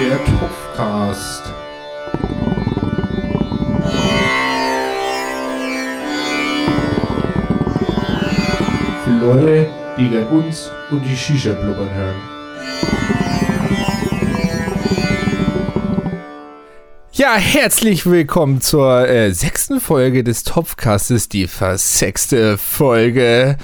Der 0.00 0.16
Topfcast. 0.24 1.42
Für 9.04 9.10
Leute, 9.20 9.68
die 9.98 10.08
gern 10.08 10.26
uns 10.28 10.70
und 10.90 11.04
die 11.04 11.14
Shisha 11.14 11.52
blubbern 11.52 11.90
hören. 11.94 12.14
Ja, 17.12 17.34
herzlich 17.34 18.06
willkommen 18.06 18.62
zur 18.62 19.06
äh, 19.06 19.34
sechsten 19.34 19.80
Folge 19.80 20.24
des 20.24 20.44
Topfcastes, 20.44 21.28
die 21.28 21.46
versechste 21.46 22.56
Folge. 22.56 23.58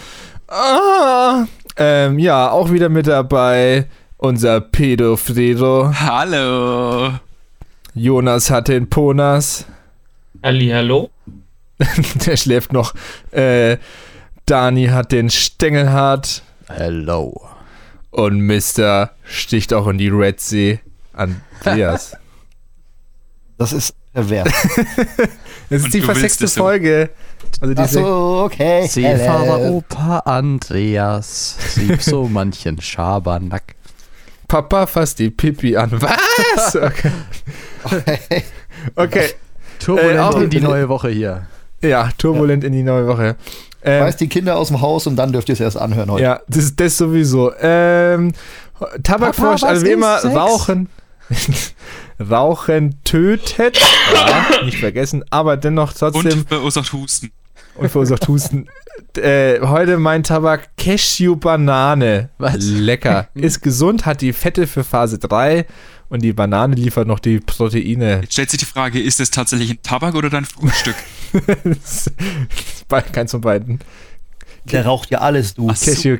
Ah, 0.48 1.46
ähm, 1.78 2.18
ja, 2.18 2.50
auch 2.50 2.70
wieder 2.72 2.90
mit 2.90 3.06
dabei 3.06 3.86
unser 4.26 4.60
Pedo 4.60 5.16
Fredo. 5.16 5.92
Hallo. 5.94 7.12
Jonas 7.94 8.50
hat 8.50 8.68
den 8.68 8.90
Ponas. 8.90 9.66
Hallo. 10.42 11.10
Der 12.26 12.36
schläft 12.36 12.72
noch. 12.72 12.94
Äh, 13.30 13.78
Dani 14.44 14.86
hat 14.86 15.12
den 15.12 15.30
Stängelhart. 15.30 16.42
Hello. 16.68 17.48
Und 18.10 18.40
Mister 18.40 19.12
sticht 19.24 19.72
auch 19.72 19.86
in 19.86 19.98
die 19.98 20.08
Red 20.08 20.40
Sea. 20.40 20.78
Andreas. 21.12 22.16
Das 23.58 23.72
ist 23.72 23.94
pervers. 24.12 24.52
Es 25.70 25.78
ist 25.78 25.84
Und 25.86 25.94
die 25.94 26.02
versechste. 26.02 26.46
Folge. 26.46 27.08
Also 27.58 27.74
Ach 27.74 27.82
diese, 27.86 28.00
so, 28.00 28.42
okay. 28.44 28.86
Seefahrer. 28.86 29.70
Opa 29.70 30.18
Andreas 30.18 31.56
sieb 31.74 32.02
so 32.02 32.28
manchen 32.28 32.78
Schabernack. 32.80 33.74
Papa 34.48 34.86
fasst 34.86 35.18
die 35.18 35.30
Pipi 35.30 35.76
an. 35.76 35.90
Was? 36.00 36.76
Okay. 36.76 37.10
okay. 38.94 39.30
Turbulent 39.78 40.34
Äh, 40.34 40.44
in 40.44 40.50
die 40.50 40.60
neue 40.60 40.88
Woche 40.88 41.08
hier. 41.08 41.46
Ja, 41.82 42.10
turbulent 42.16 42.64
in 42.64 42.72
die 42.72 42.82
neue 42.82 43.06
Woche. 43.06 43.36
Ähm, 43.82 44.02
Schmeißt 44.02 44.20
die 44.20 44.28
Kinder 44.28 44.56
aus 44.56 44.68
dem 44.68 44.80
Haus 44.80 45.06
und 45.06 45.16
dann 45.16 45.32
dürft 45.32 45.48
ihr 45.48 45.52
es 45.52 45.60
erst 45.60 45.76
anhören 45.76 46.10
heute. 46.10 46.22
ja, 46.22 46.40
das 46.48 46.64
ist 46.64 46.80
das 46.80 46.96
sowieso. 46.96 47.52
Ähm, 47.60 48.32
Tabakfrosch, 49.02 49.62
also 49.62 49.86
wie 49.86 49.90
immer, 49.90 50.18
Sex? 50.18 50.34
Rauchen. 50.34 50.88
Rauchen 52.30 52.98
tötet. 53.04 53.78
Ja, 54.14 54.64
nicht 54.64 54.78
vergessen, 54.78 55.24
aber 55.30 55.56
dennoch 55.56 55.92
trotzdem 55.92 56.40
Und 56.40 56.48
verursacht 56.48 56.92
Husten. 56.92 57.30
Und 57.76 57.88
verursacht 57.90 58.26
Husten. 58.28 58.68
Äh, 59.16 59.60
heute 59.60 59.98
mein 59.98 60.22
Tabak 60.22 60.76
Cashew 60.76 61.36
Banane. 61.36 62.30
Was? 62.38 62.56
Lecker. 62.58 63.28
Ist 63.34 63.62
gesund, 63.62 64.06
hat 64.06 64.20
die 64.20 64.32
Fette 64.32 64.66
für 64.66 64.84
Phase 64.84 65.18
3 65.18 65.66
und 66.08 66.22
die 66.22 66.32
Banane 66.32 66.74
liefert 66.74 67.06
noch 67.06 67.18
die 67.18 67.40
Proteine. 67.40 68.20
Jetzt 68.22 68.32
stellt 68.32 68.50
sich 68.50 68.60
die 68.60 68.66
Frage, 68.66 69.00
ist 69.00 69.20
das 69.20 69.30
tatsächlich 69.30 69.70
ein 69.70 69.82
Tabak 69.82 70.14
oder 70.14 70.30
dein 70.30 70.44
Frühstück? 70.44 70.96
Keins 73.12 73.30
von 73.30 73.40
beiden. 73.40 73.80
Der 74.64 74.84
raucht 74.84 75.10
ja 75.10 75.18
alles, 75.18 75.54
du. 75.54 75.68
Ach. 75.70 75.78
Cashew. 75.78 76.18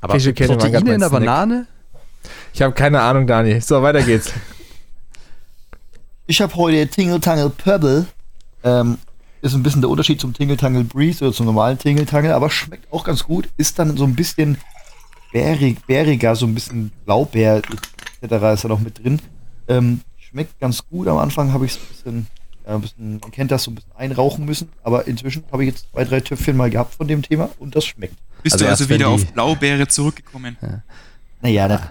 Aber 0.00 0.14
Cashew 0.14 0.32
Proteine 0.32 0.78
in 0.94 1.00
der 1.00 1.08
Snack. 1.08 1.10
Banane? 1.12 1.66
Ich 2.54 2.62
habe 2.62 2.74
keine 2.74 3.00
Ahnung, 3.00 3.26
Dani. 3.26 3.60
So, 3.60 3.82
weiter 3.82 4.02
geht's. 4.02 4.32
Ich 6.26 6.40
habe 6.40 6.54
heute 6.54 6.86
Tingle 6.88 7.20
Tangle 7.20 7.50
Purple. 7.50 8.06
Ähm, 8.64 8.98
ist 9.42 9.54
ein 9.54 9.62
bisschen 9.62 9.80
der 9.82 9.90
Unterschied 9.90 10.20
zum 10.20 10.32
Tingle 10.32 10.56
Tangle 10.56 10.84
Breeze 10.84 11.24
oder 11.24 11.34
zum 11.34 11.46
normalen 11.46 11.78
Tingle 11.78 12.06
Tangle, 12.06 12.34
aber 12.34 12.48
schmeckt 12.50 12.90
auch 12.92 13.04
ganz 13.04 13.24
gut. 13.24 13.48
Ist 13.56 13.78
dann 13.78 13.96
so 13.96 14.04
ein 14.04 14.14
bisschen 14.14 14.56
bärig, 15.32 15.84
bäriger, 15.86 16.34
so 16.36 16.46
ein 16.46 16.54
bisschen 16.54 16.90
Blaubeer 17.04 17.62
etc. 18.20 18.32
ist 18.54 18.64
da 18.64 18.68
noch 18.68 18.80
mit 18.80 19.02
drin. 19.02 19.20
Ähm, 19.68 20.00
schmeckt 20.18 20.58
ganz 20.60 20.86
gut. 20.88 21.08
Am 21.08 21.18
Anfang 21.18 21.52
habe 21.52 21.66
ich 21.66 21.72
es 21.72 21.78
ein 21.78 21.88
bisschen, 21.88 22.26
ja, 22.66 22.74
ein 22.76 22.80
bisschen, 22.80 23.18
man 23.20 23.30
kennt 23.32 23.50
das, 23.50 23.64
so 23.64 23.70
ein 23.70 23.74
bisschen 23.74 23.92
einrauchen 23.96 24.44
müssen, 24.44 24.68
aber 24.84 25.06
inzwischen 25.06 25.44
habe 25.50 25.64
ich 25.64 25.70
jetzt 25.70 25.86
zwei, 25.92 26.04
drei 26.04 26.20
Töpfchen 26.20 26.56
mal 26.56 26.70
gehabt 26.70 26.94
von 26.94 27.08
dem 27.08 27.22
Thema 27.22 27.48
und 27.58 27.74
das 27.74 27.84
schmeckt. 27.84 28.14
Bist 28.42 28.54
Also 28.54 28.64
du 28.64 28.70
also 28.70 28.84
wieder 28.88 28.98
die- 28.98 29.04
auf 29.06 29.26
Blaubeere 29.32 29.88
zurückgekommen? 29.88 30.56
Naja, 31.40 31.66
das 31.68 31.80
war 31.80 31.88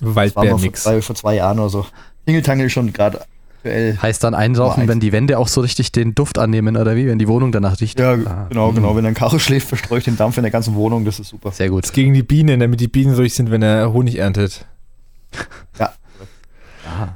mal 0.00 0.06
vor 0.06 0.14
Waldbärmix. 0.16 0.82
zwei, 0.82 1.02
vor 1.02 1.16
zwei 1.16 1.34
Jahren 1.36 1.58
oder 1.58 1.70
so. 1.70 1.86
Tingle 2.26 2.42
Tangle 2.42 2.70
schon 2.70 2.92
gerade 2.92 3.24
aktuell. 3.64 3.98
Heißt 4.00 4.22
dann 4.22 4.34
einrauchen, 4.34 4.82
Boah, 4.82 4.88
wenn 4.88 5.00
die 5.00 5.12
Wände 5.12 5.38
auch 5.38 5.48
so 5.48 5.60
richtig 5.60 5.92
den 5.92 6.14
Duft 6.14 6.38
annehmen 6.38 6.76
oder 6.76 6.96
wie? 6.96 7.06
Wenn 7.06 7.18
die 7.18 7.28
Wohnung 7.28 7.52
danach 7.52 7.80
riecht? 7.80 7.98
Ja, 7.98 8.12
Ah, 8.12 8.46
genau, 8.48 8.72
genau. 8.72 8.94
Wenn 8.96 9.06
ein 9.06 9.14
Karo 9.14 9.38
schläft, 9.40 9.68
verstreut 9.68 10.06
den 10.06 10.16
Dampf 10.16 10.36
in 10.36 10.42
der 10.42 10.52
ganzen 10.52 10.74
Wohnung, 10.74 11.04
das 11.04 11.20
ist 11.20 11.28
super. 11.28 11.50
Sehr 11.52 11.68
gut. 11.70 11.84
Das 11.84 11.90
ist 11.90 11.94
gegen 11.94 12.12
die 12.14 12.22
Bienen, 12.22 12.60
damit 12.60 12.80
die 12.80 12.88
Bienen 12.88 13.14
ruhig 13.14 13.34
sind, 13.34 13.50
wenn 13.50 13.62
er 13.62 13.92
Honig 13.92 14.18
erntet. 14.18 14.66
Ja. 15.78 15.92
Ah. 16.86 17.08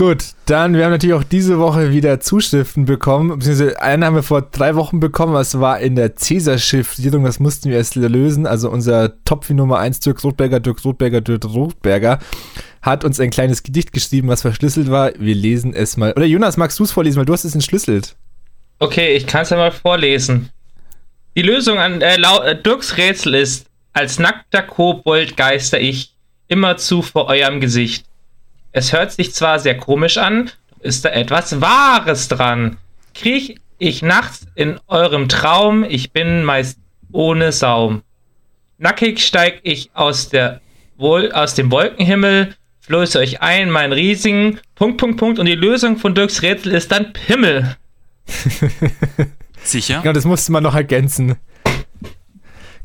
Gut, 0.00 0.28
dann, 0.46 0.72
wir 0.72 0.86
haben 0.86 0.92
natürlich 0.92 1.14
auch 1.14 1.24
diese 1.24 1.58
Woche 1.58 1.92
wieder 1.92 2.20
Zuschriften 2.20 2.86
bekommen, 2.86 3.38
beziehungsweise 3.38 3.82
einen 3.82 4.02
haben 4.02 4.14
wir 4.14 4.22
vor 4.22 4.40
drei 4.40 4.74
Wochen 4.74 4.98
bekommen, 4.98 5.34
das 5.34 5.60
war 5.60 5.78
in 5.78 5.94
der 5.94 6.16
Cäsar-Chiffrierung, 6.16 7.22
das 7.22 7.38
mussten 7.38 7.68
wir 7.68 7.76
erst 7.76 7.96
lösen, 7.96 8.46
also 8.46 8.70
unser 8.70 9.22
Topf 9.26 9.50
Nummer 9.50 9.78
1, 9.78 10.00
Dirk 10.00 10.24
Rothberger, 10.24 10.58
Dirk 10.58 10.82
Rothberger, 10.86 11.20
Dirk 11.20 11.44
Rothberger, 11.44 12.18
hat 12.80 13.04
uns 13.04 13.20
ein 13.20 13.28
kleines 13.28 13.62
Gedicht 13.62 13.92
geschrieben, 13.92 14.28
was 14.28 14.40
verschlüsselt 14.40 14.90
war, 14.90 15.12
wir 15.18 15.34
lesen 15.34 15.74
es 15.74 15.98
mal, 15.98 16.14
oder 16.14 16.24
Jonas, 16.24 16.56
magst 16.56 16.78
du 16.78 16.84
es 16.84 16.92
vorlesen, 16.92 17.18
weil 17.18 17.26
du 17.26 17.34
hast 17.34 17.44
es 17.44 17.52
entschlüsselt. 17.52 18.16
Okay, 18.78 19.14
ich 19.14 19.26
kann 19.26 19.42
es 19.42 19.50
ja 19.50 19.58
mal 19.58 19.70
vorlesen. 19.70 20.48
Die 21.36 21.42
Lösung 21.42 21.76
an 21.76 22.00
äh, 22.00 22.14
äh, 22.14 22.62
Dirks 22.62 22.96
Rätsel 22.96 23.34
ist: 23.34 23.66
Als 23.92 24.18
nackter 24.18 24.62
Kobold 24.62 25.36
geister 25.36 25.78
ich 25.78 26.14
immerzu 26.48 27.02
vor 27.02 27.26
eurem 27.26 27.60
Gesicht. 27.60 28.06
Es 28.72 28.92
hört 28.92 29.12
sich 29.12 29.34
zwar 29.34 29.58
sehr 29.58 29.76
komisch 29.76 30.16
an, 30.16 30.50
ist 30.80 31.04
da 31.04 31.10
etwas 31.10 31.60
Wahres 31.60 32.28
dran. 32.28 32.76
Kriech 33.14 33.56
ich 33.78 34.02
nachts 34.02 34.46
in 34.54 34.78
eurem 34.86 35.28
Traum, 35.28 35.84
ich 35.84 36.12
bin 36.12 36.44
meist 36.44 36.78
ohne 37.10 37.50
Saum. 37.50 38.02
Nackig 38.78 39.20
steig 39.20 39.60
ich 39.62 39.90
aus 39.94 40.28
der 40.28 40.60
Wohl 40.96 41.32
aus 41.32 41.54
dem 41.54 41.70
Wolkenhimmel, 41.72 42.54
flöße 42.80 43.18
euch 43.18 43.40
ein, 43.40 43.70
mein 43.70 43.92
riesigen 43.92 44.60
Punkt, 44.74 44.98
Punkt, 44.98 45.18
Punkt. 45.18 45.38
Und 45.38 45.46
die 45.46 45.54
Lösung 45.54 45.96
von 45.96 46.14
Dirks 46.14 46.42
Rätsel 46.42 46.72
ist 46.72 46.92
dann 46.92 47.12
Pimmel. 47.12 47.76
Sicher? 49.62 50.00
Genau, 50.02 50.12
das 50.12 50.24
musste 50.24 50.52
man 50.52 50.62
noch 50.62 50.74
ergänzen. 50.74 51.36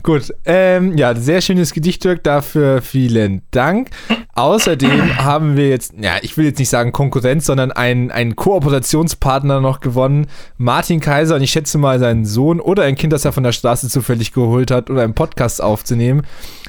Gut, 0.05 0.31
ähm, 0.45 0.95
ja, 0.99 1.16
sehr 1.16 1.41
schönes 1.41 1.73
Gedicht, 1.73 2.03
Dirk, 2.03 2.23
dafür 2.23 2.83
vielen 2.83 3.41
Dank. 3.49 3.89
Außerdem 4.35 5.17
haben 5.25 5.57
wir 5.57 5.67
jetzt, 5.67 5.95
ja, 5.99 6.17
ich 6.21 6.38
will 6.38 6.45
jetzt 6.45 6.59
nicht 6.59 6.69
sagen 6.69 6.91
Konkurrenz, 6.91 7.47
sondern 7.47 7.71
einen, 7.71 8.11
einen 8.11 8.35
Kooperationspartner 8.35 9.61
noch 9.61 9.79
gewonnen, 9.79 10.27
Martin 10.59 10.99
Kaiser, 10.99 11.38
und 11.38 11.41
ich 11.41 11.49
schätze 11.49 11.79
mal 11.79 11.97
seinen 11.97 12.23
Sohn 12.23 12.59
oder 12.59 12.83
ein 12.83 12.93
Kind, 12.93 13.13
das 13.13 13.25
er 13.25 13.31
von 13.31 13.41
der 13.41 13.51
Straße 13.51 13.89
zufällig 13.89 14.31
geholt 14.31 14.69
hat, 14.69 14.91
um 14.91 14.99
einen 14.99 15.16
Podcast 15.16 15.59
aufzunehmen, 15.59 16.22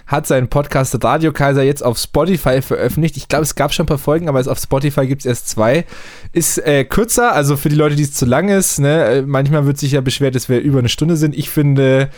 hat 0.07 0.27
seinen 0.27 0.49
Podcast 0.49 1.05
Radio 1.05 1.31
Kaiser 1.31 1.63
jetzt 1.63 1.85
auf 1.85 1.99
Spotify 1.99 2.63
veröffentlicht. 2.63 3.19
Ich 3.19 3.29
glaube, 3.29 3.43
es 3.43 3.55
gab 3.55 3.75
schon 3.75 3.85
ein 3.85 3.89
paar 3.89 3.99
Folgen, 3.99 4.31
aber 4.31 4.41
es 4.41 4.49
auf 4.49 4.59
Spotify 4.59 5.07
gibt 5.07 5.21
es 5.21 5.27
erst 5.27 5.51
zwei. 5.51 5.85
Ist 6.33 6.57
äh, 6.67 6.87
kürzer, 6.87 7.35
also 7.35 7.59
für 7.59 7.69
die 7.69 7.77
Leute, 7.77 7.97
die 7.97 8.05
es 8.05 8.15
zu 8.15 8.25
lang 8.25 8.49
ist. 8.49 8.79
Ne? 8.79 9.05
Äh, 9.05 9.23
Manchmal 9.27 9.67
wird 9.67 9.77
sich 9.77 9.93
ja 9.93 10.01
beschwert, 10.01 10.35
dass 10.35 10.49
wir 10.49 10.61
über 10.61 10.79
eine 10.79 10.89
Stunde 10.89 11.19
sind. 11.19 11.37
Ich 11.37 11.51
finde 11.51 12.09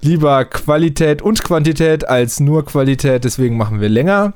lieber 0.00 0.44
Qualität 0.44 1.22
und 1.22 1.42
Quantität 1.42 2.08
als 2.08 2.40
nur 2.40 2.64
Qualität, 2.64 3.24
deswegen 3.24 3.56
machen 3.56 3.80
wir 3.80 3.88
länger. 3.88 4.34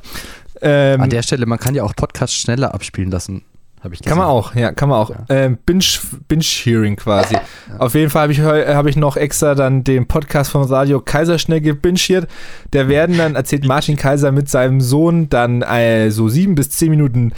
Ähm, 0.61 1.01
An 1.01 1.11
der 1.11 1.23
Stelle, 1.23 1.47
man 1.47 1.59
kann 1.59 1.75
ja 1.75 1.85
auch 1.85 1.95
Podcasts 1.95 2.37
schneller 2.37 2.75
abspielen 2.75 3.11
lassen. 3.11 3.45
Habe 3.83 3.95
ich 3.95 4.03
kann 4.03 4.19
man 4.19 4.27
auch, 4.27 4.57
ja, 4.57 4.73
kann 4.73 4.89
man 4.89 4.99
auch. 4.99 5.13
Ähm, 5.29 5.57
Binge, 5.65 5.85
Binge-Hearing 6.27 6.97
quasi. 6.97 7.37
Auf 7.79 7.95
jeden 7.95 8.11
Fall 8.11 8.23
habe 8.23 8.33
ich, 8.33 8.41
hab 8.41 8.87
ich 8.87 8.97
noch 8.97 9.17
extra 9.17 9.55
dann 9.55 9.85
den 9.85 10.09
Podcast 10.09 10.51
vom 10.51 10.63
Radio 10.63 11.01
Kaiserschnell 11.01 11.61
gebingeiert. 11.61 12.29
Der 12.73 12.89
werden 12.89 13.17
dann, 13.17 13.37
erzählt 13.37 13.67
Martin 13.67 13.97
Kaiser 13.97 14.33
mit 14.33 14.49
seinem 14.49 14.81
Sohn 14.81 15.29
dann 15.29 15.63
äh, 15.63 16.11
so 16.11 16.29
sieben 16.29 16.57
bis 16.57 16.71
zehn 16.71 16.91
Minuten 16.91 17.33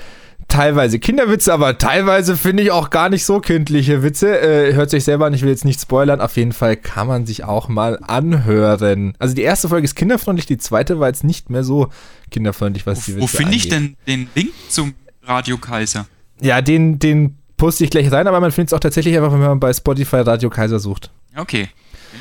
teilweise 0.50 0.98
Kinderwitze, 0.98 1.52
aber 1.52 1.78
teilweise 1.78 2.36
finde 2.36 2.62
ich 2.62 2.70
auch 2.70 2.90
gar 2.90 3.08
nicht 3.08 3.24
so 3.24 3.40
kindliche 3.40 4.02
Witze. 4.02 4.38
Äh, 4.38 4.74
hört 4.74 4.90
sich 4.90 5.04
selber 5.04 5.26
an, 5.26 5.32
ich 5.32 5.42
will 5.42 5.48
jetzt 5.48 5.64
nicht 5.64 5.80
spoilern. 5.80 6.20
Auf 6.20 6.36
jeden 6.36 6.52
Fall 6.52 6.76
kann 6.76 7.06
man 7.06 7.24
sich 7.24 7.44
auch 7.44 7.68
mal 7.68 7.98
anhören. 8.06 9.14
Also 9.18 9.34
die 9.34 9.42
erste 9.42 9.68
Folge 9.68 9.84
ist 9.84 9.94
kinderfreundlich, 9.94 10.46
die 10.46 10.58
zweite 10.58 11.00
war 11.00 11.08
jetzt 11.08 11.24
nicht 11.24 11.48
mehr 11.48 11.64
so 11.64 11.88
kinderfreundlich, 12.30 12.86
was 12.86 13.06
die 13.06 13.12
Wo, 13.12 13.16
Witze 13.16 13.22
wo 13.22 13.26
finde 13.38 13.54
ich 13.54 13.68
denn 13.68 13.96
den 14.06 14.28
Link 14.34 14.50
zum 14.68 14.94
Radio 15.22 15.56
Kaiser? 15.56 16.06
Ja, 16.40 16.60
den, 16.60 16.98
den 16.98 17.36
poste 17.56 17.84
ich 17.84 17.90
gleich 17.90 18.10
rein, 18.12 18.26
aber 18.26 18.40
man 18.40 18.50
findet 18.50 18.68
es 18.68 18.72
auch 18.74 18.80
tatsächlich 18.80 19.16
einfach, 19.16 19.32
wenn 19.32 19.40
man 19.40 19.60
bei 19.60 19.72
Spotify 19.72 20.16
Radio 20.16 20.50
Kaiser 20.50 20.80
sucht. 20.80 21.10
Okay. 21.36 21.68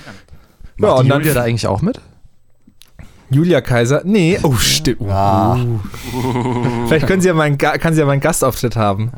Ja, 0.06 0.88
Macht 0.88 1.00
und 1.00 1.06
die 1.06 1.10
dann 1.10 1.22
Julia 1.22 1.34
da 1.34 1.44
eigentlich 1.44 1.68
auch 1.68 1.82
mit? 1.82 2.00
Julia 3.30 3.62
Kaiser. 3.62 4.02
Nee, 4.06 4.40
oh, 4.44 4.56
stimmt. 4.56 5.02
Ah. 5.10 5.58
Vielleicht 6.88 7.08
können 7.08 7.22
sie 7.22 7.28
ja 7.28 7.34
mal 7.34 7.44
einen, 7.44 7.58
Ga- 7.58 7.78
kann 7.78 7.94
sie 7.94 8.00
ja 8.00 8.06
mal 8.06 8.14
einen 8.14 8.22
Gastauftritt 8.22 8.76
haben. 8.76 9.12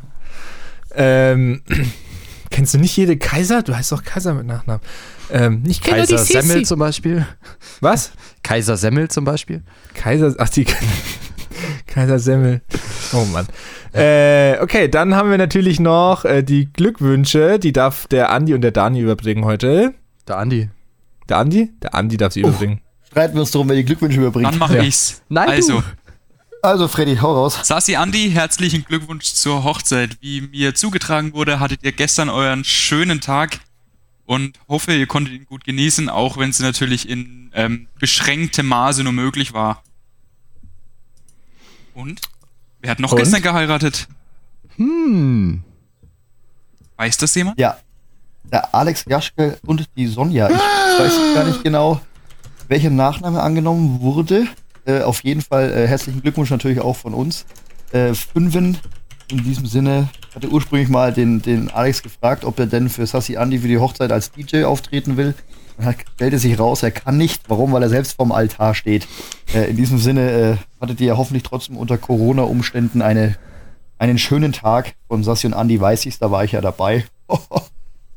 Ähm, 0.93 1.61
kennst 2.49 2.73
du 2.73 2.77
nicht 2.77 2.95
jede 2.97 3.17
Kaiser? 3.17 3.61
Du 3.63 3.75
heißt 3.75 3.91
doch 3.91 4.03
Kaiser 4.03 4.33
mit 4.33 4.45
Nachnamen. 4.45 4.81
Ähm, 5.31 5.61
nicht 5.61 5.83
kenne 5.83 5.99
Kaiser 5.99 6.17
die 6.17 6.21
Sissi. 6.23 6.41
Semmel 6.41 6.65
zum 6.65 6.79
Beispiel. 6.79 7.25
Was? 7.79 8.11
Kaiser 8.43 8.75
Semmel 8.75 9.07
zum 9.07 9.23
Beispiel. 9.23 9.63
Kaiser, 9.93 10.35
ach 10.37 10.49
die 10.49 10.65
Kaiser 11.87 12.19
Semmel. 12.19 12.61
Oh 13.13 13.23
Mann. 13.25 13.47
Äh, 13.93 14.57
okay, 14.61 14.87
dann 14.89 15.15
haben 15.15 15.29
wir 15.31 15.37
natürlich 15.37 15.79
noch 15.79 16.25
äh, 16.25 16.43
die 16.43 16.71
Glückwünsche. 16.71 17.59
Die 17.59 17.71
darf 17.71 18.07
der 18.07 18.29
Andi 18.31 18.53
und 18.53 18.61
der 18.61 18.71
Dani 18.71 18.99
überbringen 18.99 19.45
heute. 19.45 19.93
Der 20.27 20.37
Andi. 20.37 20.69
Der 21.29 21.37
Andi? 21.37 21.71
Der 21.81 21.95
Andi 21.95 22.17
darf 22.17 22.33
sie 22.33 22.43
Oh. 22.43 22.47
überbringen. 22.49 22.81
Streiten 23.11 23.33
wir 23.35 23.41
uns 23.41 23.51
darum, 23.51 23.67
wer 23.69 23.75
die 23.75 23.83
Glückwünsche 23.85 24.19
überbringt. 24.19 24.47
Dann 24.47 24.57
mache 24.57 24.77
Ja. 24.77 24.83
ich's. 24.83 25.21
Nein, 25.29 25.47
du. 25.47 25.51
also, 25.53 25.83
Also, 26.63 26.87
Freddy, 26.87 27.17
hau 27.17 27.33
raus. 27.33 27.59
Sassi 27.63 27.95
Andi, 27.95 28.29
herzlichen 28.31 28.85
Glückwunsch 28.85 29.33
zur 29.33 29.63
Hochzeit. 29.63 30.17
Wie 30.21 30.41
mir 30.41 30.75
zugetragen 30.75 31.33
wurde, 31.33 31.59
hattet 31.59 31.83
ihr 31.83 31.91
gestern 31.91 32.29
euren 32.29 32.63
schönen 32.63 33.19
Tag 33.19 33.59
und 34.25 34.59
hoffe, 34.69 34.93
ihr 34.93 35.07
konntet 35.07 35.33
ihn 35.33 35.45
gut 35.45 35.63
genießen, 35.65 36.07
auch 36.07 36.37
wenn 36.37 36.51
es 36.51 36.59
natürlich 36.59 37.09
in 37.09 37.49
ähm, 37.55 37.87
beschränktem 37.99 38.67
Maße 38.67 39.03
nur 39.03 39.11
möglich 39.11 39.53
war. 39.53 39.81
Und? 41.95 42.21
Wer 42.79 42.91
hat 42.91 42.99
noch 42.99 43.11
Und? 43.11 43.17
gestern 43.17 43.41
geheiratet? 43.41 44.07
Hm. 44.77 45.63
Weiß 46.95 47.17
das 47.17 47.33
jemand? 47.35 47.59
Ja. 47.59 47.77
Der 48.51 48.73
Alex 48.73 49.03
Jaschke 49.07 49.57
und 49.65 49.89
die 49.97 50.07
Sonja. 50.07 50.47
Ich 50.49 50.99
weiß 50.99 51.13
gar 51.33 51.43
nicht 51.45 51.63
genau, 51.63 51.99
welcher 52.71 52.89
Nachname 52.89 53.41
angenommen 53.41 53.99
wurde. 53.99 54.47
Äh, 54.85 55.01
auf 55.01 55.23
jeden 55.25 55.41
Fall 55.41 55.71
äh, 55.73 55.87
herzlichen 55.87 56.21
Glückwunsch 56.21 56.49
natürlich 56.49 56.79
auch 56.79 56.95
von 56.95 57.13
uns. 57.13 57.45
Äh, 57.91 58.13
Fünfen 58.13 58.77
in 59.29 59.43
diesem 59.43 59.65
Sinne 59.65 60.07
hatte 60.33 60.49
ursprünglich 60.49 60.87
mal 60.87 61.11
den, 61.11 61.41
den 61.41 61.69
Alex 61.69 62.01
gefragt, 62.01 62.45
ob 62.45 62.57
er 62.59 62.67
denn 62.67 62.89
für 62.89 63.05
Sassi 63.05 63.35
Andi 63.35 63.59
für 63.59 63.67
die 63.67 63.77
Hochzeit 63.77 64.13
als 64.13 64.31
DJ 64.31 64.63
auftreten 64.63 65.17
will. 65.17 65.35
Dann 65.77 65.95
stellte 66.15 66.39
sich 66.39 66.57
raus, 66.57 66.81
er 66.81 66.91
kann 66.91 67.17
nicht. 67.17 67.43
Warum? 67.49 67.73
Weil 67.73 67.83
er 67.83 67.89
selbst 67.89 68.13
vorm 68.13 68.31
Altar 68.31 68.73
steht. 68.73 69.05
Äh, 69.53 69.69
in 69.69 69.75
diesem 69.75 69.97
Sinne 69.97 70.31
äh, 70.31 70.55
hattet 70.79 71.01
ihr 71.01 71.07
ja 71.07 71.17
hoffentlich 71.17 71.43
trotzdem 71.43 71.75
unter 71.75 71.97
Corona-Umständen 71.97 73.01
eine, 73.01 73.35
einen 73.97 74.17
schönen 74.17 74.53
Tag. 74.53 74.93
Von 75.09 75.25
Sassi 75.25 75.45
und 75.45 75.53
Andi 75.53 75.79
weiß 75.79 76.05
ich's, 76.05 76.19
da 76.19 76.31
war 76.31 76.45
ich 76.45 76.53
ja 76.53 76.61
dabei. 76.61 77.05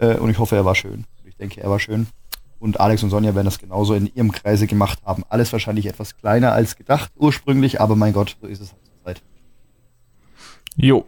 Äh, 0.01 0.17
und 0.17 0.29
ich 0.29 0.41
hoffe, 0.41 0.57
er 0.57 0.65
war 0.65 0.75
schön. 0.75 1.05
Ich 1.25 1.37
denke, 1.37 1.61
er 1.61 1.71
war 1.71 1.79
schön. 1.79 2.09
Und 2.65 2.81
Alex 2.81 3.03
und 3.03 3.11
Sonja 3.11 3.35
werden 3.35 3.45
das 3.45 3.59
genauso 3.59 3.93
in 3.93 4.07
ihrem 4.15 4.33
Kreise 4.33 4.67
gemacht 4.67 4.99
haben. 5.05 5.23
Alles 5.29 5.53
wahrscheinlich 5.53 5.85
etwas 5.85 6.17
kleiner 6.17 6.53
als 6.53 6.77
gedacht 6.77 7.13
ursprünglich, 7.15 7.79
aber 7.79 7.95
mein 7.95 8.15
Gott, 8.15 8.39
so 8.41 8.47
ist 8.47 8.63
es 8.63 8.73
halt 8.73 8.81
zur 8.87 9.05
Zeit. 9.05 9.23
Jo. 10.75 11.05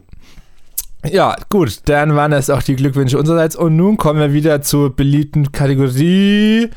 Ja, 1.03 1.35
gut, 1.49 1.79
dann 1.85 2.15
waren 2.15 2.29
das 2.29 2.51
auch 2.51 2.61
die 2.61 2.75
Glückwünsche 2.75 3.17
unsererseits. 3.17 3.55
Und 3.55 3.75
nun 3.75 3.97
kommen 3.97 4.19
wir 4.19 4.33
wieder 4.33 4.61
zur 4.61 4.95
beliebten 4.95 5.51
Kategorie. 5.51 6.69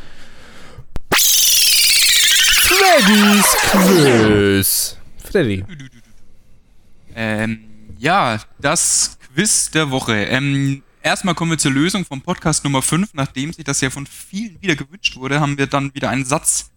Freddys 2.62 3.56
Quiz. 3.70 4.96
Freddy. 5.18 5.62
Ähm, 7.14 7.60
ja, 7.98 8.38
das 8.58 9.18
Quiz 9.34 9.72
der 9.72 9.90
Woche. 9.90 10.14
Ähm, 10.14 10.82
erstmal 11.02 11.35
kommen 11.35 11.52
wir 11.52 11.58
zur 11.58 11.73
Lösung 11.73 12.05
vom 12.05 12.20
Podcast 12.23 12.64
Nummer 12.64 12.82
5. 12.82 13.14
Nachdem 13.14 13.52
sich 13.52 13.64
das 13.64 13.81
ja 13.81 13.91
von 13.91 14.06
vielen 14.06 14.61
wieder 14.61 14.76
gewünscht 14.76 15.17
wurde, 15.17 15.41
haben 15.41 15.58
wir 15.58 15.67
dann 15.67 15.94
wieder 15.94 16.11
einen 16.11 16.25
Satz 16.25 16.70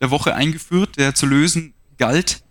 der 0.00 0.10
Woche 0.10 0.34
eingeführt, 0.34 0.96
der 0.96 1.14
zu 1.14 1.26
lösen 1.26 1.74
galt. 1.98 2.42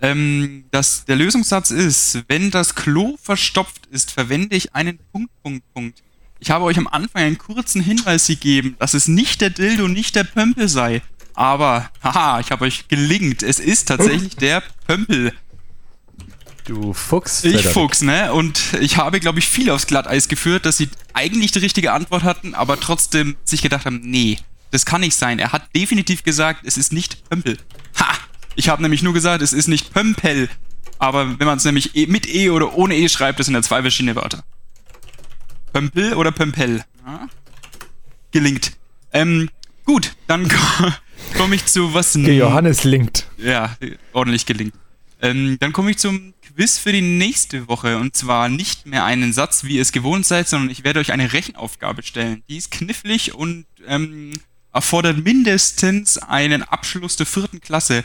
Ähm, 0.00 0.64
das, 0.70 1.04
der 1.04 1.16
Lösungssatz 1.16 1.70
ist, 1.70 2.24
wenn 2.28 2.50
das 2.50 2.74
Klo 2.74 3.16
verstopft 3.22 3.86
ist, 3.86 4.10
verwende 4.10 4.56
ich 4.56 4.74
einen 4.74 4.98
Punkt, 5.12 5.30
Punkt, 5.42 5.72
Punkt. 5.72 6.02
Ich 6.38 6.50
habe 6.50 6.64
euch 6.64 6.76
am 6.76 6.86
Anfang 6.86 7.22
einen 7.22 7.38
kurzen 7.38 7.80
Hinweis 7.80 8.26
gegeben, 8.26 8.76
dass 8.78 8.92
es 8.92 9.08
nicht 9.08 9.40
der 9.40 9.50
Dildo, 9.50 9.88
nicht 9.88 10.14
der 10.16 10.24
Pömpel 10.24 10.68
sei. 10.68 11.02
Aber, 11.34 11.90
haha, 12.02 12.40
ich 12.40 12.50
habe 12.50 12.64
euch 12.64 12.88
gelingt. 12.88 13.42
Es 13.42 13.58
ist 13.58 13.88
tatsächlich 13.88 14.36
der 14.36 14.62
Pömpel. 14.86 15.32
Du 16.66 16.92
Fuchs. 16.92 17.44
Ich. 17.44 17.64
Fuchs, 17.66 18.02
ne? 18.02 18.32
Und 18.32 18.74
ich 18.80 18.96
habe, 18.96 19.20
glaube 19.20 19.38
ich, 19.38 19.46
viel 19.48 19.70
aufs 19.70 19.86
Glatteis 19.86 20.26
geführt, 20.28 20.66
dass 20.66 20.76
sie 20.76 20.88
eigentlich 21.12 21.52
die 21.52 21.60
richtige 21.60 21.92
Antwort 21.92 22.24
hatten, 22.24 22.54
aber 22.54 22.78
trotzdem 22.80 23.36
sich 23.44 23.62
gedacht 23.62 23.86
haben, 23.86 24.00
nee, 24.02 24.38
das 24.72 24.84
kann 24.84 25.00
nicht 25.00 25.14
sein. 25.16 25.38
Er 25.38 25.52
hat 25.52 25.68
definitiv 25.76 26.24
gesagt, 26.24 26.60
es 26.64 26.76
ist 26.76 26.92
nicht 26.92 27.28
Pömpel. 27.30 27.56
Ha! 28.00 28.06
Ich 28.56 28.68
habe 28.68 28.82
nämlich 28.82 29.02
nur 29.02 29.12
gesagt, 29.12 29.42
es 29.42 29.52
ist 29.52 29.68
nicht 29.68 29.92
Pömpel. 29.94 30.48
Aber 30.98 31.38
wenn 31.38 31.46
man 31.46 31.58
es 31.58 31.64
nämlich 31.64 31.94
e- 31.94 32.06
mit 32.06 32.26
E 32.26 32.50
oder 32.50 32.74
ohne 32.74 32.96
E 32.96 33.08
schreibt, 33.08 33.38
das 33.38 33.46
sind 33.46 33.54
ja 33.54 33.62
zwei 33.62 33.82
verschiedene 33.82 34.16
Wörter. 34.16 34.42
Pömpel 35.72 36.14
oder 36.14 36.32
Pömpel? 36.32 36.84
Ja? 37.06 37.28
Gelingt. 38.32 38.72
Ähm, 39.12 39.50
gut, 39.84 40.16
dann 40.26 40.48
komme 41.36 41.54
ich 41.54 41.66
zu 41.66 41.94
was 41.94 42.14
Johannes 42.14 42.82
linkt. 42.84 43.26
ja, 43.38 43.76
ordentlich 44.12 44.46
gelingt. 44.46 44.74
Ähm, 45.22 45.56
dann 45.60 45.72
komme 45.72 45.90
ich 45.90 45.98
zum 45.98 46.34
Quiz 46.42 46.78
für 46.78 46.92
die 46.92 47.00
nächste 47.02 47.68
Woche. 47.68 47.98
Und 47.98 48.16
zwar 48.16 48.48
nicht 48.48 48.86
mehr 48.86 49.04
einen 49.04 49.32
Satz, 49.32 49.64
wie 49.64 49.76
ihr 49.76 49.82
es 49.82 49.92
gewohnt 49.92 50.26
seid, 50.26 50.48
sondern 50.48 50.70
ich 50.70 50.84
werde 50.84 51.00
euch 51.00 51.12
eine 51.12 51.32
Rechenaufgabe 51.32 52.02
stellen. 52.02 52.42
Die 52.48 52.56
ist 52.56 52.70
knifflig 52.70 53.34
und 53.34 53.66
ähm, 53.86 54.32
erfordert 54.72 55.24
mindestens 55.24 56.18
einen 56.18 56.62
Abschluss 56.62 57.16
der 57.16 57.26
vierten 57.26 57.60
Klasse. 57.60 58.04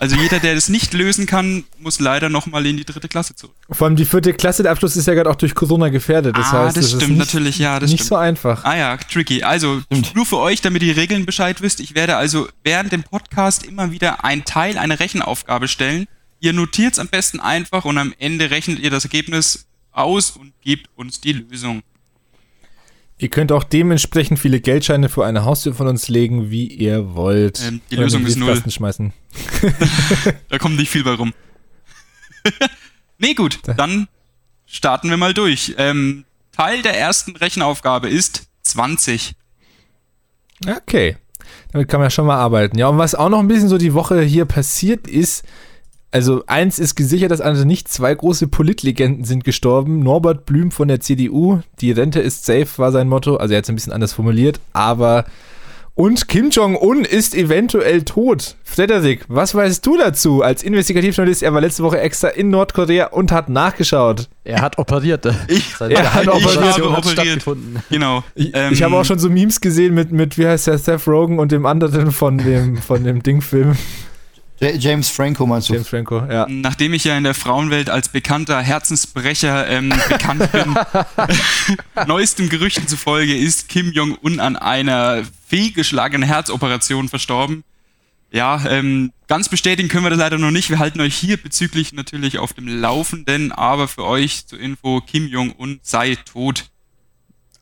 Also 0.00 0.14
jeder, 0.16 0.38
der 0.38 0.54
das 0.54 0.68
nicht 0.68 0.94
lösen 0.94 1.26
kann, 1.26 1.64
muss 1.78 1.98
leider 1.98 2.28
nochmal 2.28 2.64
in 2.66 2.76
die 2.76 2.84
dritte 2.84 3.08
Klasse 3.08 3.34
zurück. 3.34 3.56
Vor 3.68 3.86
allem 3.86 3.96
die 3.96 4.04
vierte 4.04 4.32
Klasse, 4.32 4.62
der 4.62 4.70
Abschluss 4.70 4.96
ist 4.96 5.08
ja 5.08 5.14
gerade 5.14 5.28
auch 5.28 5.34
durch 5.34 5.54
Corona 5.56 5.88
gefährdet. 5.88 6.36
Das 6.36 6.46
ah, 6.46 6.66
heißt, 6.66 6.76
das 6.76 6.84
ist 6.84 6.90
stimmt 6.92 7.18
nicht, 7.18 7.18
natürlich, 7.18 7.58
ja, 7.58 7.80
das 7.80 7.90
nicht 7.90 8.00
stimmt. 8.00 8.08
so 8.08 8.16
einfach. 8.16 8.64
Ah 8.64 8.76
ja, 8.76 8.96
tricky. 8.96 9.42
Also 9.42 9.82
nur 10.14 10.24
für 10.24 10.38
euch, 10.38 10.60
damit 10.60 10.82
ihr 10.82 10.94
die 10.94 11.00
Regeln 11.00 11.26
Bescheid 11.26 11.60
wisst. 11.62 11.80
Ich 11.80 11.96
werde 11.96 12.16
also 12.16 12.48
während 12.62 12.92
dem 12.92 13.02
Podcast 13.02 13.64
immer 13.64 13.90
wieder 13.90 14.24
einen 14.24 14.44
Teil 14.44 14.78
einer 14.78 15.00
Rechenaufgabe 15.00 15.66
stellen. 15.66 16.06
Ihr 16.40 16.52
notiert 16.52 16.94
es 16.94 16.98
am 16.98 17.08
besten 17.08 17.40
einfach 17.40 17.84
und 17.84 17.98
am 17.98 18.14
Ende 18.18 18.50
rechnet 18.50 18.78
ihr 18.78 18.90
das 18.90 19.04
Ergebnis 19.04 19.66
aus 19.90 20.30
und 20.30 20.52
gebt 20.62 20.88
uns 20.94 21.20
die 21.20 21.32
Lösung. 21.32 21.82
Ihr 23.20 23.28
könnt 23.28 23.50
auch 23.50 23.64
dementsprechend 23.64 24.38
viele 24.38 24.60
Geldscheine 24.60 25.08
vor 25.08 25.26
eine 25.26 25.44
Haustür 25.44 25.74
von 25.74 25.88
uns 25.88 26.08
legen, 26.08 26.50
wie 26.50 26.68
ihr 26.68 27.14
wollt. 27.14 27.60
Ähm, 27.66 27.80
die 27.90 27.96
Oder 27.96 28.04
Lösung 28.04 28.24
ist 28.24 28.36
null. 28.36 28.62
Schmeißen. 28.68 29.12
Da 30.48 30.58
kommt 30.58 30.76
nicht 30.76 30.90
viel 30.90 31.02
bei 31.02 31.14
rum. 31.14 31.34
nee, 33.18 33.34
gut, 33.34 33.58
dann 33.76 34.06
starten 34.66 35.10
wir 35.10 35.16
mal 35.16 35.34
durch. 35.34 35.74
Ähm, 35.78 36.24
Teil 36.52 36.82
der 36.82 36.96
ersten 36.96 37.34
Rechenaufgabe 37.34 38.08
ist 38.08 38.48
20. 38.62 39.34
Okay. 40.66 41.16
Damit 41.72 41.88
kann 41.88 42.00
man 42.00 42.06
ja 42.06 42.10
schon 42.10 42.26
mal 42.26 42.36
arbeiten. 42.36 42.78
Ja, 42.78 42.88
und 42.88 42.98
was 42.98 43.14
auch 43.14 43.28
noch 43.28 43.40
ein 43.40 43.48
bisschen 43.48 43.68
so 43.68 43.78
die 43.78 43.94
Woche 43.94 44.22
hier 44.22 44.44
passiert 44.44 45.06
ist, 45.08 45.44
also 46.10 46.42
eins 46.46 46.78
ist 46.78 46.94
gesichert, 46.94 47.30
das 47.30 47.40
andere 47.40 47.66
nicht. 47.66 47.88
Zwei 47.88 48.14
große 48.14 48.48
Politlegenden 48.48 49.24
sind 49.24 49.44
gestorben. 49.44 50.00
Norbert 50.00 50.46
Blüm 50.46 50.70
von 50.70 50.88
der 50.88 51.00
CDU, 51.00 51.60
die 51.80 51.92
Rente 51.92 52.20
ist 52.20 52.44
safe, 52.44 52.66
war 52.76 52.92
sein 52.92 53.08
Motto. 53.08 53.36
Also 53.36 53.54
er 53.54 53.58
hat 53.58 53.64
es 53.64 53.68
ein 53.70 53.74
bisschen 53.74 53.92
anders 53.92 54.12
formuliert, 54.12 54.60
aber 54.72 55.24
und 55.94 56.28
Kim 56.28 56.50
Jong-un 56.50 57.04
ist 57.04 57.34
eventuell 57.34 58.02
tot. 58.04 58.54
Frederik, 58.62 59.24
was 59.26 59.52
weißt 59.56 59.84
du 59.84 59.96
dazu? 59.96 60.42
Als 60.42 60.62
Investigativjournalist, 60.62 61.42
er 61.42 61.52
war 61.52 61.60
letzte 61.60 61.82
Woche 61.82 61.98
extra 61.98 62.28
in 62.28 62.50
Nordkorea 62.50 63.06
und 63.08 63.32
hat 63.32 63.48
nachgeschaut. 63.48 64.28
Er 64.44 64.60
hat 64.62 64.78
operiert. 64.78 65.26
Ich- 65.48 65.74
Seine 65.76 65.94
er 65.96 66.14
hat 66.14 66.28
Operation 66.28 66.54
operiert. 66.54 66.78
hat 66.78 66.98
operiert. 66.98 67.12
stattgefunden. 67.12 67.82
Genau. 67.90 68.22
Ich, 68.36 68.52
Ähm, 68.54 68.72
ich 68.72 68.82
habe 68.84 68.94
auch 68.96 69.04
schon 69.04 69.18
so 69.18 69.28
Memes 69.28 69.60
gesehen 69.60 69.92
mit, 69.94 70.12
mit, 70.12 70.38
wie 70.38 70.46
heißt 70.46 70.68
der, 70.68 70.78
Seth 70.78 71.08
Rogen 71.08 71.40
und 71.40 71.50
dem 71.50 71.66
anderen 71.66 72.12
von 72.12 72.38
dem, 72.38 72.76
von 72.76 73.02
dem 73.02 73.20
Ding-Film. 73.24 73.76
J 74.60 74.74
James 74.76 75.08
Franco 75.08 75.46
meinst 75.46 75.68
du? 75.68 75.74
James 75.74 75.88
Franco, 75.88 76.24
ja. 76.28 76.46
Nachdem 76.48 76.92
ich 76.92 77.04
ja 77.04 77.16
in 77.16 77.24
der 77.24 77.34
Frauenwelt 77.34 77.90
als 77.90 78.08
bekannter 78.08 78.60
Herzensbrecher 78.60 79.68
ähm, 79.68 79.90
bekannt 80.08 80.50
bin, 80.50 80.76
neuesten 82.06 82.48
Gerüchten 82.48 82.88
zufolge 82.88 83.36
ist 83.36 83.68
Kim 83.68 83.92
Jong-un 83.92 84.40
an 84.40 84.56
einer 84.56 85.22
fehlgeschlagenen 85.46 86.28
Herzoperation 86.28 87.08
verstorben. 87.08 87.62
Ja, 88.30 88.62
ähm, 88.68 89.12
ganz 89.26 89.48
bestätigen 89.48 89.88
können 89.88 90.04
wir 90.04 90.10
das 90.10 90.18
leider 90.18 90.38
noch 90.38 90.50
nicht. 90.50 90.68
Wir 90.68 90.78
halten 90.78 91.00
euch 91.00 91.14
hier 91.14 91.38
bezüglich 91.38 91.92
natürlich 91.92 92.38
auf 92.38 92.52
dem 92.52 92.68
Laufenden, 92.68 93.52
aber 93.52 93.88
für 93.88 94.04
euch 94.04 94.46
zur 94.46 94.60
Info, 94.60 95.00
Kim 95.00 95.28
Jong-un 95.28 95.80
sei 95.82 96.16
tot. 96.16 96.66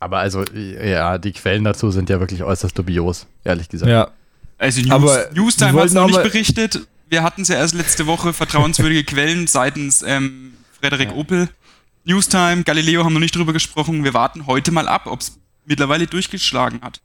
Aber 0.00 0.18
also, 0.18 0.44
ja, 0.54 1.18
die 1.18 1.32
Quellen 1.32 1.64
dazu 1.64 1.90
sind 1.90 2.10
ja 2.10 2.20
wirklich 2.20 2.42
äußerst 2.42 2.76
dubios, 2.76 3.26
ehrlich 3.44 3.68
gesagt. 3.68 3.90
Ja. 3.90 4.10
Also 4.58 4.80
News, 4.80 4.90
Aber 4.90 5.30
Newstime 5.34 5.72
hat 5.72 5.86
es 5.86 5.92
noch 5.92 6.06
nicht 6.06 6.22
berichtet. 6.22 6.86
Wir 7.08 7.22
hatten 7.22 7.42
es 7.42 7.48
ja 7.48 7.56
erst 7.56 7.74
letzte 7.74 8.06
Woche, 8.06 8.32
vertrauenswürdige 8.32 9.04
Quellen 9.04 9.46
seitens 9.46 10.02
ähm, 10.02 10.54
Frederik 10.80 11.12
Opel. 11.12 11.48
Newstime, 12.04 12.62
Galileo 12.64 13.04
haben 13.04 13.12
noch 13.12 13.20
nicht 13.20 13.34
drüber 13.34 13.52
gesprochen. 13.52 14.04
Wir 14.04 14.14
warten 14.14 14.46
heute 14.46 14.72
mal 14.72 14.88
ab, 14.88 15.06
ob 15.06 15.20
es 15.20 15.38
mittlerweile 15.64 16.06
durchgeschlagen 16.06 16.80
hat. 16.82 17.00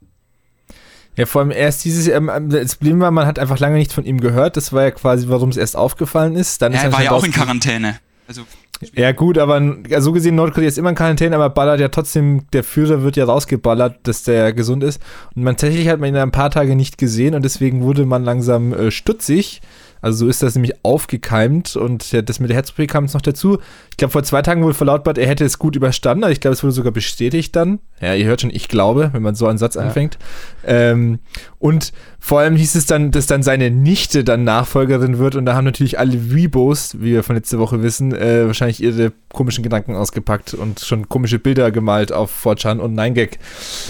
Ja, 1.16 1.26
vor 1.26 1.42
allem 1.42 1.50
erst 1.50 1.84
dieses, 1.84 2.08
ähm, 2.08 2.30
das 2.48 2.76
Problem 2.76 3.00
war, 3.00 3.10
man 3.10 3.26
hat 3.26 3.38
einfach 3.38 3.58
lange 3.58 3.76
nichts 3.76 3.92
von 3.92 4.04
ihm 4.04 4.20
gehört. 4.20 4.56
Das 4.56 4.72
war 4.72 4.84
ja 4.84 4.90
quasi, 4.90 5.28
warum 5.28 5.50
es 5.50 5.56
erst 5.56 5.76
aufgefallen 5.76 6.36
ist. 6.36 6.62
Dann 6.62 6.72
ist 6.72 6.82
Er 6.82 6.92
war 6.92 7.02
ja 7.02 7.10
anscheinend 7.10 7.22
auch 7.22 7.26
in 7.26 7.32
Quarantäne. 7.32 7.98
Also 8.26 8.46
Ja, 8.94 9.12
gut, 9.12 9.38
aber 9.38 9.76
ja, 9.88 10.00
so 10.00 10.12
gesehen, 10.12 10.34
Nordkorea 10.34 10.68
ist 10.68 10.78
immer 10.78 10.90
in 10.90 10.94
Quarantäne, 10.94 11.36
aber 11.36 11.50
ballert 11.50 11.80
ja 11.80 11.88
trotzdem, 11.88 12.46
der 12.52 12.64
Führer 12.64 13.02
wird 13.02 13.16
ja 13.16 13.24
rausgeballert, 13.24 14.00
dass 14.02 14.24
der 14.24 14.52
gesund 14.52 14.82
ist. 14.82 15.00
Und 15.34 15.44
man 15.44 15.56
tatsächlich 15.56 15.88
hat 15.88 16.00
man 16.00 16.08
ihn 16.08 16.16
ein 16.16 16.32
paar 16.32 16.50
Tage 16.50 16.74
nicht 16.74 16.98
gesehen 16.98 17.34
und 17.34 17.44
deswegen 17.44 17.82
wurde 17.82 18.04
man 18.06 18.24
langsam 18.24 18.72
äh, 18.72 18.90
stutzig. 18.90 19.60
Also 20.02 20.24
so 20.24 20.28
ist 20.28 20.42
das 20.42 20.56
nämlich 20.56 20.84
aufgekeimt 20.84 21.76
und 21.76 22.10
ja, 22.10 22.22
das 22.22 22.40
mit 22.40 22.50
der 22.50 22.56
Herz-OP 22.56 22.88
kam 22.88 23.04
jetzt 23.04 23.14
noch 23.14 23.22
dazu. 23.22 23.58
Ich 23.90 23.96
glaube, 23.96 24.10
vor 24.10 24.24
zwei 24.24 24.42
Tagen 24.42 24.62
wurde 24.62 24.74
verlautbart, 24.74 25.16
er 25.16 25.28
hätte 25.28 25.44
es 25.44 25.58
gut 25.60 25.76
überstanden. 25.76 26.24
Also 26.24 26.32
ich 26.32 26.40
glaube, 26.40 26.54
es 26.54 26.62
wurde 26.64 26.72
sogar 26.72 26.92
bestätigt 26.92 27.54
dann. 27.54 27.78
Ja, 28.00 28.12
ihr 28.14 28.26
hört 28.26 28.40
schon, 28.40 28.50
ich 28.50 28.66
glaube, 28.66 29.10
wenn 29.12 29.22
man 29.22 29.36
so 29.36 29.46
einen 29.46 29.58
Satz 29.58 29.76
anfängt. 29.76 30.18
Ähm, 30.66 31.20
und 31.60 31.92
vor 32.18 32.40
allem 32.40 32.56
hieß 32.56 32.74
es 32.74 32.86
dann, 32.86 33.12
dass 33.12 33.26
dann 33.26 33.44
seine 33.44 33.70
Nichte 33.70 34.24
dann 34.24 34.42
Nachfolgerin 34.42 35.18
wird 35.18 35.36
und 35.36 35.46
da 35.46 35.54
haben 35.54 35.64
natürlich 35.64 36.00
alle 36.00 36.32
Weebos, 36.34 36.96
wie 37.00 37.12
wir 37.12 37.22
von 37.22 37.36
letzter 37.36 37.60
Woche 37.60 37.82
wissen, 37.82 38.12
äh, 38.12 38.46
wahrscheinlich 38.46 38.82
ihre 38.82 39.12
komischen 39.32 39.62
Gedanken 39.62 39.94
ausgepackt 39.94 40.52
und 40.52 40.80
schon 40.80 41.08
komische 41.08 41.38
Bilder 41.38 41.70
gemalt 41.70 42.12
auf 42.12 42.44
4chan 42.44 42.78
und 42.78 42.98
9gag. 42.98 43.38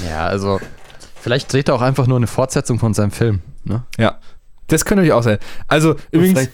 Ja, 0.08 0.26
also 0.26 0.60
vielleicht 1.20 1.50
dreht 1.50 1.70
er 1.70 1.74
auch 1.74 1.82
einfach 1.82 2.06
nur 2.06 2.18
eine 2.18 2.26
Fortsetzung 2.26 2.78
von 2.78 2.92
seinem 2.92 3.12
Film. 3.12 3.40
Ne? 3.64 3.84
Ja, 3.98 4.18
das 4.72 4.84
könnte 4.84 5.02
natürlich 5.02 5.12
auch 5.12 5.22
sein. 5.22 5.38
Also 5.68 5.96
übrigens, 6.10 6.38
Vielleicht 6.38 6.52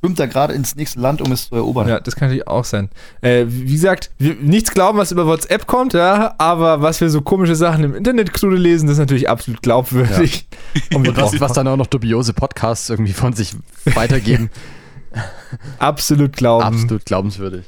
schwimmt 0.00 0.20
er 0.20 0.28
gerade 0.28 0.52
ins 0.52 0.76
nächste 0.76 1.00
Land, 1.00 1.22
um 1.22 1.32
es 1.32 1.48
zu 1.48 1.54
erobern. 1.56 1.88
ja, 1.88 1.98
das 1.98 2.14
kann 2.14 2.28
natürlich 2.28 2.46
auch 2.46 2.64
sein. 2.64 2.90
Äh, 3.22 3.46
wie 3.48 3.72
gesagt, 3.72 4.10
wir, 4.18 4.34
nichts 4.34 4.70
glauben, 4.70 4.98
was 4.98 5.12
über 5.12 5.26
WhatsApp 5.26 5.66
kommt, 5.66 5.94
ja, 5.94 6.34
aber 6.38 6.82
was 6.82 7.00
wir 7.00 7.08
so 7.08 7.22
komische 7.22 7.56
Sachen 7.56 7.84
im 7.84 7.94
Internet 7.94 8.32
krude 8.34 8.56
lesen, 8.56 8.86
das 8.86 8.94
ist 8.94 8.98
natürlich 9.00 9.28
absolut 9.30 9.62
glaubwürdig. 9.62 10.46
Und 10.92 11.04
wir 11.04 11.10
Und 11.12 11.16
was, 11.16 11.40
was 11.40 11.52
dann 11.54 11.66
auch 11.68 11.76
noch 11.76 11.86
dubiose 11.86 12.34
Podcasts 12.34 12.90
irgendwie 12.90 13.14
von 13.14 13.32
sich 13.32 13.54
weitergeben. 13.86 14.50
absolut 15.78 16.34
glauben. 16.36 16.64
Absolut 16.64 17.04
glaubenswürdig. 17.04 17.64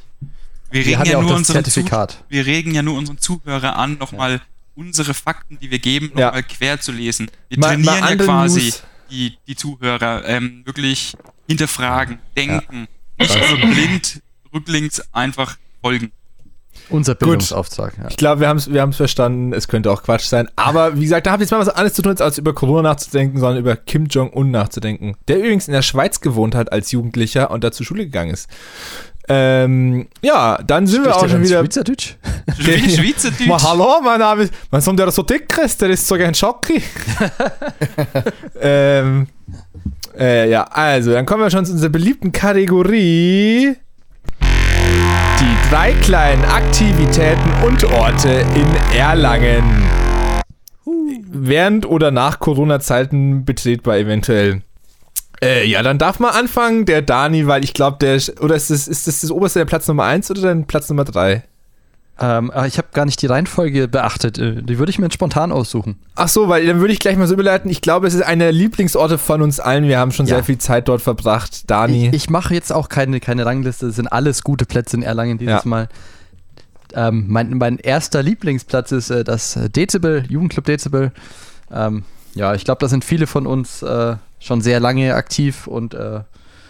Wir 0.70 0.85
Wir 0.85 0.99
regen, 0.99 1.06
ja 1.06 1.12
ja 1.12 1.23
nur 1.23 1.35
unseren 1.37 1.54
Zertifikat. 1.54 2.25
wir 2.28 2.44
regen 2.46 2.75
ja 2.75 2.82
nur 2.82 2.99
unseren 2.99 3.18
Zuhörer 3.18 3.76
an, 3.76 3.99
nochmal 3.99 4.40
unsere 4.75 5.14
Fakten, 5.14 5.58
die 5.61 5.70
wir 5.70 5.78
geben, 5.78 6.11
Ja. 6.16 6.26
nochmal 6.26 6.42
quer 6.42 6.80
zu 6.80 6.92
lesen. 6.92 7.30
Wir 7.49 7.58
Mal- 7.61 7.68
trainieren 7.76 8.00
mal 8.00 8.11
ja 8.11 8.16
quasi 8.25 8.61
News. 8.61 8.82
Die, 9.10 9.38
die 9.46 9.56
Zuhörer 9.56 10.25
ähm, 10.26 10.62
wirklich 10.64 11.16
hinterfragen, 11.48 12.18
denken, 12.36 12.88
nicht 13.18 13.38
nur 13.50 13.70
blind 13.70 14.22
rücklings 14.52 15.02
einfach 15.12 15.56
folgen. 15.82 16.12
Unser 16.88 17.14
Bildungsauftrag. 17.14 17.94
Ja. 17.98 18.08
Ich 18.08 18.16
glaube, 18.16 18.40
wir 18.40 18.48
haben 18.48 18.58
es 18.58 18.72
wir 18.72 18.80
haben's 18.80 18.96
verstanden. 18.96 19.52
Es 19.52 19.66
könnte 19.66 19.90
auch 19.90 20.02
Quatsch 20.02 20.26
sein. 20.26 20.48
Aber 20.56 20.96
wie 20.96 21.02
gesagt, 21.02 21.26
da 21.26 21.32
habt 21.32 21.40
ihr 21.40 21.44
jetzt 21.44 21.50
mal 21.50 21.58
was 21.58 21.68
anderes 21.68 21.94
zu 21.94 22.02
tun, 22.02 22.16
als 22.18 22.38
über 22.38 22.52
Corona 22.54 22.82
nachzudenken, 22.82 23.40
sondern 23.40 23.58
über 23.58 23.76
Kim 23.76 24.06
Jong-un 24.06 24.50
nachzudenken. 24.50 25.16
Der 25.26 25.38
übrigens 25.38 25.66
in 25.66 25.72
der 25.72 25.82
Schweiz 25.82 26.20
gewohnt 26.20 26.54
hat 26.54 26.72
als 26.72 26.92
Jugendlicher 26.92 27.50
und 27.50 27.64
da 27.64 27.72
zur 27.72 27.86
Schule 27.86 28.04
gegangen 28.04 28.32
ist. 28.32 28.48
Ähm, 29.28 30.06
ja, 30.23 30.59
dann 30.64 30.87
sind 30.87 31.04
wir 31.04 31.11
Spricht 31.11 31.16
auch 31.16 31.23
der 31.23 31.28
schon 31.30 31.42
wieder. 31.42 31.61
Schweizerdeutsch? 31.61 32.16
Wie 32.59 32.90
Schweizerdeutsch. 32.97 33.47
Ma, 33.47 33.62
hallo, 33.62 34.00
mein 34.02 34.21
Name 34.21 34.45
ist. 34.45 34.54
Man 34.71 34.80
soll 34.80 34.97
der 34.97 35.11
so 35.11 35.23
dick 35.23 35.56
ist, 35.59 35.83
der 35.83 35.90
ist 35.90 36.06
sogar 36.06 36.28
ein 36.28 36.35
Schocki. 36.35 36.83
ähm, 38.61 39.26
äh, 40.18 40.49
ja, 40.49 40.62
also, 40.64 41.12
dann 41.12 41.26
kommen 41.26 41.42
wir 41.42 41.50
schon 41.50 41.66
zu 41.66 41.73
unserer 41.73 41.90
beliebten 41.90 42.30
Kategorie. 42.33 43.76
Die 44.40 45.71
drei 45.71 45.92
kleinen 45.92 46.45
Aktivitäten 46.45 47.50
und 47.66 47.85
Orte 47.85 48.45
in 48.54 48.97
Erlangen. 48.97 49.64
Während 51.28 51.85
oder 51.85 52.11
nach 52.12 52.38
Corona-Zeiten 52.38 53.45
betretbar 53.45 53.99
eventuell. 53.99 54.62
Äh, 55.43 55.66
ja, 55.66 55.83
dann 55.83 55.99
darf 55.99 56.19
man 56.19 56.33
anfangen, 56.33 56.87
der 56.87 57.02
Dani, 57.02 57.47
weil 57.47 57.62
ich 57.64 57.75
glaube, 57.75 57.99
der. 58.00 58.21
Oder 58.40 58.55
ist 58.55 58.71
das, 58.71 58.88
ist 58.88 59.07
das 59.07 59.21
das 59.21 59.31
oberste 59.31 59.59
der 59.61 59.66
Platz 59.66 59.87
Nummer 59.88 60.05
1 60.05 60.31
oder 60.31 60.40
dann 60.43 60.66
Platz 60.66 60.88
Nummer 60.88 61.05
3? 61.05 61.43
Ähm, 62.19 62.50
aber 62.50 62.66
ich 62.66 62.78
habe 62.78 62.88
gar 62.95 63.05
nicht 63.05 63.21
die 63.21 63.26
Reihenfolge 63.26 63.88
beachtet. 63.88 64.38
Äh, 64.38 64.62
Die 64.62 64.78
würde 64.78 64.88
ich 64.88 64.99
mir 64.99 65.11
spontan 65.12 65.52
aussuchen. 65.52 65.99
Ach 66.14 66.28
so, 66.28 66.49
weil 66.49 66.66
dann 66.66 66.81
würde 66.81 66.95
ich 66.95 66.99
gleich 66.99 67.19
mal 67.19 67.26
so 67.26 67.35
überleiten. 67.35 67.71
Ich 67.71 67.83
glaube, 67.83 68.07
es 68.07 68.14
ist 68.14 68.23
einer 68.23 68.45
der 68.45 68.52
Lieblingsorte 68.52 69.19
von 69.19 69.43
uns 69.43 69.61
allen. 69.61 69.85
Wir 69.87 69.99
haben 69.99 70.12
schon 70.12 70.25
Ja. 70.25 70.37
sehr 70.37 70.45
viel 70.45 70.57
Zeit 70.57 70.88
dort 70.88 71.02
verbracht. 71.02 71.71
Dani. 71.71 72.09
Ich, 72.09 72.14
ich 72.14 72.31
mache 72.31 72.55
jetzt 72.55 72.73
auch 72.73 72.88
keine, 72.88 73.21
keine 73.21 73.45
Rangliste. 73.45 73.88
Es 73.88 73.97
sind 73.97 74.07
alles 74.07 74.43
gute 74.45 74.64
Plätze 74.64 74.97
in 74.97 75.02
Erlangen 75.02 75.37
dieses 75.37 75.64
Ja. 75.64 75.69
Mal. 75.69 75.88
Ähm, 76.95 77.26
mein, 77.28 77.50
mein 77.59 77.78
erster 77.78 78.23
Lieblingsplatz 78.23 78.93
ist 78.93 79.11
äh, 79.11 79.23
das 79.23 79.59
Dezibel, 79.76 80.25
Jugendclub 80.31 80.64
Dezibel. 80.64 81.12
Ähm, 81.71 82.05
ja, 82.35 82.55
ich 82.55 82.64
glaube, 82.64 82.78
da 82.81 82.88
sind 82.88 83.05
viele 83.05 83.26
von 83.26 83.47
uns 83.47 83.83
äh, 83.83 84.16
schon 84.47 84.61
sehr 84.61 84.81
lange 84.81 85.15
aktiv 85.15 85.67
und 85.67 85.95
äh, 85.95 86.21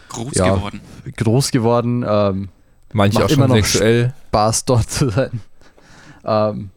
Groß 0.09 0.35
Ja. 0.35 0.55
geworden. 0.55 0.81
groß 1.17 1.51
geworden. 1.51 2.05
Ähm, 2.09 2.49
Manche 2.93 3.19
macht 3.19 3.25
auch 3.25 3.29
schon 3.31 3.39
immer 3.45 3.49
noch 3.49 3.55
sexuell. 3.57 4.15
Spaß 4.29 4.65
dort 4.67 4.91
zu 4.91 5.11
sein. 5.11 5.41
Ähm, 6.25 6.71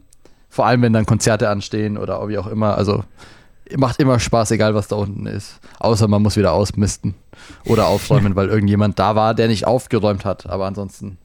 vor 0.49 0.65
allem, 0.65 0.81
wenn 0.81 0.93
dann 0.93 1.05
Konzerte 1.05 1.49
anstehen 1.49 1.97
oder 1.97 2.27
wie 2.27 2.37
auch 2.37 2.47
immer. 2.47 2.75
Also 2.77 3.03
macht 3.77 3.99
immer 3.99 4.19
Spaß, 4.19 4.51
egal 4.51 4.73
was 4.75 4.87
da 4.87 4.95
unten 4.95 5.25
ist. 5.27 5.59
Außer 5.79 6.07
man 6.07 6.21
muss 6.21 6.35
wieder 6.37 6.53
ausmisten 6.53 7.13
oder 7.65 7.87
aufräumen, 7.87 8.35
weil 8.35 8.49
irgendjemand 8.49 8.97
da 8.99 9.15
war, 9.15 9.35
der 9.35 9.47
nicht 9.47 9.65
aufgeräumt 9.67 10.25
hat. 10.25 10.47
Aber 10.47 10.65
ansonsten. 10.65 11.17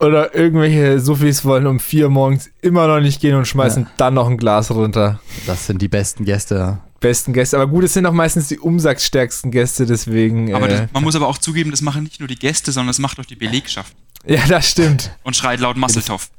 Oder 0.00 0.34
irgendwelche 0.34 0.98
Sufis 1.00 1.44
wollen 1.44 1.66
um 1.66 1.78
vier 1.80 2.08
morgens 2.08 2.50
immer 2.60 2.86
noch 2.88 3.00
nicht 3.00 3.20
gehen 3.20 3.36
und 3.36 3.46
schmeißen 3.46 3.86
dann 3.96 4.14
noch 4.14 4.28
ein 4.28 4.36
Glas 4.36 4.70
runter. 4.72 5.20
Das 5.46 5.66
sind 5.66 5.80
die 5.80 5.88
besten 5.88 6.24
Gäste. 6.24 6.78
Besten 7.00 7.32
Gäste. 7.32 7.56
Aber 7.56 7.66
gut, 7.66 7.84
es 7.84 7.94
sind 7.94 8.04
auch 8.06 8.12
meistens 8.12 8.48
die 8.48 8.58
umsatzstärksten 8.58 9.50
Gäste, 9.50 9.86
deswegen. 9.86 10.54
Aber 10.54 10.66
äh, 10.66 10.70
das, 10.70 10.92
man 10.92 11.02
muss 11.02 11.16
aber 11.16 11.28
auch 11.28 11.38
zugeben, 11.38 11.70
das 11.70 11.80
machen 11.80 12.02
nicht 12.04 12.20
nur 12.20 12.28
die 12.28 12.36
Gäste, 12.38 12.72
sondern 12.72 12.88
das 12.88 12.98
macht 12.98 13.18
auch 13.18 13.24
die 13.24 13.36
Belegschaft. 13.36 13.94
ja, 14.26 14.46
das 14.46 14.70
stimmt. 14.70 15.10
Und 15.22 15.34
schreit 15.34 15.60
laut 15.60 15.76
Masseltoff. 15.76 16.30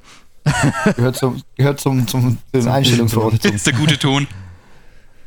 Gehört 0.95 1.17
zum, 1.17 1.41
gehört 1.55 1.79
zum, 1.79 2.07
zum, 2.07 2.37
zu 2.37 2.59
den 2.59 2.67
Einstellungsvoraussetzungen. 2.67 3.53
Das 3.53 3.61
ist 3.61 3.67
der 3.67 3.73
gute 3.73 3.97
Ton. 3.99 4.27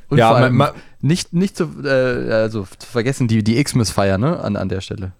Und 0.08 0.18
Ja, 0.18 0.28
vor 0.28 0.36
allem 0.38 0.56
ma- 0.56 0.74
nicht, 1.00 1.32
nicht 1.32 1.56
zu, 1.56 1.70
äh, 1.84 1.88
also 2.32 2.66
zu 2.78 2.86
vergessen, 2.88 3.28
die, 3.28 3.44
die 3.44 3.62
Xmas-Feier 3.62 4.18
ne? 4.18 4.40
an, 4.40 4.56
an 4.56 4.68
der 4.68 4.80
Stelle. 4.80 5.12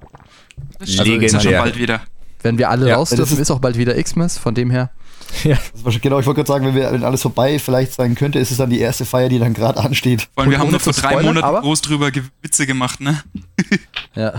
Das 0.78 0.92
stimmt, 0.92 1.23
ist 1.23 1.33
ja 1.33 1.40
schon 1.40 1.52
bald 1.52 1.78
wieder. 1.78 2.00
Wenn 2.42 2.59
wir 2.59 2.71
alle 2.71 2.88
Ja, 2.88 2.97
raus 2.97 3.11
dürfen, 3.11 3.35
ist- 3.35 3.38
ist 3.38 3.50
auch 3.50 3.61
bald 3.61 3.78
wieder 3.78 3.94
Xmas, 4.02 4.37
von 4.37 4.54
dem 4.54 4.71
her. 4.71 4.90
Ja. 5.45 5.57
Das 5.57 5.64
ist 5.66 5.85
wahrscheinlich- 5.85 6.02
Genau, 6.02 6.19
ich 6.21 6.26
wollte 6.26 6.38
gerade 6.43 6.49
sagen, 6.49 6.66
wenn, 6.66 6.75
wir, 6.75 6.90
wenn 6.93 7.04
alles 7.04 7.23
vorbei 7.23 7.59
vielleicht 7.59 7.93
sein 7.93 8.14
könnte, 8.14 8.38
ist 8.38 8.50
es 8.50 8.57
dann 8.59 8.71
die 8.71 8.78
erste 8.81 9.04
Feier, 9.04 9.28
die 9.28 9.38
dann 9.38 9.52
gerade 9.54 9.78
ansteht. 9.81 10.28
Vor 10.35 10.43
allem, 10.43 10.50
wir 10.50 10.59
Und 10.59 10.62
haben 10.66 10.73
noch 10.73 10.81
vor 10.81 10.93
drei 10.93 11.09
spoilern, 11.11 11.25
Monaten 11.26 11.45
aber- 11.47 11.61
groß 11.62 11.81
drüber 11.83 12.11
Witze 12.43 12.66
gemacht, 12.66 13.00
ne? 13.00 13.23
Ja. 14.14 14.33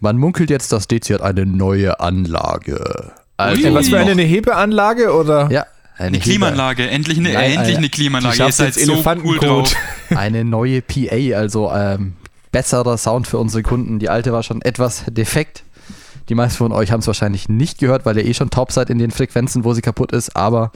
Man 0.00 0.18
munkelt 0.18 0.50
jetzt, 0.50 0.72
dass 0.72 0.86
DC 0.88 1.10
hat 1.14 1.20
eine 1.22 1.44
neue 1.46 1.98
Anlage. 2.00 3.12
Also, 3.36 3.74
was 3.74 3.88
für 3.88 3.98
eine, 3.98 4.12
eine 4.12 4.22
Hebeanlage 4.22 5.12
oder? 5.14 5.50
Ja, 5.50 5.66
Eine 5.98 6.08
eine 6.08 6.18
Klimaanlage. 6.20 6.88
Endlich 6.88 7.18
eine, 7.18 7.32
Nein, 7.32 7.52
endlich 7.58 7.76
eine- 7.76 7.88
Klimaanlage. 7.88 8.42
Ihr 8.44 8.52
seid 8.52 8.76
jetzt 8.76 8.86
so 8.86 9.02
cool 9.24 9.38
drauf. 9.38 9.74
Eine 10.10 10.44
neue 10.44 10.80
PA, 10.82 11.36
also 11.36 11.70
ähm, 11.72 12.12
besserer 12.52 12.96
Sound 12.96 13.26
für 13.26 13.38
unsere 13.38 13.62
Kunden. 13.64 13.98
Die 13.98 14.08
alte 14.08 14.32
war 14.32 14.42
schon 14.42 14.62
etwas 14.62 15.04
defekt. 15.08 15.64
Die 16.28 16.34
meisten 16.34 16.58
von 16.58 16.72
euch 16.72 16.90
haben 16.92 17.00
es 17.00 17.06
wahrscheinlich 17.06 17.48
nicht 17.48 17.78
gehört, 17.78 18.04
weil 18.04 18.16
ihr 18.16 18.26
eh 18.26 18.34
schon 18.34 18.50
taub 18.50 18.72
seid 18.72 18.90
in 18.90 18.98
den 18.98 19.10
Frequenzen, 19.10 19.64
wo 19.64 19.74
sie 19.74 19.82
kaputt 19.82 20.12
ist. 20.12 20.34
Aber 20.36 20.72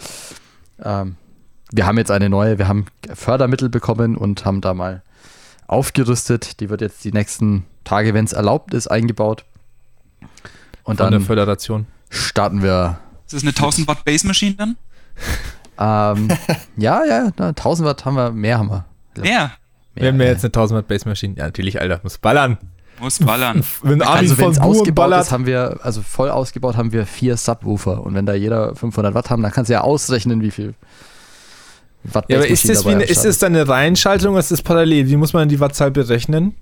ähm, 0.82 1.16
wir 1.72 1.86
haben 1.86 1.98
jetzt 1.98 2.10
eine 2.10 2.28
neue. 2.28 2.58
Wir 2.58 2.68
haben 2.68 2.86
Fördermittel 3.12 3.68
bekommen 3.68 4.16
und 4.16 4.44
haben 4.44 4.60
da 4.60 4.74
mal 4.74 5.02
aufgerüstet. 5.66 6.60
Die 6.60 6.70
wird 6.70 6.80
jetzt 6.80 7.04
die 7.04 7.12
nächsten 7.12 7.64
Tage, 7.84 8.14
wenn 8.14 8.24
es 8.24 8.32
erlaubt 8.32 8.74
ist, 8.74 8.88
eingebaut. 8.88 9.44
Und 10.84 10.96
Von 10.96 10.96
der 10.96 11.10
dann 11.10 11.22
Föderation. 11.22 11.86
starten 12.08 12.62
wir 12.62 12.98
Ist 13.26 13.34
das 13.34 13.42
eine 13.42 13.50
1000 13.50 13.86
Watt 13.88 14.04
Base 14.04 14.26
Machine 14.26 14.54
dann? 14.54 14.76
Ähm, 15.82 16.28
ja, 16.76 17.06
ja, 17.06 17.30
na, 17.38 17.48
1000 17.48 17.88
Watt 17.88 18.04
haben 18.04 18.14
wir, 18.14 18.32
mehr 18.32 18.58
haben 18.58 18.68
wir. 18.68 18.84
Ja. 19.24 19.52
Wir 19.94 20.08
haben 20.08 20.20
ja 20.20 20.26
jetzt 20.26 20.44
eine 20.44 20.50
1000 20.50 20.76
Watt 20.76 20.88
Base 20.88 21.08
Maschine. 21.08 21.36
Ja, 21.38 21.46
natürlich, 21.46 21.80
Alter. 21.80 22.00
Muss 22.02 22.18
ballern. 22.18 22.58
Muss 23.00 23.18
ballern. 23.18 23.64
Wenn 23.82 24.02
Armin 24.02 24.18
Also 24.30 24.38
wenn 24.38 24.54
von 24.54 24.62
ausgebaut 24.62 24.94
ballert. 24.94 25.22
ist, 25.26 25.32
haben 25.32 25.46
wir, 25.46 25.80
also 25.82 26.02
voll 26.02 26.30
ausgebaut 26.30 26.76
haben 26.76 26.92
wir 26.92 27.06
vier 27.06 27.36
Subwoofer. 27.36 28.02
Und 28.02 28.14
wenn 28.14 28.26
da 28.26 28.34
jeder 28.34 28.74
500 28.76 29.14
Watt 29.14 29.30
haben, 29.30 29.42
dann 29.42 29.52
kannst 29.52 29.68
du 29.68 29.72
ja 29.72 29.80
ausrechnen, 29.80 30.42
wie 30.42 30.50
viel 30.50 30.74
Watt 32.04 32.26
Ja, 32.28 32.38
aber 32.38 32.48
ist 32.48 32.68
das, 32.68 32.84
wie 32.84 32.90
eine, 32.90 33.04
ist 33.04 33.24
das 33.24 33.38
dann 33.38 33.54
eine 33.54 33.66
Reihenschaltung 33.66 34.30
oder 34.32 34.40
ist 34.40 34.50
das 34.50 34.62
parallel? 34.62 35.08
Wie 35.08 35.16
muss 35.16 35.32
man 35.32 35.48
die 35.48 35.60
Wattzahl 35.60 35.90
berechnen? 35.90 36.54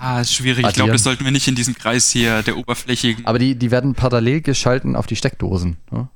Ah, 0.00 0.20
ist 0.20 0.32
schwierig. 0.34 0.66
Ich 0.66 0.74
glaube, 0.74 0.92
das 0.92 1.02
sollten 1.04 1.24
wir 1.24 1.30
nicht 1.30 1.46
in 1.48 1.54
diesem 1.54 1.74
Kreis 1.74 2.10
hier 2.10 2.42
der 2.42 2.56
oberflächigen. 2.56 3.24
Aber 3.26 3.38
die, 3.38 3.54
die 3.54 3.70
werden 3.70 3.94
parallel 3.94 4.40
geschalten 4.40 4.96
auf 4.96 5.06
die 5.06 5.16
Steckdosen. 5.16 5.76
ne? 5.90 6.08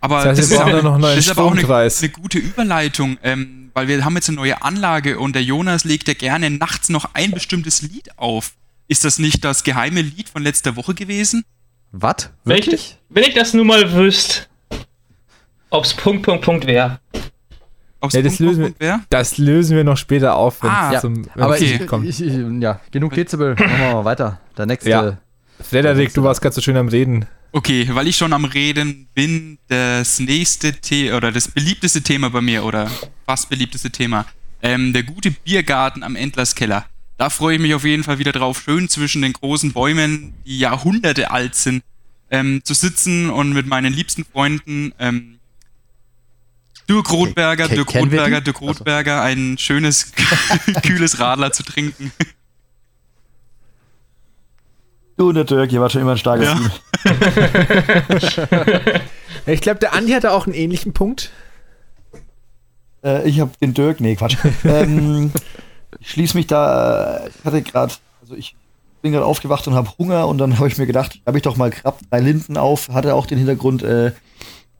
Aber 0.00 0.24
Das 0.24 0.38
heißt, 0.38 0.50
wir 0.50 0.56
ist 0.56 0.62
aber- 0.62 0.82
noch 0.82 0.94
einen 0.94 1.02
das 1.02 1.18
ist 1.18 1.30
aber 1.30 1.44
auch 1.44 1.52
eine, 1.54 1.66
eine 1.68 2.08
gute 2.08 2.38
Überleitung, 2.38 3.18
ähm, 3.22 3.59
weil 3.74 3.88
wir 3.88 4.04
haben 4.04 4.14
jetzt 4.16 4.28
eine 4.28 4.36
neue 4.36 4.62
Anlage 4.62 5.18
und 5.18 5.34
der 5.34 5.42
Jonas 5.42 5.84
legt 5.84 6.08
ja 6.08 6.14
gerne 6.14 6.50
nachts 6.50 6.88
noch 6.88 7.10
ein 7.14 7.30
bestimmtes 7.32 7.82
Lied 7.82 8.16
auf. 8.18 8.52
Ist 8.88 9.04
das 9.04 9.18
nicht 9.18 9.44
das 9.44 9.62
geheime 9.64 10.02
Lied 10.02 10.28
von 10.28 10.42
letzter 10.42 10.76
Woche 10.76 10.94
gewesen? 10.94 11.44
Was? 11.92 12.30
Wenn 12.44 12.56
ich, 12.58 12.66
Wirklich? 12.66 12.98
wenn 13.08 13.24
ich 13.24 13.34
das 13.34 13.54
nun 13.54 13.66
mal 13.66 13.92
wüsste, 13.92 14.46
ob's 15.70 15.94
Punkt, 15.94 16.22
Punkt, 16.24 16.44
Punkt 16.44 16.66
wäre. 16.66 17.00
Aufs 18.00 18.14
Ja, 18.14 18.22
das 18.22 18.36
Punkt, 18.36 18.40
lösen 18.50 18.62
Punkt, 18.64 18.76
wer? 18.80 19.00
Das 19.10 19.36
lösen 19.38 19.76
wir 19.76 19.84
noch 19.84 19.96
später 19.96 20.34
auf, 20.34 20.62
wenn 20.62 20.70
Ah, 20.70 20.88
es 20.88 20.92
Ja, 20.94 21.00
zum 21.00 21.26
aber 21.36 21.56
es 21.56 21.62
ich, 21.62 21.86
kommt. 21.86 22.06
ich, 22.08 22.20
ich, 22.22 22.32
ja, 22.60 22.80
genug 22.90 23.12
Dezibel. 23.14 23.54
Machen 23.54 23.78
wir 23.78 23.92
mal 23.92 24.04
weiter. 24.04 24.40
Der 24.56 24.66
nächste. 24.66 24.90
Ja. 24.90 25.18
Frederik, 25.60 26.14
du 26.14 26.22
warst 26.22 26.40
gerade 26.40 26.54
so 26.54 26.60
schön 26.62 26.76
am 26.78 26.88
Reden. 26.88 27.26
Okay, 27.52 27.88
weil 27.92 28.06
ich 28.06 28.16
schon 28.16 28.32
am 28.32 28.44
Reden 28.44 29.08
bin, 29.14 29.58
das 29.68 30.20
nächste 30.20 30.72
Thema 30.72 31.16
oder 31.16 31.32
das 31.32 31.48
beliebteste 31.48 32.00
Thema 32.02 32.30
bei 32.30 32.40
mir 32.40 32.64
oder 32.64 32.88
fast 33.26 33.48
beliebteste 33.48 33.90
Thema, 33.90 34.24
ähm, 34.62 34.92
der 34.92 35.02
gute 35.02 35.30
Biergarten 35.32 36.02
am 36.04 36.14
Endlerskeller. 36.16 36.86
da 37.18 37.28
freue 37.28 37.56
ich 37.56 37.60
mich 37.60 37.74
auf 37.74 37.84
jeden 37.84 38.02
Fall 38.04 38.18
wieder 38.18 38.32
drauf, 38.32 38.62
schön 38.64 38.88
zwischen 38.88 39.20
den 39.22 39.32
großen 39.32 39.72
Bäumen, 39.72 40.32
die 40.46 40.58
Jahrhunderte 40.58 41.30
alt 41.32 41.54
sind, 41.54 41.82
ähm, 42.30 42.62
zu 42.64 42.72
sitzen 42.72 43.28
und 43.30 43.52
mit 43.52 43.66
meinen 43.66 43.92
liebsten 43.92 44.24
Freunden 44.24 44.94
ähm, 44.98 45.38
Dirk 46.88 47.10
Rotberger, 47.10 47.68
Dirk 47.68 47.88
die? 47.88 47.98
Rotberger, 47.98 48.40
Dirk 48.40 48.56
Also. 48.62 48.66
Rotberger, 48.68 49.22
ein 49.22 49.58
schönes, 49.58 50.12
kühles 50.82 51.18
Radler 51.18 51.52
zu 51.52 51.62
trinken. 51.62 52.10
Du 55.16 55.28
und 55.28 55.34
der 55.34 55.44
Dirk, 55.44 55.72
ihr 55.72 55.80
wart 55.80 55.92
schon 55.92 56.00
immer 56.02 56.12
ein 56.12 56.18
starkes 56.18 56.46
Ja. 56.46 56.54
Team. 56.54 56.70
Ich 59.46 59.60
glaube, 59.60 59.80
der 59.80 59.94
Andi 59.94 60.12
hatte 60.12 60.32
auch 60.32 60.46
einen 60.46 60.54
ähnlichen 60.54 60.92
Punkt. 60.92 61.30
Äh, 63.02 63.28
ich 63.28 63.40
habe 63.40 63.52
den 63.60 63.74
Dirk, 63.74 64.00
nee, 64.00 64.16
Quatsch. 64.16 64.36
ähm, 64.64 65.32
ich 65.98 66.10
schließe 66.10 66.36
mich 66.36 66.46
da, 66.46 67.18
äh, 67.18 67.28
ich 67.28 67.44
hatte 67.44 67.62
gerade, 67.62 67.94
also 68.20 68.34
ich 68.34 68.56
bin 69.02 69.12
gerade 69.12 69.24
aufgewacht 69.24 69.66
und 69.66 69.74
habe 69.74 69.90
Hunger 69.98 70.28
und 70.28 70.38
dann 70.38 70.58
habe 70.58 70.68
ich 70.68 70.78
mir 70.78 70.86
gedacht, 70.86 71.20
habe 71.26 71.38
ich 71.38 71.42
doch 71.42 71.56
mal 71.56 71.70
Krab 71.70 72.00
drei 72.10 72.20
Linden 72.20 72.56
auf, 72.56 72.88
hatte 72.90 73.14
auch 73.14 73.26
den 73.26 73.38
Hintergrund, 73.38 73.82
äh, 73.82 74.12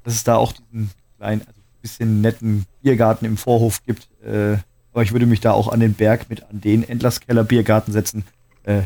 dass 0.04 0.14
es 0.14 0.24
da 0.24 0.36
auch 0.36 0.52
diesen 0.52 0.90
kleinen, 1.18 1.40
also 1.42 1.60
ein 1.60 1.82
bisschen 1.82 2.20
netten 2.20 2.66
Biergarten 2.82 3.24
im 3.24 3.36
Vorhof 3.36 3.84
gibt. 3.84 4.08
Äh, 4.24 4.58
aber 4.92 5.02
ich 5.02 5.12
würde 5.12 5.26
mich 5.26 5.40
da 5.40 5.52
auch 5.52 5.68
an 5.68 5.80
den 5.80 5.94
Berg 5.94 6.28
mit 6.28 6.42
an 6.42 6.60
den 6.60 6.86
Endlerskeller 6.86 7.44
Biergarten 7.44 7.92
setzen. 7.92 8.24
Äh, 8.64 8.82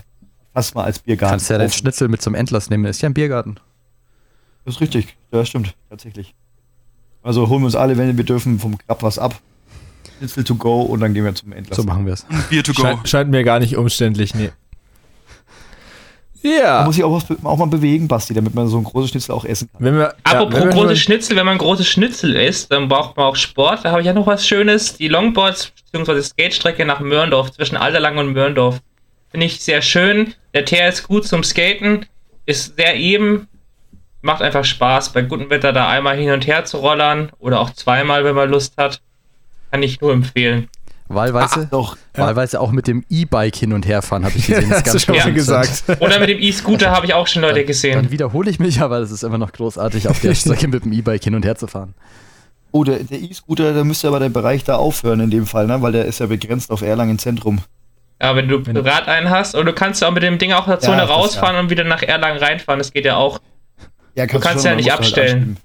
fast 0.55 0.75
mal 0.75 0.85
als 0.85 1.01
Biergarten. 1.01 1.33
Kannst 1.33 1.51
ja 1.51 1.59
deinen. 1.59 1.71
Schnitzel 1.71 2.09
mit 2.09 2.23
zum 2.23 2.35
Endlass 2.35 2.71
nehmen, 2.71 2.87
ist 2.87 3.03
ja 3.03 3.09
ein 3.11 3.15
Biergarten. 3.15 3.57
Das 4.65 4.77
ist 4.77 4.81
richtig, 4.81 5.15
ja, 5.31 5.45
stimmt, 5.45 5.75
tatsächlich. 5.91 6.35
Also 7.23 7.49
holen 7.49 7.61
wir 7.61 7.67
uns 7.67 7.75
alle, 7.77 7.99
wenn 7.99 8.17
wir 8.17 8.25
dürfen, 8.25 8.59
vom 8.59 8.79
Krab 8.79 9.03
was 9.03 9.19
ab. 9.19 9.35
Schnitzel 10.19 10.45
to 10.45 10.55
go 10.55 10.81
und 10.83 11.01
dann 11.01 11.13
gehen 11.13 11.25
wir 11.25 11.35
zum 11.35 11.53
Endlass. 11.53 11.77
So 11.77 11.83
machen 11.85 12.07
wir 12.07 12.15
es. 12.15 12.25
Beer 12.51 12.63
to 12.63 12.73
go. 12.73 12.83
Scheint, 12.83 13.09
scheint 13.09 13.31
mir 13.31 13.45
gar 13.45 13.59
nicht 13.59 13.77
umständlich, 13.77 14.35
nee. 14.35 14.51
Da 16.43 16.49
Ja. 16.51 16.85
muss 16.85 16.97
ich 16.99 17.05
auch, 17.05 17.13
was, 17.29 17.45
auch 17.45 17.57
mal 17.57 17.67
bewegen, 17.67 18.07
Basti, 18.07 18.35
damit 18.35 18.55
man 18.55 18.69
so 18.69 18.77
ein 18.77 18.85
großes 18.85 19.11
Schnitzel 19.11 19.33
auch 19.33 19.45
essen 19.47 19.69
kann. 19.73 19.83
Wenn 19.83 19.95
wir, 19.97 20.15
Apropos 20.25 20.55
ja, 20.55 20.61
wenn 20.61 20.69
wir 20.69 20.73
große 20.75 20.87
schon- 20.89 20.97
Schnitzel, 20.97 21.37
wenn 21.37 21.47
man 21.47 21.57
große 21.59 21.85
Schnitzel 21.85 22.37
isst, 22.37 22.71
dann 22.71 22.89
braucht 22.89 23.17
man 23.17 23.27
auch 23.27 23.37
Sport. 23.37 23.85
Da 23.85 23.91
habe 23.91 24.01
ich 24.03 24.07
ja 24.07 24.13
noch 24.13 24.27
was 24.27 24.47
Schönes. 24.47 24.97
Die 24.99 25.09
Longboards 25.09 25.73
bzw. 25.93 26.21
Skatestrecke 26.23 26.85
nach 26.85 27.01
Mörndorf, 27.01 27.53
zwischen 27.53 27.77
Alderlang 27.77 28.19
und 28.19 28.33
Mörndorf. 28.35 28.81
Finde 29.35 29.47
ich 29.47 29.61
sehr 29.65 29.83
schön. 29.83 30.33
Der 30.55 30.65
Teer 30.65 30.89
ist 30.89 31.09
gut 31.09 31.27
zum 31.27 31.43
Skaten, 31.43 32.07
ist 32.47 32.77
sehr 32.77 32.95
eben, 32.95 33.49
macht 34.23 34.43
einfach 34.43 34.65
Spaß, 34.65 35.13
bei 35.13 35.23
gutem 35.23 35.51
Wetter 35.51 35.73
da 35.73 35.89
einmal 35.89 36.17
hin 36.17 36.31
und 36.31 36.47
her 36.47 36.65
zu 36.65 36.77
rollern 36.77 37.31
oder 37.41 37.59
auch 37.59 37.71
zweimal, 37.71 38.23
wenn 38.25 38.37
man 38.37 38.49
Lust 38.49 38.75
hat. 38.77 39.01
Kann 39.73 39.83
ich 39.83 40.01
nur 40.01 40.13
empfehlen. 40.13 40.69
Wahlweise, 41.09 41.67
Doch, 41.69 41.97
wahlweise 42.15 42.61
auch 42.61 42.71
mit 42.71 42.87
dem 42.87 43.05
E-Bike 43.11 43.57
hin 43.57 43.73
und 43.73 43.89
her 43.89 44.03
fahren, 44.03 44.25
habe 44.25 44.37
ich 44.37 44.47
gesehen. 44.47 44.71
Ja, 44.71 44.77
ist 44.77 44.95
du 44.95 44.99
schon 45.01 45.17
Ja. 45.17 45.29
gesagt. 45.31 45.83
Oder 45.99 46.21
mit 46.21 46.29
dem 46.29 46.39
E-Scooter 46.39 46.93
habe 46.93 47.07
ich 47.07 47.15
auch 47.15 47.27
schon 47.27 47.43
Leute 47.43 47.57
Dann 47.57 47.67
gesehen. 47.67 48.11
wiederhole 48.13 48.49
ich 48.49 48.61
mich, 48.61 48.81
aber 48.83 48.99
es 49.01 49.11
ist 49.11 49.25
immer 49.25 49.39
noch 49.39 49.51
großartig, 49.51 50.07
auf 50.07 50.21
der 50.21 50.37
Strecke 50.37 50.69
mit 50.69 50.85
dem 50.85 50.93
E-Bike 50.93 51.25
hin 51.25 51.35
und 51.35 51.45
her 51.45 51.57
zu 51.57 51.67
fahren. 51.67 51.95
oh, 52.71 52.85
der 52.85 53.01
E-Scooter, 53.11 53.75
da 53.75 53.83
müsste 53.83 54.07
aber 54.07 54.21
der 54.21 54.29
Bereich 54.29 54.63
da 54.63 54.77
aufhören 54.77 55.19
in 55.19 55.31
dem 55.33 55.47
Fall, 55.47 55.67
ne? 55.67 55.83
weil 55.83 55.91
der 55.91 56.05
ist 56.05 56.21
ja 56.21 56.27
begrenzt 56.27 56.71
auf 56.71 56.83
Erlangen 56.83 57.19
Zentrum. 57.19 57.59
Ja, 58.25 58.37
wenn 58.37 58.49
du 58.49 58.61
privat 58.63 59.09
einen 59.09 59.31
hast, 59.31 59.55
und 59.55 59.67
du 59.67 59.73
kannst 59.73 60.03
auch 60.05 60.11
mit 60.13 60.23
dem 60.23 60.39
Ding 60.39 60.53
auch 60.53 60.67
der 60.67 60.81
Zone 60.81 60.99
das, 60.99 61.11
rausfahren 61.11 61.57
und 61.57 61.71
wieder 61.71 61.85
nach 61.85 62.03
Erlangen 62.03 62.39
reinfahren, 62.39 62.79
das 62.79 62.93
geht 62.93 63.05
ja 63.05 63.17
auch. 63.17 63.41
Ja, 64.17 64.27
kannst 64.27 64.49
schon, 64.49 64.65
ja 64.65 64.75
nicht 64.77 64.91
halt 64.91 65.01
abstellen. 65.01 65.31
anstimmen. 65.33 65.57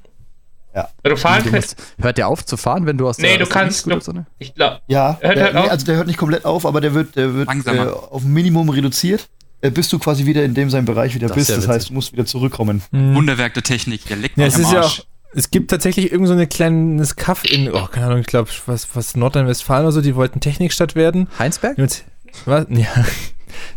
Wenn 1.04 1.10
du 1.12 1.18
fahren 1.18 1.44
Du 1.44 1.50
könntest, 1.50 1.78
musst, 1.78 1.94
hört 2.06 2.18
der 2.18 2.28
auf 2.30 2.46
zu 2.46 2.56
fahren, 2.56 2.86
wenn 2.86 2.98
du 2.98 3.08
aus 3.08 3.18
der 3.18 3.30
Nee, 3.32 3.38
du 3.38 3.44
aus 3.44 3.50
der 3.50 3.62
kannst- 3.62 3.80
E-Scooter-Zone- 3.88 4.26
ich 4.38 4.54
glaube, 4.56 4.80
Ja, 4.88 5.18
Hört 5.20 5.36
der, 5.36 5.44
halt 5.46 5.54
nee, 5.56 5.60
auf. 5.62 5.72
also 5.72 5.86
der 5.86 5.96
hört 5.98 6.08
nicht 6.08 6.18
komplett 6.18 6.46
auf, 6.46 6.66
aber 6.66 6.80
der 6.80 6.94
wird, 6.94 7.16
der 7.18 7.34
wird 7.34 7.50
äh, 7.68 7.80
auf 7.80 8.24
ein 8.24 8.32
Minimum 8.32 8.70
reduziert, 8.70 9.28
äh, 9.62 9.72
bis 9.72 9.90
du 9.90 10.00
quasi 10.00 10.26
wieder 10.26 10.44
in 10.46 10.54
dem 10.54 10.70
seinem 10.70 10.86
Bereich 10.86 11.16
wieder 11.16 11.28
Das 11.28 11.36
bist. 11.36 11.50
ist 11.50 11.56
ja 11.56 11.62
Das 11.62 11.68
heißt, 11.76 11.90
du 11.90 11.94
musst 11.96 12.14
wieder 12.14 12.26
zurückkommen. 12.26 12.82
Hm. 12.92 13.14
Wunderwerk 13.16 13.56
der 13.56 13.64
Technik, 13.64 14.06
der 14.08 14.18
leckt 14.18 14.38
Ja, 14.38 14.46
mich 14.46 14.56
es 14.56 14.66
am 14.66 14.74
ja 14.74 14.82
Arsch. 14.82 15.04
es 15.34 15.52
gibt 15.52 15.70
tatsächlich 15.70 16.12
irgend 16.14 16.28
so 16.30 16.34
ein 16.34 16.48
kleines 16.50 17.16
Kaff 17.18 17.44
in, 17.44 17.70
oh, 17.74 17.88
keine 17.88 18.06
Ahnung, 18.06 18.20
ich 18.20 18.28
glaube, 18.28 18.50
was, 18.68 18.88
was 18.94 19.18
Nordrhein-Westfalen 19.18 19.84
oder 19.86 19.92
so, 19.92 20.02
die 20.02 20.16
wollten 20.16 20.40
Technikstadt 20.40 20.96
werden. 20.96 21.28
Heinsberg? 21.40 21.78
Mit, 21.78 22.04
was? 22.46 22.66
Ja. 22.70 22.88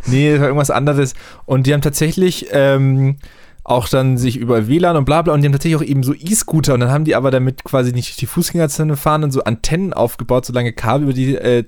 Nee, 0.05 0.31
das 0.31 0.39
war 0.39 0.47
irgendwas 0.47 0.71
anderes. 0.71 1.13
Und 1.45 1.67
die 1.67 1.73
haben 1.73 1.81
tatsächlich 1.81 2.47
ähm, 2.51 3.17
auch 3.65 3.87
dann 3.87 4.17
sich 4.17 4.37
über 4.37 4.67
WLAN 4.67 4.97
und 4.97 5.05
bla 5.05 5.21
bla 5.21 5.33
und 5.33 5.41
die 5.41 5.45
haben 5.47 5.53
tatsächlich 5.53 5.77
auch 5.79 5.83
eben 5.85 6.03
so 6.03 6.13
E-Scooter 6.13 6.73
und 6.73 6.81
dann 6.81 6.91
haben 6.91 7.05
die 7.05 7.15
aber 7.15 7.31
damit 7.31 7.63
quasi 7.63 7.91
nicht 7.93 8.09
durch 8.09 8.17
die 8.17 8.25
Fußgängerzone 8.25 8.97
fahren 8.97 9.23
und 9.23 9.31
so 9.31 9.43
Antennen 9.45 9.93
aufgebaut, 9.93 10.45
so 10.45 10.51
lange 10.53 10.73
Kabel 10.73 11.03
über 11.03 11.13
die 11.13 11.35
äh, 11.35 11.63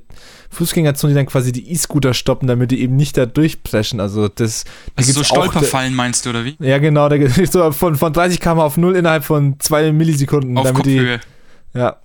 Fußgängerzone, 0.50 1.14
die 1.14 1.16
dann 1.16 1.26
quasi 1.26 1.52
die 1.52 1.72
E-Scooter 1.72 2.14
stoppen, 2.14 2.48
damit 2.48 2.72
die 2.72 2.82
eben 2.82 2.96
nicht 2.98 3.18
da 3.18 3.26
durchpreschen. 3.26 4.00
Also 4.02 4.28
das 4.28 4.64
da 4.66 4.70
Also 4.98 5.12
so 5.14 5.20
gibt's 5.20 5.32
auch- 5.32 5.36
Stolperfallen 5.44 5.94
meinst 5.94 6.26
du, 6.26 6.32
oder 6.32 6.44
wie? 6.46 6.56
Ja, 6.60 6.78
genau, 6.80 7.08
da 7.10 7.18
so 7.50 7.72
von, 7.72 7.96
von 7.96 8.12
30 8.14 8.40
km 8.40 8.60
auf 8.60 8.78
0 8.78 8.96
innerhalb 8.96 9.24
von 9.24 9.60
zwei 9.60 9.92
Millisekunden. 9.94 10.58
Auf 10.58 10.66
damit 10.68 10.86
die, 10.86 10.98
Kopfhöhe. 10.98 11.20
ja. 11.74 11.96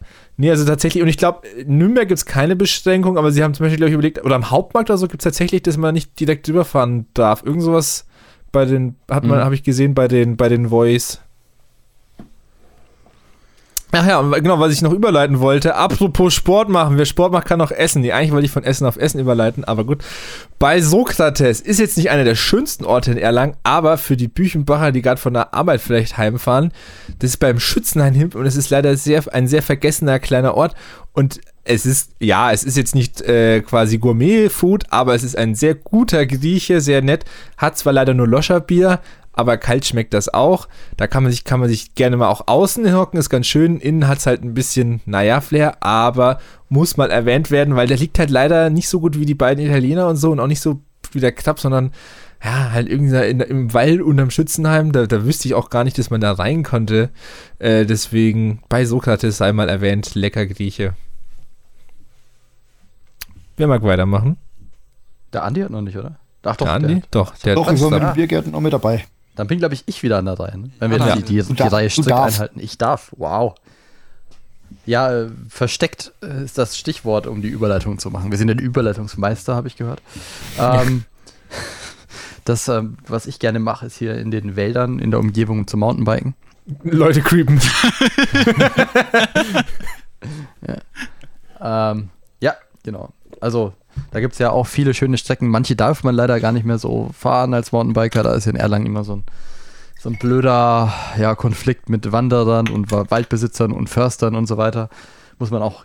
Nee, 0.40 0.50
also 0.50 0.64
tatsächlich, 0.64 1.03
und 1.03 1.09
ich 1.11 1.18
glaube, 1.18 1.46
in 1.48 1.76
Nürnberg 1.76 2.09
gibt 2.09 2.16
es 2.18 2.24
keine 2.24 2.57
Beschränkung, 2.57 3.18
aber 3.18 3.31
sie 3.31 3.42
haben 3.44 3.53
zum 3.53 3.64
Beispiel, 3.64 3.76
glaube 3.76 3.90
ich, 3.90 3.94
überlegt, 3.94 4.24
oder 4.24 4.37
am 4.37 4.50
Hauptmarkt 4.50 4.88
oder 4.88 4.96
so 4.96 5.07
gibt 5.07 5.20
es 5.20 5.24
tatsächlich, 5.24 5.61
dass 5.61 5.76
man 5.76 5.92
nicht 5.92 6.18
direkt 6.18 6.48
drüberfahren 6.48 7.07
darf. 7.12 7.42
Irgend 7.44 7.62
sowas 7.62 8.07
bei 8.50 8.64
den, 8.64 8.96
hat 9.11 9.24
man, 9.24 9.38
Mhm. 9.38 9.44
habe 9.44 9.55
ich 9.55 9.62
gesehen, 9.62 9.94
bei 9.94 10.09
den, 10.09 10.38
bei 10.38 10.48
den 10.48 10.70
Voice. 10.70 11.20
Ach 13.92 14.07
ja, 14.07 14.22
genau, 14.38 14.61
was 14.61 14.72
ich 14.72 14.83
noch 14.83 14.92
überleiten 14.92 15.40
wollte. 15.40 15.74
Apropos 15.74 16.33
Sport 16.33 16.68
machen. 16.68 16.96
Wer 16.96 17.07
Sport 17.07 17.33
macht, 17.33 17.46
kann 17.46 17.61
auch 17.61 17.72
essen. 17.72 18.03
Nee, 18.03 18.12
eigentlich 18.12 18.31
wollte 18.31 18.46
ich 18.46 18.53
von 18.53 18.62
Essen 18.62 18.87
auf 18.87 18.96
Essen 18.96 19.18
überleiten, 19.18 19.64
aber 19.64 19.85
gut. 19.85 20.05
Bei 20.61 20.81
Sokrates 20.81 21.61
ist 21.61 21.81
jetzt 21.81 21.96
nicht 21.96 22.11
einer 22.11 22.22
der 22.22 22.37
schönsten 22.37 22.85
Orte 22.85 23.11
in 23.11 23.18
Erlangen, 23.18 23.57
aber 23.64 23.98
für 23.98 24.16
die 24.16 24.29
Büchenbacher, 24.29 24.92
die 24.92 25.03
gerade 25.03 25.20
von 25.20 25.35
der 25.35 25.55
Arbeit 25.55 25.81
vielleicht 25.81 26.18
heimfahren, 26.18 26.72
das 27.18 27.31
ist 27.31 27.37
beim 27.38 27.59
Schützenhain 27.59 28.14
hin 28.14 28.31
und 28.35 28.46
es 28.46 28.57
ist 28.57 28.70
leider 28.70 28.96
sehr, 28.96 29.22
ein 29.33 29.48
sehr 29.48 29.62
vergessener 29.62 30.20
kleiner 30.20 30.55
Ort. 30.55 30.76
Und 31.12 31.40
es 31.64 31.85
ist, 31.85 32.12
ja, 32.20 32.53
es 32.53 32.62
ist 32.62 32.76
jetzt 32.76 32.94
nicht 32.94 33.20
äh, 33.22 33.61
quasi 33.61 33.98
Gourmet-Food, 33.98 34.85
aber 34.90 35.14
es 35.14 35.24
ist 35.24 35.37
ein 35.37 35.57
sehr 35.57 35.74
guter 35.74 36.26
Grieche, 36.26 36.81
sehr 36.81 37.03
nett. 37.03 37.24
Hat 37.57 37.76
zwar 37.76 37.92
leider 37.92 38.14
nur 38.14 38.29
Loscherbier, 38.29 39.00
aber 39.40 39.57
kalt 39.57 39.85
schmeckt 39.85 40.14
das 40.14 40.33
auch. 40.33 40.68
Da 40.96 41.07
kann 41.07 41.22
man 41.22 41.33
sich, 41.33 41.44
kann 41.44 41.61
man 41.61 41.68
sich 41.68 41.94
gerne 41.94 42.16
mal 42.16 42.29
auch 42.29 42.46
außen 42.46 42.85
hinhocken, 42.85 43.18
ist 43.18 43.31
ganz 43.31 43.46
schön. 43.46 43.81
Innen 43.81 44.07
hat 44.07 44.18
es 44.18 44.26
halt 44.26 44.44
ein 44.44 44.55
bisschen, 44.55 45.00
naja, 45.07 45.40
Flair, 45.40 45.83
aber 45.83 46.38
muss 46.68 46.96
mal 46.96 47.11
erwähnt 47.11 47.50
werden, 47.50 47.74
weil 47.74 47.88
der 47.88 47.96
liegt 47.96 48.18
halt 48.18 48.31
leider 48.31 48.70
nicht 48.70 48.88
so 48.88 49.00
gut 49.00 49.18
wie 49.18 49.26
die 49.26 49.35
beiden 49.35 49.64
Italiener 49.64 50.07
und 50.09 50.16
so 50.16 50.31
und 50.31 50.40
auch 50.40 50.46
nicht 50.46 50.61
so 50.61 50.81
wie 51.12 51.20
der 51.20 51.33
Knapp, 51.33 51.59
sondern 51.59 51.92
ja, 52.42 52.70
halt 52.72 52.88
irgendwie 52.88 53.12
da 53.12 53.22
in, 53.22 53.40
im 53.40 53.74
Wald 53.74 54.00
unterm 54.00 54.31
Schützenheim. 54.31 54.92
Da, 54.92 55.07
da 55.07 55.24
wüsste 55.24 55.48
ich 55.48 55.55
auch 55.55 55.68
gar 55.68 55.85
nicht, 55.85 55.98
dass 55.98 56.11
man 56.11 56.20
da 56.20 56.33
rein 56.33 56.62
konnte. 56.62 57.11
Äh, 57.59 57.85
deswegen 57.85 58.62
bei 58.68 58.85
Sokrates 58.85 59.38
sei 59.38 59.53
mal 59.53 59.68
erwähnt, 59.68 60.14
lecker 60.14 60.46
Grieche. 60.46 60.94
Wer 63.57 63.66
mag 63.66 63.83
weitermachen? 63.83 64.38
Der 65.33 65.44
Andi 65.44 65.61
hat 65.61 65.70
noch 65.70 65.83
nicht, 65.83 65.96
oder? 65.96 66.18
Ach 66.42 66.57
doch, 66.57 66.66
der 66.66 66.74
Andi? 66.74 66.94
der, 66.94 67.03
Doch, 67.11 67.37
der 67.37 67.55
Doch, 67.55 67.66
hat 67.66 67.79
den 67.79 68.14
Biergärten 68.14 68.55
auch 68.55 68.61
mit 68.61 68.72
dabei. 68.72 69.05
Dann 69.36 69.46
bin, 69.46 69.58
glaube 69.58 69.74
ich, 69.74 69.84
ich 69.86 70.02
wieder 70.02 70.18
an 70.18 70.26
der 70.26 70.38
Reihe. 70.38 70.58
Ne? 70.58 70.70
Wenn 70.78 70.90
wir 70.90 70.98
Ja, 70.98 71.16
die, 71.16 71.22
die, 71.22 71.42
die 71.42 71.54
darfst, 71.54 71.72
Reihe 71.72 71.90
strikt 71.90 72.12
einhalten. 72.12 72.60
Ich 72.60 72.78
darf, 72.78 73.12
wow. 73.16 73.54
Ja, 74.86 75.12
äh, 75.12 75.30
versteckt 75.48 76.12
äh, 76.22 76.44
ist 76.44 76.58
das 76.58 76.76
Stichwort, 76.76 77.26
um 77.26 77.42
die 77.42 77.48
Überleitung 77.48 77.98
zu 77.98 78.10
machen. 78.10 78.30
Wir 78.30 78.38
sind 78.38 78.50
ein 78.50 78.58
Überleitungsmeister, 78.58 79.54
habe 79.54 79.68
ich 79.68 79.76
gehört. 79.76 80.02
Ähm, 80.58 81.04
das, 82.44 82.68
ähm, 82.68 82.98
was 83.06 83.26
ich 83.26 83.38
gerne 83.38 83.58
mache, 83.58 83.86
ist 83.86 83.96
hier 83.96 84.16
in 84.16 84.30
den 84.30 84.56
Wäldern 84.56 84.98
in 84.98 85.10
der 85.10 85.20
Umgebung 85.20 85.66
zu 85.66 85.76
Mountainbiken. 85.76 86.34
Leute 86.84 87.20
creepen. 87.20 87.60
Ähm, 91.60 92.08
ja, 92.40 92.54
genau. 92.82 93.10
Also, 93.40 93.74
da 94.11 94.20
gibt 94.20 94.33
es 94.33 94.38
ja 94.38 94.51
auch 94.51 94.66
viele 94.66 94.94
schöne 94.94 95.18
Strecken. 95.18 95.49
Manche 95.49 95.77
darf 95.77 96.03
man 96.05 96.14
leider 96.14 96.40
gar 96.40 96.53
nicht 96.53 96.66
mehr 96.66 96.79
so 96.79 97.11
fahren 97.16 97.55
als 97.55 97.73
Mountainbiker. 97.73 98.23
Da 98.23 98.35
ist 98.35 98.46
in 98.46 98.57
Erlangen 98.57 98.87
immer 98.87 99.05
so 99.05 99.16
ein, 99.16 99.25
so 100.01 100.09
ein 100.09 100.18
blöder 100.18 100.92
ja, 101.18 101.35
Konflikt 101.35 101.88
mit 101.88 102.11
Wanderern 102.11 102.68
und 102.68 102.90
Wa- 102.90 103.07
Waldbesitzern 103.09 103.73
und 103.73 103.88
Förstern 103.88 104.35
und 104.35 104.46
so 104.46 104.57
weiter. 104.57 104.88
Muss 105.38 105.51
man 105.51 105.62
auch 105.62 105.85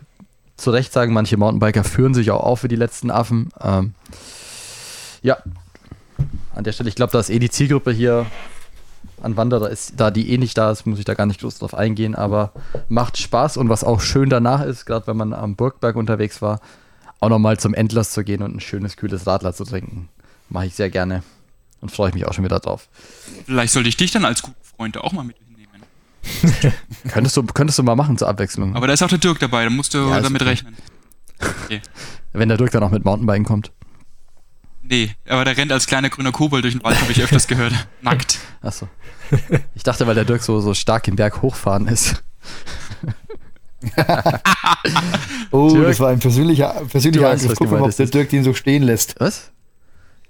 zu 0.56 0.70
Recht 0.70 0.92
sagen, 0.92 1.12
manche 1.12 1.36
Mountainbiker 1.36 1.84
führen 1.84 2.14
sich 2.14 2.30
auch 2.30 2.42
auf 2.42 2.62
wie 2.62 2.68
die 2.68 2.76
letzten 2.76 3.10
Affen. 3.10 3.50
Ähm, 3.62 3.94
ja, 5.22 5.36
an 6.54 6.64
der 6.64 6.72
Stelle, 6.72 6.88
ich 6.88 6.94
glaube, 6.94 7.12
da 7.12 7.20
ist 7.20 7.30
eh 7.30 7.38
die 7.38 7.50
Zielgruppe 7.50 7.92
hier 7.92 8.26
an 9.22 9.36
Wanderer 9.36 9.70
ist, 9.70 9.94
da 9.96 10.10
die 10.10 10.30
eh 10.32 10.38
nicht 10.38 10.58
da 10.58 10.70
ist, 10.70 10.86
muss 10.86 10.98
ich 10.98 11.04
da 11.04 11.14
gar 11.14 11.26
nicht 11.26 11.40
groß 11.40 11.58
drauf 11.58 11.74
eingehen, 11.74 12.14
aber 12.14 12.52
macht 12.88 13.18
Spaß 13.18 13.56
und 13.56 13.68
was 13.68 13.84
auch 13.84 14.00
schön 14.00 14.28
danach 14.30 14.62
ist, 14.62 14.84
gerade 14.84 15.06
wenn 15.06 15.16
man 15.16 15.32
am 15.32 15.56
Burgberg 15.56 15.96
unterwegs 15.96 16.42
war, 16.42 16.60
auch 17.20 17.28
nochmal 17.28 17.58
zum 17.58 17.74
Endlers 17.74 18.12
zu 18.12 18.24
gehen 18.24 18.42
und 18.42 18.56
ein 18.56 18.60
schönes, 18.60 18.96
kühles 18.96 19.26
Radler 19.26 19.52
zu 19.52 19.64
trinken. 19.64 20.08
Mache 20.48 20.66
ich 20.66 20.74
sehr 20.74 20.90
gerne 20.90 21.22
und 21.80 21.90
freue 21.90 22.10
ich 22.10 22.14
mich 22.14 22.26
auch 22.26 22.34
schon 22.34 22.44
wieder 22.44 22.60
drauf. 22.60 22.88
Vielleicht 23.46 23.72
sollte 23.72 23.88
ich 23.88 23.96
dich 23.96 24.10
dann 24.10 24.24
als 24.24 24.42
guten 24.42 24.56
Freund 24.62 24.98
auch 24.98 25.12
mal 25.12 25.24
mit 25.24 25.36
hinnehmen. 25.38 25.82
Könntest 27.08 27.36
du, 27.36 27.42
könntest 27.44 27.78
du 27.78 27.82
mal 27.82 27.96
machen 27.96 28.18
zur 28.18 28.28
Abwechslung, 28.28 28.74
Aber 28.76 28.86
da 28.86 28.92
ist 28.92 29.02
auch 29.02 29.08
der 29.08 29.18
Dirk 29.18 29.38
dabei, 29.38 29.64
da 29.64 29.70
musst 29.70 29.94
du 29.94 29.98
Ja, 30.08 30.20
damit 30.20 30.42
okay. 30.42 30.50
rechnen. 30.50 30.76
wenn 32.32 32.48
der 32.48 32.58
Dirk 32.58 32.70
dann 32.70 32.82
auch 32.82 32.90
mit 32.90 33.04
Mountainbiken 33.04 33.44
kommt. 33.44 33.72
Nee, 34.88 35.14
aber 35.28 35.44
der 35.44 35.56
rennt 35.56 35.72
als 35.72 35.86
kleiner 35.86 36.10
grüner 36.10 36.32
Kobold 36.32 36.64
durch 36.64 36.74
den 36.74 36.84
Wald, 36.84 37.00
habe 37.00 37.10
ich 37.10 37.20
öfters 37.20 37.46
gehört. 37.48 37.72
Nackt. 38.02 38.38
Achso. 38.62 38.88
Ich 39.74 39.82
dachte, 39.82 40.06
weil 40.06 40.14
der 40.14 40.24
Dirk 40.24 40.42
so, 40.42 40.60
so 40.60 40.74
stark 40.74 41.04
den 41.04 41.16
Berg 41.16 41.42
hochfahren 41.42 41.88
ist. 41.88 42.22
Oh, 45.50 45.70
Dirk, 45.70 45.86
das 45.88 46.00
war 46.00 46.10
ein 46.10 46.18
persönlicher, 46.18 46.68
persönlicher 46.90 47.24
du 47.26 47.30
Angriff. 47.30 47.54
Guck 47.58 47.70
mal, 47.70 47.80
ob 47.82 47.94
der. 47.96 48.06
Dirk 48.06 48.30
den 48.30 48.44
so 48.44 48.54
stehen 48.54 48.82
lässt. 48.82 49.14
Was? 49.18 49.50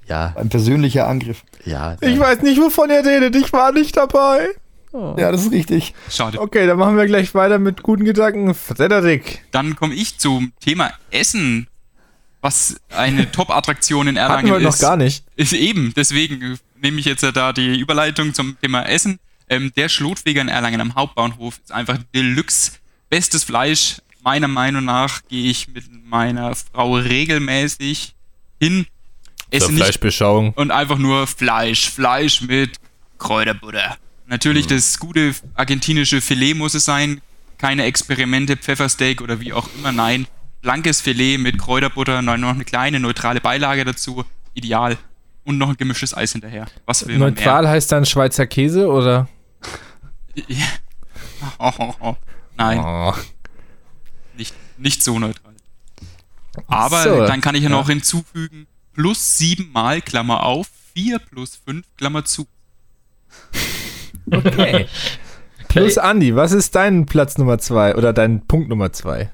Ja, 0.08 0.34
Ein 0.36 0.48
persönlicher 0.48 1.08
Angriff. 1.08 1.42
ja. 1.64 1.96
Ich 2.00 2.18
weiß 2.18 2.42
nicht, 2.42 2.60
wovon 2.60 2.90
ihr 2.90 3.04
redet. 3.04 3.34
Ich 3.34 3.52
war 3.52 3.72
nicht 3.72 3.96
dabei. 3.96 4.48
Ja, 4.92 5.30
das 5.32 5.42
ist 5.42 5.52
richtig. 5.52 5.94
Schade. 6.08 6.40
Okay, 6.40 6.66
dann 6.66 6.78
machen 6.78 6.96
wir 6.96 7.04
gleich 7.06 7.34
weiter 7.34 7.58
mit 7.58 7.82
guten 7.82 8.04
Gedanken. 8.04 8.54
Frederik. 8.54 9.42
Dann 9.50 9.74
komme 9.76 9.94
ich 9.94 10.16
zum 10.18 10.52
Thema 10.60 10.90
Essen, 11.10 11.66
was 12.40 12.76
eine 12.96 13.30
Top-Attraktion 13.32 14.06
in 14.06 14.16
Erlangen 14.16 14.46
wir 14.52 14.60
noch 14.60 14.74
ist. 14.74 14.80
gar 14.80 14.96
nicht. 14.96 15.24
Ist 15.34 15.52
eben, 15.52 15.92
deswegen 15.96 16.58
nehme 16.80 16.98
ich 17.00 17.04
jetzt 17.04 17.22
ja 17.22 17.32
da 17.32 17.52
die 17.52 17.78
Überleitung 17.78 18.32
zum 18.32 18.56
Thema 18.62 18.82
Essen. 18.88 19.18
Ähm, 19.50 19.70
der 19.76 19.88
Schlotweger 19.88 20.40
in 20.40 20.48
Erlangen 20.48 20.80
am 20.80 20.94
Hauptbahnhof 20.94 21.58
ist 21.62 21.72
einfach 21.72 21.98
Deluxe. 22.14 22.72
Bestes 23.08 23.44
Fleisch. 23.44 24.00
Meiner 24.22 24.48
Meinung 24.48 24.84
nach 24.84 25.22
gehe 25.28 25.50
ich 25.50 25.68
mit 25.68 25.84
meiner 26.04 26.54
Frau 26.54 26.94
regelmäßig 26.94 28.14
hin. 28.60 28.86
Esse 29.50 29.70
nicht 29.72 29.84
Fleischbeschauung. 29.84 30.52
und 30.54 30.72
einfach 30.72 30.98
nur 30.98 31.26
Fleisch. 31.28 31.90
Fleisch 31.90 32.42
mit 32.42 32.76
Kräuterbutter. 33.18 33.96
Natürlich 34.26 34.66
das 34.66 34.98
gute 34.98 35.34
argentinische 35.54 36.20
Filet 36.20 36.54
muss 36.54 36.74
es 36.74 36.84
sein. 36.84 37.20
Keine 37.58 37.84
Experimente, 37.84 38.56
Pfeffersteak 38.56 39.20
oder 39.20 39.40
wie 39.40 39.52
auch 39.52 39.68
immer. 39.78 39.92
Nein, 39.92 40.26
blankes 40.60 41.00
Filet 41.00 41.38
mit 41.38 41.58
Kräuterbutter, 41.58 42.22
noch 42.22 42.36
noch 42.36 42.50
eine 42.50 42.64
kleine 42.64 42.98
neutrale 42.98 43.40
Beilage 43.40 43.84
dazu. 43.84 44.24
Ideal. 44.54 44.98
Und 45.44 45.58
noch 45.58 45.68
ein 45.68 45.76
gemischtes 45.76 46.16
Eis 46.16 46.32
hinterher. 46.32 46.66
Was 46.86 47.06
will 47.06 47.18
Neutral 47.18 47.68
heißt 47.68 47.92
dann 47.92 48.04
Schweizer 48.04 48.48
Käse 48.48 48.88
oder? 48.88 49.28
mehr? 50.48 50.58
Oh, 51.58 51.70
oh, 51.78 51.94
oh. 52.00 52.16
Nein, 52.56 52.78
Oh. 52.80 53.14
nicht, 54.36 54.54
nicht 54.78 55.02
so 55.02 55.18
neutral. 55.18 55.54
Aber 56.68 57.02
So, 57.02 57.26
dann 57.26 57.40
kann 57.40 57.54
ich 57.54 57.62
ja 57.62 57.68
noch 57.68 57.88
hinzufügen, 57.88 58.66
plus 58.94 59.36
sieben 59.36 59.70
mal, 59.72 60.00
Klammer 60.00 60.42
auf, 60.44 60.68
vier 60.94 61.18
plus 61.18 61.56
fünf, 61.64 61.84
Klammer 61.96 62.24
zu. 62.24 62.46
Okay. 64.30 64.86
Plus 65.68 65.98
Andi, 65.98 66.34
was 66.34 66.52
ist 66.52 66.74
dein 66.74 67.04
Platz 67.04 67.36
Nummer 67.36 67.58
zwei 67.58 67.94
oder 67.96 68.14
dein 68.14 68.46
Punkt 68.46 68.68
Nummer 68.70 68.92
zwei? 68.94 69.30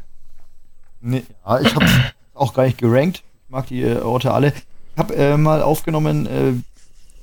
Nee, 1.00 1.22
ja, 1.46 1.60
ich 1.60 1.72
habe 1.74 1.86
auch 2.34 2.52
gar 2.52 2.64
nicht 2.64 2.78
gerankt. 2.78 3.22
Ich 3.44 3.50
mag 3.50 3.66
die 3.68 3.82
äh, 3.82 4.00
Orte 4.00 4.32
alle. 4.32 4.48
Ich 4.48 4.98
habe 4.98 5.14
äh, 5.14 5.36
mal 5.36 5.62
aufgenommen 5.62 6.26
äh, 6.26 6.52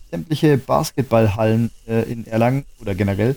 sämtliche 0.09 0.57
Basketballhallen 0.57 1.69
äh, 1.85 2.09
in 2.09 2.25
Erlangen 2.27 2.65
oder 2.79 2.95
generell. 2.95 3.35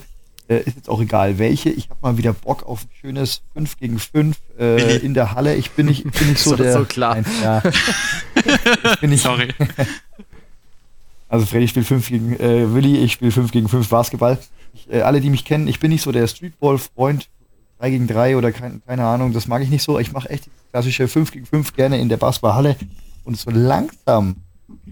Äh, 0.48 0.58
ist 0.64 0.76
jetzt 0.76 0.88
auch 0.88 1.00
egal 1.00 1.38
welche. 1.38 1.70
Ich 1.70 1.88
habe 1.88 1.98
mal 2.02 2.16
wieder 2.18 2.32
Bock 2.32 2.64
auf 2.64 2.82
ein 2.84 2.90
schönes 3.00 3.42
5 3.54 3.78
gegen 3.78 3.98
5 3.98 4.36
äh, 4.58 4.96
in 4.98 5.14
der 5.14 5.34
Halle. 5.34 5.54
Ich 5.54 5.70
bin 5.70 5.86
nicht, 5.86 6.04
ich 6.04 6.12
bin 6.12 6.28
nicht 6.28 6.40
so 6.40 6.50
So- 6.56 6.56
der. 6.56 6.72
so 6.72 6.84
klar. 6.84 7.14
Nein, 7.14 7.24
ja. 7.42 7.62
ich 8.92 9.00
bin 9.00 9.10
nicht, 9.10 9.22
Sorry. 9.22 9.48
Also 11.28 11.46
Freddy 11.46 11.66
spielt 11.68 11.86
5 11.86 12.08
gegen 12.08 12.38
äh, 12.40 12.74
Willi, 12.74 12.98
ich 12.98 13.12
spiele 13.14 13.30
5 13.32 13.52
gegen 13.52 13.66
5 13.68 13.88
Basketball. 13.88 14.38
Ich, 14.74 14.90
äh, 14.92 15.00
alle, 15.00 15.20
die 15.22 15.30
mich 15.30 15.46
kennen, 15.46 15.66
ich 15.66 15.80
bin 15.80 15.90
nicht 15.90 16.02
so 16.02 16.12
der 16.12 16.26
Streetball-Freund, 16.26 17.28
3 17.78 17.90
gegen 17.90 18.06
3 18.06 18.36
oder 18.36 18.52
kein, 18.52 18.82
keine 18.86 19.06
Ahnung, 19.06 19.32
das 19.32 19.46
mag 19.48 19.62
ich 19.62 19.70
nicht 19.70 19.82
so. 19.82 19.98
Ich 19.98 20.12
mache 20.12 20.28
echt 20.28 20.50
klassische 20.72 21.08
5 21.08 21.30
gegen 21.32 21.46
5 21.46 21.74
gerne 21.74 21.98
in 21.98 22.10
der 22.10 22.18
Basketballhalle. 22.18 22.76
Und 23.24 23.38
so 23.38 23.50
langsam 23.50 24.36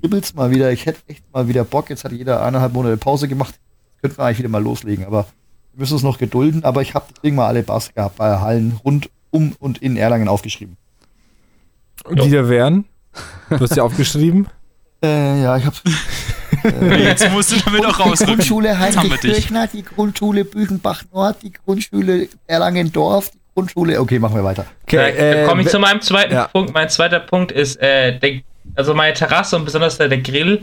kribbelt's 0.01 0.33
mal 0.35 0.51
wieder. 0.51 0.73
Ich 0.73 0.87
hätte 0.87 1.01
echt 1.09 1.23
mal 1.33 1.47
wieder 1.47 1.65
Bock. 1.65 1.91
Jetzt 1.91 2.05
hat 2.05 2.13
jeder 2.13 2.43
eineinhalb 2.43 2.73
Monate 2.73 2.97
Pause 2.97 3.29
gemacht. 3.29 3.55
Jetzt 4.03 4.03
könnten 4.03 4.19
wir 4.19 4.25
eigentlich 4.25 4.39
wieder 4.39 4.49
mal 4.49 4.63
loslegen. 4.63 5.05
Aber 5.05 5.27
wir 5.73 5.81
müssen 5.81 5.95
uns 5.95 6.03
noch 6.03 6.19
gedulden. 6.19 6.65
Aber 6.65 6.83
ich 6.83 6.95
habe 6.95 7.07
deswegen 7.15 7.37
mal 7.37 7.47
alle 7.47 7.63
Basketballhallen 7.63 8.81
rund 8.85 9.11
um 9.31 9.55
und 9.59 9.79
in 9.79 9.97
Erlangen 9.97 10.29
aufgeschrieben. 10.29 10.77
Und 12.05 12.23
die 12.23 12.31
da 12.31 12.49
wären? 12.49 12.87
Du 13.51 13.61
hast 13.61 13.77
ja 13.77 13.83
aufgeschrieben. 13.85 14.49
Äh, 15.03 15.43
ja, 15.43 15.57
ich 15.57 15.65
habe 15.65 15.77
Jetzt 16.99 17.31
musst 17.31 17.53
du 17.53 17.57
damit 17.65 17.85
auch 17.87 17.97
die 17.97 18.03
rausrücken. 18.03 18.37
Grundschule 18.37 18.69
Jetzt 18.69 18.79
haben 18.79 18.95
wir 18.95 19.03
Heinrich 19.03 19.21
dich. 19.21 19.33
Kirchner, 19.33 19.67
die 19.67 19.83
Grundschule 19.83 20.45
Büchenbach 20.45 21.05
Nord, 21.13 21.43
die 21.43 21.53
Grundschule 21.53 22.29
Erlangen-Dorf, 22.47 23.31
die 23.31 23.39
Grundschule. 23.55 24.01
Okay, 24.01 24.19
machen 24.19 24.35
wir 24.35 24.45
weiter. 24.45 24.67
Okay, 24.83 24.97
Dann 24.97 25.45
äh, 25.45 25.47
komme 25.47 25.63
ich 25.63 25.69
zu 25.69 25.79
meinem 25.79 26.01
zweiten 26.01 26.35
ja. 26.35 26.49
Punkt. 26.49 26.75
Mein 26.75 26.89
zweiter 26.89 27.21
Punkt 27.21 27.53
ist, 27.53 27.77
äh, 27.77 28.19
der, 28.19 28.41
also 28.75 28.95
meine 28.95 29.15
Terrasse 29.15 29.57
und 29.57 29.65
besonders 29.65 29.97
der, 29.97 30.09
der 30.09 30.19
Grill. 30.19 30.63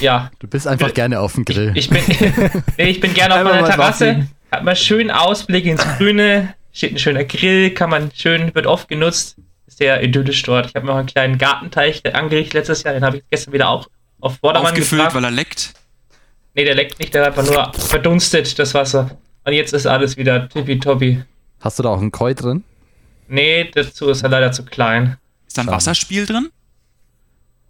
Ja, 0.00 0.30
Du 0.38 0.46
bist 0.48 0.66
einfach 0.66 0.92
gerne 0.94 1.20
auf 1.20 1.34
dem 1.34 1.44
Grill. 1.44 1.72
ich 1.74 1.88
bin, 1.90 2.02
nee, 2.78 2.84
ich 2.90 3.00
bin 3.00 3.14
gerne 3.14 3.34
auf 3.36 3.44
meiner 3.44 3.68
Terrasse, 3.68 4.26
hat 4.50 4.64
man 4.64 4.74
schönen 4.76 5.10
Ausblick 5.10 5.66
ins 5.66 5.84
Grüne, 5.96 6.54
steht 6.72 6.92
ein 6.92 6.98
schöner 6.98 7.24
Grill, 7.24 7.70
kann 7.70 7.90
man 7.90 8.10
schön, 8.14 8.54
wird 8.54 8.66
oft 8.66 8.88
genutzt, 8.88 9.36
ist 9.66 9.78
sehr 9.78 10.02
idyllisch 10.02 10.42
dort. 10.42 10.66
Ich 10.66 10.74
habe 10.74 10.86
mir 10.86 10.92
noch 10.92 10.98
einen 10.98 11.06
kleinen 11.08 11.38
Gartenteich 11.38 12.02
angerichtet 12.14 12.54
letztes 12.54 12.82
Jahr, 12.82 12.94
den 12.94 13.04
habe 13.04 13.18
ich 13.18 13.22
gestern 13.30 13.52
wieder 13.52 13.68
auch 13.68 13.88
auf 14.20 14.36
Vordermann 14.38 14.70
Aufgefüllt, 14.72 15.00
gebracht. 15.02 15.14
weil 15.16 15.24
er 15.24 15.30
leckt. 15.30 15.72
Nee, 16.54 16.64
der 16.64 16.74
leckt 16.74 16.98
nicht, 16.98 17.14
der 17.14 17.24
hat 17.26 17.38
einfach 17.38 17.50
nur 17.50 17.72
verdunstet, 17.80 18.58
das 18.58 18.74
Wasser. 18.74 19.16
Und 19.44 19.52
jetzt 19.54 19.72
ist 19.72 19.86
alles 19.86 20.16
wieder 20.16 20.48
tippitoppi. 20.48 21.22
Hast 21.60 21.78
du 21.78 21.82
da 21.82 21.88
auch 21.90 22.00
einen 22.00 22.12
Koi 22.12 22.34
drin? 22.34 22.62
Nee, 23.28 23.70
dazu 23.74 24.10
ist 24.10 24.22
er 24.22 24.28
leider 24.28 24.52
zu 24.52 24.64
klein. 24.64 25.16
Ist 25.46 25.56
da 25.58 25.62
ein. 25.62 25.68
Wasserspiel 25.68 26.26
drin? 26.26 26.50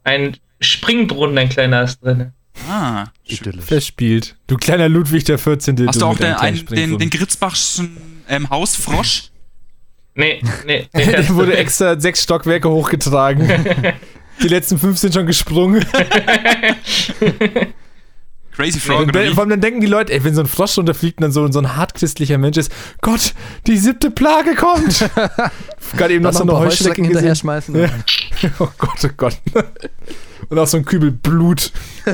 Ein 0.05 0.37
Springbrunnen, 0.63 1.37
ein 1.39 1.49
kleiner 1.49 1.83
ist 1.83 2.03
drin. 2.03 2.33
Ah. 2.69 3.07
Idyllisch. 3.25 3.65
verspielt. 3.65 4.37
Du 4.47 4.57
kleiner 4.57 4.89
Ludwig 4.89 5.25
der 5.25 5.39
14. 5.39 5.87
Hast 5.87 6.01
du 6.01 6.07
auch 6.07 6.17
den, 6.17 6.35
einen, 6.35 6.65
den, 6.67 6.99
den. 6.99 7.11
Gritzbachschen 7.11 7.97
ähm, 8.29 8.49
Hausfrosch? 8.51 9.31
Nee, 10.15 10.43
nee, 10.67 10.87
nee. 10.95 11.07
Der 11.07 11.29
wurde 11.31 11.57
extra 11.57 11.99
sechs 11.99 12.23
Stockwerke 12.23 12.69
hochgetragen. 12.69 13.49
Die 14.43 14.49
letzten 14.49 14.79
fünf 14.79 14.99
sind 14.99 15.15
schon 15.15 15.27
gesprungen. 15.27 15.85
Crazy 18.53 18.81
Frog 18.81 19.01
Und 19.01 19.11
oder 19.11 19.25
dann, 19.25 19.35
vor 19.35 19.43
allem 19.43 19.51
dann 19.51 19.61
denken 19.61 19.81
die 19.81 19.87
Leute, 19.87 20.13
ey, 20.13 20.25
wenn 20.25 20.35
so 20.35 20.43
ein 20.43 20.47
Frosch 20.47 20.77
runterfliegt 20.77 21.19
und 21.19 21.23
dann 21.23 21.33
so, 21.33 21.51
so 21.51 21.59
ein 21.59 21.75
hartchristlicher 21.77 22.39
Mensch 22.39 22.59
ist, 22.59 22.71
Gott, 23.01 23.35
die 23.67 23.79
siebte 23.79 24.11
Plage 24.11 24.55
kommt. 24.55 25.09
Gerade 25.97 26.15
eben 26.15 26.23
noch 26.23 26.33
so 26.35 26.45
noch 26.45 26.57
eine 26.57 26.67
Heuschrecken 26.67 27.05
hinterher 27.05 27.31
gesehen. 27.31 27.41
schmeißen. 27.41 27.81
Ja. 27.81 27.89
Oh 28.59 28.69
Gott, 28.77 28.99
oh 29.05 29.09
Gott. 29.17 29.39
Und 30.53 30.59
auch 30.59 30.67
so 30.67 30.77
ein 30.77 30.85
Kübel 30.85 31.11
Blut. 31.11 31.73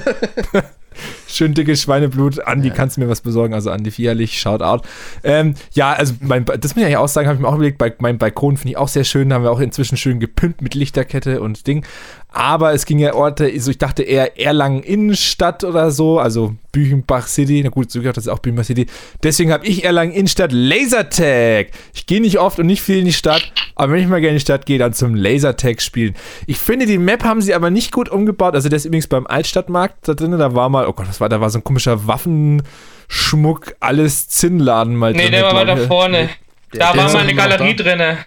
Schön 1.38 1.54
dickes 1.54 1.82
Schweineblut. 1.82 2.44
Andi, 2.44 2.70
kannst 2.70 2.96
du 2.96 3.00
mir 3.00 3.08
was 3.08 3.20
besorgen? 3.20 3.54
Also 3.54 3.70
Andi 3.70 3.92
Vierlich, 3.92 4.40
shout 4.40 4.60
out. 4.60 4.84
Ähm, 5.22 5.54
ja, 5.72 5.92
also 5.92 6.14
mein, 6.18 6.44
das 6.44 6.74
muss 6.74 6.78
ich 6.78 6.84
eigentlich 6.84 6.96
auch 6.96 7.06
sagen, 7.06 7.28
habe 7.28 7.36
ich 7.36 7.40
mir 7.40 7.46
auch 7.46 7.54
überlegt, 7.54 7.78
bei, 7.78 7.94
mein 8.00 8.18
Balkon 8.18 8.56
finde 8.56 8.70
ich 8.70 8.76
auch 8.76 8.88
sehr 8.88 9.04
schön, 9.04 9.32
haben 9.32 9.44
wir 9.44 9.52
auch 9.52 9.60
inzwischen 9.60 9.96
schön 9.96 10.18
gepimpt 10.18 10.62
mit 10.62 10.74
Lichterkette 10.74 11.40
und 11.40 11.68
Ding. 11.68 11.84
Aber 12.30 12.74
es 12.74 12.84
ging 12.84 12.98
ja 12.98 13.14
Orte, 13.14 13.50
so 13.58 13.70
ich 13.70 13.78
dachte 13.78 14.02
eher 14.02 14.38
Erlangen 14.38 14.82
Innenstadt 14.82 15.64
oder 15.64 15.90
so, 15.90 16.18
also 16.18 16.54
Büchenbach 16.72 17.26
City, 17.26 17.62
na 17.64 17.70
gut, 17.70 17.90
so 17.90 18.00
gehört 18.00 18.18
das 18.18 18.26
ist 18.26 18.32
auch 18.32 18.40
Büchenbach 18.40 18.64
City. 18.64 18.86
Deswegen 19.22 19.50
habe 19.50 19.66
ich 19.66 19.84
Erlangen 19.84 20.12
Innenstadt 20.12 20.52
Lasertag. 20.52 21.68
Ich 21.94 22.06
gehe 22.06 22.20
nicht 22.20 22.38
oft 22.38 22.58
und 22.58 22.66
nicht 22.66 22.82
viel 22.82 22.98
in 22.98 23.06
die 23.06 23.14
Stadt, 23.14 23.50
aber 23.76 23.92
wenn 23.92 24.02
ich 24.02 24.08
mal 24.08 24.20
gerne 24.20 24.32
in 24.32 24.36
die 24.36 24.42
Stadt 24.42 24.66
gehe, 24.66 24.78
dann 24.78 24.92
zum 24.92 25.14
Lasertag 25.14 25.80
spielen. 25.80 26.14
Ich 26.46 26.58
finde, 26.58 26.84
die 26.84 26.98
Map 26.98 27.24
haben 27.24 27.40
sie 27.40 27.54
aber 27.54 27.70
nicht 27.70 27.92
gut 27.92 28.10
umgebaut. 28.10 28.54
Also 28.54 28.68
der 28.68 28.76
ist 28.76 28.84
übrigens 28.84 29.06
beim 29.06 29.26
Altstadtmarkt 29.26 30.06
da 30.06 30.14
drin, 30.14 30.32
da 30.32 30.54
war 30.54 30.68
mal, 30.68 30.86
oh 30.86 30.92
Gott, 30.92 31.08
was 31.08 31.20
war, 31.20 31.27
da 31.28 31.40
war 31.40 31.50
so 31.50 31.58
ein 31.58 31.64
komischer 31.64 32.06
Waffenschmuck, 32.06 33.74
alles 33.80 34.28
Zinnladen 34.28 34.94
mal 34.96 35.12
nee, 35.12 35.22
drin. 35.22 35.32
der 35.32 35.42
war 35.44 35.54
weiter 35.54 35.80
ich. 35.80 35.86
vorne. 35.86 36.28
Da 36.72 36.92
der 36.92 37.02
war 37.02 37.12
mal 37.12 37.22
eine 37.22 37.34
Galerie 37.34 37.74
da. 37.76 37.82
drinne. 37.84 38.18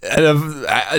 Äh, 0.00 0.34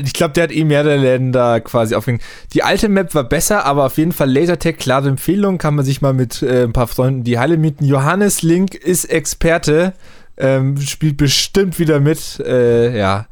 Ich 0.03 0.13
glaube, 0.13 0.33
der 0.33 0.43
hat 0.43 0.51
eh 0.51 0.63
mehrere 0.63 0.95
Läden 0.97 1.31
da 1.31 1.59
quasi 1.59 1.95
aufgehängt. 1.95 2.21
Die 2.53 2.63
alte 2.63 2.87
Map 2.89 3.13
war 3.15 3.23
besser, 3.25 3.65
aber 3.65 3.85
auf 3.85 3.97
jeden 3.97 4.11
Fall 4.13 4.31
Lasertag, 4.31 4.77
klare 4.77 5.09
Empfehlung, 5.09 5.57
kann 5.57 5.75
man 5.75 5.83
sich 5.85 6.01
mal 6.01 6.13
mit 6.13 6.41
äh, 6.41 6.63
ein 6.63 6.73
paar 6.73 6.87
Freunden 6.87 7.23
die 7.23 7.37
Halle 7.39 7.57
mieten. 7.57 7.85
Johannes 7.85 8.41
Link 8.43 8.75
ist 8.75 9.05
Experte, 9.05 9.93
ähm, 10.37 10.79
spielt 10.79 11.17
bestimmt 11.17 11.79
wieder 11.79 11.99
mit, 11.99 12.39
äh, 12.45 12.97
ja. 12.97 13.27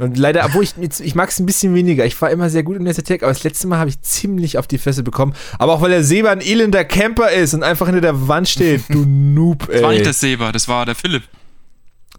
Und 0.00 0.16
leider, 0.16 0.44
obwohl 0.46 0.64
ich, 0.64 0.72
ich 1.00 1.14
mag 1.14 1.28
es 1.28 1.38
ein 1.38 1.46
bisschen 1.46 1.74
weniger. 1.74 2.06
Ich 2.06 2.20
war 2.22 2.30
immer 2.30 2.48
sehr 2.48 2.62
gut 2.62 2.76
im 2.76 2.86
Lasertag, 2.86 3.22
aber 3.22 3.32
das 3.32 3.44
letzte 3.44 3.66
Mal 3.66 3.78
habe 3.78 3.90
ich 3.90 4.00
ziemlich 4.00 4.56
auf 4.56 4.66
die 4.66 4.78
Fresse 4.78 5.02
bekommen. 5.02 5.34
Aber 5.58 5.74
auch 5.74 5.82
weil 5.82 5.90
der 5.90 6.04
Seba 6.04 6.30
ein 6.30 6.40
elender 6.40 6.84
Camper 6.84 7.30
ist 7.30 7.52
und 7.52 7.62
einfach 7.62 7.86
hinter 7.86 8.00
der 8.00 8.26
Wand 8.26 8.48
steht. 8.48 8.82
Du 8.88 9.04
Noob, 9.04 9.68
ey. 9.68 9.74
Das 9.74 9.82
war 9.82 9.92
nicht 9.92 10.06
der 10.06 10.12
Saber, 10.14 10.52
das 10.52 10.68
war 10.68 10.86
der 10.86 10.94
Philipp. 10.94 11.24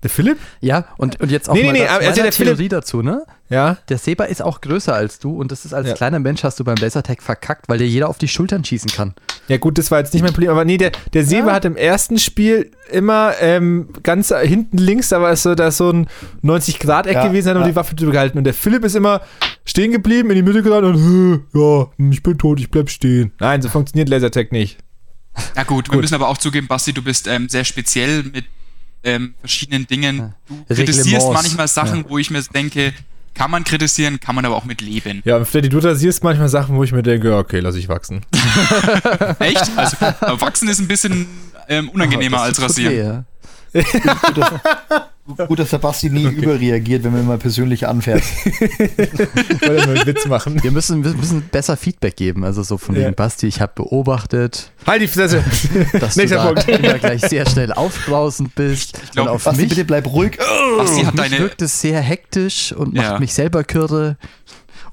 Der 0.04 0.10
Philipp? 0.10 0.38
Ja, 0.62 0.86
und, 0.98 1.20
und 1.22 1.30
jetzt 1.30 1.48
auch 1.50 1.54
Nee, 1.54 1.62
nee, 1.62 1.68
mal 1.68 1.74
nee, 1.74 1.82
aber 1.86 1.98
meiner 1.98 2.08
also 2.10 2.22
der 2.24 2.32
Philipp- 2.32 2.56
Theorie 2.56 2.70
dazu, 2.70 3.02
ne? 3.04 3.24
Ja. 3.50 3.78
Der 3.90 3.98
Seba 3.98 4.24
ist 4.24 4.42
auch 4.42 4.62
größer 4.62 4.96
als 4.96 5.20
du 5.20 5.36
und 5.40 5.52
das 5.52 5.66
ist 5.66 5.74
als 5.74 5.88
Ja. 5.90 5.94
kleiner 5.94 6.20
Mensch 6.20 6.44
hast 6.44 6.60
du 6.60 6.64
beim 6.64 6.76
Lasertag 6.78 7.22
verkackt, 7.22 7.68
weil 7.70 7.78
dir 7.80 7.88
jeder 7.88 8.10
auf 8.10 8.18
die 8.18 8.28
Schultern 8.30 8.64
schießen 8.66 8.90
kann. 8.92 9.14
Ja 9.48 9.58
gut, 9.58 9.78
das 9.78 9.92
war 9.92 10.00
jetzt 10.00 10.14
nicht 10.14 10.24
mein 10.24 10.32
Problem, 10.32 10.50
aber 10.52 10.66
nee, 10.66 10.78
der, 10.78 10.92
der 11.14 11.24
Seba 11.26 11.52
hat 11.54 11.66
im 11.66 11.76
ersten 11.76 12.18
Spiel 12.18 12.72
immer 12.92 13.34
ähm, 13.42 13.90
ganz 14.04 14.34
hinten 14.42 14.78
links, 14.78 15.10
da 15.10 15.22
war 15.22 15.32
es 15.32 15.44
so, 15.44 15.54
da 15.54 15.68
ist 15.68 15.78
so 15.78 15.90
ein 15.92 16.08
90-Grad-Eck 16.44 17.14
Ja, 17.16 17.28
gewesen, 17.28 17.50
hat 17.50 17.56
um 17.58 17.62
ja. 17.64 17.68
die 17.70 17.76
Waffe 17.76 17.94
drüber 17.96 18.14
gehalten. 18.14 18.38
Und 18.38 18.46
der 18.46 18.54
Philipp 18.54 18.84
ist 18.86 18.96
immer 18.96 19.22
stehen 19.66 19.92
geblieben, 19.92 20.30
in 20.30 20.38
die 20.38 20.42
Mitte 20.44 20.64
gerannt 20.64 20.86
und 20.86 20.96
"Hä, 20.96 21.60
ja, 21.60 21.88
ich 22.12 22.24
bin 22.24 22.38
tot, 22.38 22.60
ich 22.60 22.72
bleib 22.72 22.90
stehen. 22.90 23.32
Nein, 23.40 23.62
so 23.62 23.70
funktioniert 23.70 24.10
Lasertag 24.10 24.52
nicht. 24.52 24.78
Na 25.56 25.64
gut, 25.64 25.92
wir 25.92 25.98
müssen 26.00 26.16
aber 26.16 26.30
auch 26.30 26.38
zugeben, 26.38 26.68
Basti, 26.68 26.94
du 26.94 27.02
bist 27.04 27.28
ähm, 27.28 27.48
sehr 27.50 27.64
speziell 27.66 28.24
mit 28.24 28.46
ähm, 29.04 29.34
verschiedenen 29.40 29.88
Dingen. 29.88 30.34
Du 30.48 30.76
kritisierst 30.76 31.08
Reglements. 31.08 31.34
manchmal 31.44 31.68
Sachen, 31.68 32.06
wo 32.08 32.18
ich 32.18 32.30
mir 32.30 32.42
denke, 32.54 32.94
kann 33.34 33.50
man 33.50 33.64
kritisieren, 33.64 34.20
kann 34.20 34.36
man 34.36 34.46
aber 34.46 34.56
auch 34.56 34.66
mit 34.66 34.82
leben. 34.82 35.22
Ja, 35.26 35.38
und 35.38 35.48
Freddy, 35.48 35.70
du 35.70 35.80
rasierst 35.80 36.24
manchmal 36.24 36.50
Sachen, 36.50 36.76
wo 36.76 36.84
ich 36.84 36.92
mir 36.92 37.02
denke, 37.02 37.30
ja, 37.30 37.38
okay, 37.40 37.60
lass 37.60 37.76
ich 37.76 37.88
wachsen. 37.88 38.22
Echt? 39.40 39.72
Also 39.78 39.98
Wachsen 40.42 40.68
ist 40.68 40.80
ein 40.80 40.88
bisschen 40.88 41.28
ähm, 41.70 41.90
unangenehmer 41.90 42.38
Das 42.38 42.46
als 42.48 42.62
Rasieren. 42.62 42.94
weh, 42.94 43.00
ja. 43.00 43.24
Gut, 45.48 45.60
dass 45.60 45.70
der 45.70 45.78
Basti 45.78 46.10
nie 46.10 46.24
überreagiert, 46.26 47.04
wenn 47.04 47.12
man 47.14 47.22
ihn 47.22 47.28
mal 47.28 47.38
persönlich 47.38 47.88
anfährt. 47.88 48.24
Ich 48.44 49.62
wollte 49.62 49.86
nur 49.88 49.96
einen 49.96 50.06
Witz 50.06 50.26
machen. 50.26 50.62
Wir 50.62 50.72
müssen, 50.72 51.04
wir 51.06 51.14
müssen 51.14 51.44
besser 51.44 51.78
Feedback 51.78 52.18
geben. 52.18 52.44
Also 52.44 52.64
so 52.64 52.78
von 52.78 52.96
Ja. 52.96 53.02
wegen 53.04 53.16
Basti, 53.16 53.48
ich 53.48 53.62
habe 53.62 53.72
beobachtet, 53.76 54.72
Halt 54.86 55.02
die 55.04 55.08
Fresse. 55.08 55.44
dass 55.94 56.16
du 56.16 56.20
Nächster 56.22 56.38
da 56.38 56.46
Punkt. 56.48 56.68
immer 56.68 56.98
gleich 57.00 57.22
sehr 57.22 57.48
schnell 57.48 57.72
aufbrausend 57.72 58.56
bist. 58.56 59.00
glaub, 59.14 59.28
und 59.28 59.34
auf 59.36 59.44
Basti, 59.44 59.62
mich, 59.62 59.70
bitte 59.70 59.86
bleib 59.86 60.08
ruhig. 60.08 60.38
Basti 60.78 61.04
hat 61.04 61.14
mich 61.14 61.24
deine, 61.24 61.40
wirkt 61.40 61.62
es 61.62 61.80
sehr 61.80 62.02
hektisch 62.02 62.74
und 62.74 62.94
macht 62.96 63.06
Ja. 63.06 63.20
mich 63.20 63.34
selber 63.34 63.64
kürre. 63.64 64.18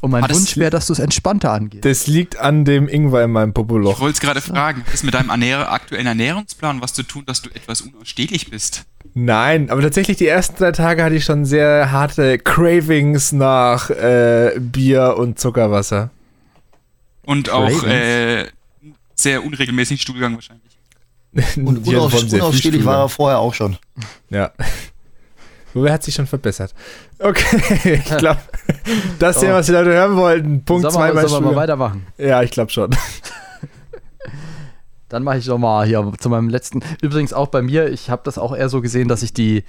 Und 0.00 0.12
mein 0.12 0.22
Ah, 0.24 0.30
Wunsch 0.30 0.56
wäre, 0.56 0.70
dass 0.70 0.86
du 0.86 0.92
es 0.92 1.00
entspannter 1.00 1.50
angehst. 1.52 1.84
Das 1.84 2.06
liegt 2.06 2.38
an 2.38 2.64
dem 2.64 2.88
Ingwer 2.88 3.24
in 3.24 3.32
meinem 3.32 3.48
ich 3.50 3.54
Popoloch. 3.54 3.98
wollte 4.00 4.14
es 4.14 4.20
gerade 4.20 4.40
fragen, 4.40 4.84
ist 4.92 5.02
mit 5.04 5.14
deinem 5.14 5.30
Ernähr 5.30 5.72
aktuellen 5.72 6.06
Ernährungsplan 6.06 6.80
was 6.80 6.92
zu 6.94 7.02
tun, 7.02 7.24
dass 7.26 7.42
du 7.42 7.50
etwas 7.50 7.80
unausstehlich 7.80 8.48
bist? 8.50 8.84
Nein, 9.14 9.70
aber 9.70 9.82
tatsächlich 9.82 10.16
die 10.18 10.26
ersten 10.28 10.56
drei 10.56 10.70
Tage 10.72 11.02
hatte 11.02 11.16
ich 11.16 11.24
schon 11.24 11.44
sehr 11.44 11.90
harte 11.90 12.38
Cravings 12.38 13.32
nach 13.32 13.90
äh, 13.90 14.52
Bier 14.60 15.16
und 15.18 15.40
Zuckerwasser. 15.40 16.10
Und 17.24 17.50
auch 17.50 17.82
äh, 17.84 18.46
sehr 19.16 19.44
unregelmäßigen 19.44 19.98
Stuhlgang 19.98 20.34
wahrscheinlich. 20.34 20.64
Und 21.56 21.86
unausstehlich 21.86 22.84
war 22.86 23.00
er 23.04 23.08
vorher 23.08 23.38
auch 23.38 23.52
schon. 23.52 23.76
Ja. 24.30 24.50
Wobei 25.74 25.92
hat 25.92 26.02
sich 26.02 26.14
schon 26.14 26.26
verbessert. 26.26 26.74
Okay, 27.18 27.80
ich 28.04 28.16
glaube, 28.16 28.40
das 29.18 29.36
So. 29.40 29.42
Thema, 29.42 29.54
was 29.54 29.66
die 29.66 29.72
Leute 29.72 29.90
hören 29.90 30.16
wollten. 30.16 30.64
Punkt 30.64 30.82
sollen 30.82 30.94
zwei 30.94 31.08
wir, 31.08 31.14
mal 31.14 31.28
sollen 31.28 31.44
wir 31.44 31.52
mal 31.52 31.56
weitermachen? 31.56 32.06
Ja, 32.16 32.42
ich 32.42 32.50
glaube 32.50 32.70
schon. 32.70 32.90
Dann 35.08 35.22
mache 35.22 35.38
ich 35.38 35.46
doch 35.46 35.58
mal 35.58 35.86
hier 35.86 36.12
zu 36.18 36.28
meinem 36.28 36.50
letzten. 36.50 36.80
Übrigens 37.00 37.32
auch 37.32 37.48
bei 37.48 37.62
mir, 37.62 37.88
ich 37.88 38.10
habe 38.10 38.22
das 38.24 38.36
auch 38.36 38.54
eher 38.54 38.68
so 38.68 38.82
gesehen, 38.82 39.08
dass 39.08 39.22
ich 39.22 39.32
die 39.32 39.64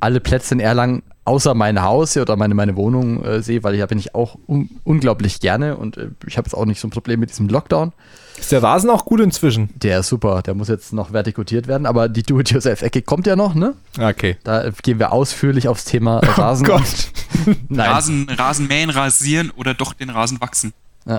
alle 0.00 0.20
Plätze 0.20 0.54
in 0.54 0.60
Erlangen 0.60 1.02
außer 1.24 1.54
mein 1.54 1.82
Haus 1.82 2.14
hier 2.14 2.22
oder 2.22 2.36
meine, 2.36 2.54
meine 2.54 2.76
Wohnung 2.76 3.24
äh, 3.24 3.42
sehe, 3.42 3.62
weil 3.62 3.76
da 3.76 3.86
bin 3.86 3.98
ich 3.98 4.14
auch 4.14 4.36
un 4.46 4.70
unglaublich 4.84 5.40
gerne 5.40 5.76
und 5.76 5.96
äh, 5.96 6.10
ich 6.26 6.36
habe 6.36 6.46
jetzt 6.46 6.54
auch 6.54 6.64
nicht 6.64 6.80
so 6.80 6.88
ein 6.88 6.90
Problem 6.90 7.20
mit 7.20 7.30
diesem 7.30 7.48
Lockdown. 7.48 7.92
Ist 8.42 8.50
der 8.50 8.60
Rasen 8.62 8.90
auch 8.90 9.04
gut 9.04 9.20
inzwischen? 9.20 9.70
Der 9.76 10.00
ist 10.00 10.08
super, 10.08 10.42
der 10.42 10.54
muss 10.54 10.66
jetzt 10.66 10.92
noch 10.92 11.12
vertikutiert 11.12 11.68
werden, 11.68 11.86
aber 11.86 12.08
die 12.08 12.24
Do-it-yourself-Ecke 12.24 13.02
kommt 13.02 13.26
ja 13.28 13.36
noch, 13.36 13.54
ne? 13.54 13.74
Okay. 14.00 14.36
Da 14.42 14.68
gehen 14.82 14.98
wir 14.98 15.12
ausführlich 15.12 15.68
aufs 15.68 15.84
Thema 15.84 16.18
Rasen. 16.18 16.66
Gott. 16.66 16.82
und- 17.46 17.70
Nein. 17.70 17.90
Rasen, 17.90 18.28
Rasen 18.28 18.66
mähen, 18.66 18.90
rasieren 18.90 19.52
oder 19.52 19.74
doch 19.74 19.92
den 19.92 20.10
Rasen 20.10 20.40
wachsen. 20.40 20.72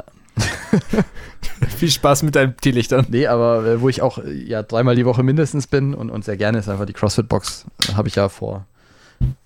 Viel 1.78 1.90
Spaß 1.92 2.24
mit 2.24 2.36
deinen 2.36 2.58
Teelichtern. 2.58 3.06
Nee, 3.10 3.28
aber 3.28 3.66
äh, 3.66 3.82
wo 3.82 3.88
ich 3.88 4.02
auch 4.02 4.18
äh, 4.18 4.32
ja 4.34 4.62
dreimal 4.64 4.96
die 4.96 5.06
Woche 5.06 5.24
mindestens 5.24 5.68
bin 5.68 5.94
und, 5.94 6.10
und 6.10 6.26
sehr 6.26 6.36
gerne 6.38 6.58
ist 6.60 6.68
einfach 6.70 6.86
die 6.86 6.94
CrossFit-Box. 6.94 7.66
Äh, 7.90 7.94
Habe 7.94 8.08
ich 8.10 8.16
ja 8.16 8.28
vor 8.30 8.66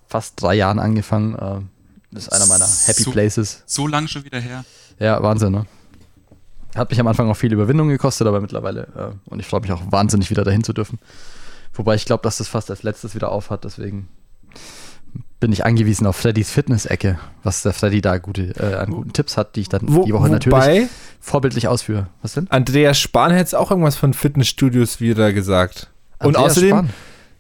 fast 0.07 0.41
drei 0.41 0.55
Jahren 0.55 0.79
angefangen. 0.79 1.69
Das 2.11 2.23
ist 2.23 2.29
einer 2.29 2.45
meiner 2.47 2.65
Happy 2.85 3.03
So- 3.03 3.11
Places. 3.11 3.63
So 3.65 3.85
lang 3.87 4.07
schon 4.07 4.23
wieder 4.23 4.39
her. 4.39 4.63
Ja, 4.99 5.21
Wahnsinn, 5.21 5.51
ne? 5.51 5.65
Hat 6.77 6.89
mich 6.89 6.99
am 6.99 7.07
Anfang 7.07 7.29
auch 7.29 7.35
viel 7.35 7.51
Überwindung 7.51 7.89
gekostet, 7.89 8.27
aber 8.27 8.39
mittlerweile, 8.39 8.87
äh, 8.95 9.31
und 9.31 9.39
ich 9.39 9.47
freue 9.47 9.61
mich 9.61 9.71
auch 9.71 9.81
wahnsinnig 9.89 10.29
wieder 10.29 10.43
dahin 10.43 10.63
zu 10.63 10.73
dürfen. 10.73 10.99
Wobei 11.73 11.95
ich 11.95 12.05
glaube, 12.05 12.23
dass 12.23 12.37
das 12.37 12.47
fast 12.47 12.69
als 12.69 12.83
letztes 12.83 13.15
wieder 13.15 13.31
aufhat, 13.31 13.63
deswegen 13.63 14.07
bin 15.39 15.51
ich 15.51 15.65
angewiesen 15.65 16.07
auf 16.07 16.15
Freddys 16.15 16.49
Fitness-Ecke, 16.49 17.19
was 17.43 17.61
der 17.61 17.73
Freddy 17.73 18.01
da 18.01 18.17
gute, 18.17 18.53
äh, 18.59 18.75
an 18.75 18.89
guten 18.89 19.13
Tipps 19.13 19.37
hat, 19.37 19.55
die 19.55 19.61
ich 19.61 19.69
dann 19.69 19.81
Wo, 19.83 20.03
die 20.03 20.13
Woche 20.13 20.29
natürlich 20.29 20.89
vorbildlich 21.19 21.67
ausführe. 21.67 22.07
Was 22.21 22.33
denn? 22.33 22.47
Andreas 22.49 22.99
Spahn 22.99 23.31
hätte 23.31 23.59
auch 23.59 23.69
irgendwas 23.69 23.95
von 23.95 24.13
Fitnessstudios 24.13 24.99
wieder 24.99 25.33
gesagt. 25.33 25.91
Und 26.19 26.35
Andreas 26.35 26.51
außerdem, 26.51 26.69
Spahn. 26.69 26.89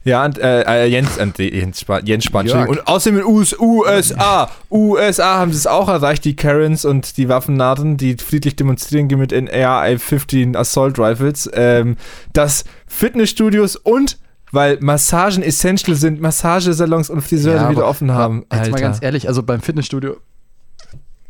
Ja, 0.07 0.23
und, 0.25 0.37
äh, 0.39 0.61
äh, 0.61 0.85
Jens, 0.87 1.19
Andre, 1.19 1.43
Jens 1.53 1.81
Spahn, 1.81 2.05
Jens 2.05 2.23
Spahn. 2.23 2.45
Entschuldigung. 2.45 2.77
Und 2.77 2.87
außerdem 2.87 3.19
in 3.19 3.25
US, 3.25 3.59
USA, 3.59 4.49
USA 4.71 5.39
haben 5.39 5.51
sie 5.51 5.57
es 5.57 5.67
auch 5.67 5.89
erreicht, 5.89 6.23
die 6.23 6.35
Karens 6.35 6.85
und 6.85 7.17
die 7.17 7.27
Waffennarren, 7.27 7.97
die 7.97 8.15
friedlich 8.15 8.55
demonstrieren 8.55 9.09
gehen 9.09 9.19
mit 9.19 9.31
den 9.31 9.49
AR-15 9.49 10.55
Assault 10.55 10.97
Rifles, 10.97 11.49
ähm, 11.53 11.97
dass 12.31 12.63
Fitnessstudios 12.87 13.75
und, 13.75 14.17
weil 14.53 14.77
Massagen 14.79 15.43
essential 15.43 15.95
sind, 15.97 16.21
Massagesalons 16.21 17.09
und 17.09 17.21
Friseure 17.21 17.55
Ja, 17.63 17.69
wieder 17.69 17.85
offen 17.85 18.11
haben. 18.13 18.45
Jetzt 18.53 18.71
mal 18.71 18.79
ganz 18.79 18.99
ehrlich, 19.01 19.27
also 19.27 19.43
beim 19.43 19.59
Fitnessstudio, 19.61 20.17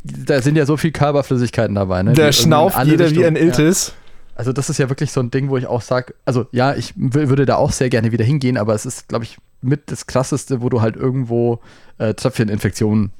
da 0.03 0.41
sind 0.41 0.55
ja 0.55 0.65
so 0.65 0.77
viel 0.77 0.91
Körperflüssigkeiten 0.91 1.75
dabei. 1.75 2.03
Ne, 2.03 2.13
Der 2.13 2.31
schnauft 2.31 2.77
jeder 2.85 2.99
wie 2.99 3.03
Richtungen- 3.09 3.25
ein 3.27 3.35
Iltis. 3.35 3.87
Ja. 3.87 3.93
Also 4.37 4.53
das 4.53 4.69
ist 4.69 4.77
ja 4.77 4.87
wirklich 4.87 5.11
so 5.11 5.19
ein 5.19 5.31
Ding, 5.31 5.49
wo 5.49 5.57
ich 5.57 5.65
auch 5.65 5.81
sage, 5.81 6.13
also 6.23 6.45
ja, 6.51 6.75
ich 6.75 6.93
würde 6.95 7.47
da 7.47 7.55
auch 7.55 7.71
sehr 7.71 7.89
gerne 7.89 8.11
wieder 8.11 8.23
hingehen, 8.23 8.57
aber 8.57 8.75
es 8.75 8.85
ist, 8.85 9.07
glaube 9.07 9.25
ich, 9.25 9.39
mit 9.61 9.89
das 9.89 10.05
Krasseste, 10.05 10.61
wo 10.61 10.69
du 10.69 10.79
halt 10.79 10.95
irgendwo 10.95 11.59
äh, 11.97 12.13
Tröpfcheninfektionen 12.13 13.11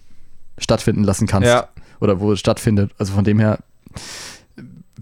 stattfinden 0.60 1.04
lassen 1.04 1.26
kannst. 1.26 1.50
Ja. 1.50 1.70
Oder 2.00 2.20
wo 2.20 2.34
es 2.34 2.40
stattfindet. 2.40 2.92
Also 3.00 3.14
von 3.14 3.24
dem 3.24 3.40
her, 3.40 3.58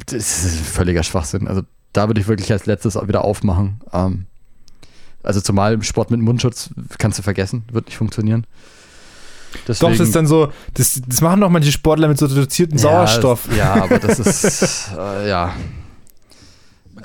das 0.06 0.46
ist 0.46 0.62
völliger 0.62 1.04
Schwachsinn. 1.04 1.50
Also 1.50 1.64
da 1.92 2.08
würde 2.08 2.22
ich 2.22 2.30
wirklich 2.30 2.50
als 2.50 2.66
letztes 2.66 2.96
wieder 2.96 3.26
aufmachen. 3.26 3.82
Ähm, 3.92 4.26
also 5.22 5.42
zumal 5.42 5.74
im 5.74 5.84
Sport 5.84 6.12
mit 6.12 6.22
Mundschutz 6.22 6.70
kannst 6.98 7.20
du 7.20 7.24
vergessen, 7.24 7.66
wird 7.74 7.88
nicht 7.88 7.98
funktionieren. 7.98 8.48
Doch, 9.68 9.90
das 9.90 10.00
ist 10.00 10.16
dann 10.16 10.28
so, 10.28 10.50
das, 10.76 11.02
das 11.06 11.20
machen 11.20 11.42
doch 11.42 11.50
manche 11.50 11.74
Sportler 11.74 12.08
mit 12.08 12.18
so 12.18 12.26
reduziertem 12.26 12.78
Sauerstoff. 12.78 13.50
Ja, 13.58 13.84
aber 13.84 14.00
das 14.00 14.20
ist, 14.20 14.92
äh, 14.98 15.28
ja, 15.28 15.54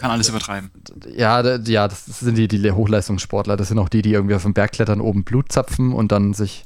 kann 0.00 0.10
alles 0.10 0.28
übertreiben. 0.30 0.70
ja, 1.14 1.56
ja, 1.58 1.86
das 1.88 2.06
sind 2.06 2.36
die, 2.36 2.48
die 2.48 2.70
Hochleistungssportler. 2.70 3.56
Das 3.56 3.68
sind 3.68 3.78
auch 3.78 3.88
die, 3.90 4.02
die 4.02 4.12
irgendwie 4.12 4.34
auf 4.34 4.42
dem 4.42 4.54
Berg 4.54 4.72
klettern, 4.72 5.00
oben 5.00 5.24
Blut 5.24 5.52
zapfen 5.52 5.92
und 5.92 6.10
dann 6.10 6.32
sich, 6.34 6.64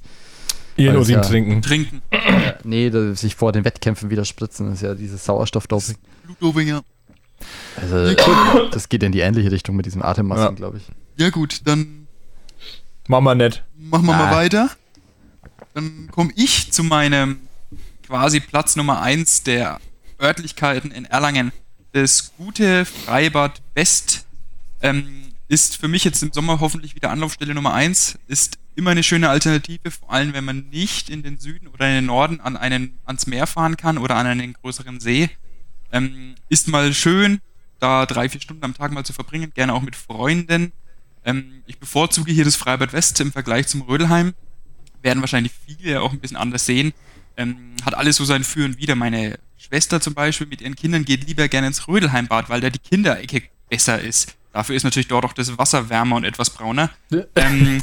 Urin 0.79 1.07
ja. 1.09 1.21
trinken. 1.21 1.61
Trinken. 1.63 2.03
äh, 2.11 2.53
nee, 2.65 2.91
da- 2.91 3.15
sich 3.15 3.35
vor 3.37 3.53
den 3.53 3.65
Wettkämpfen 3.65 4.11
wieder 4.11 4.25
spritzen. 4.25 4.67
Das 4.67 4.77
ist 4.77 4.83
ja 4.83 4.95
dieses 4.95 5.25
Sauerstoffdoping. 5.25 5.97
Blutdopinger. 6.25 6.83
Also, 7.81 8.15
das 8.71 8.89
geht 8.89 9.03
in 9.03 9.13
die 9.13 9.21
ähnliche 9.21 9.51
Richtung 9.51 9.77
mit 9.77 9.85
diesem 9.87 10.03
Atemmasken, 10.03 10.47
Ja. 10.51 10.53
glaube 10.55 10.79
ich. 10.79 10.85
Ja 11.17 11.31
gut, 11.31 11.61
dann 11.65 12.07
Machen 13.09 13.25
wir 13.25 13.35
nicht. 13.35 13.63
machen 13.77 14.07
wir 14.07 14.15
Ah. 14.15 14.19
mal 14.19 14.37
weiter. 14.37 14.71
Dann 15.75 16.09
komme 16.13 16.31
ich 16.37 16.73
zu 16.73 16.83
meinem 16.85 17.41
quasi 18.07 18.39
Platz 18.41 18.77
Nummer 18.77 19.03
1 19.03 19.43
der 19.43 19.81
Örtlichkeiten 20.21 20.91
in 20.93 21.05
Erlangen. 21.05 21.53
Das 21.95 22.33
gute 22.37 22.85
Freibad 22.87 23.63
West 23.75 24.27
ähm, 24.83 25.33
ist 25.47 25.77
für 25.77 25.87
mich 25.87 26.03
jetzt 26.03 26.25
im 26.25 26.33
Sommer 26.33 26.59
hoffentlich 26.59 26.97
wieder 26.97 27.13
Anlaufstelle 27.13 27.55
Nummer 27.55 27.73
1. 27.73 28.19
Ist 28.27 28.59
immer 28.75 28.91
eine 28.91 29.05
schöne 29.05 29.29
Alternative, 29.29 29.93
vor 29.93 30.13
allem 30.13 30.33
wenn 30.33 30.45
man 30.45 30.69
nicht 30.71 31.09
in 31.09 31.23
den 31.23 31.39
Süden 31.39 31.69
oder 31.69 31.87
in 31.87 31.95
den 31.95 32.07
Norden 32.07 32.41
an 32.41 32.57
einen, 32.57 32.99
ans 33.05 33.29
Meer 33.29 33.47
fahren 33.47 33.77
kann 33.77 33.97
oder 33.97 34.17
an 34.17 34.27
einen 34.27 34.55
größeren 34.55 34.99
See. 34.99 35.31
Ähm, 35.93 36.35
ist 36.49 36.67
mal 36.67 36.93
schön, 36.93 37.41
da 37.79 38.07
drei, 38.07 38.29
vier 38.29 38.41
Stunden 38.41 38.65
am 38.65 38.75
Tag 38.75 38.91
mal 38.91 39.05
zu 39.05 39.13
verbringen, 39.13 39.53
gerne 39.55 39.73
auch 39.73 39.83
mit 39.83 39.95
Freunden. 39.95 40.73
Ähm, 41.25 41.63
ich 41.67 41.79
bevorzuge 41.79 42.33
hier 42.33 42.45
das 42.45 42.57
Freibad 42.57 42.93
West 42.93 43.21
im 43.21 43.31
Vergleich 43.31 43.69
zum 43.69 43.83
Rödelheim. 43.83 44.35
Werden 45.01 45.21
wahrscheinlich 45.21 45.53
viele 45.65 46.03
auch 46.03 46.13
ein 46.13 46.19
bisschen 46.19 46.39
anders 46.39 46.67
sehen. 46.67 46.93
Ähm, 47.37 47.75
hat 47.85 47.95
alles 47.95 48.17
so 48.17 48.25
sein 48.25 48.45
Für 48.45 48.65
und 48.65 48.79
Wider. 48.79 48.95
Meine 48.95 49.39
Schwester 49.57 50.01
zum 50.01 50.15
Beispiel 50.15 50.47
mit 50.47 50.61
ihren 50.61 50.77
Kindern 50.77 51.05
geht 51.05 51.27
lieber 51.27 51.49
gerne 51.49 51.67
ins 51.67 51.89
Rödelheimbad, 51.89 52.49
weil 52.49 52.61
da 52.61 52.71
die 52.71 52.79
Kinderecke 52.79 53.43
besser 53.69 54.01
ist. 54.01 54.37
Dafür 54.53 54.77
ist 54.77 54.85
natürlich 54.85 55.09
dort 55.09 55.25
auch 55.25 55.33
das 55.33 55.59
Wasser 55.59 55.89
wärmer 55.89 56.17
und 56.17 56.25
etwas 56.25 56.51
brauner. 56.51 56.91
ähm, 57.35 57.83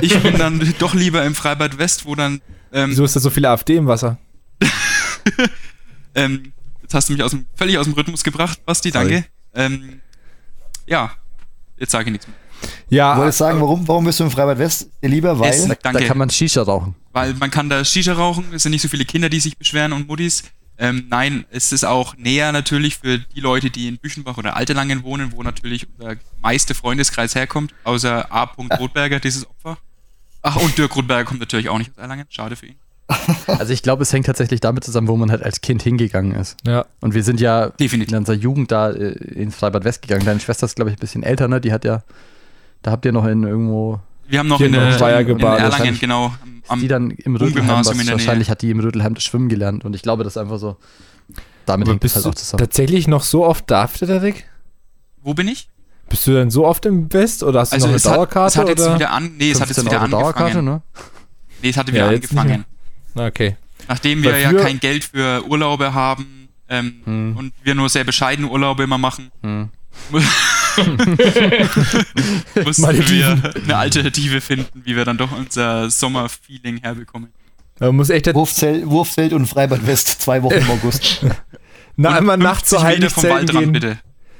ich 0.00 0.16
bin 0.20 0.38
dann 0.38 0.74
doch 0.78 0.94
lieber 0.94 1.24
im 1.24 1.34
Freibad 1.34 1.78
West, 1.78 2.04
wo 2.04 2.14
dann 2.14 2.40
ähm, 2.72 2.90
Wieso 2.90 3.04
ist 3.04 3.16
da 3.16 3.20
so 3.20 3.30
viel 3.30 3.44
AfD 3.44 3.76
im 3.76 3.86
Wasser? 3.86 4.18
ähm, 6.14 6.52
jetzt 6.80 6.94
hast 6.94 7.08
du 7.08 7.12
mich 7.12 7.22
aus 7.22 7.32
dem, 7.32 7.46
völlig 7.54 7.76
aus 7.78 7.86
dem 7.86 7.94
Rhythmus 7.94 8.22
gebracht, 8.22 8.64
Basti, 8.64 8.90
danke. 8.90 9.24
Ähm, 9.54 10.00
ja, 10.86 11.12
jetzt 11.76 11.90
sage 11.90 12.04
ich 12.04 12.12
nichts 12.12 12.28
mehr. 12.28 12.36
Ja, 12.88 13.14
Du 13.14 13.20
wolltest 13.20 13.38
sagen, 13.38 13.60
warum, 13.60 13.86
warum 13.88 14.04
bist 14.04 14.20
du 14.20 14.24
im 14.24 14.30
Freibad 14.30 14.58
West 14.58 14.88
lieber? 15.00 15.38
Weil. 15.38 15.50
Essen. 15.50 15.68
Da, 15.68 15.74
Danke. 15.92 16.04
kann 16.06 16.18
man 16.18 16.30
Shisha 16.30 16.62
rauchen. 16.62 16.94
Weil 17.12 17.34
man 17.34 17.50
kann 17.50 17.68
da 17.68 17.84
Shisha 17.84 18.12
rauchen, 18.14 18.44
es 18.52 18.62
sind 18.62 18.72
nicht 18.72 18.82
so 18.82 18.88
viele 18.88 19.04
Kinder, 19.04 19.28
die 19.28 19.40
sich 19.40 19.56
beschweren 19.56 19.92
und 19.92 20.08
Muttis. 20.08 20.44
Ähm, 20.78 21.06
nein, 21.10 21.44
es 21.50 21.70
ist 21.70 21.84
auch 21.84 22.16
näher 22.16 22.50
natürlich 22.50 22.96
für 22.98 23.18
die 23.18 23.40
Leute, 23.40 23.70
die 23.70 23.88
in 23.88 23.98
Büchenbach 23.98 24.38
oder 24.38 24.56
Altelangen 24.56 25.04
wohnen, 25.04 25.32
wo 25.32 25.42
natürlich 25.42 25.86
unser 25.98 26.16
meiste 26.40 26.74
Freundeskreis 26.74 27.34
herkommt, 27.34 27.72
außer 27.84 28.32
A. 28.32 28.44
Rotberger, 28.78 29.20
dieses 29.20 29.46
Opfer. 29.48 29.78
Ach, 30.40 30.56
und 30.56 30.76
Dirk 30.76 30.96
Rotberger 30.96 31.24
kommt 31.24 31.40
natürlich 31.40 31.68
auch 31.68 31.78
nicht 31.78 31.90
aus 31.92 31.98
Erlangen, 31.98 32.24
schade 32.30 32.56
für 32.56 32.66
ihn. 32.66 32.76
Also 33.46 33.72
ich 33.72 33.82
glaube, 33.82 34.02
es 34.02 34.12
hängt 34.12 34.26
tatsächlich 34.26 34.60
damit 34.60 34.82
zusammen, 34.84 35.06
wo 35.08 35.16
man 35.16 35.30
halt 35.30 35.42
als 35.42 35.60
Kind 35.60 35.82
hingegangen 35.82 36.32
ist. 36.34 36.56
ja. 36.66 36.86
Und 37.00 37.14
wir 37.14 37.22
sind 37.22 37.40
ja 37.40 37.68
Definitiv. 37.68 38.12
in 38.12 38.18
unserer 38.18 38.36
Jugend 38.36 38.72
da 38.72 38.90
äh, 38.90 39.10
ins 39.12 39.54
Freibad 39.54 39.84
West 39.84 40.02
gegangen. 40.02 40.24
Deine 40.24 40.40
Schwester 40.40 40.64
ist, 40.66 40.74
glaube 40.76 40.90
ich, 40.90 40.96
ein 40.96 41.00
bisschen 41.00 41.22
älter, 41.22 41.46
ne? 41.48 41.60
Die 41.60 41.72
hat 41.72 41.84
ja, 41.84 42.02
da 42.82 42.90
habt 42.90 43.04
ihr 43.04 43.12
noch 43.12 43.24
in 43.26 43.42
irgendwo, 43.44 44.00
Wir 44.28 44.38
haben 44.40 44.48
noch 44.48 44.60
in, 44.60 44.72
der, 44.72 44.98
Weiher 45.00 45.20
in 45.20 45.26
gebadet. 45.26 45.60
Erlangen, 45.60 45.72
Wahrscheinlich- 45.72 46.00
genau, 46.00 46.34
am, 46.68 46.80
die 46.80 46.88
dann 46.88 47.10
im 47.10 47.36
Rödelheim, 47.36 47.68
was, 47.80 47.90
in 47.90 47.96
der 47.98 48.04
Nähe. 48.04 48.12
wahrscheinlich 48.14 48.50
hat 48.50 48.62
die 48.62 48.70
im 48.70 48.80
Rödelheim 48.80 49.14
das 49.14 49.24
Schwimmen 49.24 49.48
gelernt. 49.48 49.84
Und 49.84 49.94
ich 49.96 50.02
glaube, 50.02 50.24
das 50.24 50.34
ist 50.34 50.36
einfach 50.38 50.58
so, 50.58 50.76
damit 51.66 51.86
Aber 51.86 51.92
hängt 51.92 52.04
es 52.04 52.12
bist 52.12 52.14
halt 52.16 52.24
du 52.24 52.28
auch 52.30 52.34
zusammen. 52.34 52.58
tatsächlich 52.58 53.08
noch 53.08 53.22
so 53.22 53.44
oft 53.46 53.70
da, 53.70 53.86
Frederik? 53.86 54.44
wo 55.22 55.34
bin 55.34 55.46
ich? 55.48 55.68
Bist 56.08 56.26
du 56.26 56.32
denn 56.32 56.50
so 56.50 56.66
oft 56.66 56.84
im 56.84 57.12
West 57.12 57.42
oder 57.42 57.60
hast 57.60 57.72
du 57.72 57.74
Also 57.74 57.86
noch 57.86 57.90
eine 57.92 57.96
es 57.96 58.04
hat, 58.06 58.16
Dauerkarte? 58.16 58.52
es 58.52 58.58
hat 58.58 58.68
jetzt 58.68 58.80
oder? 58.82 58.94
wieder 58.96 59.10
an, 59.12 59.32
nee, 59.38 59.50
es 59.50 59.60
hat 59.60 59.68
jetzt 59.68 59.76
15 59.78 59.86
wieder 59.92 60.02
Euro 60.02 60.10
Dauerkarte, 60.10 60.58
angefangen. 60.58 60.64
ne? 60.66 60.82
Nee, 61.62 61.68
es 61.70 61.76
hatte 61.76 61.92
Ja, 61.92 61.94
wieder 62.10 62.10
nicht 62.18 62.36
angefangen. 62.36 62.64
Okay. 63.14 63.56
Nachdem 63.88 64.22
wir 64.22 64.38
ja 64.38 64.52
kein 64.52 64.78
Geld 64.80 65.04
für 65.04 65.44
Urlaube 65.48 65.94
haben 65.94 66.48
ähm, 66.68 66.94
Hm. 67.04 67.36
und 67.36 67.52
wir 67.62 67.74
nur 67.74 67.88
sehr 67.88 68.04
bescheidene 68.04 68.48
Urlaube 68.48 68.82
immer 68.82 68.98
machen, 68.98 69.30
Hm. 69.42 69.68
mussten 72.64 72.82
Malediven. 72.82 73.42
wir 73.42 73.54
eine 73.64 73.76
Alternative 73.76 74.40
finden, 74.40 74.82
wie 74.84 74.96
wir 74.96 75.04
dann 75.04 75.18
doch 75.18 75.32
unser 75.36 75.90
Sommerfeeling 75.90 76.78
herbekommen. 76.78 77.30
Man 77.80 77.96
muss 77.96 78.10
echt 78.10 78.32
Wurfzelt, 78.34 78.86
Wurfzelt 78.88 79.32
und 79.32 79.46
Freibad 79.46 79.86
West, 79.86 80.20
zwei 80.22 80.42
Wochen 80.42 80.54
im 80.54 80.70
August. 80.70 81.24
na, 81.96 82.10
Und 82.10 82.14
einmal 82.16 82.36
nachts 82.38 82.70
50 82.70 83.14
zur 83.14 83.30
Waldrand, 83.30 83.58
gehen. 83.58 83.72
bitte. 83.72 83.98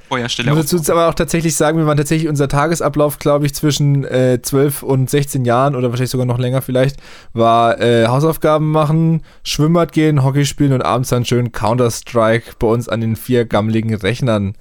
Feuerstelle 0.08 0.50
Ich 0.50 0.54
muss 0.54 0.66
dazu 0.66 0.76
jetzt 0.76 0.90
aber 0.90 1.08
auch 1.08 1.14
tatsächlich 1.14 1.56
sagen, 1.56 1.78
wir 1.78 1.86
waren 1.86 1.96
tatsächlich 1.96 2.28
unser 2.28 2.46
Tagesablauf, 2.46 3.18
glaube 3.18 3.46
ich, 3.46 3.54
zwischen 3.54 4.04
äh, 4.04 4.40
12 4.42 4.82
und 4.82 5.08
16 5.08 5.46
Jahren 5.46 5.74
oder 5.74 5.88
wahrscheinlich 5.88 6.10
sogar 6.10 6.26
noch 6.26 6.38
länger 6.38 6.60
vielleicht, 6.60 6.98
war 7.32 7.80
äh, 7.80 8.06
Hausaufgaben 8.06 8.70
machen, 8.70 9.22
Schwimmbad 9.42 9.92
gehen, 9.92 10.22
Hockey 10.22 10.44
spielen 10.44 10.74
und 10.74 10.82
abends 10.82 11.08
dann 11.08 11.24
schön 11.24 11.50
Counter-Strike 11.50 12.52
bei 12.58 12.66
uns 12.66 12.90
an 12.90 13.00
den 13.00 13.16
vier 13.16 13.46
gammeligen 13.46 13.94
Rechnern. 13.94 14.54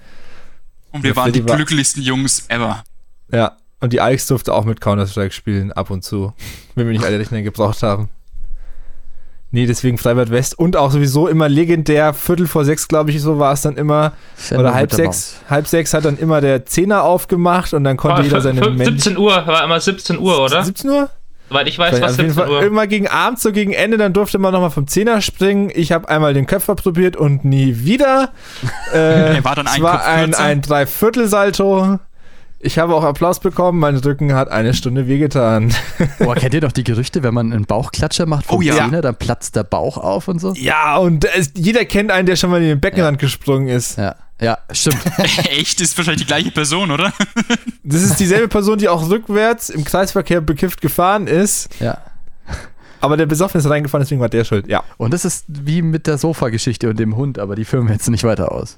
Und 0.92 1.04
wir 1.04 1.12
Ja, 1.12 1.16
waren 1.16 1.32
die 1.32 1.48
war- 1.48 1.56
glücklichsten 1.56 2.02
Jungs 2.04 2.46
ever. 2.50 2.84
Ja, 3.32 3.58
und 3.80 3.94
die 3.94 4.02
Alex 4.02 4.28
durfte 4.28 4.54
auch 4.54 4.66
mit 4.66 4.82
Counter-Strike 4.82 5.34
spielen, 5.34 5.72
ab 5.72 5.90
und 5.90 6.04
zu, 6.04 6.34
wenn 6.76 6.86
wir 6.88 6.94
nicht 6.94 7.06
alle 7.06 7.18
Rechner 7.20 7.42
gebraucht 7.42 7.82
haben. 7.84 8.10
Nee, 9.54 9.66
deswegen 9.66 9.98
Freibad 9.98 10.30
West 10.32 10.58
und 10.58 10.78
auch 10.78 10.92
sowieso 10.92 11.28
immer 11.28 11.50
legendär, 11.50 12.14
Viertel 12.14 12.48
vor 12.48 12.64
sechs, 12.64 12.88
glaube 12.88 13.12
ich, 13.12 13.22
so 13.22 13.38
war 13.38 13.52
es 13.52 13.62
dann 13.62 13.76
immer. 13.76 14.14
Sendung 14.38 14.66
oder 14.68 14.76
halb 14.76 14.94
sechs. 14.94 15.36
Halb 15.50 15.68
sechs 15.68 15.94
hat 15.94 16.06
dann 16.06 16.18
immer 16.18 16.40
der 16.40 16.66
Zehner 16.66 17.04
aufgemacht 17.04 17.74
und 17.74 17.84
dann 17.84 17.98
konnte 17.98 18.22
jeder 18.22 18.40
seine 18.40 18.62
Fünf- 18.64 18.78
Mensch- 18.78 19.04
17 19.04 19.18
Uhr, 19.18 19.32
war 19.46 19.64
immer 19.66 19.80
17 19.82 20.20
Uhr, 20.20 20.40
oder? 20.42 20.64
17 20.64 20.90
Uhr? 20.90 21.10
Soweit 21.52 21.68
ich 21.68 21.78
weiß, 21.78 22.00
war 22.00 22.10
jeden 22.12 22.30
17 22.30 22.34
Fall 22.34 22.50
Uhr. 22.50 22.64
immer 22.64 22.88
gegen 22.88 23.10
Abend, 23.10 23.38
so 23.38 23.52
gegen 23.52 23.74
Ende, 23.74 23.98
dann 23.98 24.14
durfte 24.14 24.40
man 24.40 24.54
nochmal 24.54 24.72
vom 24.72 24.88
Zehner 24.88 25.20
springen. 25.20 25.70
Ich 25.74 25.92
habe 25.92 26.08
einmal 26.08 26.34
den 26.34 26.46
Köpfer 26.46 26.76
probiert 26.76 27.18
und 27.18 27.44
nie 27.44 27.84
wieder. 27.84 28.30
Äh, 28.94 29.42
war 29.44 29.56
dann 29.56 29.68
es 29.68 29.74
ein 29.74 29.84
war 29.84 30.00
Kopf 30.00 30.08
ein, 30.08 30.34
ein 30.34 30.62
Dreiviertel-Salto. 30.62 32.00
Ich 32.60 32.78
habe 32.78 32.94
auch 32.94 33.04
Applaus 33.04 33.40
bekommen, 33.40 33.80
mein 33.80 33.96
Rücken 33.96 34.34
hat 34.34 34.50
eine 34.50 34.74
Stunde 34.74 35.08
wehgetan. 35.08 35.74
Boah, 36.20 36.36
kennt 36.36 36.54
ihr 36.54 36.62
doch 36.62 36.72
die 36.72 36.84
Gerüchte, 36.84 37.24
wenn 37.24 37.34
man 37.34 37.52
einen 37.52 37.66
Bauchklatscher 37.66 38.26
macht 38.26 38.46
vom 38.46 38.60
Oh 38.60 38.62
ja. 38.62 38.76
Zehner, 38.76 39.02
dann 39.02 39.16
platzt 39.16 39.56
der 39.56 39.64
Bauch 39.64 39.98
auf 39.98 40.28
und 40.28 40.40
so? 40.40 40.54
Ja, 40.56 40.98
und 40.98 41.26
es, 41.26 41.52
jeder 41.56 41.86
kennt 41.86 42.12
einen, 42.12 42.26
der 42.26 42.36
schon 42.36 42.50
mal 42.50 42.62
in 42.62 42.68
den 42.68 42.80
Beckenrand 42.80 43.18
gesprungen 43.20 43.68
ist. 43.68 43.98
Ja, 43.98 44.16
ja, 44.42 44.58
stimmt. 44.72 45.00
Echt, 45.50 45.80
ist 45.82 45.98
wahrscheinlich 45.98 46.22
die 46.24 46.28
gleiche 46.28 46.52
Person, 46.52 46.92
oder? 46.92 47.14
Das 47.84 48.02
ist 48.04 48.20
dieselbe 48.20 48.48
Person, 48.48 48.78
die 48.78 48.88
auch 48.90 49.10
rückwärts 49.10 49.70
im 49.70 49.84
Kreisverkehr 49.84 50.40
bekifft 50.40 50.82
gefahren 50.82 51.28
ist, 51.28 51.70
ja. 51.80 51.98
aber 53.02 53.18
der 53.18 53.26
Besoffen 53.26 53.60
ist 53.60 53.68
reingefahren, 53.70 54.04
deswegen 54.04 54.22
war 54.22 54.30
der 54.30 54.44
schuld. 54.44 54.68
Ja. 54.68 54.84
Und 54.98 55.14
das 55.14 55.26
ist 55.26 55.46
wie 55.48 55.82
mit 55.82 56.06
der 56.08 56.18
Sofa-Geschichte 56.18 56.90
und 56.90 57.00
dem 57.00 57.16
Hund, 57.16 57.40
aber 57.40 57.56
die 57.56 57.66
führen 57.66 57.88
wir 57.88 57.94
jetzt 57.94 58.08
nicht 58.10 58.24
weiter 58.24 58.52
aus. 58.52 58.78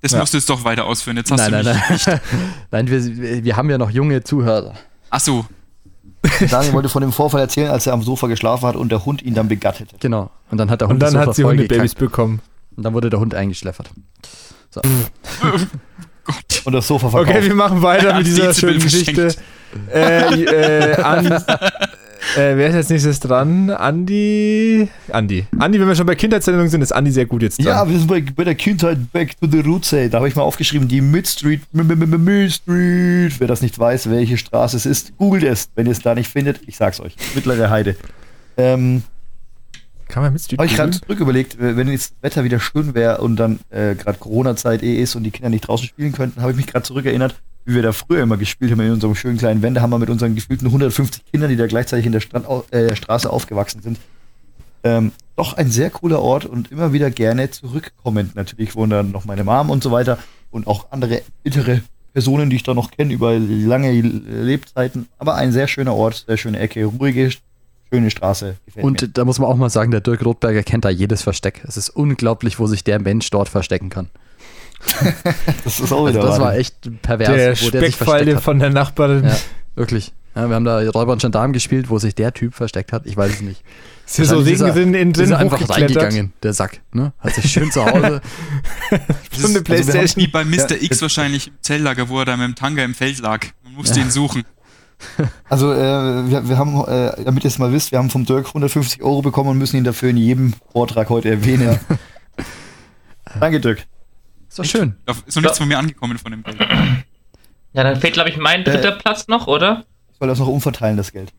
Das 0.00 0.12
Ja. 0.12 0.20
musst 0.20 0.32
du 0.32 0.38
jetzt 0.38 0.48
doch 0.48 0.64
weiter 0.64 0.84
ausführen. 0.86 1.16
Jetzt 1.16 1.30
hast 1.30 1.50
Nein, 1.50 1.64
du 1.64 1.70
nein, 1.70 1.82
mich. 1.90 2.06
nein. 2.06 2.20
nein, 2.70 2.88
wir, 2.88 3.44
wir 3.44 3.56
haben 3.56 3.68
ja 3.70 3.78
noch 3.78 3.90
junge 3.90 4.22
Zuhörer. 4.24 4.74
Ach 5.10 5.20
so, 5.20 5.44
Daniel 6.50 6.72
wollte 6.72 6.88
von 6.88 7.02
dem 7.02 7.12
Vorfall 7.12 7.40
erzählen, 7.40 7.70
als 7.70 7.86
er 7.86 7.92
am 7.92 8.02
Sofa 8.02 8.26
geschlafen 8.26 8.66
hat 8.66 8.76
und 8.76 8.90
der 8.90 9.04
Hund 9.04 9.22
ihn 9.22 9.34
dann 9.34 9.48
begattete. 9.48 9.96
Genau. 10.00 10.30
Und 10.50 10.58
dann 10.58 10.70
hat 10.70 10.80
der 10.80 10.88
Hund 10.88 10.94
Und 10.94 11.00
dann 11.02 11.14
das 11.14 11.26
hat 11.28 11.34
sie 11.34 11.44
Hundebabys 11.44 11.94
bekommen. 11.94 12.40
Und 12.76 12.84
dann 12.84 12.94
wurde 12.94 13.10
der 13.10 13.20
Hund 13.20 13.34
eingeschläfert. 13.34 13.90
So. 14.70 14.80
Und 16.64 16.72
das 16.74 16.86
Sofa 16.86 17.08
verkauft. 17.08 17.34
Okay, 17.36 17.46
wir 17.46 17.54
machen 17.54 17.80
weiter 17.82 18.14
mit 18.16 18.26
dieser 18.26 18.52
schönen 18.52 18.80
Geschichte. 18.80 19.34
Äh, 19.92 20.42
äh, 20.44 21.00
an, 21.00 21.26
äh, 22.36 22.56
wer 22.56 22.68
ist 22.68 22.74
als 22.74 22.88
nächstes 22.90 23.20
dran? 23.20 23.70
Andi? 23.70 24.88
Andi. 25.10 25.46
Andi, 25.58 25.80
wenn 25.80 25.88
wir 25.88 25.94
schon 25.94 26.04
bei 26.06 26.14
Kindheitssendungen 26.14 26.68
sind, 26.70 26.82
ist 26.82 26.92
Andi 26.92 27.10
sehr 27.12 27.24
gut 27.24 27.42
jetzt 27.42 27.58
dran. 27.58 27.66
Ja, 27.66 27.88
wir 27.88 27.96
sind 27.96 28.08
bei, 28.08 28.20
bei 28.20 28.44
der 28.44 28.54
Kindheit 28.54 29.10
Back 29.12 29.40
to 29.40 29.46
the 29.50 29.60
Roots, 29.60 29.92
ey. 29.94 30.10
Da 30.10 30.18
habe 30.18 30.28
ich 30.28 30.36
mal 30.36 30.42
aufgeschrieben, 30.42 30.86
die 30.88 31.00
Mid 31.00 31.26
Street, 31.26 31.62
M- 31.72 31.90
M- 31.90 32.02
M- 32.02 32.24
Mid 32.24 32.52
Street. 32.52 33.32
Wer 33.40 33.46
das 33.46 33.62
nicht 33.62 33.78
weiß, 33.78 34.10
welche 34.10 34.36
Straße 34.36 34.76
es 34.76 34.84
ist, 34.84 35.16
googelt 35.16 35.44
es. 35.44 35.70
Wenn 35.76 35.86
ihr 35.86 35.92
es 35.92 36.00
da 36.00 36.14
nicht 36.14 36.30
findet, 36.30 36.60
ich 36.66 36.76
sag's 36.76 37.00
euch. 37.00 37.14
Mittlere 37.34 37.70
Heide. 37.70 37.96
Ähm, 38.58 39.02
Kann 40.08 40.22
man 40.22 40.32
mit 40.32 40.42
Street 40.42 40.58
habe 40.58 40.66
ich 40.66 40.76
gerade 40.76 40.90
zurück 40.90 41.20
überlegt, 41.20 41.56
wenn 41.58 41.86
jetzt 41.88 42.12
das 42.12 42.22
Wetter 42.22 42.44
wieder 42.44 42.58
schön 42.60 42.94
wäre 42.94 43.18
und 43.18 43.36
dann 43.36 43.60
äh, 43.70 43.94
gerade 43.94 44.18
Corona-Zeit 44.18 44.82
eh 44.82 45.00
ist 45.00 45.14
und 45.16 45.24
die 45.24 45.30
Kinder 45.30 45.50
nicht 45.50 45.68
draußen 45.68 45.86
spielen 45.86 46.12
könnten, 46.12 46.40
habe 46.40 46.52
ich 46.52 46.56
mich 46.56 46.66
gerade 46.66 46.84
zurückerinnert, 46.84 47.34
wie 47.66 47.74
wir 47.74 47.82
da 47.82 47.92
früher 47.92 48.22
immer 48.22 48.38
gespielt 48.38 48.70
haben 48.70 48.80
in 48.80 48.92
unserem 48.92 49.14
schönen 49.14 49.36
kleinen 49.36 49.60
Wendehammer 49.60 49.98
mit 49.98 50.08
unseren 50.08 50.34
gefühlten 50.34 50.66
150 50.66 51.26
Kindern, 51.30 51.50
die 51.50 51.56
da 51.56 51.66
gleichzeitig 51.66 52.06
in 52.06 52.12
der, 52.12 52.20
Strand, 52.20 52.46
äh, 52.72 52.96
Straße 52.96 53.30
aufgewachsen 53.30 53.82
sind. 53.82 53.98
Ähm, 54.82 55.12
doch 55.36 55.52
ein 55.52 55.70
sehr 55.70 55.90
cooler 55.90 56.22
Ort 56.22 56.46
und 56.46 56.72
immer 56.72 56.92
wieder 56.92 57.10
gerne 57.10 57.50
zurückkommend. 57.50 58.34
Natürlich 58.34 58.74
wohnen 58.74 58.90
dann 58.90 59.10
noch 59.10 59.24
meine 59.26 59.44
Mom 59.44 59.70
und 59.70 59.82
so 59.82 59.90
weiter 59.90 60.18
und 60.50 60.66
auch 60.66 60.90
andere 60.90 61.22
ältere 61.44 61.82
Personen, 62.12 62.48
die 62.48 62.56
ich 62.56 62.62
da 62.62 62.74
noch 62.74 62.90
kenne 62.90 63.12
über 63.12 63.38
lange 63.38 63.92
Lebzeiten. 63.92 65.06
Aber 65.18 65.34
ein 65.34 65.52
sehr 65.52 65.68
schöner 65.68 65.94
Ort, 65.94 66.24
sehr 66.26 66.36
schöne 66.36 66.58
Ecke, 66.58 66.84
ruhige, 66.84 67.30
schöne 67.92 68.10
Straße. 68.10 68.56
Gefällt 68.66 68.84
mir. 68.84 68.88
Und 68.88 69.16
da 69.18 69.24
muss 69.24 69.38
man 69.38 69.48
auch 69.48 69.56
mal 69.56 69.70
sagen, 69.70 69.90
der 69.90 70.00
Dirk 70.00 70.24
Rotberger 70.24 70.62
kennt 70.62 70.84
da 70.84 70.90
jedes 70.90 71.22
Versteck. 71.22 71.62
Es 71.66 71.76
ist 71.76 71.90
unglaublich, 71.90 72.58
wo 72.58 72.66
sich 72.66 72.84
der 72.84 73.00
Mensch 73.00 73.30
dort 73.30 73.48
verstecken 73.48 73.90
kann. 73.90 74.08
das 75.64 75.80
ist 75.80 75.92
auch 75.92 76.06
Also 76.06 76.08
wieder 76.18 76.22
das 76.22 76.38
wahr. 76.38 76.46
war 76.48 76.56
echt 76.56 76.76
pervers, 77.02 77.28
Der 77.28 77.36
wo 77.36 77.40
der 77.40 77.54
sich 77.56 77.68
versteckt 77.70 77.94
Speckfalle 77.94 78.36
hat. 78.36 78.42
von 78.42 78.58
der 78.58 78.70
Nachbarin. 78.70 79.24
Ja, 79.24 79.36
wirklich. 79.74 80.12
Ja, 80.36 80.48
wir 80.48 80.54
haben 80.54 80.64
da 80.64 80.78
Räuber 80.90 81.12
und 81.12 81.20
Gendarm 81.20 81.52
gespielt, 81.52 81.90
wo 81.90 81.98
sich 81.98 82.14
der 82.14 82.32
Typ 82.32 82.54
versteckt 82.54 82.92
hat. 82.92 83.06
Ich 83.06 83.16
weiß 83.16 83.32
es 83.32 83.40
nicht. 83.40 83.62
Ist 84.06 84.16
hier 84.16 84.24
so 84.26 84.38
er- 84.38 84.46
Regenrinnen 84.46 84.94
innen 84.94 85.10
Ist 85.10 85.18
drin 85.20 85.32
er 85.32 85.38
einfach 85.38 85.68
reingegangen, 85.68 86.32
der 86.44 86.52
Sack. 86.52 86.80
Ne? 86.92 87.12
Hat 87.18 87.34
sich 87.34 87.50
schön 87.50 87.70
zu 87.72 87.84
Hause. 87.84 88.20
das 88.90 89.00
So 89.40 89.48
eine 89.48 89.56
ist 89.58 89.64
Playstation. 89.64 90.24
wie 90.24 90.28
bei 90.28 90.44
Mr. 90.44 90.70
Ja, 90.70 90.76
X 90.82 91.02
wahrscheinlich 91.02 91.48
im 91.48 91.54
Zelllager, 91.60 92.08
wo 92.08 92.20
er 92.20 92.24
da 92.26 92.36
mit 92.36 92.46
dem 92.46 92.54
Tanga 92.54 92.84
im 92.84 92.94
Feld 92.94 93.18
lag. 93.18 93.46
Man 93.64 93.74
musste 93.74 93.98
Ja. 93.98 94.04
ihn 94.06 94.10
suchen. 94.12 94.44
Also, 95.48 95.72
äh, 95.72 95.76
wir, 96.30 96.48
wir 96.48 96.58
haben, 96.58 96.84
äh, 96.86 97.24
damit 97.24 97.44
ihr 97.44 97.48
es 97.48 97.58
mal 97.58 97.72
wisst, 97.72 97.92
wir 97.92 97.98
haben 97.98 98.10
vom 98.10 98.24
Dirk 98.26 98.48
150 98.48 99.02
Euro 99.02 99.22
bekommen 99.22 99.50
und 99.50 99.58
müssen 99.58 99.76
ihn 99.76 99.84
dafür 99.84 100.10
in 100.10 100.16
jedem 100.16 100.54
Vortrag 100.72 101.08
heute 101.08 101.30
erwähnen. 101.30 101.78
Danke, 103.40 103.60
Dirk. 103.60 103.86
Ist 104.48 104.58
doch 104.58 104.64
schön. 104.64 104.96
Da 105.06 105.12
ist 105.26 105.36
noch 105.36 105.42
nichts 105.42 105.58
von 105.58 105.68
mir 105.68 105.78
angekommen 105.78 106.18
von 106.18 106.32
dem 106.32 106.42
Geld. 106.42 106.58
Ja, 107.72 107.84
dann 107.84 107.96
fehlt, 108.00 108.14
glaube 108.14 108.30
ich, 108.30 108.36
mein 108.38 108.64
dritter 108.64 108.92
Platz 108.92 109.28
noch, 109.28 109.46
oder? 109.46 109.84
Ich 110.12 110.18
soll 110.18 110.28
das 110.28 110.38
noch 110.38 110.48
umverteilen, 110.48 110.96
das 110.96 111.12
Geld. 111.12 111.32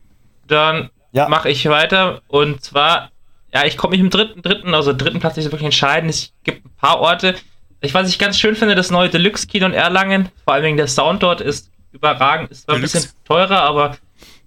Dann 0.46 0.90
Ja. 1.12 1.28
mache 1.28 1.50
ich 1.50 1.68
weiter. 1.68 2.22
Und 2.28 2.62
zwar, 2.62 3.10
ja, 3.52 3.64
ich 3.66 3.76
komme 3.76 3.92
nicht 3.92 4.00
im 4.00 4.10
dritten, 4.10 4.42
dritten, 4.42 4.72
also 4.74 4.92
dritten 4.92 5.18
Platz 5.20 5.36
nicht 5.36 5.44
so 5.44 5.50
wirklich 5.52 5.66
entscheidend. 5.66 6.10
Es 6.10 6.32
gibt 6.44 6.64
ein 6.64 6.70
paar 6.76 7.00
Orte. 7.00 7.34
Ich, 7.80 7.94
was 7.94 8.08
ich 8.08 8.18
ganz 8.18 8.38
schön 8.38 8.54
finde, 8.56 8.74
das 8.74 8.90
neue 8.90 9.08
Deluxe-Kino 9.10 9.66
in 9.66 9.72
Erlangen, 9.72 10.28
vor 10.44 10.54
allem 10.54 10.64
wegen 10.64 10.76
der 10.76 10.86
Sound 10.88 11.22
dort 11.22 11.40
ist 11.40 11.70
überragend. 11.92 12.50
Ist 12.50 12.64
zwar 12.64 12.76
ein 12.76 12.82
bisschen 12.82 13.04
teurer, 13.24 13.62
aber 13.62 13.96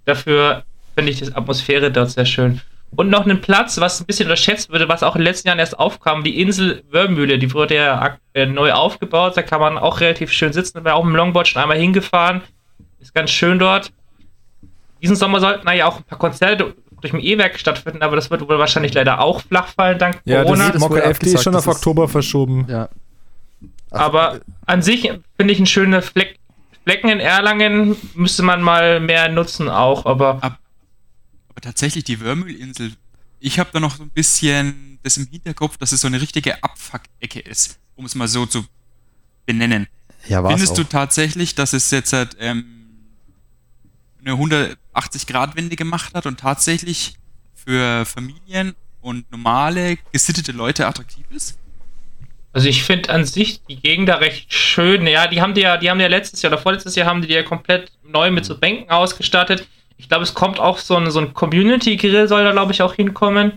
dafür 0.06 0.63
finde 0.95 1.12
ich 1.12 1.19
die 1.21 1.34
Atmosphäre 1.36 1.91
dort 1.91 2.12
sehr 2.12 2.25
schön. 2.25 2.62
Und 2.96 3.10
noch 3.10 3.23
einen 3.25 3.41
Platz, 3.41 3.79
was 3.79 4.00
ein 4.00 4.06
bisschen 4.06 4.27
unterschätzt 4.27 4.71
wurde, 4.71 4.87
was 4.87 5.02
auch 5.02 5.15
in 5.15 5.21
den 5.21 5.25
letzten 5.25 5.48
Jahren 5.48 5.58
erst 5.58 5.79
aufkam, 5.79 6.23
die 6.23 6.39
Insel 6.39 6.83
Wörmühle, 6.91 7.39
die 7.39 7.52
wurde 7.52 7.75
ja 7.75 8.17
äh, 8.35 8.46
neu 8.46 8.71
aufgebaut, 8.71 9.35
da 9.35 9.41
kann 9.41 9.60
man 9.60 9.79
auch 9.79 10.00
relativ 10.00 10.31
schön 10.31 10.54
sitzen. 10.54 10.77
Ich 10.77 10.83
bin 10.83 10.94
auch 10.94 11.02
dem 11.02 11.15
Longboard 11.15 11.48
schon 11.48 11.62
einmal 11.63 11.77
hingefahren, 11.77 12.41
ist 13.02 13.15
ganz 13.15 13.31
schön 13.31 13.58
dort. 13.58 13.91
Diesen 15.02 15.15
Sommer 15.15 15.39
sollten 15.39 15.65
da 15.65 15.73
ja 15.73 15.87
auch 15.87 15.98
ein 15.98 16.04
paar 16.04 16.19
Konzerte 16.19 16.75
durch 17.02 17.13
ein 17.13 17.19
E-Werk 17.19 17.58
stattfinden, 17.60 18.04
aber 18.04 18.15
das 18.15 18.29
wird 18.29 18.48
wohl 18.48 18.60
wahrscheinlich 18.60 18.94
leider 18.94 19.19
auch 19.19 19.41
flach 19.41 19.67
fallen 19.69 19.98
dank 19.98 20.21
Ja, 20.25 20.44
Corona. 20.44 20.65
das 20.69 20.73
das 20.81 20.89
wurde 20.91 21.04
FD 21.04 21.31
ist 21.33 21.44
schon 21.44 21.56
auf 21.56 21.65
das 21.65 21.73
ist- 21.75 21.79
Oktober 21.79 22.08
verschoben. 22.08 22.67
Ja. 22.69 22.89
aber 23.89 24.39
an 24.65 24.81
sich 24.81 25.12
finde 25.37 25.54
ich 25.54 25.60
ein 25.60 25.65
schöner 25.65 26.02
Fleck, 26.02 26.37
Blecken 26.84 27.10
in 27.10 27.19
Erlangen 27.19 27.96
müsste 28.13 28.44
man 28.44 28.62
mal 28.62 29.00
mehr 29.00 29.29
nutzen 29.29 29.69
auch, 29.69 30.06
aber 30.06 30.44
Aber 30.44 31.62
tatsächlich 31.62 32.04
die 32.04 32.19
Wörmühlinsel, 32.19 32.94
ich 33.40 33.60
habe 33.60 33.69
da 33.73 33.79
noch 33.79 33.98
so 33.98 34.04
ein 34.04 34.10
bisschen 34.10 35.00
das 35.04 35.17
im 35.17 35.27
Hinterkopf, 35.27 35.77
dass 35.77 35.92
es 35.92 36.02
so 36.02 36.08
eine 36.08 36.21
richtige 36.21 36.63
Abfuck-Ecke 36.63 37.40
ist, 37.40 37.79
um 37.96 38.06
es 38.06 38.15
mal 38.15 38.27
so 38.27 38.46
zu 38.46 38.65
benennen. 39.46 39.88
Ja, 40.27 40.46
Findest 40.48 40.71
auch. 40.73 40.77
du 40.77 40.84
tatsächlich, 40.86 41.54
dass 41.56 41.73
es 41.73 41.92
jetzt 41.92 42.13
halt, 42.13 42.38
ähm, 42.40 42.65
eine 44.23 44.36
180-Grad-Wende 44.36 45.75
gemacht 45.75 46.13
hat 46.13 46.25
und 46.25 46.40
tatsächlich 46.40 47.15
für 47.54 48.06
Familien 48.06 48.75
und 49.02 49.29
normale, 49.31 49.98
gesittete 50.12 50.54
Leute 50.54 50.88
attraktiv 50.88 51.25
ist? 51.29 51.58
Also 52.54 52.69
ich 52.69 52.83
finde 52.83 53.10
an 53.10 53.25
sich 53.25 53.63
die 53.65 53.77
Gegend 53.77 54.08
da 54.10 54.15
recht 54.15 54.54
schön. 54.54 55.08
Ja, 55.08 55.27
die 55.27 55.41
haben 55.41 55.56
die 55.56 55.62
ja, 55.62 55.77
die 55.77 55.89
haben 55.89 55.99
ja 55.99 56.08
letztes 56.08 56.41
Jahr 56.43 56.54
oder 56.54 56.62
vorletztes 56.62 56.95
Jahr 56.95 57.08
haben 57.08 57.21
die 57.21 57.27
die 57.27 57.33
ja 57.33 57.43
komplett 57.43 57.91
neu 58.04 58.29
mit 58.29 58.45
so 58.45 58.58
Bänken 58.58 58.91
ausgestattet. 58.91 59.67
Ich 59.97 60.08
glaube, 60.08 60.23
es 60.23 60.35
kommt 60.35 60.60
auch 60.60 60.77
so 60.77 60.95
ein, 60.95 61.10
so 61.10 61.19
ein 61.19 61.33
Community-Grill 61.33 62.27
soll 62.27 62.43
da, 62.43 62.51
glaube 62.51 62.71
ich, 62.71 62.81
auch 62.81 62.93
hinkommen. 62.93 63.54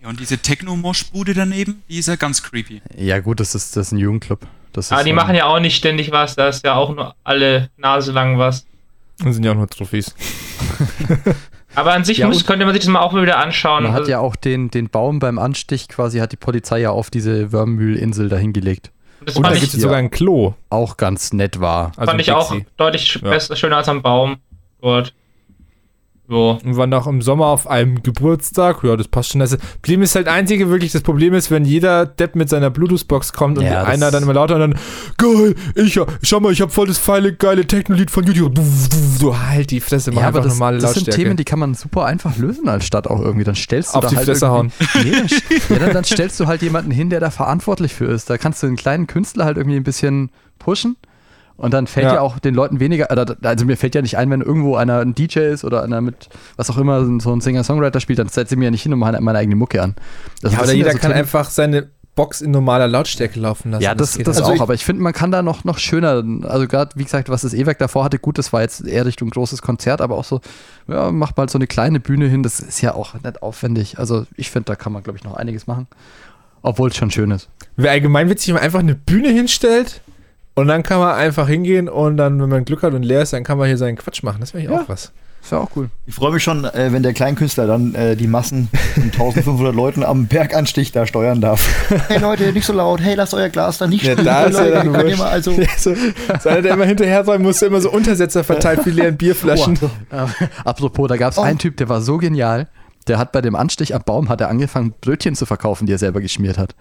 Ja, 0.00 0.08
und 0.08 0.18
diese 0.18 0.38
Techno-Mosch-Bude 0.38 1.32
daneben, 1.34 1.82
die 1.88 1.98
ist 1.98 2.08
ja 2.08 2.16
ganz 2.16 2.42
creepy. 2.42 2.82
Ja, 2.96 3.20
gut, 3.20 3.38
das 3.38 3.54
ist, 3.54 3.76
das 3.76 3.88
ist 3.88 3.92
ein 3.92 3.98
Jugendclub. 3.98 4.40
Das 4.72 4.90
Ah, 4.90 5.04
die 5.04 5.10
ähm, 5.10 5.16
machen 5.16 5.34
ja 5.36 5.44
auch 5.44 5.60
nicht 5.60 5.76
ständig 5.76 6.10
was, 6.10 6.34
da 6.34 6.48
ist 6.48 6.64
ja 6.64 6.74
auch 6.74 6.94
nur 6.94 7.14
alle 7.22 7.70
Nase 7.76 8.10
lang 8.10 8.38
was. 8.38 8.66
Das 9.18 9.34
sind 9.34 9.44
ja 9.44 9.52
auch 9.52 9.56
nur 9.56 9.68
Trophys. 9.68 10.12
Aber 11.74 11.92
an 11.92 12.04
sich 12.04 12.18
Ja, 12.18 12.26
muss, 12.28 12.44
könnte 12.44 12.64
man 12.64 12.74
sich 12.74 12.82
das 12.84 12.90
mal 12.90 13.00
auch 13.00 13.12
mal 13.12 13.22
wieder 13.22 13.38
anschauen. 13.38 13.84
Man 13.84 13.92
hat 13.92 14.00
Also, 14.00 14.10
ja 14.10 14.18
auch 14.18 14.36
den, 14.36 14.70
den 14.70 14.88
Baum 14.90 15.18
beim 15.18 15.38
Anstich 15.38 15.88
quasi, 15.88 16.18
hat 16.18 16.32
die 16.32 16.36
Polizei 16.36 16.80
ja 16.80 16.90
auf 16.90 17.10
diese 17.10 17.52
Wörmühlinsel 17.52 18.28
dahingelegt. 18.28 18.90
das 19.24 19.36
Und 19.36 19.46
da 19.46 19.52
gibt 19.52 19.62
es 19.64 19.72
sogar 19.72 19.96
ein 19.96 20.10
Klo. 20.10 20.54
Auch 20.70 20.96
ganz 20.96 21.32
nett 21.32 21.60
war. 21.60 21.92
Also 21.96 22.10
fand 22.10 22.20
ich 22.20 22.32
auch 22.32 22.52
Dixie. 22.52 22.66
deutlich 22.76 23.14
Ja. 23.22 23.30
besser, 23.30 23.56
schöner 23.56 23.78
als 23.78 23.88
am 23.88 24.02
Baum 24.02 24.36
dort. 24.80 25.14
So. 26.32 26.58
Und 26.64 26.76
waren 26.78 26.94
auch 26.94 27.06
im 27.06 27.20
Sommer 27.20 27.46
auf 27.48 27.68
einem 27.68 28.02
Geburtstag. 28.02 28.82
Ja, 28.84 28.96
das 28.96 29.06
passt 29.06 29.30
schon. 29.32 29.40
Das 29.40 29.54
Problem 29.82 30.00
ist 30.00 30.14
halt 30.14 30.28
einzige 30.28 30.70
wirklich, 30.70 30.90
das 30.90 31.02
Problem 31.02 31.34
ist, 31.34 31.50
wenn 31.50 31.66
jeder 31.66 32.06
Depp 32.06 32.36
mit 32.36 32.48
seiner 32.48 32.70
Bluetooth-Box 32.70 33.34
kommt 33.34 33.58
und 33.58 33.64
Ja, 33.64 33.82
einer 33.84 34.10
dann 34.10 34.22
immer 34.22 34.32
lauter 34.32 34.54
und 34.54 34.60
dann, 34.62 34.74
geil, 35.18 35.54
ich, 35.74 36.00
schau 36.22 36.40
mal, 36.40 36.50
ich 36.50 36.62
hab 36.62 36.72
voll 36.72 36.86
das 36.86 36.96
feile, 36.96 37.34
geile 37.34 37.66
Techno-Lied 37.66 38.10
von 38.10 38.24
YouTube. 38.24 38.54
Du, 38.54 38.62
du, 38.62 39.18
du, 39.26 39.38
halt 39.38 39.70
die 39.70 39.80
Fresse, 39.80 40.10
mach 40.10 40.22
Ja, 40.22 40.28
einfach 40.28 40.42
das, 40.42 40.54
normale 40.54 40.78
das 40.78 40.94
sind 40.94 41.00
Lautstärke. 41.06 41.22
Themen, 41.22 41.36
die 41.36 41.44
kann 41.44 41.58
man 41.58 41.74
super 41.74 42.06
einfach 42.06 42.38
lösen 42.38 42.66
als 42.66 42.86
Stadt 42.86 43.06
auch 43.08 43.20
irgendwie. 43.20 43.44
Dann 43.44 43.54
stellst 43.54 43.92
du 43.94 43.98
Auf 43.98 44.04
da 44.04 44.08
die 44.08 44.16
halt 44.16 44.26
Fresse 44.26 44.46
irgendwie- 44.46 44.72
Nee, 45.04 45.10
dann, 45.12 45.28
ja, 45.68 45.78
dann, 45.84 45.92
dann 45.92 46.04
stellst 46.04 46.40
du 46.40 46.46
halt 46.46 46.62
jemanden 46.62 46.90
hin, 46.90 47.10
der 47.10 47.20
da 47.20 47.30
verantwortlich 47.30 47.92
für 47.92 48.06
ist. 48.06 48.30
Da 48.30 48.38
kannst 48.38 48.62
du 48.62 48.68
einen 48.68 48.76
kleinen 48.76 49.06
Künstler 49.06 49.44
halt 49.44 49.58
irgendwie 49.58 49.76
ein 49.76 49.84
bisschen 49.84 50.30
pushen. 50.58 50.96
Und 51.56 51.72
dann 51.74 51.86
fällt 51.86 52.06
Ja. 52.06 52.14
ja, 52.14 52.20
auch 52.20 52.38
den 52.38 52.54
Leuten 52.54 52.80
weniger, 52.80 53.10
oder- 53.10 53.36
also 53.42 53.64
mir 53.64 53.76
fällt 53.76 53.94
ja 53.94 54.02
nicht 54.02 54.16
ein, 54.18 54.30
wenn 54.30 54.40
irgendwo 54.40 54.76
einer 54.76 54.98
ein 55.00 55.14
DJ 55.14 55.40
ist 55.52 55.64
oder 55.64 55.82
einer 55.82 56.00
mit 56.00 56.28
was 56.56 56.70
auch 56.70 56.78
immer 56.78 57.04
so 57.20 57.32
ein 57.32 57.40
Singer-Songwriter 57.40 58.00
spielt, 58.00 58.18
dann 58.18 58.28
setze 58.28 58.54
ich 58.54 58.58
mir 58.58 58.64
ja 58.66 58.70
nicht 58.70 58.82
hin 58.82 58.92
und 58.92 58.98
mache 58.98 59.20
meine 59.20 59.38
eigene 59.38 59.54
Mucke 59.56 59.80
an. 59.82 59.94
Das 60.40 60.52
ja, 60.52 60.58
das 60.58 60.68
oder 60.68 60.76
jeder 60.76 60.92
so 60.92 60.98
kann 60.98 61.12
einfach 61.12 61.50
seine 61.50 61.88
Box 62.14 62.42
in 62.42 62.50
normaler 62.50 62.88
Lautstärke 62.88 63.40
laufen 63.40 63.70
lassen. 63.70 63.82
Ja, 63.82 63.94
das, 63.94 64.10
das 64.12 64.18
halt. 64.18 64.28
Also 64.28 64.44
auch, 64.44 64.54
ich- 64.54 64.60
aber 64.60 64.74
ich 64.74 64.84
finde, 64.84 65.02
man 65.02 65.12
kann 65.14 65.30
da 65.30 65.40
noch, 65.40 65.64
noch 65.64 65.78
schöner, 65.78 66.22
also 66.42 66.66
gerade, 66.66 66.90
wie 66.96 67.04
gesagt, 67.04 67.30
was 67.30 67.40
das 67.42 67.54
E-Werk 67.54 67.78
davor 67.78 68.04
hatte, 68.04 68.18
gut, 68.18 68.36
das 68.36 68.52
war 68.52 68.60
jetzt 68.60 68.84
eher 68.86 69.06
Richtung 69.06 69.30
großes 69.30 69.62
Konzert, 69.62 70.00
aber 70.02 70.16
auch 70.16 70.24
so, 70.24 70.40
ja, 70.88 71.10
macht 71.10 71.36
mal 71.38 71.48
so 71.48 71.56
eine 71.58 71.66
kleine 71.66 72.00
Bühne 72.00 72.26
hin, 72.26 72.42
das 72.42 72.60
ist 72.60 72.82
ja 72.82 72.94
auch 72.94 73.14
nicht 73.14 73.42
aufwendig. 73.42 73.98
Also 73.98 74.26
ich 74.36 74.50
finde, 74.50 74.66
da 74.66 74.74
kann 74.74 74.92
man, 74.92 75.02
glaube 75.02 75.16
ich, 75.18 75.24
noch 75.24 75.34
einiges 75.36 75.66
machen. 75.66 75.86
Obwohl 76.60 76.90
es 76.90 76.96
schon 76.96 77.10
schön 77.10 77.30
ist. 77.30 77.48
Wäre 77.76 77.92
allgemein 77.94 78.28
witzig, 78.28 78.48
wenn 78.48 78.54
man 78.56 78.62
einfach 78.64 78.78
eine 78.80 78.94
Bühne 78.94 79.30
hinstellt 79.30 80.00
und 80.54 80.66
dann 80.68 80.82
kann 80.82 80.98
man 80.98 81.14
einfach 81.14 81.48
hingehen 81.48 81.88
und 81.88 82.16
dann, 82.16 82.40
wenn 82.40 82.48
man 82.48 82.64
Glück 82.64 82.82
hat 82.82 82.94
und 82.94 83.02
leer 83.02 83.22
ist, 83.22 83.32
dann 83.32 83.44
kann 83.44 83.58
man 83.58 83.66
hier 83.68 83.78
seinen 83.78 83.96
Quatsch 83.96 84.22
machen. 84.22 84.38
Das 84.40 84.54
wäre 84.54 84.64
Ja. 84.64 84.80
auch 84.80 84.88
was. 84.88 85.12
Ist 85.42 85.50
ja 85.50 85.58
auch 85.58 85.70
cool. 85.74 85.88
Ich 86.06 86.14
freue 86.14 86.30
mich 86.32 86.42
schon, 86.44 86.64
äh, 86.64 86.92
wenn 86.92 87.02
der 87.02 87.14
Kleinkünstler 87.14 87.66
dann 87.66 87.96
äh, 87.96 88.14
die 88.14 88.28
Massen 88.28 88.68
von 88.94 89.02
1500 89.04 89.74
Leuten 89.74 90.04
am 90.04 90.26
Berganstich 90.26 90.92
da 90.92 91.04
steuern 91.04 91.40
darf. 91.40 91.66
Hey 92.08 92.18
Leute, 92.18 92.52
nicht 92.52 92.64
so 92.64 92.72
laut. 92.72 93.00
Hey, 93.00 93.16
lasst 93.16 93.34
euer 93.34 93.48
Glas 93.48 93.78
da 93.78 93.88
nicht 93.88 94.04
Ja, 94.04 94.12
stehen. 94.12 94.24
da 94.24 94.44
ist 94.44 94.56
ja 94.56 94.62
Leute, 94.62 94.74
dann 94.76 94.92
kann 94.92 95.08
immer 95.08 95.26
also 95.26 95.52
so, 95.78 95.94
so 96.40 96.48
einer, 96.48 96.62
der 96.62 96.74
immer 96.74 96.84
hinterher 96.84 97.24
sein 97.24 97.42
musste, 97.42 97.66
immer 97.66 97.80
so 97.80 97.90
Untersetzer 97.90 98.44
verteilt 98.44 98.86
wie 98.86 98.90
leeren 98.90 99.16
Bierflaschen. 99.16 99.78
Äh, 100.10 100.26
apropos, 100.64 101.08
da 101.08 101.16
gab 101.16 101.32
es 101.32 101.38
Oh. 101.38 101.42
einen 101.42 101.58
Typ, 101.58 101.76
der 101.76 101.88
war 101.88 102.02
so 102.02 102.18
genial, 102.18 102.68
der 103.08 103.18
hat 103.18 103.32
bei 103.32 103.40
dem 103.40 103.56
Anstich 103.56 103.96
am 103.96 104.02
Baum, 104.06 104.28
hat 104.28 104.40
er 104.40 104.48
angefangen, 104.48 104.94
Brötchen 105.00 105.34
zu 105.34 105.44
verkaufen, 105.44 105.86
die 105.86 105.92
er 105.92 105.98
selber 105.98 106.20
geschmiert 106.20 106.56
hat. 106.56 106.76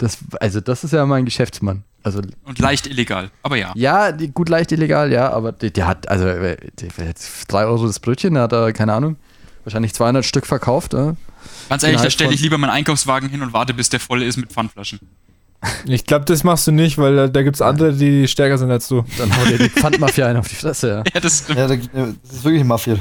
Das, 0.00 0.18
also 0.40 0.60
das 0.60 0.82
ist 0.82 0.92
ja 0.92 1.04
mein 1.04 1.24
Geschäftsmann. 1.26 1.84
Also 2.02 2.22
Und 2.44 2.58
leicht 2.58 2.86
illegal. 2.86 3.30
Aber 3.42 3.56
ja. 3.56 3.72
Ja, 3.74 4.12
die, 4.12 4.28
gut 4.28 4.48
leicht 4.48 4.72
illegal, 4.72 5.12
ja, 5.12 5.30
aber 5.30 5.52
der, 5.52 5.68
der 5.70 5.86
hat, 5.86 6.08
also 6.08 6.26
äh, 6.26 6.56
der, 6.80 7.06
jetzt 7.06 7.44
3 7.52 7.66
Euro 7.66 7.86
das 7.86 8.00
Brötchen, 8.00 8.32
der 8.34 8.44
hat 8.44 8.52
er, 8.52 8.72
keine 8.72 8.94
Ahnung, 8.94 9.16
wahrscheinlich 9.64 9.92
200 9.92 10.24
Stück 10.24 10.46
verkauft. 10.46 10.94
Ja. 10.94 11.14
Ganz 11.68 11.82
ehrlich, 11.82 12.00
da 12.00 12.08
stelle 12.08 12.32
ich 12.32 12.40
lieber 12.40 12.56
meinen 12.56 12.70
Einkaufswagen 12.70 13.28
hin 13.28 13.42
und 13.42 13.52
warte, 13.52 13.74
bis 13.74 13.90
der 13.90 14.00
voll 14.00 14.22
ist 14.22 14.38
mit 14.38 14.50
Pfandflaschen. 14.50 15.00
Ich 15.84 16.06
glaube, 16.06 16.24
das 16.24 16.42
machst 16.42 16.66
du 16.66 16.72
nicht, 16.72 16.96
weil 16.96 17.14
da, 17.14 17.28
da 17.28 17.42
gibt 17.42 17.56
es 17.56 17.60
andere, 17.60 17.92
die 17.92 18.26
stärker 18.28 18.56
sind 18.56 18.70
als 18.70 18.88
du. 18.88 19.04
Dann 19.18 19.36
haut 19.36 19.50
er 19.50 19.58
die 19.58 19.68
Pfandmafia 19.68 20.26
einen 20.28 20.38
auf 20.38 20.48
die 20.48 20.54
Fresse. 20.54 20.88
Ja. 20.88 21.02
Ja, 21.14 21.20
das 21.20 21.40
stimmt. 21.40 21.58
Ja, 21.58 21.68
da- 21.68 21.76
das 21.76 22.32
ist 22.32 22.44
wirklich 22.44 22.64
Mafia. 22.64 22.96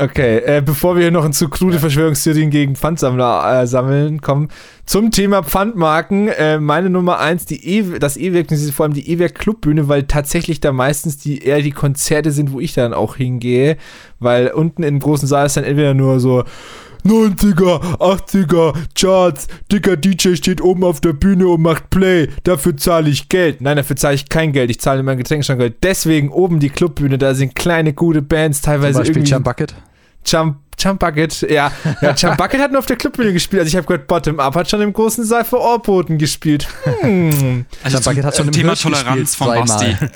Okay, 0.00 0.38
äh, 0.38 0.62
bevor 0.64 0.94
wir 0.94 1.02
hier 1.02 1.10
noch 1.10 1.24
in 1.24 1.32
zu 1.32 1.48
krude 1.48 1.80
Verschwörungstheorien 1.80 2.50
gegen 2.50 2.76
Pfandsammler 2.76 3.62
äh, 3.62 3.66
sammeln 3.66 4.20
kommen, 4.20 4.48
zum 4.86 5.10
Thema 5.10 5.42
Pfandmarken, 5.42 6.28
äh, 6.28 6.60
meine 6.60 6.88
Nummer 6.88 7.18
eins, 7.18 7.46
die 7.46 7.66
e 7.68 7.98
das 7.98 8.16
E-Werk, 8.16 8.46
vor 8.72 8.84
allem 8.84 8.94
die 8.94 9.10
E-Werk 9.10 9.34
Clubbühne, 9.34 9.88
weil 9.88 10.04
tatsächlich 10.04 10.60
da 10.60 10.70
meistens 10.70 11.18
die 11.18 11.42
eher 11.42 11.62
die 11.62 11.72
Konzerte 11.72 12.30
sind, 12.30 12.52
wo 12.52 12.60
ich 12.60 12.74
dann 12.74 12.94
auch 12.94 13.16
hingehe, 13.16 13.76
weil 14.20 14.52
unten 14.52 14.84
im 14.84 15.00
großen 15.00 15.26
Saal 15.26 15.46
ist 15.46 15.56
dann 15.56 15.64
entweder 15.64 15.94
nur 15.94 16.20
so 16.20 16.44
90er, 17.08 17.98
80er, 17.98 18.74
Charts, 18.94 19.48
dicker 19.70 19.96
DJ 19.96 20.34
steht 20.34 20.60
oben 20.60 20.84
auf 20.84 21.00
der 21.00 21.12
Bühne 21.12 21.48
und 21.48 21.62
macht 21.62 21.90
Play, 21.90 22.28
dafür 22.44 22.76
zahle 22.76 23.10
ich 23.10 23.28
Geld. 23.28 23.60
Nein, 23.60 23.76
dafür 23.76 23.96
zahle 23.96 24.14
ich 24.14 24.28
kein 24.28 24.52
Geld, 24.52 24.70
ich 24.70 24.80
zahle 24.80 25.02
mein 25.02 25.18
Getränk 25.18 25.46
Geld. 25.46 25.76
Deswegen 25.82 26.30
oben 26.30 26.60
die 26.60 26.70
Clubbühne, 26.70 27.18
da 27.18 27.34
sind 27.34 27.54
kleine, 27.54 27.92
gute 27.92 28.22
Bands, 28.22 28.60
Zum 28.60 28.72
teilweise 28.72 28.98
Beispiel 28.98 29.16
irgendwie 29.18 29.32
Jump 29.32 29.44
Bucket. 29.44 29.74
Jump, 30.26 30.56
Jump 30.78 31.00
Bucket, 31.00 31.42
ja. 31.50 31.72
ja 32.00 32.14
Jump 32.14 32.36
Bucket 32.36 32.60
hat 32.60 32.70
nur 32.70 32.78
auf 32.78 32.86
der 32.86 32.96
Clubbühne 32.96 33.32
gespielt. 33.32 33.60
Also 33.60 33.68
ich 33.68 33.76
habe 33.76 33.86
gehört, 33.86 34.06
Bottom 34.06 34.38
Up 34.40 34.54
hat 34.54 34.70
schon 34.70 34.80
im 34.80 34.92
großen 34.92 35.24
Saal 35.24 35.44
vor 35.44 35.60
Ohrboten 35.60 36.18
gespielt. 36.18 36.68
Hm. 37.00 37.66
Also 37.82 37.96
Jump 37.96 38.04
Bucket 38.04 38.24
hat 38.24 38.36
schon 38.36 38.44
zum 38.46 38.48
im 38.48 38.52
Thema 38.52 38.68
Hirsch 38.70 38.82
Toleranz 38.82 39.38
gespielt, 39.38 39.56
von 39.56 39.66
Basti. 39.66 39.96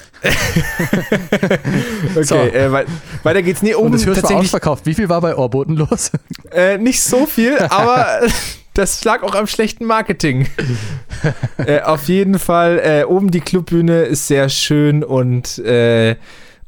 Okay, 2.14 2.24
So. 2.24 2.34
äh, 2.36 2.72
wei 2.72 2.84
weiter 3.22 3.42
geht's. 3.42 3.62
Nee, 3.62 3.74
Und 3.74 3.82
oben 3.84 3.92
das 3.92 4.04
Hirsch 4.04 4.16
war 4.16 4.22
tatsächlich 4.22 4.46
ausverkauft. 4.46 4.86
Wie 4.86 4.94
viel 4.94 5.08
war 5.08 5.20
bei 5.20 5.36
Ohrboten 5.36 5.76
los? 5.76 6.10
äh, 6.52 6.78
nicht 6.78 7.02
so 7.02 7.26
viel, 7.26 7.58
aber 7.58 8.20
das 8.74 9.02
lag 9.04 9.22
auch 9.22 9.34
am 9.34 9.46
schlechten 9.46 9.84
Marketing. 9.84 10.48
äh, 11.58 11.80
auf 11.80 12.08
jeden 12.08 12.38
Fall, 12.38 12.78
äh, 12.84 13.04
oben 13.04 13.30
die 13.30 13.40
Clubbühne 13.40 14.02
ist 14.02 14.26
sehr 14.28 14.48
schön 14.48 15.02
und 15.04 15.58
äh, 15.58 16.16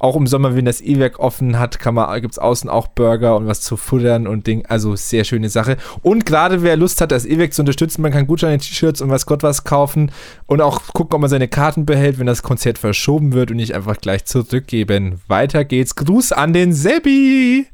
auch 0.05 0.16
im 0.16 0.26
Sommer, 0.26 0.55
wenn 0.55 0.64
das 0.64 0.80
E-Werk 0.80 1.18
offen 1.18 1.59
hat, 1.59 1.78
kann 1.80 1.94
man, 1.94 2.20
gibt's 2.22 2.38
außen 2.38 2.70
auch 2.70 2.86
Burger 2.86 3.36
und 3.36 3.46
was 3.46 3.61
zu 3.62 3.76
futtern 3.76 4.26
und 4.26 4.46
Ding. 4.46 4.64
Also 4.66 4.94
sehr 4.96 5.24
schöne 5.24 5.48
Sache. 5.48 5.76
Und 6.02 6.26
gerade 6.26 6.62
wer 6.62 6.76
Lust 6.76 7.00
hat, 7.00 7.11
das 7.11 7.24
E-Werk 7.26 7.52
zu 7.52 7.62
unterstützen, 7.62 8.02
man 8.02 8.12
kann 8.12 8.26
Gutscheine, 8.26 8.59
T-Shirts 8.59 9.00
und 9.00 9.11
was 9.11 9.26
Gott 9.26 9.42
was 9.42 9.64
kaufen 9.64 10.12
und 10.46 10.61
auch 10.61 10.82
gucken, 10.92 11.14
ob 11.14 11.20
man 11.22 11.30
seine 11.30 11.48
Karten 11.48 11.86
behält, 11.86 12.18
wenn 12.18 12.26
das 12.26 12.42
Konzert 12.42 12.78
verschoben 12.78 13.32
wird 13.32 13.50
und 13.50 13.57
nicht 13.57 13.74
einfach 13.74 13.96
gleich 13.96 14.24
zurückgeben. 14.26 15.20
Weiter 15.26 15.64
geht's. 15.64 15.96
Gruß 15.96 16.32
an 16.32 16.52
den 16.52 16.72
Sebi 16.72 17.66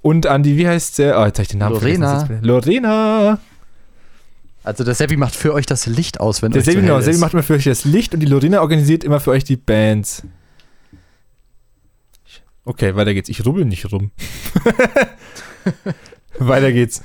und 0.00 0.26
an 0.26 0.42
die, 0.42 0.56
wie 0.56 0.66
heißt 0.68 0.98
der? 0.98 1.20
Oh, 1.20 1.24
jetzt 1.24 1.36
habe 1.38 1.42
ich 1.42 1.48
den 1.48 1.58
Namen 1.58 1.74
Lorena. 1.74 2.18
vergessen. 2.20 2.44
Lorena. 2.44 3.38
Also 4.64 4.84
der 4.84 4.94
Seppi 4.94 5.16
macht 5.16 5.34
für 5.34 5.52
euch 5.54 5.66
das 5.66 5.86
Licht 5.86 6.20
aus, 6.20 6.40
wenn 6.40 6.52
Der 6.52 6.60
euch 6.60 6.66
Sebi, 6.66 6.76
zu 6.76 6.82
genau, 6.82 6.94
hell 6.94 7.02
Sebi 7.02 7.14
ist. 7.16 7.20
macht 7.20 7.32
immer 7.34 7.42
für 7.42 7.54
euch 7.54 7.64
das 7.64 7.84
Licht 7.84 8.14
und 8.14 8.20
die 8.20 8.26
Lorena 8.26 8.60
organisiert 8.60 9.02
immer 9.02 9.18
für 9.18 9.32
euch 9.32 9.42
die 9.44 9.56
Bands. 9.56 10.22
Okay, 12.64 12.94
weiter 12.94 13.12
geht's. 13.14 13.28
Ich 13.28 13.44
rubbel 13.44 13.64
nicht 13.64 13.90
rum. 13.92 14.10
weiter 16.38 16.72
geht's. 16.72 17.02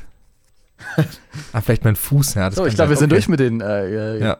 Ah, 1.53 1.61
vielleicht 1.61 1.83
mein 1.83 1.95
Fuß, 1.95 2.35
ja. 2.35 2.45
Das 2.49 2.55
So, 2.55 2.65
ich 2.65 2.75
glaube, 2.75 2.89
wir 2.91 2.95
sein. 2.97 3.09
sind 3.09 3.13
okay. 3.13 3.19
durch 3.19 3.27
mit 3.29 3.39
den 3.39 3.61
äh, 3.61 4.15
äh, 4.17 4.19
Ja. 4.21 4.37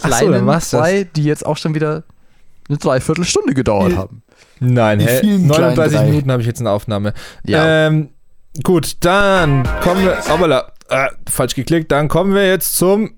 So, 0.00 0.08
kleinen 0.08 0.32
dann 0.32 0.46
war's 0.46 0.70
das. 0.70 0.80
zwei, 0.80 1.04
die 1.04 1.24
jetzt 1.24 1.44
auch 1.44 1.56
schon 1.56 1.74
wieder 1.74 2.04
eine 2.68 2.78
Dreiviertelstunde 2.78 3.54
gedauert 3.54 3.92
Die- 3.92 3.96
haben. 3.96 4.22
Nein, 4.60 4.98
hä? 5.00 5.20
vielen 5.20 5.48
kleinen 5.48 5.74
39 5.76 5.98
drei. 5.98 6.06
Minuten 6.06 6.30
habe 6.32 6.42
ich 6.42 6.48
jetzt 6.48 6.60
eine 6.60 6.70
Aufnahme. 6.70 7.14
Ja. 7.44 7.86
Ähm, 7.86 8.08
gut, 8.64 8.96
dann 9.00 9.62
kommen 9.82 10.04
wir. 10.04 10.18
Hoppala, 10.28 10.72
äh, 10.88 11.08
falsch 11.28 11.54
geklickt. 11.54 11.92
Dann 11.92 12.08
kommen 12.08 12.34
wir 12.34 12.46
jetzt 12.46 12.76
zum. 12.76 13.14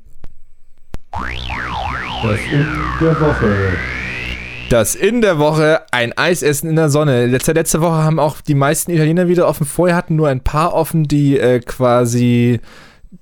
Das 1.12 2.38
in 2.52 2.66
der 3.00 3.20
Woche. 3.20 3.72
Das 4.70 4.94
in 4.94 5.20
der 5.20 5.40
Woche 5.40 5.80
ein 5.90 6.16
Eisessen 6.16 6.70
in 6.70 6.76
der 6.76 6.90
Sonne. 6.90 7.26
Letzte, 7.26 7.54
letzte 7.54 7.80
Woche 7.80 8.04
haben 8.04 8.20
auch 8.20 8.40
die 8.40 8.54
meisten 8.54 8.92
Italiener 8.92 9.26
wieder 9.26 9.48
offen. 9.48 9.66
Vorher 9.66 9.96
hatten 9.96 10.14
nur 10.14 10.28
ein 10.28 10.42
paar 10.42 10.74
offen, 10.74 11.08
die 11.08 11.36
äh, 11.40 11.58
quasi 11.58 12.60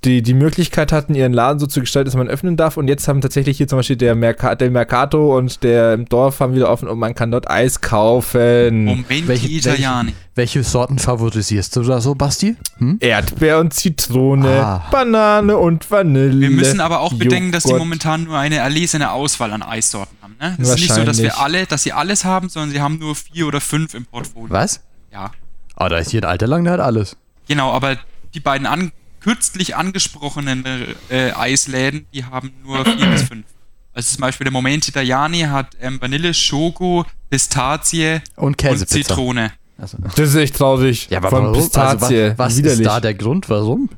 die, 0.05 0.21
die 0.21 0.35
Möglichkeit 0.35 0.93
hatten, 0.93 1.15
ihren 1.15 1.33
Laden 1.33 1.59
so 1.59 1.67
zu 1.67 1.81
gestalten, 1.81 2.07
dass 2.09 2.15
man 2.17 2.29
öffnen 2.29 2.59
darf. 2.59 2.77
Und 2.77 2.89
jetzt 2.89 3.09
haben 3.09 3.23
tatsächlich 3.23 3.57
hier 3.57 3.67
zum 3.69 3.79
Beispiel 3.79 3.97
der, 3.97 4.15
Merca 4.15 4.55
der 4.55 4.71
Mercato 4.71 5.37
und 5.37 5.63
der 5.63 5.95
im 5.95 6.05
Dorf 6.07 6.41
haben 6.41 6.55
wieder 6.55 6.71
offen 6.71 6.89
und 6.89 6.99
man 6.99 7.15
kann 7.15 7.31
dort 7.31 7.51
Eis 7.51 7.81
kaufen. 7.81 8.85
Momenti 8.85 9.27
Welche- 9.29 9.49
Italiani. 9.49 10.13
Welche 10.35 10.63
Sorten 10.63 10.99
favorisierst 10.99 11.75
du 11.75 11.83
da 11.83 12.01
so, 12.01 12.15
Basti? 12.15 12.55
Hm? 12.77 12.99
Erdbeer 13.01 13.59
und 13.59 13.73
Zitrone, 13.75 14.49
Ah. 14.65 14.87
Banane 14.91 15.57
und 15.57 15.91
Vanille. 15.91 16.39
Wir 16.41 16.51
müssen 16.51 16.81
aber 16.81 17.01
auch 17.01 17.15
bedenken, 17.15 17.51
dass 17.51 17.65
die 17.65 17.71
Joghurt. 17.71 17.81
momentan 17.87 18.25
nur 18.25 18.39
eine 18.39 18.57
erlesene 18.57 19.11
Auswahl 19.11 19.53
an 19.53 19.63
Eissorten 19.63 20.17
haben. 20.23 20.37
Ne? 20.41 20.55
Es 20.61 20.69
ist 20.69 20.75
nicht 20.81 20.93
so, 20.93 21.03
dass 21.05 21.21
wir 21.23 21.41
alle, 21.41 21.67
dass 21.67 21.83
sie 21.83 21.93
alles 21.93 22.25
haben, 22.25 22.49
sondern 22.51 22.71
sie 22.71 22.81
haben 22.81 22.99
nur 22.99 23.17
vier 23.17 23.47
oder 23.49 23.61
fünf 23.61 23.95
im 23.95 24.05
Portfolio. 24.05 24.51
Was? 24.51 24.81
Ja, 25.13 25.31
Ah, 25.75 25.89
da 25.89 25.97
ist 25.99 26.11
hier 26.11 26.21
ein 26.23 26.29
alter 26.29 26.47
lang, 26.47 26.63
der 26.65 26.75
hat 26.75 26.81
alles. 26.81 27.17
genau. 27.49 27.73
Aber 27.73 27.97
die 28.35 28.41
beiden 28.41 28.67
an, 28.67 28.93
kürzlich 29.21 29.77
angesprochenen 29.77 30.65
äh, 31.11 31.31
Eisläden, 31.33 32.07
die 32.13 32.25
haben 32.25 32.53
nur 32.65 32.85
vier 32.85 33.07
bis 33.07 33.23
fünf. 33.23 33.47
Also 33.93 34.15
zum 34.15 34.21
Beispiel 34.21 34.45
der 34.45 34.53
Momenti 34.53 34.91
Italiani 34.91 35.41
hat 35.41 35.77
ähm, 35.81 36.01
Vanille, 36.01 36.33
Schoko, 36.33 37.05
Pistazie 37.31 38.21
Und 38.37 38.63
und. 38.63 38.89
Zitrone. 38.89 39.53
Also, 39.77 39.99
Das 40.17 40.29
ist 40.31 40.35
echt 40.35 40.57
traurig. 40.57 41.09
ja, 41.11 41.19
aber 41.19 41.31
Von 41.31 41.45
warum? 41.45 41.55
Pistazie. 41.61 42.23
Also, 42.23 42.39
was 42.39 42.63
was 42.63 42.73
ist 42.73 42.85
da 42.85 43.01
der 43.01 43.15
Grund? 43.15 43.49
Warum? 43.49 43.89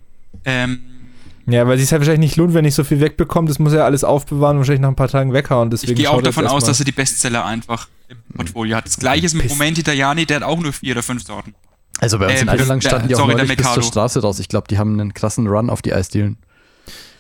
Ähm, 0.45 0.81
Ja, 1.47 1.67
weil 1.67 1.79
sie 1.79 1.85
es 1.85 1.93
halt 1.93 2.01
wahrscheinlich 2.01 2.31
nicht 2.31 2.37
lohnt, 2.37 2.55
wenn 2.55 2.65
ich 2.65 2.75
so 2.75 2.85
viel 2.85 3.01
wegbekomme. 3.01 3.49
Das 3.49 3.59
muss 3.59 3.73
ja 3.73 3.85
alles 3.85 4.05
aufbewahren 4.05 4.57
und 4.57 4.61
wahrscheinlich 4.61 4.83
nach 4.83 4.89
ein 4.89 4.97
paar 4.97 5.09
Tagen 5.09 5.33
weghauen. 5.33 5.71
Deswegen 5.71 5.93
ich 5.93 5.99
gehe 5.99 6.11
auch 6.11 6.23
davon 6.23 6.47
aus, 6.47 6.65
dass 6.65 6.79
er 6.81 6.85
die 6.85 6.93
Bestseller 6.93 7.45
einfach 7.45 7.89
im 8.09 8.19
Portfolio 8.37 8.77
hat. 8.77 8.87
Das 8.87 8.99
gleiche 8.99 9.27
ist 9.27 9.35
mit 9.35 9.49
Momenti 9.49 9.81
Italiani, 9.81 10.27
der 10.27 10.37
hat 10.37 10.43
auch 10.43 10.59
nur 10.61 10.73
vier 10.73 10.93
oder 10.93 11.03
fünf 11.03 11.25
Sorten. 11.25 11.55
Also 11.99 12.19
bei 12.19 12.27
uns 12.27 12.35
Äh, 12.35 12.41
in 12.41 12.47
der- 12.47 12.81
standen 12.81 13.09
die 13.09 13.15
auch 13.15 13.19
sorry, 13.21 13.35
der 13.35 13.45
neulich 13.45 13.57
bis 13.57 13.73
zur. 13.75 13.83
Straße 13.83 14.23
raus. 14.23 14.39
Ich 14.39 14.49
glaube, 14.49 14.69
die 14.69 14.79
haben 14.79 14.99
einen 14.99 15.13
krassen 15.15 15.47
Run 15.47 15.69
auf 15.71 15.83
die 15.83 15.93
Eisdielen. 15.93 16.37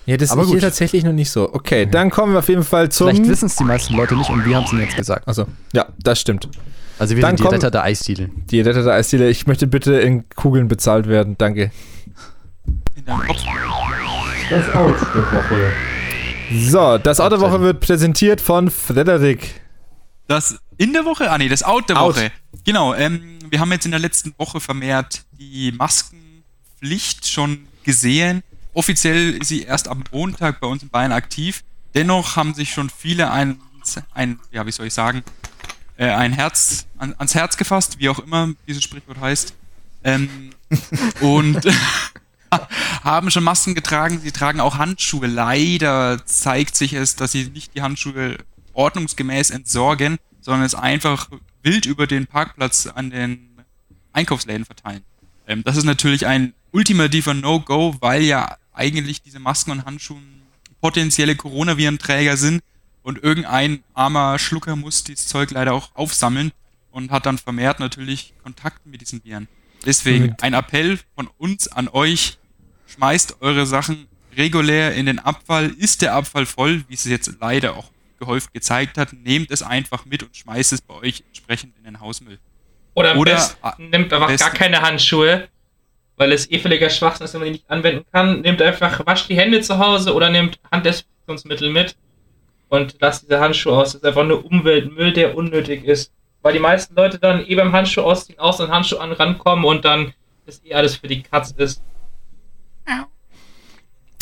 Ja, 0.06 0.16
das 0.16 0.30
Aber 0.30 0.42
ist 0.42 0.48
hier 0.48 0.56
gut. 0.56 0.62
tatsächlich 0.62 1.04
noch 1.04 1.12
nicht 1.12 1.30
so. 1.30 1.52
Okay, 1.52 1.86
dann 1.86 2.10
kommen 2.10 2.32
wir 2.32 2.38
auf 2.38 2.48
jeden 2.48 2.64
Fall 2.64 2.88
zum. 2.90 3.08
Vielleicht 3.08 3.28
wissen 3.28 3.46
es 3.46 3.56
die 3.56 3.64
meisten 3.64 3.94
Leute 3.94 4.16
nicht 4.16 4.30
und 4.30 4.44
wir 4.46 4.56
haben 4.56 4.64
es 4.64 4.72
ihnen 4.72 4.80
jetzt 4.82 4.96
gesagt. 4.96 5.28
Also, 5.28 5.46
ja, 5.72 5.86
das 6.02 6.18
stimmt. 6.20 6.48
Also 6.98 7.14
wir 7.16 7.22
Dann 7.22 7.36
sind 7.36 7.48
die 7.48 7.54
Retter 7.54 7.70
der 7.70 7.82
Eisdielen. 7.84 8.44
Die 8.50 8.60
rettete 8.60 8.92
Eisdiele, 8.92 9.28
ich 9.30 9.46
möchte 9.46 9.66
bitte 9.66 9.94
in 10.00 10.28
Kugeln 10.30 10.68
bezahlt 10.68 11.06
werden. 11.08 11.36
Danke. 11.38 11.70
In 12.96 13.04
deinem 13.04 13.20
Kopf. 13.26 13.38
Das 14.50 14.74
Out 14.74 14.96
der 15.14 15.22
Woche. 15.32 15.72
So, 16.52 16.98
das 16.98 17.20
Auto 17.20 17.36
der 17.36 17.40
Woche 17.48 17.60
wird 17.60 17.80
präsentiert 17.80 18.40
von 18.40 18.70
Frederik. 18.70 19.60
Das 20.26 20.58
in 20.81 20.95
der 20.95 21.05
Woche? 21.05 21.31
Ah 21.31 21.37
nee, 21.37 21.49
das 21.49 21.62
Out 21.62 21.91
der 21.91 22.01
Out. 22.01 22.16
Woche. 22.16 22.33
Genau, 22.64 22.95
ähm, 22.95 23.39
wir 23.51 23.61
haben 23.61 23.70
jetzt 23.70 23.85
in 23.85 23.91
der 23.91 24.01
letzten 24.01 24.35
Woche 24.39 24.61
vermehrt 24.61 25.24
die 25.33 25.72
Maskenpflicht 25.72 27.28
schon 27.28 27.68
gesehen. 27.85 28.43
Offiziell 28.72 29.35
ist 29.35 29.49
sie 29.49 29.62
erst 29.62 29.89
am 29.89 30.05
Montag 30.11 30.59
bei 30.59 30.66
uns 30.66 30.83
in 30.83 30.89
Bayern 30.89 31.12
aktiv. 31.12 31.64
Dennoch 31.95 32.37
haben 32.37 32.55
sich 32.55 32.72
schon 32.72 32.89
viele 32.89 33.31
ein, 33.31 33.61
ein 34.14 34.41
ja, 34.53 34.64
wie 34.64 34.72
soll 34.72 34.87
ich 34.87 34.95
sagen, 34.95 35.22
äh, 35.99 36.09
ein 36.09 36.33
Herz 36.33 36.87
an, 36.97 37.14
ans 37.18 37.35
Herz 37.35 37.59
gefasst, 37.59 37.99
wie 37.99 38.09
auch 38.09 38.20
immer 38.20 38.49
dieses 38.66 38.83
Sprichwort 38.83 39.20
heißt. 39.20 39.53
Ähm, 40.03 40.51
und 41.20 41.61
haben 43.05 43.31
schon 43.31 43.45
Masken 43.45 43.74
getragen, 43.74 44.18
sie 44.22 44.33
tragen 44.33 44.61
auch 44.61 44.78
Handschuhe. 44.78 45.26
Leider 45.26 46.24
zeigt 46.24 46.74
sich 46.74 46.95
es, 46.95 47.16
dass 47.16 47.33
sie 47.33 47.51
nicht 47.51 47.74
die 47.74 47.83
Handschuhe 47.83 48.39
ordnungsgemäß 48.72 49.51
entsorgen, 49.51 50.16
sondern 50.41 50.64
es 50.64 50.74
einfach 50.74 51.28
wild 51.62 51.86
über 51.86 52.07
den 52.07 52.26
Parkplatz 52.26 52.86
an 52.86 53.11
den 53.11 53.51
Einkaufsläden 54.12 54.64
verteilen. 54.64 55.03
Ähm, 55.47 55.62
das 55.64 55.76
ist 55.76 55.84
natürlich 55.84 56.26
ein 56.26 56.55
ultimativer 56.72 57.34
No-Go, 57.34 57.97
weil 58.01 58.22
ja 58.22 58.57
eigentlich 58.72 59.22
diese 59.22 59.38
Masken 59.38 59.72
und 59.72 59.84
Handschuhe 59.84 60.18
potenzielle 60.80 61.36
Coronavirenträger 61.36 62.36
sind 62.36 62.62
und 63.03 63.22
irgendein 63.22 63.82
armer 63.95 64.38
Schlucker 64.38 64.76
muss 64.76 65.05
dieses 65.05 65.26
Zeug 65.26 65.51
leider 65.51 65.74
auch 65.74 65.91
aufsammeln 65.95 66.53
und 66.91 67.11
hat 67.11 67.26
dann 67.26 67.38
vermehrt 67.38 67.80
natürlich 67.80 68.34
Kontakt 68.43 68.86
mit 68.86 69.01
diesen 69.01 69.24
Viren. 69.24 69.49
Deswegen 69.84 70.34
ein 70.41 70.55
Appell 70.55 70.99
von 71.14 71.28
uns 71.38 71.68
an 71.68 71.88
euch, 71.88 72.38
schmeißt 72.86 73.41
eure 73.41 73.66
Sachen 73.66 74.07
regulär 74.36 74.95
in 74.95 75.07
den 75.07 75.18
Abfall. 75.18 75.70
Ist 75.70 76.03
der 76.03 76.14
Abfall 76.14 76.47
voll, 76.47 76.84
wie 76.88 76.95
es 76.95 77.05
jetzt 77.05 77.36
leider 77.41 77.76
auch 77.76 77.91
gehäuft 78.20 78.52
gezeigt 78.54 78.96
hat, 78.98 79.12
nehmt 79.12 79.50
es 79.50 79.62
einfach 79.62 80.04
mit 80.04 80.22
und 80.22 80.36
schmeißt 80.36 80.72
es 80.72 80.80
bei 80.80 80.94
euch 80.94 81.24
entsprechend 81.26 81.76
in 81.78 81.84
den 81.84 81.98
Hausmüll. 82.00 82.38
Oder 82.94 83.12
am 83.12 83.18
Oder- 83.18 83.32
besten 83.32 83.90
nimmt 83.90 84.12
einfach 84.12 84.28
besten- 84.28 84.46
gar 84.46 84.54
keine 84.54 84.80
Handschuhe, 84.82 85.48
weil 86.16 86.32
es 86.32 86.48
eh 86.50 86.58
völliger 86.58 86.90
Schwachsinn 86.90 87.24
ist, 87.24 87.32
wenn 87.34 87.40
man 87.40 87.46
die 87.46 87.52
nicht 87.52 87.70
anwenden 87.70 88.04
kann. 88.12 88.42
Nehmt 88.42 88.60
einfach, 88.62 89.04
wascht 89.06 89.28
die 89.28 89.36
Hände 89.36 89.60
zu 89.62 89.78
Hause 89.78 90.14
oder 90.14 90.28
nehmt 90.30 90.60
Handdesinfektionsmittel 90.70 91.70
mit 91.70 91.96
und 92.68 92.96
lasst 93.00 93.22
diese 93.24 93.40
Handschuhe 93.40 93.76
aus. 93.76 93.92
Das 93.92 93.94
ist 93.96 94.04
einfach 94.04 94.24
nur 94.26 94.44
Umweltmüll, 94.44 95.12
der 95.12 95.36
unnötig 95.36 95.84
ist. 95.84 96.12
Weil 96.42 96.52
die 96.54 96.58
meisten 96.58 96.94
Leute 96.94 97.18
dann 97.18 97.44
eh 97.46 97.54
beim 97.54 97.72
Handschuh 97.72 98.02
ausziehen, 98.02 98.38
aus 98.38 98.60
und 98.60 98.70
Handschuh 98.70 98.96
an 98.98 99.12
rankommen 99.12 99.64
und 99.64 99.84
dann 99.84 100.14
ist 100.46 100.64
eh 100.64 100.74
alles 100.74 100.96
für 100.96 101.06
die 101.08 101.22
Katz 101.22 101.50
ist. 101.52 101.82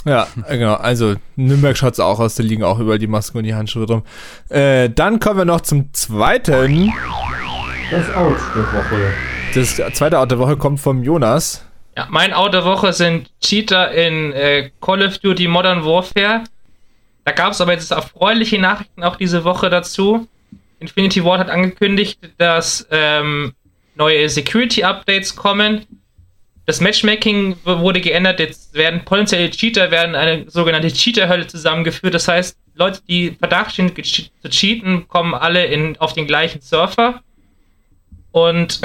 Ja, 0.08 0.26
genau. 0.48 0.74
Also 0.74 1.16
Nürnberg 1.36 1.76
schaut 1.76 1.92
es 1.92 2.00
auch 2.00 2.18
aus, 2.18 2.34
da 2.36 2.42
liegen 2.42 2.64
auch 2.64 2.78
überall 2.78 2.98
die 2.98 3.06
Masken 3.06 3.38
und 3.38 3.44
die 3.44 3.54
Handschuhe 3.54 3.86
drum. 3.86 4.02
Äh, 4.48 4.90
dann 4.90 5.20
kommen 5.20 5.38
wir 5.38 5.44
noch 5.44 5.60
zum 5.60 5.92
zweiten. 5.92 6.92
Das 7.90 8.14
Out 8.14 8.36
der 8.54 8.72
Woche. 8.72 9.12
Das 9.54 9.76
zweite 9.94 10.18
Auto 10.18 10.28
der 10.28 10.38
Woche 10.38 10.56
kommt 10.56 10.80
vom 10.80 11.02
Jonas. 11.02 11.64
Ja, 11.96 12.06
mein 12.10 12.32
Out 12.32 12.54
der 12.54 12.64
Woche 12.64 12.92
sind 12.92 13.30
Cheater 13.40 13.90
in 13.90 14.32
äh, 14.32 14.70
Call 14.80 15.02
of 15.02 15.18
Duty 15.18 15.48
Modern 15.48 15.84
Warfare. 15.84 16.44
Da 17.24 17.32
gab 17.32 17.52
es 17.52 17.60
aber 17.60 17.72
jetzt 17.72 17.90
erfreuliche 17.90 18.58
Nachrichten 18.58 19.02
auch 19.02 19.16
diese 19.16 19.44
Woche 19.44 19.68
dazu. 19.68 20.26
Infinity 20.80 21.24
Ward 21.24 21.40
hat 21.40 21.50
angekündigt, 21.50 22.18
dass 22.38 22.86
ähm, 22.90 23.52
neue 23.96 24.28
Security-Updates 24.28 25.34
kommen. 25.34 25.86
Das 26.68 26.82
Matchmaking 26.82 27.56
wurde 27.64 28.02
geändert. 28.02 28.40
Jetzt 28.40 28.74
werden 28.74 29.02
potenzielle 29.02 29.48
Cheater 29.48 29.90
werden 29.90 30.14
eine 30.14 30.50
sogenannte 30.50 30.92
Cheater-Hölle 30.92 31.46
zusammengeführt. 31.46 32.12
Das 32.12 32.28
heißt, 32.28 32.58
Leute, 32.74 33.00
die 33.08 33.30
Verdacht 33.30 33.74
geche- 33.74 34.28
zu 34.42 34.50
cheaten, 34.50 35.08
kommen 35.08 35.32
alle 35.32 35.64
in, 35.64 35.96
auf 35.96 36.12
den 36.12 36.26
gleichen 36.26 36.60
Surfer 36.60 37.22
und 38.32 38.82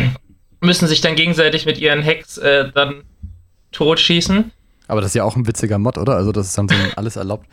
müssen 0.60 0.86
sich 0.86 1.00
dann 1.00 1.14
gegenseitig 1.16 1.64
mit 1.64 1.78
ihren 1.78 2.04
Hacks 2.04 2.36
äh, 2.36 2.70
dann 2.74 3.04
totschießen. 3.72 4.50
Aber 4.88 5.00
das 5.00 5.12
ist 5.12 5.14
ja 5.14 5.24
auch 5.24 5.34
ein 5.34 5.46
witziger 5.46 5.78
Mod, 5.78 5.96
oder? 5.96 6.16
Also 6.16 6.30
das 6.30 6.48
ist 6.48 6.58
dann 6.58 6.68
so 6.68 6.74
alles 6.96 7.16
erlaubt. 7.16 7.46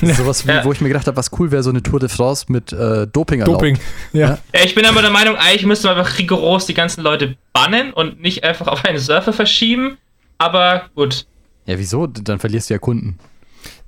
Sowas, 0.00 0.46
wie, 0.46 0.50
Ja. 0.50 0.64
wo 0.64 0.72
ich 0.72 0.80
mir 0.80 0.88
gedacht 0.88 1.06
habe, 1.06 1.16
was 1.16 1.30
cool 1.38 1.50
wäre, 1.50 1.62
so 1.62 1.70
eine 1.70 1.82
Tour 1.82 2.00
de 2.00 2.08
France 2.08 2.46
mit 2.48 2.72
äh, 2.72 3.06
Doping 3.06 3.40
erlaubt. 3.40 3.60
Doping. 3.62 3.78
Ja. 4.12 4.38
Ja, 4.54 4.64
ich 4.64 4.74
bin 4.74 4.84
aber 4.86 5.02
der 5.02 5.10
Meinung, 5.10 5.36
eigentlich 5.36 5.66
müsste 5.66 5.86
man 5.88 5.96
einfach 5.98 6.18
rigoros 6.18 6.66
die 6.66 6.74
ganzen 6.74 7.02
Leute 7.02 7.36
bannen 7.52 7.92
und 7.92 8.20
nicht 8.20 8.42
einfach 8.44 8.66
auf 8.66 8.84
einen 8.84 8.98
Surfer 8.98 9.32
verschieben. 9.32 9.96
Aber 10.38 10.86
gut. 10.94 11.26
Ja, 11.66 11.78
wieso? 11.78 12.06
Dann 12.06 12.38
verlierst 12.40 12.70
du 12.70 12.74
ja 12.74 12.78
Kunden. 12.78 13.18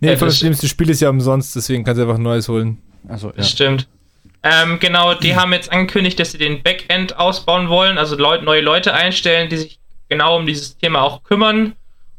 Nee, 0.01 0.11
Ja, 0.12 0.16
von 0.16 0.28
das- 0.28 0.38
schlimmste 0.38 0.68
Spiel 0.68 0.88
ist 0.90 1.01
ja 1.01 1.11
umsonst, 1.11 1.57
deswegen 1.57 1.82
kannst 1.84 1.99
du 1.99 2.03
einfach 2.05 2.16
ein 2.18 2.22
neues 2.22 2.49
holen. 2.49 2.78
Also, 3.09 3.32
Das 3.36 3.51
stimmt. 3.51 3.88
Ähm, 4.42 4.78
genau, 4.78 5.14
die 5.14 5.34
haben 5.34 5.53
jetzt 5.53 5.72
angekündigt, 5.72 6.20
dass 6.20 6.32
sie 6.32 6.38
den 6.38 6.62
Backend 6.62 7.18
ausbauen 7.18 7.68
wollen, 7.68 7.99
also 7.99 8.14
Leut, 8.16 8.44
neue 8.44 8.61
Leute 8.61 8.94
einstellen, 8.94 9.49
die 9.51 9.57
sich 9.57 9.78
genau 10.09 10.36
um 10.36 10.47
dieses 10.47 10.76
Thema 10.78 11.03
auch 11.03 11.24
kümmern. 11.24 11.72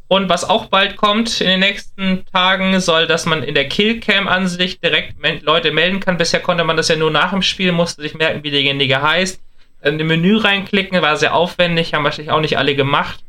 Und 0.10 0.30
was 0.30 0.48
auch 0.48 0.68
bald 0.68 0.96
kommt 0.96 1.42
in 1.42 1.48
den 1.48 1.60
nächsten 1.60 2.26
Tagen, 2.32 2.80
soll, 2.80 3.08
dass 3.08 3.26
man 3.26 3.44
in 3.44 3.56
der 3.56 3.68
Killcam-Ansicht 3.68 4.82
direkt 4.82 5.20
men 5.20 5.42
Leute 5.42 5.72
melden 5.72 6.00
kann. 6.00 6.18
Bisher 6.18 6.40
konnte 6.40 6.64
man 6.64 6.78
das 6.78 6.88
ja 6.88 6.96
nur 6.96 7.12
nach 7.12 7.32
dem 7.32 7.42
Spiel, 7.42 7.74
musste 7.74 8.02
sich 8.02 8.14
merken, 8.14 8.44
wie 8.44 8.52
derjenige 8.52 9.02
heißt. 9.02 9.42
In 9.84 9.98
dem 9.98 10.08
Menü 10.08 10.38
reinklicken, 10.38 11.02
war 11.02 11.18
sehr 11.18 11.36
aufwendig, 11.36 11.94
haben 11.94 12.06
wahrscheinlich 12.06 12.32
auch 12.32 12.40
nicht 12.40 12.58
alle 12.58 12.76
gemacht. 12.76 13.20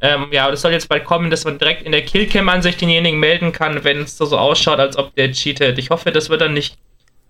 Ähm, 0.00 0.28
ja, 0.32 0.42
aber 0.42 0.52
das 0.52 0.62
soll 0.62 0.72
jetzt 0.72 0.88
bald 0.88 1.04
kommen, 1.04 1.30
dass 1.30 1.44
man 1.44 1.58
direkt 1.58 1.82
in 1.82 1.92
der 1.92 2.04
Killcam-Ansicht 2.04 2.80
denjenigen 2.80 3.18
melden 3.18 3.52
kann, 3.52 3.84
wenn 3.84 4.02
es 4.02 4.16
so, 4.16 4.26
so 4.26 4.38
ausschaut, 4.38 4.78
als 4.78 4.96
ob 4.96 5.14
der 5.14 5.32
cheatet. 5.32 5.78
Ich 5.78 5.90
hoffe, 5.90 6.10
das 6.12 6.30
wird 6.30 6.40
dann 6.40 6.52
nicht 6.52 6.78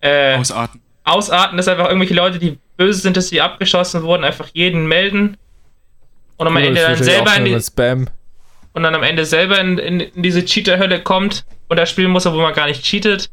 äh, 0.00 0.36
Ausarten. 0.36 0.80
ausarten, 1.04 1.56
dass 1.56 1.68
einfach 1.68 1.86
irgendwelche 1.86 2.14
Leute, 2.14 2.38
die 2.38 2.58
böse 2.76 3.00
sind, 3.00 3.16
dass 3.16 3.28
sie 3.28 3.40
abgeschossen 3.40 4.02
wurden, 4.02 4.24
einfach 4.24 4.48
jeden 4.52 4.86
melden 4.86 5.36
und 6.36 6.46
am 6.46 6.56
Ende 6.56 6.80
dann 6.80 6.96
selber 6.96 7.36
in 7.36 7.44
die, 7.46 7.60
Spam. 7.60 8.08
Und 8.78 8.84
dann 8.84 8.94
am 8.94 9.02
Ende 9.02 9.24
selber 9.26 9.60
in, 9.60 9.76
in, 9.78 10.00
in 10.00 10.22
diese 10.22 10.44
Cheater-Hölle 10.44 11.00
kommt 11.02 11.44
und 11.68 11.76
da 11.76 11.84
spielen 11.84 12.10
muss, 12.10 12.24
obwohl 12.26 12.42
man 12.42 12.54
gar 12.54 12.66
nicht 12.66 12.82
cheatet. 12.84 13.28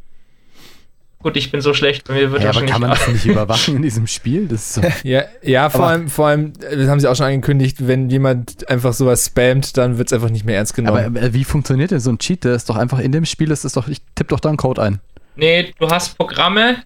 Gut, 1.20 1.38
ich 1.38 1.50
bin 1.50 1.60
so 1.62 1.74
schlecht, 1.74 2.08
bei 2.08 2.14
mir 2.14 2.32
wird 2.32 2.44
Ja, 2.44 2.50
aber 2.50 2.62
wahrscheinlich 2.62 2.72
kann 2.72 2.82
man 2.82 2.90
das 2.92 3.08
nicht 3.14 3.26
überwachen 3.26 3.76
in 3.78 3.82
diesem 3.82 4.06
Spiel? 4.06 4.48
Das 4.48 4.62
ist 4.62 4.74
so, 4.74 4.82
Ja, 5.04 5.24
ja 5.42 5.70
vor, 5.70 5.82
Aber- 5.82 5.90
allem, 5.92 6.08
vor 6.10 6.28
allem, 6.28 6.54
das 6.60 6.88
haben 6.88 7.00
sie 7.00 7.08
auch 7.08 7.16
schon 7.16 7.26
angekündigt, 7.26 7.78
wenn 7.88 8.10
jemand 8.12 8.70
einfach 8.70 8.94
sowas 8.94 9.26
spammt, 9.26 9.76
dann 9.78 9.98
wird 9.98 10.10
es 10.10 10.14
einfach 10.14 10.30
nicht 10.30 10.46
mehr 10.46 10.58
ernst 10.58 10.78
aber 10.78 11.02
genommen. 11.04 11.16
äh, 11.16 11.34
wie 11.34 11.44
funktioniert 11.44 11.90
denn 11.92 12.00
so 12.00 12.12
ein 12.12 12.20
Cheat? 12.20 12.44
Der 12.44 12.54
ist 12.54 12.70
doch 12.70 12.76
einfach 12.76 13.00
in 13.00 13.12
dem 13.12 13.26
Spiel, 13.26 13.50
ist 13.50 13.66
es 13.66 13.74
doch, 13.74 13.88
ich 13.88 14.00
tippe 14.14 14.30
doch 14.30 14.40
da 14.40 14.50
einen 14.50 14.58
Code 14.58 14.82
ein. 14.84 15.00
Nee, 15.36 15.74
du 15.80 15.88
hast 15.90 16.16
Programme, 16.18 16.78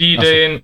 die 0.00 0.16
so. 0.16 0.22
den 0.22 0.62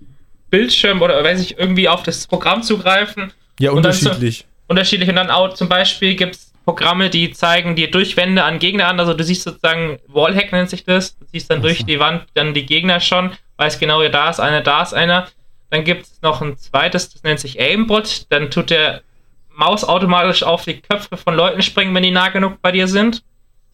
Bildschirm 0.50 1.00
oder 1.02 1.22
weiß 1.22 1.40
ich 1.40 1.56
irgendwie 1.58 1.88
auf 1.88 2.02
das 2.02 2.26
Programm 2.26 2.62
zugreifen 2.62 3.32
ja, 3.60 3.70
und 3.70 3.82
dann 3.84 3.92
so- 3.92 4.06
unterschiedlich. 4.06 4.46
unterschiedlich 4.66 5.08
und 5.08 5.16
dann 5.16 5.30
auch 5.30 5.54
zum 5.54 5.68
Beispiel 5.68 6.16
gibt 6.16 6.34
es 6.34 6.52
Programme, 6.64 7.10
die 7.10 7.30
zeigen 7.32 7.76
dir 7.76 7.90
durch 7.90 8.16
Wände 8.16 8.42
an 8.44 8.58
Gegner 8.58 8.88
an. 8.88 8.98
Also 8.98 9.14
du 9.14 9.22
siehst 9.22 9.42
sozusagen, 9.42 9.98
Wallhack 10.08 10.52
nennt 10.52 10.70
sich 10.70 10.84
das. 10.84 11.18
Du 11.18 11.26
siehst 11.26 11.50
dann 11.50 11.62
durch 11.62 11.84
die 11.84 12.00
Wand 12.00 12.26
dann 12.34 12.54
die 12.54 12.66
Gegner 12.66 13.00
schon, 13.00 13.32
weißt 13.56 13.78
genau, 13.78 14.02
ja, 14.02 14.08
da 14.08 14.30
ist 14.30 14.40
einer, 14.40 14.62
da 14.62 14.82
ist 14.82 14.94
einer. 14.94 15.28
Dann 15.70 15.84
gibt 15.84 16.04
es 16.04 16.22
noch 16.22 16.40
ein 16.40 16.56
zweites, 16.56 17.12
das 17.12 17.22
nennt 17.22 17.40
sich 17.40 17.60
Aimbot. 17.60 18.26
Dann 18.30 18.50
tut 18.50 18.70
der 18.70 19.02
Maus 19.54 19.84
automatisch 19.84 20.42
auf 20.42 20.64
die 20.64 20.80
Köpfe 20.80 21.16
von 21.16 21.34
Leuten 21.34 21.62
springen, 21.62 21.94
wenn 21.94 22.02
die 22.02 22.10
nah 22.10 22.28
genug 22.28 22.60
bei 22.62 22.72
dir 22.72 22.88
sind. 22.88 23.22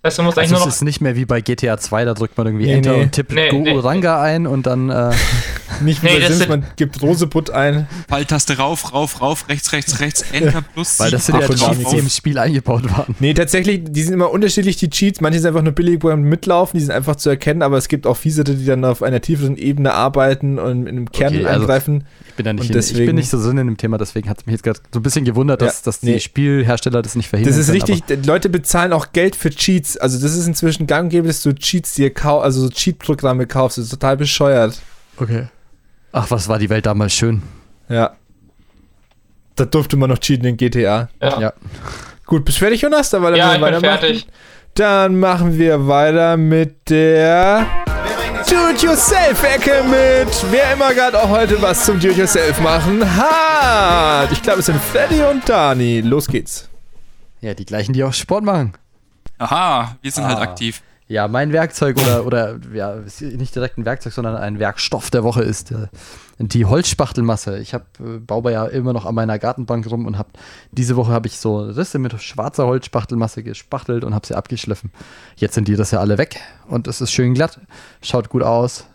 Das 0.03 0.13
heißt, 0.13 0.19
du 0.19 0.23
musst 0.23 0.39
Also 0.39 0.41
eigentlich 0.41 0.47
es 0.47 0.51
nur 0.61 0.61
noch. 0.61 0.67
ist 0.75 0.83
nicht 0.83 1.01
mehr 1.03 1.15
wie 1.17 1.27
bei 1.27 1.41
GTA 1.43 1.77
2, 1.77 2.05
da 2.07 2.15
drückt 2.15 2.39
man 2.39 2.47
irgendwie 2.47 2.67
Nee, 2.67 2.75
Enter 2.75 2.93
nee. 2.97 3.03
und 3.03 3.13
tippt 3.13 3.33
Nee, 3.33 3.53
nee. 3.53 3.73
Go-Ranga 3.75 4.23
ein 4.23 4.47
und 4.47 4.67
dann 4.67 4.89
äh, 4.89 5.11
Nicht 5.83 6.03
wie 6.03 6.09
Nee, 6.09 6.27
Sims, 6.27 6.49
man 6.49 6.65
gibt 6.77 7.01
Rosebud 7.01 7.51
ein. 7.51 7.87
Pfeiltaste 8.09 8.59
rauf, 8.59 8.93
rauf, 8.93 9.21
rauf, 9.23 9.49
rechts, 9.49 9.73
rechts, 9.73 10.01
rechts, 10.01 10.25
Enter 10.33 10.63
plus 10.75 10.99
weil 11.01 11.11
das 11.11 11.27
sind 11.27 11.39
ja 11.41 11.49
Cheats, 11.49 11.91
die 11.91 11.97
im 11.99 12.09
Spiel 12.09 12.39
eingebaut 12.39 12.85
waren. 12.91 13.15
Nee, 13.19 13.35
tatsächlich, 13.35 13.83
die 13.89 14.03
sind 14.03 14.13
immer 14.15 14.31
unterschiedlich, 14.31 14.77
die 14.77 14.91
Cheats. 14.91 15.21
Manche 15.21 15.39
sind 15.39 15.49
einfach 15.49 15.63
nur 15.63 15.73
billig 15.73 15.99
beim 16.01 16.23
Mitlaufen, 16.23 16.79
die 16.79 16.85
sind 16.85 16.95
einfach 16.95 17.17
zu 17.17 17.31
erkennen, 17.31 17.63
aber 17.63 17.77
es 17.79 17.89
gibt 17.89 18.07
auch 18.07 18.17
Fiesere, 18.17 18.55
die 18.55 18.65
dann 18.65 18.85
auf 18.85 19.03
einer 19.03 19.21
tieferen 19.21 19.57
Ebene 19.57 19.93
arbeiten 19.95 20.59
und 20.59 20.83
in 20.83 20.89
einem 20.89 21.13
Kern 21.13 21.35
Okay, 21.35 21.47
also 21.47 21.61
angreifen. 21.63 22.05
Ich 22.29 22.35
bin, 22.35 22.45
da 22.45 22.53
nicht 22.53 22.63
in, 22.65 22.71
ich 22.71 22.73
deswegen- 22.73 23.07
bin 23.07 23.17
nicht 23.17 23.31
so 23.31 23.39
drin 23.43 23.59
in 23.59 23.67
dem 23.67 23.77
Thema, 23.77 23.97
deswegen 23.99 24.29
hat 24.29 24.41
es 24.41 24.47
mich 24.47 24.55
jetzt 24.55 24.63
gerade 24.65 24.81
so 24.93 25.01
ein 25.01 25.03
bisschen 25.03 25.25
gewundert, 25.25 25.63
dass, 25.63 25.77
Ja, 25.77 25.85
dass 25.85 26.01
die 26.01 26.07
nee. 26.13 26.21
Spielhersteller 26.21 27.01
das 27.03 27.15
nicht 27.17 27.29
verhindern 27.29 27.55
Das 27.55 27.59
ist 27.61 27.71
können, 27.73 27.93
richtig, 28.01 28.27
Leute 28.27 28.49
bezahlen 28.49 28.93
auch 28.93 29.13
Geld 29.13 29.35
für 29.37 29.51
Cheats. 29.51 29.89
Also 29.97 30.20
das 30.20 30.36
ist 30.36 30.47
inzwischen 30.47 30.86
gang 30.86 31.05
und 31.05 31.09
gäbe, 31.11 31.26
dass 31.28 31.43
du 31.43 31.55
Cheats 31.55 31.95
dir 31.95 32.12
kaufst, 32.12 32.45
also 32.45 32.62
so 32.62 32.68
Cheat-Programme 32.68 33.47
kaufst. 33.47 33.78
Das 33.78 33.84
ist 33.86 33.91
total 33.91 34.16
bescheuert. 34.16 34.78
Okay. 35.16 35.49
Ach, 36.12 36.30
was 36.30 36.49
war 36.49 36.59
die 36.59 36.68
Welt 36.70 36.86
damals 36.86 37.12
schön. 37.12 37.43
Ja. 37.88 38.16
Da 39.57 39.64
durfte 39.64 39.97
man 39.97 40.11
noch 40.11 40.18
cheaten 40.18 40.47
in 40.47 40.57
GTA. 40.57 41.09
Ja, 41.20 41.41
Ja. 41.41 41.53
Gut, 42.26 42.45
bist 42.45 42.59
du 42.59 42.61
fertig, 42.61 42.80
Jonas? 42.82 43.11
Da 43.11 43.20
wollen 43.20 43.34
ja 43.36 43.47
wir 43.49 43.55
ich 43.55 43.61
bin 43.61 43.62
weitermachen. 43.62 43.99
fertig. 44.01 44.26
Dann 44.74 45.18
machen 45.18 45.59
wir 45.59 45.88
weiter 45.88 46.36
mit 46.36 46.88
der 46.88 47.66
Do-it-yourself-Ecke 48.49 49.82
mit 49.84 50.28
wer 50.51 50.72
immer 50.72 50.95
gerade 50.95 51.20
auch 51.20 51.28
heute 51.28 51.61
was 51.61 51.84
zum 51.84 51.99
Do-it-yourself 52.01 52.61
machen 52.61 53.03
hat. 53.05 54.30
Ich 54.32 54.43
glaube, 54.43 54.61
es 54.61 54.66
sind 54.66 54.80
Freddy 54.80 55.22
und 55.22 55.49
Dani. 55.49 56.01
Los 56.01 56.26
geht's. 56.28 56.68
Ja, 57.41 57.55
die 57.55 57.64
gleichen, 57.64 57.93
die 57.93 58.05
auch 58.05 58.12
Sport 58.12 58.45
machen. 58.45 58.72
Aha, 59.41 59.97
wir 60.03 60.11
sind 60.12 60.24
halt 60.26 60.38
Ah. 60.38 60.43
aktiv. 60.43 60.82
Ja, 61.09 61.26
mein 61.26 61.53
Werkzeug 61.53 61.97
oder, 62.01 62.24
oder 62.24 62.61
ja, 62.72 62.95
nicht 63.20 63.57
direkt 63.57 63.78
ein 63.78 63.84
Werkzeug, 63.84 64.12
sondern 64.12 64.36
ein 64.36 64.61
Werkstoff 64.61 65.11
der 65.11 65.24
Woche 65.24 65.43
ist 65.43 65.72
äh, 65.72 65.88
die 66.38 66.66
Holzspachtelmasse. 66.66 67.59
Ich 67.59 67.74
hab, 67.74 67.99
äh, 67.99 68.18
baue 68.18 68.53
ja 68.53 68.64
immer 68.66 68.93
noch 68.93 69.07
an 69.07 69.16
meiner 69.16 69.36
Gartenbank 69.41 69.91
rum 69.91 70.07
und 70.07 70.16
habe 70.16 70.28
diese 70.70 70.95
Woche 70.95 71.11
habe 71.11 71.26
ich 71.26 71.41
so 71.41 71.59
Risse 71.62 71.99
mit 71.99 72.20
schwarzer 72.22 72.66
Holzspachtelmasse 72.66 73.43
gespachtelt 73.43 74.05
und 74.05 74.14
habe 74.14 74.24
sie 74.24 74.36
abgeschliffen. 74.36 74.93
Jetzt 75.34 75.55
sind 75.57 75.66
die 75.66 75.74
das 75.74 75.91
ja 75.91 75.99
alle 75.99 76.16
weg 76.16 76.38
und 76.68 76.86
es 76.86 77.01
ist 77.01 77.11
schön 77.11 77.34
glatt, 77.34 77.59
schaut 78.03 78.28
gut 78.28 78.45
aus. 78.45 78.86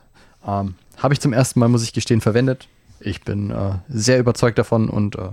Ähm, 0.48 0.76
habe 1.00 1.14
ich 1.14 1.20
zum 1.20 1.34
ersten 1.34 1.60
Mal, 1.60 1.68
muss 1.68 1.84
ich 1.84 1.92
gestehen, 1.92 2.22
verwendet. 2.22 2.70
Ich 3.02 3.24
bin 3.24 3.52
äh, 3.52 3.72
sehr 3.90 4.20
überzeugt 4.20 4.58
davon 4.58 4.90
und 4.90 5.18
äh, 5.18 5.32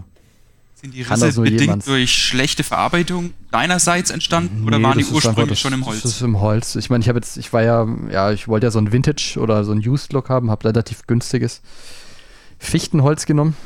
Sind 0.83 0.95
die 0.95 1.03
Risse 1.03 1.41
bedingt 1.41 1.61
jemand. 1.61 1.87
durch 1.87 2.13
schlechte 2.13 2.65
Verarbeitung 2.65 3.35
deinerseits 3.53 4.11
entstanden 4.11 4.67
oder 4.67 4.79
Nee, 4.79 4.85
waren 4.85 4.99
die 4.99 5.05
ursprünglich 5.05 5.61
schon 5.61 5.73
im 5.73 5.87
Holz? 5.87 6.03
Das 6.03 6.11
ist 6.17 6.23
im 6.23 6.41
Holz. 6.41 6.75
Ich 6.75 6.91
meine, 6.91 7.03
ich 7.03 7.09
habe 7.09 7.19
jetzt, 7.19 7.37
ich 7.37 7.53
war 7.53 7.63
ja, 7.63 7.87
ja, 8.11 8.33
ich 8.33 8.49
wollte 8.49 8.67
ja 8.67 8.73
so 8.73 8.81
ein 8.81 8.91
Vintage 8.91 9.39
oder 9.39 9.63
so 9.63 9.71
ein 9.71 9.79
Used 9.79 10.13
Look 10.13 10.29
haben, 10.29 10.51
habe 10.51 10.65
relativ 10.65 11.07
günstiges 11.07 11.63
Fichtenholz 12.59 13.27
genommen. 13.27 13.57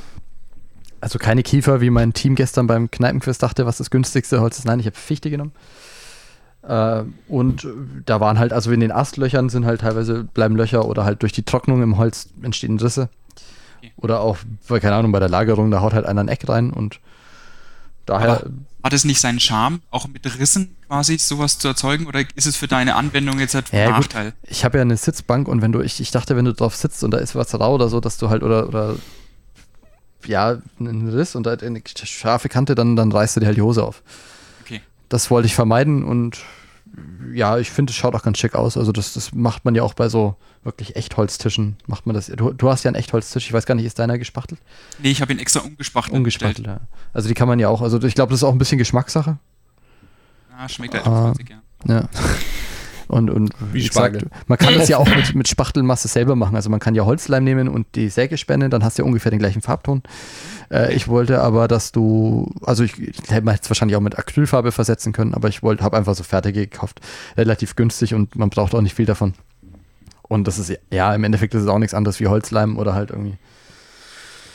Also 1.01 1.19
keine 1.19 1.43
Kiefer, 1.43 1.81
wie 1.81 1.89
mein 1.89 2.13
Team 2.13 2.35
gestern 2.35 2.67
beim 2.67 2.91
Kneipenquiz 2.91 3.39
dachte, 3.39 3.65
was 3.65 3.79
das 3.79 3.89
günstigste 3.89 4.41
Holz 4.43 4.59
ist. 4.59 4.67
Nein, 4.67 4.81
ich 4.81 4.87
habe 4.87 4.97
Fichte 4.97 5.31
genommen. 5.31 5.53
Äh, 6.63 7.05
und 7.29 7.67
da 8.05 8.21
waren 8.21 8.39
halt, 8.39 8.53
also 8.53 8.71
in 8.73 8.81
den 8.81 8.93
Astlöchern 8.93 9.49
sind 9.49 9.65
halt 9.65 9.81
teilweise 9.81 10.25
bleiben 10.25 10.55
Löcher 10.55 10.87
oder 10.87 11.05
halt 11.05 11.23
durch 11.23 11.33
die 11.33 11.45
Trocknung 11.45 11.83
im 11.83 11.97
Holz 11.97 12.29
entstehen 12.43 12.79
Risse. 12.79 13.09
Oder 13.97 14.21
auch, 14.21 14.39
weil, 14.69 14.81
keine 14.81 14.97
Ahnung, 14.97 15.13
bei 15.13 15.21
der 15.21 15.29
Lagerung, 15.29 15.71
da 15.71 15.81
haut 15.81 15.93
halt 15.93 16.07
einer 16.07 16.23
ein 16.23 16.29
Eck 16.29 16.49
rein 16.49 16.71
und 16.71 17.01
daher. 18.05 18.43
Aber 18.43 18.51
hat 18.83 18.93
es 18.93 19.05
nicht 19.05 19.21
seinen 19.21 19.41
Charme, 19.41 19.81
auch 19.91 20.07
mit 20.07 20.25
Rissen 20.39 20.77
quasi 20.87 21.19
sowas 21.19 21.59
zu 21.59 21.67
erzeugen 21.67 22.07
oder 22.07 22.21
ist 22.37 22.47
es 22.47 22.57
für 22.57 22.69
deine 22.69 22.95
Anwendung 22.95 23.41
jetzt 23.41 23.55
halt 23.55 23.73
Ja, 23.73 23.87
gut. 23.87 23.97
Nachteil? 23.97 24.33
Ich 24.45 24.65
habe 24.65 24.79
ja 24.79 24.83
eine 24.83 24.97
Sitzbank 24.97 25.49
und 25.49 25.61
wenn 25.61 25.73
du, 25.73 25.81
ich, 25.81 26.01
ich 26.01 26.13
dachte, 26.13 26.37
wenn 26.37 26.45
du 26.45 26.55
drauf 26.55 26.77
sitzt 26.77 27.03
und 27.03 27.11
da 27.11 27.19
ist 27.19 27.35
was 27.35 27.59
rau 27.59 27.75
oder 27.75 27.89
so, 27.89 27.99
dass 27.99 28.17
du 28.17 28.31
halt, 28.31 28.45
oder, 28.45 28.69
oder 28.69 28.95
ja, 30.25 30.59
einen 30.79 31.09
Riss 31.09 31.35
und 31.35 31.49
halt 31.49 31.65
eine 31.65 31.83
scharfe 32.05 32.49
Kante, 32.49 32.77
dann, 32.77 32.95
dann 32.95 33.11
reißt 33.11 33.37
du 33.37 33.41
dir 33.41 33.47
halt 33.47 33.57
die 33.57 33.63
Hose 33.63 33.83
auf. 33.83 34.03
Okay. 34.65 34.81
Das 35.09 35.31
wollte 35.31 35.47
ich 35.47 35.55
vermeiden 35.57 36.05
und 36.05 36.39
ja, 37.33 37.59
ich 37.59 37.71
finde, 37.71 37.91
es 37.91 37.97
schaut 37.97 38.15
auch 38.15 38.23
ganz 38.23 38.39
schick 38.39 38.55
aus. 38.55 38.77
Also 38.77 38.93
das, 38.93 39.13
das 39.13 39.33
macht 39.33 39.65
man 39.65 39.75
ja 39.75 39.83
auch 39.83 39.95
bei 39.95 40.09
so 40.09 40.37
wirklich 40.63 40.97
Echtholztischen, 40.97 41.77
macht 41.87 42.07
man 42.07 42.15
das. 42.15 42.27
Du, 42.27 42.53
du 42.53 42.69
hast 42.71 42.85
ja 42.85 42.89
einen 42.89 42.97
Echtholztisch, 42.97 43.47
ich 43.47 43.53
weiß 43.53 43.67
gar 43.67 43.75
nicht, 43.75 43.85
ist 43.85 43.99
deiner 43.99 44.19
gespachtelt? 44.19 44.61
Nee, 44.99 45.11
ich 45.11 45.21
habe 45.21 45.33
ihn 45.33 45.39
extra 45.39 45.61
umgespachtelt. 45.61 46.17
Ungespachtelt, 46.17 46.67
ja. 46.67 46.81
Also 47.13 47.29
die 47.29 47.35
kann 47.35 47.49
man 47.49 47.59
ja 47.59 47.69
auch, 47.69 47.83
also 47.83 48.03
ich 48.03 48.15
glaube, 48.15 48.31
das 48.31 48.41
ist 48.41 48.45
auch 48.45 48.53
ein 48.53 48.59
bisschen 48.59 48.79
Geschmackssache. 48.79 49.39
Ah, 50.57 50.69
schmeckt 50.69 50.95
halt 50.95 51.07
Ah. 51.07 51.33
ah. 51.33 51.35
ja. 51.87 51.95
Ja. 51.95 52.09
Und, 53.09 53.31
und 53.31 53.51
Wie 53.73 53.81
wie 53.81 53.89
gesagt, 53.89 54.17
Spargel. 54.17 54.31
man 54.49 54.59
kann 54.59 54.75
das 54.75 54.89
ja 54.89 54.99
auch 54.99 55.09
mit, 55.09 55.35
mit 55.35 55.49
Spachtelmasse 55.49 56.09
selber 56.09 56.35
machen. 56.35 56.57
Also 56.57 56.71
man 56.71 56.81
kann 56.81 56.95
ja 56.95 57.05
Holzleim 57.05 57.45
nehmen 57.45 57.69
und 57.69 57.87
die 57.95 58.09
Sägespäne, 58.09 58.69
dann 58.69 58.83
hast 58.83 58.99
du 58.99 59.03
ja 59.03 59.07
ungefähr 59.07 59.31
den 59.31 59.39
gleichen 59.39 59.63
Farbton. 59.63 60.03
Äh, 60.71 60.95
ich 60.95 61.09
wollte 61.09 61.41
aber, 61.41 61.69
dass 61.69 61.93
du, 61.93 62.51
also 62.63 62.83
ich, 62.83 62.99
ich 62.99 63.17
hätte 63.29 63.45
man 63.45 63.55
jetzt 63.55 63.71
wahrscheinlich 63.71 63.97
auch 63.97 64.01
mit 64.01 64.19
Acrylfarbe 64.19 64.73
versetzen 64.73 65.13
können, 65.13 65.35
aber 65.35 65.49
ich 65.49 65.63
wollte, 65.63 65.85
habe 65.85 65.97
einfach 65.97 66.15
so 66.15 66.25
fertige 66.25 66.67
gekauft. 66.67 67.01
Relativ 67.37 67.77
günstig 67.77 68.15
und 68.15 68.37
man 68.37 68.51
braucht 68.51 68.75
auch 68.75 68.81
nicht 68.81 68.95
viel 68.95 69.07
davon. 69.07 69.35
Und 70.23 70.49
das 70.49 70.59
ist, 70.59 70.77
ja, 70.91 71.15
im 71.15 71.23
Endeffekt 71.23 71.55
ist 71.55 71.63
es 71.63 71.69
auch 71.69 71.79
nichts 71.79 71.95
anderes 71.95 72.19
wie 72.19 72.27
Holzleim 72.27 72.77
oder 72.79 72.95
halt 72.95 73.11
irgendwie. 73.11 73.39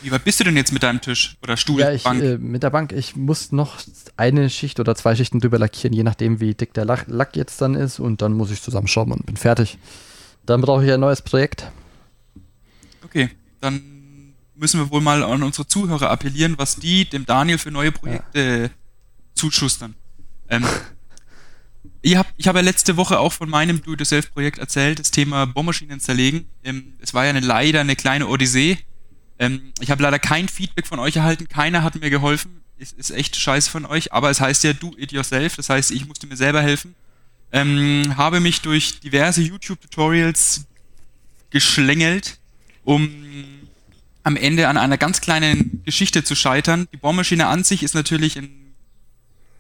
Wie 0.02 0.12
weit 0.12 0.24
bist 0.24 0.40
du 0.40 0.44
denn 0.44 0.58
jetzt 0.58 0.72
mit 0.72 0.84
deinem 0.84 1.02
Tisch 1.02 1.38
oder 1.44 1.58
Stuhl, 1.58 1.80
Ja, 1.82 1.92
ich, 1.92 2.04
Bank? 2.04 2.22
äh, 2.22 2.38
mit 2.38 2.64
der 2.64 2.70
Bank, 2.70 2.92
ich 2.92 3.16
muss 3.16 3.52
noch 3.52 3.78
eine 4.18 4.50
Schicht 4.50 4.80
oder 4.80 4.96
zwei 4.96 5.16
Schichten 5.16 5.40
drüber 5.40 5.60
lackieren, 5.60 5.94
je 5.94 6.04
nachdem, 6.04 6.40
wie 6.40 6.54
dick 6.56 6.74
der 6.74 6.86
Lack, 6.86 7.36
jetzt 7.36 7.62
dann 7.62 7.76
ist. 7.76 8.00
Und 8.00 8.22
dann 8.22 8.34
muss 8.34 8.52
ich 8.52 8.62
zusammenschrauben 8.62 9.14
und 9.14 9.26
bin 9.26 9.38
fertig. 9.38 9.78
Dann 10.46 10.62
brauche 10.62 10.86
ich 10.86 10.92
ein 10.92 11.00
neues 11.00 11.22
Projekt. 11.22 11.72
Okay, 13.04 13.30
dann 13.60 13.82
müssen 14.56 14.80
wir 14.80 14.92
wohl 14.92 15.02
mal 15.02 15.24
an 15.24 15.44
unsere 15.44 15.68
Zuhörer 15.68 16.10
appellieren, 16.10 16.58
was 16.58 16.76
die 16.76 17.06
dem 17.06 17.26
Daniel 17.26 17.58
für 17.58 17.72
neue 17.72 17.92
Projekte 17.92 18.72
zuschustern. 19.36 19.96
Ähm, 20.50 20.66
ich 22.02 22.16
habe 22.16 22.30
ich 22.38 22.48
hab 22.48 22.56
ja 22.56 22.62
letzte 22.62 22.98
Woche 22.98 23.20
auch 23.20 23.34
von 23.34 23.50
meinem 23.50 23.82
Do-it-yourself-Projekt 23.84 24.60
erzählt, 24.60 25.00
das 25.00 25.12
Thema 25.12 25.46
Bohrmaschinen 25.46 26.00
zerlegen. 26.00 26.48
Ähm, 26.64 26.94
es 27.00 27.14
war 27.14 27.24
ja 27.26 27.32
eine, 27.32 27.40
leider 27.40 27.82
eine 27.82 27.96
kleine 27.96 28.28
Odyssee. 28.28 28.78
Ähm, 29.42 29.74
ich 29.80 29.90
habe 29.90 30.04
leider 30.04 30.20
kein 30.20 30.48
Feedback 30.48 30.86
von 30.86 31.00
euch 31.00 31.16
erhalten, 31.16 31.48
keiner 31.50 31.82
hat 31.82 31.96
mir 31.96 32.12
geholfen. 32.12 32.62
Es 32.78 32.92
ist 32.92 33.10
echt 33.10 33.36
scheiße 33.36 33.72
von 33.72 33.88
euch, 33.88 34.14
aber 34.14 34.30
es 34.30 34.40
heißt 34.40 34.64
ja 34.64 34.74
Do-it-yourself, 34.74 35.56
das 35.56 35.68
heißt, 35.68 35.90
ich 35.90 36.06
musste 36.06 36.28
mir 36.28 36.38
selber 36.38 36.62
helfen. 36.62 36.94
Ähm, 37.52 38.14
habe 38.18 38.40
mich 38.40 38.62
durch 38.62 39.00
diverse 39.00 39.42
YouTube-Tutorials 39.42 40.66
geschlängelt, 41.50 42.38
um 42.84 43.10
am 44.22 44.36
Ende 44.36 44.68
an 44.68 44.78
einer 44.78 45.00
ganz 45.00 45.22
kleinen 45.22 45.82
Geschichte 45.86 46.24
zu 46.24 46.36
scheitern. 46.36 46.88
Die 46.94 46.98
Bohrmaschine 46.98 47.48
an 47.48 47.64
sich 47.64 47.82
ist 47.82 47.96
natürlich 47.96 48.38
in 48.38 48.52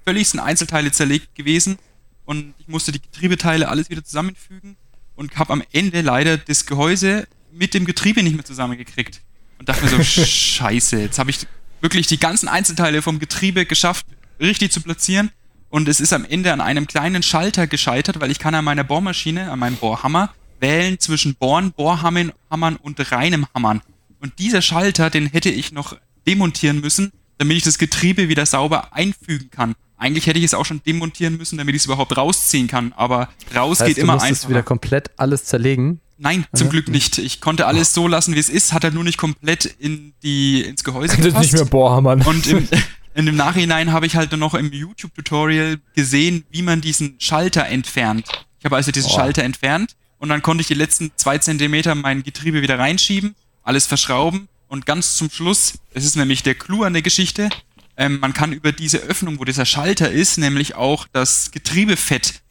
völligsten 0.05 0.39
Einzelteile 0.39 0.91
zerlegt 0.91 1.33
gewesen 1.33 1.79
und 2.25 2.53
ich 2.59 2.67
musste 2.67 2.91
die 2.91 3.01
Getriebeteile 3.01 3.67
alles 3.67 3.89
wieder 3.89 4.03
zusammenfügen 4.03 4.77
und 5.15 5.37
habe 5.37 5.53
am 5.53 5.63
Ende 5.71 6.01
leider 6.01 6.37
das 6.37 6.67
Gehäuse 6.67 7.27
mit 7.51 7.73
dem 7.73 7.85
Getriebe 7.85 8.21
nicht 8.21 8.35
mehr 8.35 8.45
zusammengekriegt 8.45 9.21
und 9.61 9.69
dachte 9.69 9.85
mir 9.85 9.91
so, 9.91 10.03
scheiße, 10.03 10.99
jetzt 10.99 11.19
habe 11.19 11.29
ich 11.29 11.45
wirklich 11.81 12.07
die 12.07 12.19
ganzen 12.19 12.47
Einzelteile 12.47 13.03
vom 13.03 13.19
Getriebe 13.19 13.67
geschafft, 13.67 14.07
richtig 14.39 14.71
zu 14.71 14.81
platzieren 14.81 15.29
und 15.69 15.87
es 15.87 15.99
ist 15.99 16.13
am 16.13 16.25
Ende 16.25 16.51
an 16.51 16.61
einem 16.61 16.87
kleinen 16.87 17.21
Schalter 17.21 17.67
gescheitert, 17.67 18.19
weil 18.19 18.31
ich 18.31 18.39
kann 18.39 18.55
an 18.55 18.65
meiner 18.65 18.83
Bohrmaschine, 18.83 19.51
an 19.51 19.59
meinem 19.59 19.75
Bohrhammer, 19.75 20.33
wählen 20.59 20.99
zwischen 20.99 21.35
Bohren, 21.35 21.73
Bohrhammern 21.73 22.31
Hammern 22.49 22.75
und 22.75 23.11
reinem 23.11 23.45
Hammern. 23.53 23.81
Und 24.19 24.39
dieser 24.39 24.63
Schalter, 24.63 25.11
den 25.11 25.27
hätte 25.27 25.51
ich 25.51 25.71
noch 25.71 25.95
demontieren 26.27 26.79
müssen, 26.79 27.11
damit 27.37 27.57
ich 27.57 27.63
das 27.63 27.77
Getriebe 27.77 28.29
wieder 28.29 28.47
sauber 28.47 28.93
einfügen 28.95 29.51
kann. 29.51 29.75
Eigentlich 29.97 30.25
hätte 30.25 30.39
ich 30.39 30.45
es 30.45 30.55
auch 30.55 30.65
schon 30.65 30.81
demontieren 30.83 31.37
müssen, 31.37 31.59
damit 31.59 31.75
ich 31.75 31.83
es 31.83 31.85
überhaupt 31.85 32.17
rausziehen 32.17 32.67
kann, 32.67 32.93
aber 32.93 33.29
raus 33.55 33.77
Das 33.77 33.81
heißt, 33.81 33.87
geht 33.89 33.97
du 33.97 34.01
immer 34.01 34.13
musstest 34.13 34.31
einfacher. 34.31 34.49
wieder 34.49 34.63
komplett 34.63 35.11
alles 35.17 35.45
zerlegen. 35.45 35.99
Nein, 36.21 36.45
zum. 36.53 36.69
Glück 36.69 36.87
nicht. 36.87 37.17
Ich 37.17 37.41
konnte 37.41 37.65
alles 37.65 37.93
so 37.93 38.07
lassen, 38.07 38.35
wie 38.35 38.39
es 38.39 38.49
ist, 38.49 38.73
hat 38.73 38.83
er 38.83 38.91
nur 38.91 39.03
nicht 39.03 39.17
komplett 39.17 39.65
in 39.65 40.13
die, 40.23 40.61
ins 40.61 40.83
Gehäuse 40.83 41.17
Das 41.17 41.25
ist 41.25 41.25
nicht 41.25 41.35
mehr 41.35 41.45
gepasst. 41.51 41.71
Bohrhammern. 41.71 42.21
Und 42.21 42.45
im, 42.47 42.67
in 43.15 43.25
dem 43.25 43.35
Nachhinein 43.35 43.91
habe 43.91 44.05
ich 44.05 44.15
halt 44.15 44.31
dann 44.31 44.39
noch 44.39 44.53
im 44.53 44.71
YouTube-Tutorial 44.71 45.77
gesehen, 45.95 46.45
wie 46.51 46.61
man 46.61 46.79
diesen 46.81 47.15
Schalter 47.19 47.65
entfernt. 47.65 48.27
Ich 48.59 48.65
habe 48.65 48.75
also 48.75 48.91
diesen 48.91 49.09
Boah. 49.09 49.15
Schalter 49.21 49.43
entfernt 49.43 49.95
und 50.19 50.29
dann 50.29 50.41
konnte 50.43 50.61
ich 50.61 50.67
die 50.67 50.75
letzten 50.75 51.11
zwei 51.15 51.39
Zentimeter 51.39 51.95
mein 51.95 52.21
Getriebe 52.23 52.61
wieder 52.61 52.77
reinschieben, 52.77 53.33
alles 53.63 53.87
verschrauben 53.87 54.47
und 54.67 54.85
ganz 54.85 55.17
zum 55.17 55.29
Schluss, 55.31 55.79
das 55.93 56.05
ist 56.05 56.15
nämlich 56.15 56.43
der 56.43 56.53
Clou 56.55 56.83
an 56.83 56.93
der 56.93 57.01
Geschichte, 57.01 57.49
ähm, 57.97 58.19
man 58.19 58.33
kann 58.33 58.53
über 58.53 58.71
diese 58.71 58.99
Öffnung, 58.99 59.39
wo 59.39 59.45
dieser 59.45 59.65
Schalter 59.65 60.11
ist, 60.11 60.37
nämlich 60.37 60.75
auch 60.75 61.07
das 61.11 61.49
Getriebefett 61.51 62.41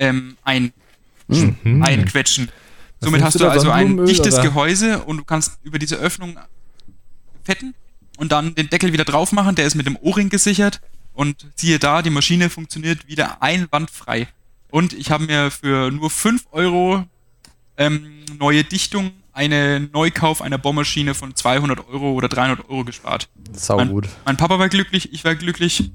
ähm, 0.00 0.36
ein, 0.42 0.72
Mhm. 1.28 1.82
einquetschen. 1.82 2.48
Somit 3.06 3.22
hast 3.22 3.34
du 3.34 3.38
du 3.40 3.50
also 3.50 3.70
ein 3.70 4.04
dichtes 4.04 4.34
oder? 4.34 4.42
Gehäuse 4.42 5.04
und 5.04 5.18
du 5.18 5.24
kannst 5.24 5.58
über 5.62 5.78
diese 5.78 5.96
Öffnung 5.96 6.38
fetten 7.44 7.74
und 8.18 8.32
dann 8.32 8.54
den 8.54 8.68
Deckel 8.68 8.92
wieder 8.92 9.04
drauf 9.04 9.32
machen. 9.32 9.54
Der 9.54 9.66
ist 9.66 9.74
mit 9.74 9.86
dem 9.86 9.96
O-Ring 10.00 10.28
gesichert 10.28 10.80
und 11.12 11.46
siehe 11.54 11.78
da, 11.78 12.02
die 12.02 12.10
Maschine 12.10 12.50
funktioniert 12.50 13.06
wieder 13.08 13.42
einwandfrei. 13.42 14.28
Und 14.70 14.92
ich 14.92 15.10
habe 15.10 15.24
mir 15.24 15.50
für 15.50 15.90
nur 15.90 16.10
5 16.10 16.46
Euro 16.50 17.04
ähm, 17.76 18.24
neue 18.38 18.64
Dichtung 18.64 19.12
eine 19.32 19.80
Neukauf 19.92 20.42
einer 20.42 20.58
Bohrmaschine 20.58 21.14
von 21.14 21.34
200 21.34 21.88
Euro 21.88 22.12
oder 22.12 22.28
300 22.28 22.68
Euro 22.68 22.84
gespart. 22.84 23.28
Sau 23.52 23.76
Mein, 23.76 23.88
gut. 23.90 24.08
mein 24.24 24.36
Papa 24.36 24.58
war 24.58 24.68
glücklich, 24.68 25.12
ich 25.12 25.24
war 25.24 25.34
glücklich. 25.34 25.90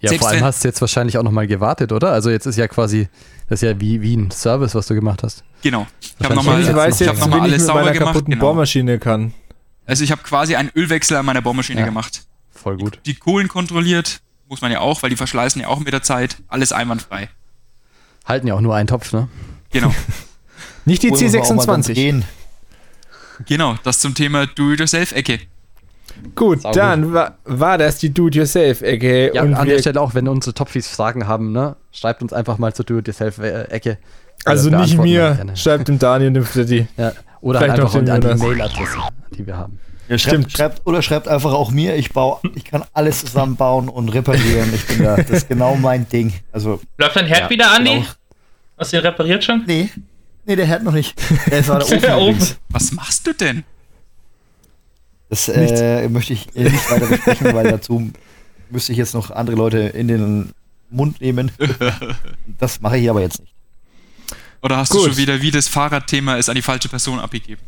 Ja, 0.00 0.08
Selbst 0.08 0.22
vor 0.22 0.28
allem 0.30 0.40
wenn- 0.40 0.44
hast 0.46 0.64
du 0.64 0.68
jetzt 0.68 0.80
wahrscheinlich 0.80 1.18
auch 1.18 1.22
nochmal 1.22 1.46
gewartet, 1.46 1.92
oder? 1.92 2.10
Also 2.12 2.30
jetzt 2.30 2.46
ist 2.46 2.56
ja 2.56 2.68
quasi, 2.68 3.08
das 3.48 3.62
ist 3.62 3.68
ja 3.68 3.78
wie, 3.80 4.00
wie 4.00 4.16
ein 4.16 4.30
Service, 4.30 4.74
was 4.74 4.86
du 4.86 4.94
gemacht 4.94 5.22
hast. 5.22 5.44
Genau. 5.62 5.86
Ich 6.00 6.14
habe 6.24 6.34
nochmal 6.34 6.60
ich 6.60 6.66
jetzt 6.66 6.76
weiß 6.76 6.94
ich 6.94 7.00
jetzt, 7.06 7.08
hab 7.10 7.16
wie 7.16 7.20
noch 7.20 7.28
mal 7.28 7.36
ich 7.36 7.42
alles 7.42 7.58
mit 7.58 7.66
sauber 7.66 7.80
meiner 7.80 7.92
gemacht. 7.92 8.06
kaputten 8.14 8.32
Genau. 8.32 8.44
Bohrmaschine 8.46 8.98
kann. 8.98 9.34
Also 9.86 10.02
ich 10.04 10.10
habe 10.10 10.22
quasi 10.22 10.56
einen 10.56 10.70
Ölwechsel 10.74 11.16
an 11.18 11.26
meiner 11.26 11.42
Bohrmaschine 11.42 11.80
Ja. 11.80 11.86
gemacht. 11.86 12.22
Voll 12.50 12.78
gut. 12.78 12.98
Die 13.06 13.14
Kohlen 13.14 13.48
kontrolliert, 13.48 14.20
muss 14.48 14.62
man 14.62 14.72
ja 14.72 14.80
auch, 14.80 15.02
weil 15.02 15.10
die 15.10 15.16
verschleißen 15.16 15.60
ja 15.60 15.68
auch 15.68 15.80
mit 15.80 15.92
der 15.92 16.02
Zeit. 16.02 16.36
Alles 16.48 16.72
einwandfrei. 16.72 17.28
Halten 18.24 18.46
ja 18.46 18.54
auch 18.54 18.60
nur 18.60 18.74
einen 18.74 18.86
Topf, 18.86 19.12
ne? 19.12 19.28
Genau. 19.70 19.92
Nicht 20.86 21.02
die 21.02 21.10
Wollen 21.10 21.20
wir 21.32 21.42
auch 21.42 21.54
mal 21.54 21.66
dann 21.66 21.82
C26. 21.82 21.92
drehen. 21.94 22.24
genau, 23.46 23.76
das 23.82 24.00
zum 24.00 24.14
Thema 24.14 24.46
Do-it-yourself-Ecke. 24.46 25.40
Gut, 26.34 26.62
Sau 26.62 26.70
gut. 26.70 26.76
dann 26.76 27.12
war, 27.12 27.38
war 27.44 27.78
das 27.78 27.98
die 27.98 28.12
Do-it-yourself-Ecke. 28.12 29.34
Ja, 29.34 29.42
und 29.42 29.54
an 29.54 29.68
der 29.68 29.78
Stelle 29.78 30.00
auch, 30.00 30.14
wenn 30.14 30.28
unsere 30.28 30.54
Topfies 30.54 30.88
Fragen 30.88 31.26
haben, 31.26 31.52
ne? 31.52 31.76
Schreibt 31.92 32.22
uns 32.22 32.32
einfach 32.32 32.58
mal 32.58 32.72
zur 32.74 32.84
Do-it-yourself-Ecke. 32.84 33.98
also 34.44 34.70
Wir 34.70 34.78
nicht 34.78 34.98
mir, 34.98 35.38
schreibt 35.54 35.88
dem 35.88 35.98
Daniel 35.98 36.28
und 36.28 36.34
dem 36.34 36.44
Freddy. 36.44 36.86
Ja. 36.96 37.12
Oder 37.42 37.60
Vielleicht 37.60 37.78
halt 37.78 37.96
einfach 37.96 38.14
an 38.14 38.38
die. 38.38 38.42
Mailadresse, 38.44 38.98
die 39.38 39.46
wir 39.46 39.56
haben. 39.56 39.78
Ja, 40.08 40.18
Stimmt. 40.18 40.52
schreibt, 40.52 40.76
schreibt, 40.78 40.86
oder 40.86 41.00
schreibt 41.02 41.28
einfach 41.28 41.52
auch 41.52 41.70
mir, 41.70 41.94
ich 41.96 42.12
baue, 42.12 42.38
ich 42.54 42.64
kann 42.64 42.84
alles 42.92 43.20
zusammenbauen 43.20 43.88
und 43.88 44.08
reparieren. 44.10 44.68
Ich 44.74 44.86
bin 44.86 45.02
da, 45.04 45.16
das 45.16 45.30
ist 45.30 45.48
genau 45.48 45.74
mein 45.76 46.06
Ding. 46.08 46.34
Also, 46.52 46.80
Läuft 46.98 47.16
dein 47.16 47.26
Herd 47.26 47.42
Ja, 47.42 47.50
wieder, 47.50 47.70
Andi? 47.72 47.90
genau. 47.92 48.04
Hast 48.76 48.92
du 48.92 48.96
ihn 48.98 49.02
repariert 49.02 49.42
schon? 49.44 49.62
nee, 49.66 49.88
nee, 50.44 50.56
der 50.56 50.66
Herd 50.66 50.82
noch 50.82 50.92
nicht. 50.92 51.14
Der 51.50 51.60
ist 51.60 51.68
war 51.68 51.78
der 51.78 52.18
Ofen. 52.18 52.56
Was 52.70 52.92
machst 52.92 53.26
du 53.26 53.32
denn? 53.32 53.64
Das 55.30 55.48
äh, 55.48 56.08
möchte 56.08 56.32
ich 56.32 56.54
äh, 56.56 56.64
nicht 56.64 56.90
weiter 56.90 57.06
besprechen, 57.06 57.54
weil 57.54 57.70
dazu 57.70 58.10
müsste 58.68 58.92
ich 58.92 58.98
jetzt 58.98 59.14
noch 59.14 59.30
andere 59.30 59.56
Leute 59.56 59.78
in 59.78 60.08
den 60.08 60.52
Mund 60.90 61.20
nehmen. 61.20 61.52
Das 62.58 62.80
mache 62.82 62.98
ich 62.98 63.08
aber 63.08 63.22
jetzt 63.22 63.40
nicht. 63.40 63.54
Oder 64.60 64.76
hast 64.76 64.90
Gut. 64.90 65.00
du 65.00 65.06
schon 65.06 65.16
wieder, 65.16 65.40
wie 65.40 65.50
das 65.50 65.66
Fahrradthema 65.68 66.36
ist, 66.36 66.50
an 66.50 66.56
die 66.56 66.62
falsche 66.62 66.90
Person 66.90 67.18
abgegeben? 67.18 67.62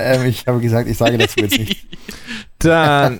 Ähm, 0.00 0.26
ich 0.26 0.46
habe 0.46 0.60
gesagt, 0.60 0.88
ich 0.88 0.96
sage 0.96 1.18
dazu 1.18 1.40
jetzt 1.40 1.58
nicht. 1.58 1.84
Dann 2.60 3.18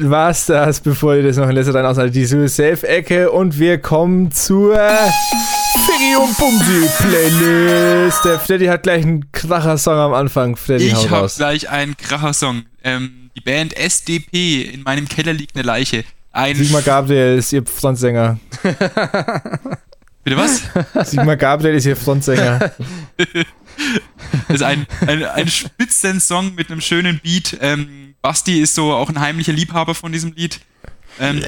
war's 0.00 0.46
das, 0.46 0.80
bevor 0.80 1.14
ihr 1.16 1.22
das 1.22 1.36
noch 1.36 1.48
in 1.50 1.54
letzter 1.54 1.74
Zeit 1.74 1.84
aushaltet, 1.84 2.14
die 2.14 2.26
Do-it-yourself-Ecke 2.26 3.30
und 3.30 3.58
wir 3.58 3.76
kommen 3.78 4.30
zur 4.32 4.74
Figgy 4.74 6.16
und 6.16 6.36
Bumsi 6.38 6.88
Playlist. 6.98 8.24
Der 8.24 8.38
Freddy 8.38 8.66
hat 8.66 8.84
gleich 8.84 9.04
einen 9.04 9.30
Kracher-Song 9.32 9.98
am 9.98 10.14
Anfang. 10.14 10.56
Freddy, 10.56 10.86
Ich 10.86 11.10
habe 11.10 11.30
gleich 11.36 11.68
einen 11.68 11.94
Kracher-Song. 11.94 12.62
Ähm, 12.82 13.30
die 13.36 13.40
Band 13.42 13.76
SDP, 13.76 14.62
in 14.62 14.82
meinem 14.82 15.06
Keller 15.06 15.34
liegt 15.34 15.56
eine 15.56 15.64
Leiche. 15.64 16.04
Ein 16.32 16.56
Sigmar 16.56 16.80
Gabriel 16.82 17.36
ist 17.36 17.52
ihr 17.52 17.64
Frontsänger. 17.66 18.38
Bitte 20.24 20.36
was? 20.38 20.62
Sigmar 21.10 21.36
Gabriel 21.36 21.74
ist 21.74 21.84
ihr 21.84 21.96
Frontsänger. 21.96 22.72
Das 24.48 24.56
ist 24.56 24.62
ein, 24.62 24.86
ein, 25.06 25.24
ein 25.24 25.48
spitzen 25.48 26.20
Song 26.20 26.54
mit 26.54 26.70
einem 26.70 26.80
schönen 26.80 27.20
Beat. 27.20 27.58
Ähm, 27.60 28.14
Basti 28.22 28.60
ist 28.60 28.74
so 28.74 28.92
auch 28.92 29.08
ein 29.08 29.20
heimlicher 29.20 29.52
Liebhaber 29.52 29.94
von 29.94 30.12
diesem 30.12 30.32
Lied. 30.32 30.60
Ähm, 31.18 31.42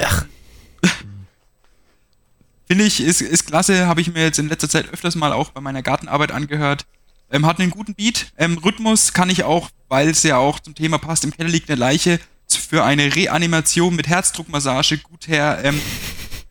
Finde 2.67 2.85
ich, 2.85 3.01
ist, 3.01 3.21
ist 3.21 3.47
klasse, 3.47 3.87
habe 3.87 4.01
ich 4.01 4.13
mir 4.13 4.23
jetzt 4.23 4.39
in 4.39 4.49
letzter 4.49 4.69
Zeit 4.69 4.93
öfters 4.93 5.15
mal 5.15 5.33
auch 5.33 5.51
bei 5.51 5.61
meiner 5.61 5.83
Gartenarbeit 5.83 6.33
angehört. 6.33 6.87
Ähm, 7.31 7.47
hat 7.47 7.61
einen 7.61 7.71
guten 7.71 7.95
Beat. 7.95 8.33
Ähm, 8.39 8.59
Rhythmus 8.59 9.13
kann 9.13 9.31
ich 9.31 9.45
auch, 9.45 9.71
weil 9.89 10.09
es 10.09 10.23
ja 10.23 10.37
auch 10.37 10.61
zum 10.61 10.75
Thema 10.75 10.99
passt, 10.99 11.25
im 11.25 11.33
Keller 11.33 11.49
liegt 11.49 11.71
eine 11.71 11.79
Leiche, 11.79 12.21
für 12.49 12.85
eine 12.85 13.15
Reanimation 13.15 13.95
mit 13.95 14.09
Herzdruckmassage 14.09 14.99
gut 14.99 15.29
her, 15.29 15.61
ähm, 15.63 15.81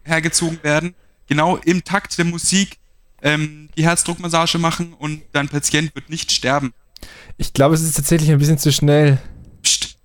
hergezogen 0.04 0.62
werden. 0.64 0.96
Genau 1.28 1.58
im 1.58 1.84
Takt 1.84 2.18
der 2.18 2.26
Musik 2.26 2.78
ähm, 3.22 3.70
die 3.78 3.84
Herzdruckmassage 3.84 4.58
machen 4.58 4.94
und 4.98 5.22
dein 5.34 5.48
Patient 5.50 5.94
wird 5.96 6.10
nicht 6.10 6.32
sterben. 6.32 6.74
Ich 7.38 7.54
glaube, 7.54 7.76
es 7.76 7.82
ist 7.82 7.96
tatsächlich 7.96 8.32
ein 8.32 8.38
bisschen 8.40 8.58
zu 8.58 8.72
schnell. 8.72 9.18
Psst. 9.62 9.98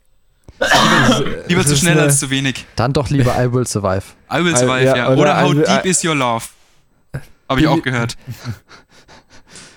Lieber, 1.49 1.65
zu 1.65 1.77
schnell 1.77 1.99
als 1.99 2.19
zu 2.19 2.29
wenig. 2.31 2.67
Dann 2.77 2.93
doch 2.93 3.09
lieber 3.11 3.35
I 3.43 3.51
Will 3.53 3.67
Survive. 3.67 4.03
I 4.33 4.45
will 4.45 4.53
I- 4.53 4.57
survive, 4.57 4.85
ja, 4.85 4.97
ja. 4.97 5.09
oder 5.11 5.21
Oder, 5.21 5.41
I 5.41 5.45
How 5.45 5.55
will- 5.55 5.65
deep 5.65 5.85
I- 5.85 5.89
is 5.89 6.05
your 6.05 6.15
love? 6.15 6.45
Habe 7.49 7.61
ich 7.61 7.67
auch 7.67 7.83
gehört. 7.83 8.17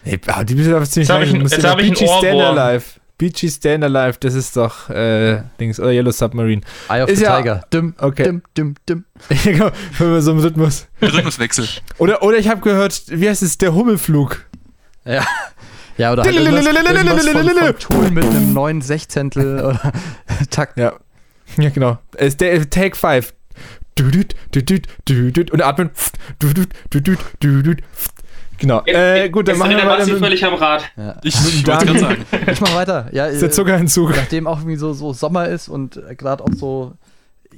Hey, 0.05 0.19
ah, 0.27 0.43
die 0.43 0.55
bist 0.55 0.69
aber 0.69 0.83
ziemlich 0.83 1.07
Jetzt 1.07 1.17
lang. 1.17 1.21
ein- 1.23 1.33
Du 1.33 1.39
musst 1.39 1.53
jetzt 1.53 1.63
immer 1.63 1.71
hab 1.71 1.79
ich 1.79 1.95
Stand 1.97 2.09
Ohrwurm. 2.09 2.81
Beachy 3.23 3.49
Stand 3.49 3.85
Alive, 3.85 4.17
das 4.19 4.33
ist 4.33 4.57
doch 4.57 4.89
äh, 4.89 5.43
Dings. 5.59 5.79
Oder 5.79 5.91
Yellow 5.91 6.11
Submarine. 6.11 6.61
Eye 6.89 7.03
of 7.03 7.09
Ist 7.09 7.19
the 7.19 7.23
ja- 7.23 7.37
Tiger. 7.37 7.63
Dum, 7.69 7.93
Okay. 7.97 8.23
dum, 8.25 8.41
dum, 8.53 8.75
dum. 8.85 9.05
Genau, 9.45 9.71
wenn 9.97 10.21
so 10.21 10.31
im 10.31 10.39
Rhythmus. 10.39 10.87
Rhythmuswechsel. 11.01 11.65
Oder, 11.99 12.21
oder 12.21 12.37
ich 12.37 12.49
habe 12.49 12.59
gehört, 12.59 13.03
wie 13.07 13.29
heißt 13.29 13.41
es, 13.43 13.57
der 13.57 13.73
Hummelflug. 13.73 14.41
Ja. 15.05 15.25
Ja, 15.97 16.11
oder 16.11 16.23
halt 16.23 16.35
irgendwas, 16.35 16.65
irgendwas 16.65 17.27
von, 17.87 17.97
von 18.03 18.13
mit 18.13 18.25
einem 18.25 18.51
neuen 18.53 18.81
Sechzehntel 18.81 19.59
oder 19.63 19.93
Takt. 20.49 20.77
Ja. 20.77 20.93
Ja, 21.57 21.69
genau. 21.69 21.99
Ist 22.17 22.41
der 22.41 22.69
Take 22.69 22.95
5. 22.97 23.33
Dudut, 23.95 24.33
dudut, 24.51 24.87
dudut, 25.05 25.51
Und 25.51 25.61
atmen. 25.61 25.91
Genau. 28.63 28.81
Äh, 28.85 29.29
gut, 29.29 29.49
dann 29.49 29.57
machen 29.57 29.71
ist 29.71 29.77
wir 29.77 29.83
der 29.83 29.91
weiter 29.91 30.05
mit, 30.05 30.19
völlig 30.19 30.45
am 30.45 30.53
Rad. 30.53 30.89
Ja. 30.95 31.17
Ich, 31.21 31.35
ich 31.35 31.67
wollte 31.67 31.85
gerade 31.85 31.99
sagen. 31.99 32.25
Ich 32.49 32.61
mach 32.61 32.73
weiter. 32.73 33.09
Ja, 33.11 33.25
ist 33.25 33.41
der 33.41 33.49
äh, 33.49 33.51
Zuckerentzug. 33.51 34.11
nachdem 34.15 34.47
auch 34.47 34.59
irgendwie 34.59 34.77
so, 34.77 34.93
so 34.93 35.11
Sommer 35.11 35.49
ist 35.49 35.67
und 35.67 36.01
gerade 36.17 36.41
auch 36.41 36.53
so, 36.55 36.93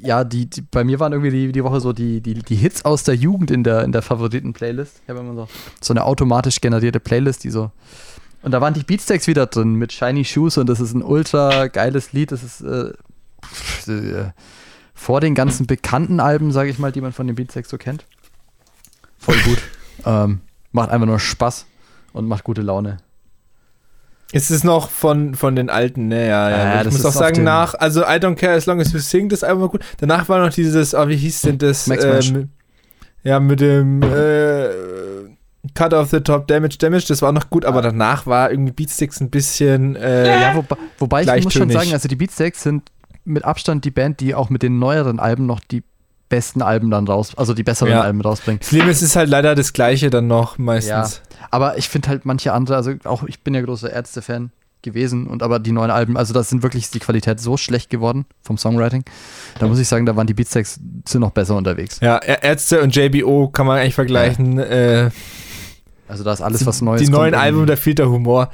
ja, 0.01 0.23
die, 0.23 0.49
die, 0.49 0.61
bei 0.61 0.83
mir 0.83 0.99
waren 0.99 1.11
irgendwie 1.11 1.29
die, 1.29 1.51
die 1.51 1.63
Woche 1.63 1.79
so 1.79 1.93
die, 1.93 2.21
die, 2.21 2.33
die 2.33 2.55
Hits 2.55 2.85
aus 2.85 3.03
der 3.03 3.13
Jugend 3.13 3.51
in 3.51 3.63
der, 3.63 3.83
in 3.83 3.91
der 3.91 4.01
Favoriten-Playlist. 4.01 5.01
Ich 5.03 5.09
habe 5.09 5.19
immer 5.19 5.35
so, 5.35 5.47
so 5.79 5.93
eine 5.93 6.05
automatisch 6.05 6.59
generierte 6.59 6.99
Playlist, 6.99 7.43
die 7.43 7.51
so. 7.51 7.69
Und 8.41 8.49
da 8.49 8.59
waren 8.59 8.73
die 8.73 8.83
Beatsteaks 8.83 9.27
wieder 9.27 9.45
drin 9.45 9.75
mit 9.75 9.93
Shiny 9.93 10.25
Shoes 10.25 10.57
und 10.57 10.67
das 10.67 10.79
ist 10.79 10.95
ein 10.95 11.03
ultra 11.03 11.67
geiles 11.67 12.13
Lied. 12.13 12.31
Das 12.31 12.41
ist 12.41 12.61
äh, 12.61 12.93
pff, 13.43 13.87
äh, 13.89 14.31
vor 14.95 15.21
den 15.21 15.35
ganzen 15.35 15.67
bekannten 15.67 16.19
Alben, 16.19 16.51
sage 16.51 16.71
ich 16.71 16.79
mal, 16.79 16.91
die 16.91 17.01
man 17.01 17.13
von 17.13 17.27
den 17.27 17.35
Beatsteaks 17.35 17.69
so 17.69 17.77
kennt. 17.77 18.05
Voll 19.19 19.37
gut. 19.45 19.59
ähm, 20.07 20.41
macht 20.75 20.91
einfach 20.91 21.07
nur 21.07 21.19
Spaß 21.19 21.65
und 22.13 22.27
macht 22.27 22.43
gute 22.43 22.61
Laune. 22.61 22.97
Ist 24.31 24.51
es 24.51 24.63
noch 24.63 24.89
von, 24.89 25.33
von 25.35 25.55
den 25.55 25.69
alten, 25.69 26.09
ne? 26.09 26.27
Ja, 26.27 26.49
ja. 26.49 26.57
Ja, 26.75 26.81
ich 26.81 26.91
muss 26.91 27.05
auch 27.05 27.11
sagen, 27.11 27.43
nach, 27.43 27.73
also 27.75 28.01
I 28.01 28.17
don't 28.19 28.35
care 28.35 28.53
as 28.53 28.65
long 28.65 28.79
as 28.81 28.91
you 28.91 28.99
sing, 28.99 29.29
das 29.29 29.43
war 29.43 29.55
gut. 29.69 29.81
Danach 29.99 30.27
war 30.27 30.45
noch 30.45 30.53
dieses, 30.53 30.93
oh, 30.93 31.07
wie 31.07 31.15
hieß 31.15 31.41
denn 31.41 31.57
das? 31.57 31.87
Ähm, 31.87 32.49
ja, 33.23 33.39
mit 33.39 33.61
dem 33.61 34.01
äh, 34.03 34.69
Cut 35.73 35.93
off 35.93 36.09
the 36.09 36.19
Top 36.19 36.47
Damage 36.47 36.77
Damage, 36.77 37.05
das 37.07 37.21
war 37.21 37.31
noch 37.31 37.49
gut, 37.49 37.65
aber 37.65 37.81
danach 37.81 38.27
war 38.27 38.51
irgendwie 38.51 38.73
Beatsticks 38.73 39.21
ein 39.21 39.29
bisschen. 39.29 39.95
Äh, 39.95 40.41
Ja, 40.41 40.55
wobei, 40.55 40.75
wobei 40.99 41.37
ich 41.37 41.43
muss 41.43 41.53
schon 41.53 41.69
sagen, 41.69 41.93
also 41.93 42.07
die 42.07 42.15
Beatsteaks 42.15 42.63
sind 42.63 42.91
mit 43.23 43.45
Abstand 43.45 43.85
die 43.85 43.91
Band, 43.91 44.19
die 44.19 44.35
auch 44.35 44.49
mit 44.49 44.61
den 44.61 44.79
neueren 44.79 45.19
Alben 45.19 45.45
noch 45.45 45.59
die 45.59 45.83
besten 46.29 46.61
Alben 46.61 46.89
dann 46.91 47.07
raus, 47.07 47.33
also 47.37 47.53
die 47.53 47.63
besseren 47.63 47.91
Ja. 47.93 48.01
Alben 48.01 48.21
rausbringt. 48.21 48.61
Das 48.63 48.71
Leben 48.71 48.89
ist, 48.89 49.15
halt 49.15 49.29
leider 49.29 49.53
das 49.55 49.73
Gleiche 49.73 50.09
dann 50.09 50.27
noch 50.27 50.57
meistens. 50.57 51.21
Aber 51.51 51.77
ich 51.77 51.87
finde 51.89 52.09
halt 52.09 52.25
manche 52.25 52.51
andere, 52.53 52.75
also 52.77 52.93
auch 53.03 53.23
ich 53.23 53.41
bin 53.43 53.53
ja 53.53 53.61
großer 53.61 53.91
Ärzte-Fan 53.91 54.51
gewesen 54.81 55.27
und 55.27 55.41
aber 55.41 55.59
die 55.59 55.71
neuen 55.71 55.89
Alben, 55.91 56.15
also 56.17 56.33
das 56.33 56.49
sind 56.49 56.61
wirklich 56.63 56.89
die 56.91 56.99
Qualität 56.99 57.39
so 57.39 57.57
schlecht 57.57 57.89
geworden 57.89 58.25
vom 58.41 58.57
Songwriting. 58.57 59.03
Da 59.59 59.67
muss 59.67 59.79
ich 59.79 59.87
sagen, 59.87 60.05
da 60.05 60.15
waren 60.15 60.27
die 60.27 60.33
Beatsteaks 60.35 60.79
sind 61.07 61.21
noch 61.21 61.31
besser 61.31 61.55
unterwegs. 61.55 61.99
Ja, 62.01 62.17
Ärzte 62.17 62.81
und 62.81 62.95
JBO 62.95 63.47
kann 63.49 63.65
man 63.65 63.79
eigentlich 63.79 63.95
vergleichen. 63.95 64.59
Äh, 64.59 65.09
Also 66.07 66.23
da 66.23 66.33
ist 66.33 66.41
alles 66.41 66.65
was 66.67 66.81
Neues. 66.81 67.01
die 67.01 67.09
neuen 67.09 67.33
Alben, 67.33 67.65
da 67.65 67.75
fehlt 67.75 67.97
der 67.99 68.09
Humor. 68.09 68.51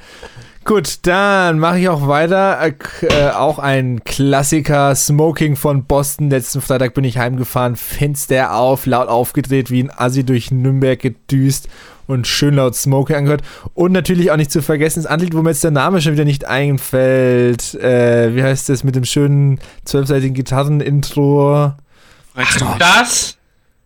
Gut, 0.64 1.00
dann 1.08 1.58
mache 1.58 1.80
ich 1.80 1.90
auch 1.90 2.08
weiter. 2.08 2.60
Äh, 3.02 3.30
auch 3.32 3.58
ein 3.58 4.04
Klassiker, 4.04 4.94
Smoking 4.96 5.56
von 5.56 5.86
Boston. 5.86 6.30
Letzten 6.30 6.62
Freitag 6.62 6.94
bin 6.94 7.04
ich 7.04 7.18
heimgefahren, 7.18 7.76
Fenster 7.76 8.56
auf, 8.56 8.86
laut 8.86 9.08
aufgedreht, 9.08 9.72
wie 9.72 9.84
ein 9.84 9.92
Assi 9.92 10.24
durch 10.24 10.52
Nürnberg 10.52 11.00
gedüst 11.00 11.68
und 12.06 12.28
schön 12.28 12.56
laut 12.56 12.76
Smoking 12.76 13.16
angehört. 13.16 13.42
Und 13.74 13.92
natürlich 13.92 14.30
auch 14.32 14.38
nicht 14.38 14.52
zu 14.52 14.62
vergessen, 14.62 15.02
das 15.02 15.12
Anlied, 15.12 15.34
wo 15.36 15.42
mir 15.42 15.50
jetzt 15.50 15.64
der 15.64 15.72
Name 15.72 16.00
schon 16.00 16.14
wieder 16.14 16.26
nicht 16.26 16.46
einfällt. 16.46 17.74
Äh, 17.76 18.36
wie 18.36 18.44
heißt 18.44 18.70
das 18.70 18.84
mit 18.84 18.96
dem 18.96 19.06
schönen 19.06 19.60
zwölfseitigen 19.86 20.36
Gitarren-Intro? 20.36 21.74
Fragst 22.36 22.62
du 22.62 22.66
mich? 22.66 22.76
Das, 22.78 23.38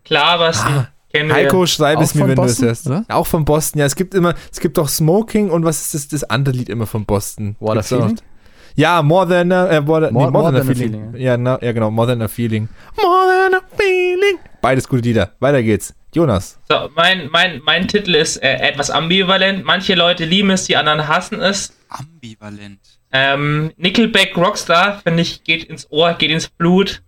klar, 0.04 0.38
was 0.40 0.62
Ah. 0.62 0.88
Heiko, 1.32 1.66
schreib 1.66 1.98
Auch 1.98 2.02
es 2.02 2.14
mir, 2.14 2.28
wenn 2.28 2.34
Boston, 2.34 2.66
du 2.66 2.70
es 2.72 2.84
hörst. 2.84 2.86
oder? 2.86 3.04
Auch 3.08 3.26
von 3.26 3.44
Boston, 3.44 3.80
ja. 3.80 3.86
Es 3.86 3.96
gibt 3.96 4.14
immer, 4.14 4.34
es 4.52 4.60
gibt 4.60 4.76
doch 4.78 4.88
Smoking 4.88 5.50
und 5.50 5.64
was 5.64 5.80
ist 5.82 5.94
das, 5.94 6.08
das 6.08 6.24
andere 6.24 6.54
Lied 6.56 6.68
immer 6.68 6.86
von 6.86 7.04
Boston? 7.04 7.56
What 7.60 7.70
a 7.70 7.74
Gibt's 7.74 7.90
noch? 7.90 8.00
Feeling? 8.00 8.20
Ja, 8.74 9.02
More 9.02 9.26
Than 9.28 9.52
a, 9.52 9.68
äh, 9.68 9.80
more, 9.80 10.00
nee, 10.02 10.10
More- 10.12 10.30
more 10.30 10.32
More 10.32 10.44
than 10.52 10.54
a 10.56 10.58
Than 10.60 10.70
a 10.70 10.74
Feeling. 10.74 10.92
Feeling, 11.12 11.16
Ja, 11.22 11.36
na, 11.38 11.58
ja, 11.62 11.72
genau, 11.72 11.90
More 11.90 12.08
Than 12.08 12.20
a 12.22 12.28
Feeling. 12.28 12.68
More 13.02 13.26
Than 13.50 13.54
a 13.54 13.62
Feeling. 13.76 14.38
Beides 14.60 14.86
gute 14.88 15.02
Lieder. 15.02 15.32
Weiter 15.40 15.62
geht's. 15.62 15.94
Jonas. 16.14 16.58
So, 16.68 16.88
mein, 16.94 17.28
mein, 17.30 17.60
mein 17.64 17.88
Titel 17.88 18.14
ist 18.14 18.38
äh, 18.42 18.56
etwas 18.56 18.90
ambivalent. 18.90 19.64
Manche 19.64 19.94
Leute 19.94 20.24
lieben 20.24 20.50
es, 20.50 20.64
die 20.64 20.76
anderen 20.76 21.08
hassen 21.08 21.40
es. 21.40 21.72
Ambivalent. 21.88 22.80
Ähm, 23.12 23.72
Nickelback 23.76 24.36
Rockstar, 24.36 25.00
finde 25.02 25.22
ich, 25.22 25.44
geht 25.44 25.64
ins 25.64 25.86
Ohr, 25.90 26.14
geht 26.14 26.30
ins 26.30 26.48
Blut. 26.48 27.02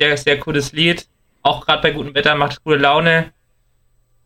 Sehr, 0.00 0.16
sehr 0.16 0.38
cooles 0.40 0.72
Lied. 0.72 1.06
Auch 1.42 1.66
gerade 1.66 1.82
bei 1.82 1.90
gutem 1.90 2.14
Wetter 2.14 2.34
macht 2.36 2.62
gute 2.64 2.76
Laune. 2.78 3.32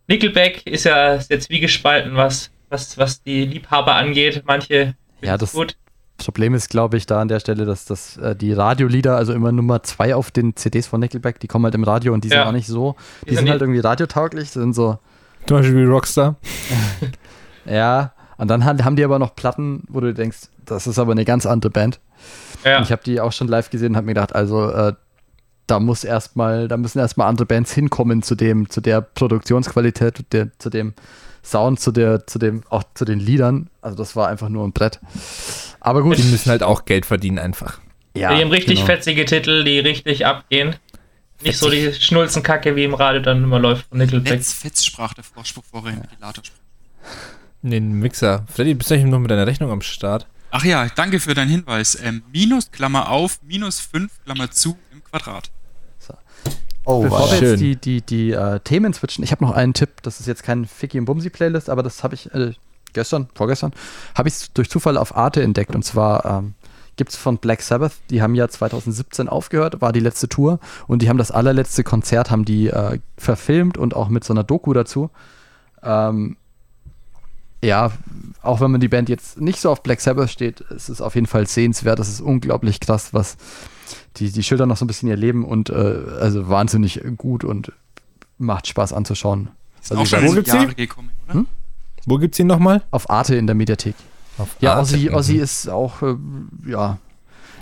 Nickelback 0.08 0.66
ist 0.66 0.84
ja 0.84 1.18
sehr 1.20 1.40
zwiegespalten, 1.40 2.14
was, 2.16 2.50
was, 2.68 2.96
was 2.98 3.22
die 3.22 3.44
Liebhaber 3.44 3.94
angeht. 3.94 4.42
Manche 4.46 4.94
Ja, 5.20 5.36
das- 5.38 5.52
gut. 5.52 5.76
Problem 6.18 6.54
ist, 6.54 6.70
glaube 6.70 6.96
ich, 6.96 7.04
da 7.04 7.20
an 7.20 7.28
der 7.28 7.40
Stelle, 7.40 7.66
dass 7.66 7.84
das 7.84 8.16
äh, 8.16 8.34
die 8.34 8.52
Radiolieder, 8.54 9.16
also 9.16 9.34
immer 9.34 9.52
Nummer 9.52 9.82
zwei 9.82 10.14
auf 10.14 10.30
den 10.30 10.56
CDs 10.56 10.86
von 10.86 10.98
Nickelback, 11.00 11.38
die 11.40 11.46
kommen 11.46 11.66
halt 11.66 11.74
im 11.74 11.84
Radio 11.84 12.14
und 12.14 12.24
die 12.24 12.28
sind 12.28 12.38
Ja. 12.38 12.48
auch 12.48 12.52
nicht 12.52 12.66
so. 12.66 12.96
Die, 13.20 13.26
Die 13.26 13.30
sind 13.34 13.44
sind 13.44 13.50
halt 13.50 13.60
irgendwie 13.60 13.80
radiotauglich, 13.80 14.48
sind 14.50 14.72
so, 14.72 14.98
Zum 15.46 15.58
Beispiel 15.58 15.76
wie 15.76 15.84
Rockstar. 15.84 16.36
ja. 17.66 18.12
Und 18.38 18.48
dann 18.48 18.64
haben 18.64 18.96
die 18.96 19.04
aber 19.04 19.18
noch 19.18 19.34
Platten, 19.34 19.84
wo 19.88 20.00
du 20.00 20.12
denkst, 20.12 20.38
das 20.64 20.86
ist 20.86 20.98
aber 20.98 21.12
eine 21.12 21.24
ganz 21.26 21.44
andere 21.46 21.70
Band. 21.70 22.00
Ja. 22.64 22.80
Ich 22.82 22.92
habe 22.92 23.02
die 23.04 23.20
auch 23.20 23.32
schon 23.32 23.48
live 23.48 23.68
gesehen 23.70 23.90
und 23.92 23.96
habe 23.96 24.06
mir 24.06 24.14
gedacht, 24.14 24.34
also 24.34 24.70
äh, 24.70 24.92
da 25.66 25.80
muss 25.80 26.04
erstmal, 26.04 26.68
da 26.68 26.76
müssen 26.76 26.98
erstmal 26.98 27.28
andere 27.28 27.46
Bands 27.46 27.72
hinkommen 27.72 28.22
zu 28.22 28.34
dem, 28.34 28.70
zu 28.70 28.80
der 28.80 29.00
Produktionsqualität, 29.00 30.24
der, 30.32 30.50
zu 30.58 30.70
dem 30.70 30.94
Sound, 31.44 31.80
zu 31.80 31.92
der, 31.92 32.26
zu 32.26 32.38
dem, 32.38 32.62
auch 32.68 32.82
zu 32.94 33.04
den 33.04 33.20
Liedern. 33.20 33.70
Also 33.80 33.96
das 33.96 34.16
war 34.16 34.28
einfach 34.28 34.48
nur 34.48 34.64
ein 34.64 34.72
Brett. 34.72 35.00
Aber 35.80 36.02
gut. 36.02 36.18
Die 36.18 36.22
müssen 36.24 36.50
halt 36.50 36.62
auch 36.62 36.84
Geld 36.84 37.06
verdienen 37.06 37.38
einfach. 37.38 37.80
ja, 38.14 38.34
die 38.34 38.42
haben 38.42 38.50
richtig 38.50 38.76
genau. 38.76 38.86
fetzige 38.86 39.24
Titel, 39.24 39.64
die 39.64 39.78
richtig 39.78 40.26
abgehen. 40.26 40.76
Nicht 41.42 41.58
so 41.58 41.70
die 41.70 41.92
Schnulzenkacke, 41.92 42.76
wie 42.76 42.84
im 42.84 42.94
Radio 42.94 43.20
dann 43.20 43.44
immer 43.44 43.58
läuft 43.58 43.88
von 43.88 43.98
Nickelback. 43.98 44.32
Fetz, 44.32 44.52
Fetz 44.54 44.84
sprach 44.84 45.14
der 45.14 45.24
Vorspruch 45.24 45.64
vorhin, 45.64 46.00
Ventilator. 46.00 46.44
Den 47.62 47.92
Mixer. 47.92 48.46
Freddy, 48.52 48.74
bist 48.74 48.90
du 48.90 48.94
eigentlich 48.94 49.06
noch 49.10 49.18
mit 49.18 49.30
deiner 49.30 49.46
Rechnung 49.46 49.70
am 49.70 49.82
Start? 49.82 50.26
Ach 50.50 50.64
ja, 50.64 50.88
danke 50.94 51.20
für 51.20 51.34
deinen 51.34 51.50
Hinweis. 51.50 51.98
Ähm, 52.02 52.22
minus, 52.32 52.70
Klammer 52.70 53.10
auf, 53.10 53.40
minus 53.42 53.80
5, 53.80 54.10
Klammer 54.24 54.50
zu 54.50 54.78
im 54.92 55.04
Quadrat. 55.04 55.50
Oh, 56.86 57.02
Bevor 57.02 57.28
wir 57.32 57.50
jetzt 57.50 57.60
die, 57.60 57.74
die, 57.74 58.00
die 58.00 58.30
äh, 58.30 58.60
Themen 58.60 58.94
switchen, 58.94 59.24
ich 59.24 59.32
habe 59.32 59.44
noch 59.44 59.52
einen 59.52 59.74
Tipp. 59.74 60.02
Das 60.02 60.20
ist 60.20 60.26
jetzt 60.26 60.44
kein 60.44 60.66
Ficky 60.66 61.00
und 61.00 61.04
Bumsi 61.04 61.30
Playlist, 61.30 61.68
aber 61.68 61.82
das 61.82 62.04
habe 62.04 62.14
ich 62.14 62.32
äh, 62.32 62.52
gestern, 62.92 63.28
vorgestern, 63.34 63.72
habe 64.14 64.28
ich 64.28 64.52
durch 64.52 64.70
Zufall 64.70 64.96
auf 64.96 65.16
Arte 65.16 65.42
entdeckt. 65.42 65.74
Und 65.74 65.82
zwar 65.82 66.24
ähm, 66.24 66.54
gibt 66.94 67.10
es 67.10 67.16
von 67.16 67.38
Black 67.38 67.60
Sabbath, 67.62 67.92
die 68.08 68.22
haben 68.22 68.36
ja 68.36 68.46
2017 68.46 69.28
aufgehört, 69.28 69.80
war 69.80 69.92
die 69.92 70.00
letzte 70.00 70.28
Tour. 70.28 70.60
Und 70.86 71.02
die 71.02 71.08
haben 71.08 71.18
das 71.18 71.32
allerletzte 71.32 71.82
Konzert, 71.82 72.30
haben 72.30 72.44
die 72.44 72.68
äh, 72.68 73.00
verfilmt 73.18 73.76
und 73.76 73.96
auch 73.96 74.08
mit 74.08 74.22
so 74.22 74.32
einer 74.32 74.44
Doku 74.44 74.72
dazu. 74.72 75.10
Ähm, 75.82 76.36
ja, 77.64 77.90
auch 78.42 78.60
wenn 78.60 78.70
man 78.70 78.80
die 78.80 78.88
Band 78.88 79.08
jetzt 79.08 79.40
nicht 79.40 79.60
so 79.60 79.70
auf 79.70 79.82
Black 79.82 80.00
Sabbath 80.00 80.30
steht, 80.30 80.60
ist 80.60 80.88
es 80.88 81.00
auf 81.00 81.16
jeden 81.16 81.26
Fall 81.26 81.48
sehenswert. 81.48 81.98
Das 81.98 82.08
ist 82.08 82.20
unglaublich 82.20 82.78
krass, 82.78 83.12
was 83.12 83.36
die, 84.16 84.30
die 84.30 84.42
schildern 84.42 84.68
noch 84.68 84.76
so 84.76 84.84
ein 84.84 84.88
bisschen 84.88 85.08
ihr 85.08 85.16
Leben 85.16 85.44
und 85.44 85.70
äh, 85.70 85.74
also 86.20 86.48
wahnsinnig 86.48 87.02
gut 87.16 87.44
und 87.44 87.72
macht 88.38 88.66
Spaß 88.66 88.92
anzuschauen. 88.92 89.48
Ist 89.82 89.92
Also 89.92 90.02
auch 90.02 90.06
schon 90.06 90.28
wo 90.28 90.32
gibt's? 90.32 90.52
Jahre 90.52 90.74
gekommen, 90.74 91.10
oder? 91.24 91.34
Hm? 91.34 91.46
Wo 92.06 92.18
gibt's 92.18 92.38
ihn 92.38 92.46
nochmal? 92.46 92.82
Auf 92.90 93.08
Arte 93.10 93.36
in 93.36 93.46
der 93.46 93.54
Mediathek. 93.56 93.94
Auf 94.38 94.48
Ja, 94.60 94.74
Arte. 94.74 94.82
Ozzy, 94.94 95.08
Mhm. 95.10 95.14
Ozzy 95.14 95.36
ist 95.36 95.68
auch, 95.68 96.02
äh, 96.02 96.14
ja, 96.66 96.98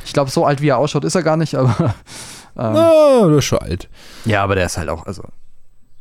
ich 0.04 0.12
glaube, 0.12 0.30
so 0.30 0.44
alt 0.44 0.60
wie 0.60 0.68
er 0.68 0.78
ausschaut, 0.78 1.04
ist 1.04 1.14
er 1.14 1.22
gar 1.22 1.36
nicht, 1.36 1.54
aber 1.54 1.74
ähm, 2.56 2.76
Ah, 2.76 3.20
du 3.22 3.36
ist 3.38 3.44
schon 3.46 3.58
alt. 3.60 3.88
ja, 4.24 4.42
aber 4.42 4.54
der 4.54 4.66
ist 4.66 4.76
halt 4.76 4.88
auch, 4.88 5.06
also 5.06 5.22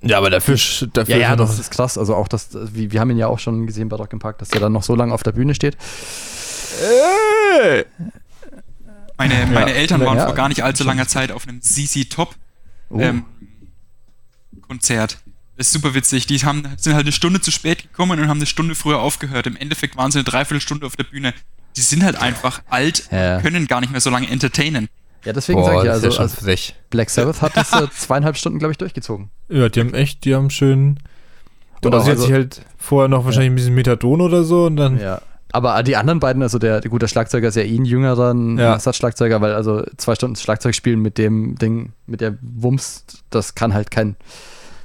Ja, 0.02 0.18
aber 0.18 0.30
dafür, 0.30 0.56
sch- 0.56 0.90
dafür 0.92 1.16
ja, 1.16 1.22
ja, 1.22 1.28
ist 1.28 1.32
er 1.34 1.38
das 1.46 1.60
ist 1.60 1.72
krass. 1.72 1.98
Also 1.98 2.16
auch 2.16 2.28
das, 2.28 2.50
wir, 2.52 2.92
wir 2.92 3.00
haben 3.00 3.12
ihn 3.12 3.18
ja 3.18 3.28
auch 3.28 3.40
schon 3.40 3.66
gesehen 3.68 3.88
bei 3.90 3.96
Rock 3.96 4.12
im 4.14 4.20
Park, 4.20 4.40
dass 4.40 4.52
er 4.52 4.60
dann 4.60 4.74
noch 4.74 4.84
so 4.84 4.96
lange 4.96 5.14
auf 5.14 5.24
der 5.24 5.32
Bühne 5.32 5.56
steht. 5.56 5.78
Äh, 6.82 7.86
Meine, 9.28 9.52
meine 9.52 9.74
Eltern 9.74 10.02
waren 10.06 10.18
Ja, 10.18 10.26
vor 10.26 10.36
gar 10.36 10.50
nicht 10.50 10.64
allzu 10.64 10.84
langer 10.84 11.08
Zeit 11.08 11.32
auf 11.32 11.48
einem 11.48 11.62
CC 11.62 12.06
Top 12.06 12.36
Oh. 12.90 13.00
ähm, 13.00 13.26
Konzert. 14.62 15.18
Das 15.58 15.68
ist 15.68 15.74
super 15.74 15.94
witzig. 15.94 16.26
Die 16.28 16.38
haben, 16.40 16.64
sind 16.78 16.94
halt 16.94 17.06
eine 17.06 17.12
Stunde 17.12 17.42
zu 17.42 17.52
spät 17.52 17.84
gekommen 17.84 18.20
und 18.20 18.28
haben 18.28 18.38
eine 18.38 18.46
Stunde 18.46 18.76
früher 18.76 19.00
aufgehört. 19.00 19.48
Im 19.48 19.56
Endeffekt 19.56 19.98
waren 19.98 20.12
sie 20.12 20.20
eine 20.20 20.24
Dreiviertelstunde 20.26 20.86
auf 20.86 20.96
der 20.96 21.04
Bühne. 21.04 21.34
Die 21.76 21.82
sind 21.82 22.04
halt 22.04 22.16
einfach 22.16 22.62
alt, 22.70 23.08
Ja. 23.12 23.42
können 23.42 23.68
gar 23.68 23.82
nicht 23.82 23.92
mehr 23.92 24.02
so 24.02 24.10
lange 24.10 24.30
entertainen. 24.30 24.90
Ja, 25.26 25.34
deswegen 25.34 25.64
sage 25.64 25.78
ich 25.80 25.84
ja, 25.86 25.96
ist 25.96 26.02
ja 26.04 26.10
also, 26.10 26.22
also 26.22 26.36
frech. 26.42 26.76
Black 26.90 27.10
Sabbath 27.10 27.42
hat 27.42 27.56
das 27.56 27.72
äh, 27.82 27.88
zweieinhalb 27.96 28.36
Stunden, 28.38 28.60
glaube 28.60 28.74
ich, 28.74 28.78
durchgezogen. 28.78 29.30
Ja, 29.50 29.70
die 29.70 29.80
haben 29.80 29.94
echt, 29.94 30.26
die 30.26 30.36
haben 30.36 30.50
schön. 30.50 31.00
Genau, 31.82 31.96
Oder 31.98 32.04
sie 32.06 32.12
hat 32.12 32.18
also- 32.18 32.24
sich 32.26 32.34
halt 32.34 32.62
vorher 32.78 33.08
noch 33.08 33.26
wahrscheinlich 33.26 33.52
ein 33.52 33.56
bisschen 33.56 33.76
Methadon 33.76 34.22
oder 34.22 34.44
so 34.44 34.66
und 34.66 34.76
dann. 34.76 35.00
Ja. 35.00 35.22
Aber 35.56 35.82
die 35.84 35.96
anderen 35.96 36.20
beiden, 36.20 36.42
also 36.42 36.58
der, 36.58 36.82
der 36.82 36.90
gute 36.90 37.08
Schlagzeuger 37.08 37.48
ist 37.48 37.56
ja 37.56 37.62
eh 37.62 37.78
ein 37.78 37.86
jüngerer 37.86 38.34
Ja. 38.58 38.74
Ersatzschlagzeuger, 38.74 39.40
weil 39.40 39.54
also 39.54 39.84
zwei 39.98 40.16
Stunden 40.16 40.36
Schlagzeug 40.36 40.74
spielen 40.74 41.00
mit 41.00 41.20
dem 41.20 41.56
Ding, 41.60 41.94
mit 42.08 42.22
der 42.22 42.38
Wumms, 42.42 43.06
das 43.30 43.54
kann 43.54 43.72
halt 43.74 43.92
kein 43.92 44.16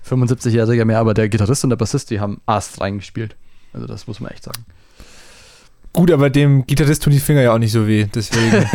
75-Jähriger 0.07 0.85
mehr, 0.85 0.99
aber 0.99 1.15
der 1.15 1.31
Gitarrist 1.31 1.65
und 1.65 1.71
der 1.71 1.77
Bassist, 1.79 2.11
die 2.11 2.21
haben 2.21 2.43
Ast 2.45 2.81
reingespielt. 2.83 3.35
Also 3.73 3.87
das 3.87 4.07
muss 4.07 4.21
man 4.21 4.31
echt 4.31 4.45
sagen. 4.45 4.65
Gut, 5.95 6.11
aber 6.11 6.29
dem 6.29 6.67
Gitarrist 6.67 7.03
tun 7.03 7.15
die 7.15 7.19
Finger 7.19 7.41
ja 7.41 7.55
auch 7.55 7.59
nicht 7.59 7.73
so 7.73 7.87
weh, 7.87 8.07
deswegen. 8.15 8.53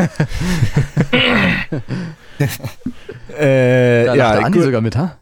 äh, 3.37 4.05
Da 4.05 4.15
ja, 4.15 4.25
lacht 4.25 4.37
der 4.39 4.45
Andi 4.45 4.57
gut. 4.57 4.65
sogar 4.65 4.81
mit, 4.81 4.95
ha? 4.95 5.17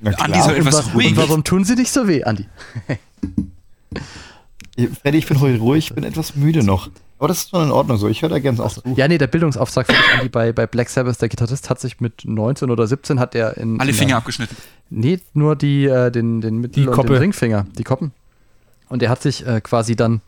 Na 0.00 0.10
Andi 0.12 0.32
klar. 0.32 0.42
soll 0.44 0.56
etwas 0.56 0.94
ruhig. 0.94 1.10
und 1.10 1.16
warum 1.18 1.44
tun 1.44 1.64
sie 1.64 1.74
nicht 1.74 1.92
so 1.92 2.08
weh, 2.08 2.24
Andi? 2.24 2.46
Freddy, 4.88 5.18
ich 5.18 5.26
bin 5.26 5.40
heute 5.40 5.58
ruhig, 5.58 5.88
ich 5.88 5.94
bin 5.94 6.04
etwas 6.04 6.34
müde 6.36 6.62
noch. 6.64 6.90
Aber 7.18 7.28
das 7.28 7.38
ist 7.38 7.50
schon 7.50 7.64
in 7.64 7.70
Ordnung 7.70 7.98
so. 7.98 8.08
Ich 8.08 8.22
höre 8.22 8.30
da 8.30 8.38
gerne 8.38 8.62
auch 8.62 8.72
zu. 8.72 8.80
Ja, 8.96 9.06
nee, 9.06 9.18
der 9.18 9.26
Bildungsauftrag 9.26 9.86
für 9.86 9.92
dich, 9.92 10.14
Andi, 10.14 10.28
bei, 10.30 10.52
bei 10.52 10.66
Black 10.66 10.88
Sabbath, 10.88 11.20
der 11.20 11.28
Gitarrist 11.28 11.68
hat 11.68 11.78
sich 11.80 12.00
mit 12.00 12.24
19 12.24 12.70
oder 12.70 12.86
17 12.86 13.20
hat 13.20 13.34
er 13.34 13.56
in. 13.58 13.78
Alle 13.80 13.90
in 13.90 13.96
Finger 13.96 14.08
der- 14.10 14.16
abgeschnitten. 14.18 14.56
Nee, 14.88 15.20
nur 15.34 15.54
die, 15.56 15.84
äh, 15.84 16.10
den, 16.10 16.40
den 16.40 16.58
Mittel- 16.58 16.82
Die 16.82 16.88
und 16.88 16.94
Koppe. 16.94 17.08
den 17.12 17.18
Ringfinger, 17.18 17.66
die 17.78 17.84
Koppen. 17.84 18.12
Und 18.88 19.02
er 19.02 19.10
hat 19.10 19.22
sich 19.22 19.46
äh, 19.46 19.60
quasi 19.60 19.94
dann, 19.94 20.20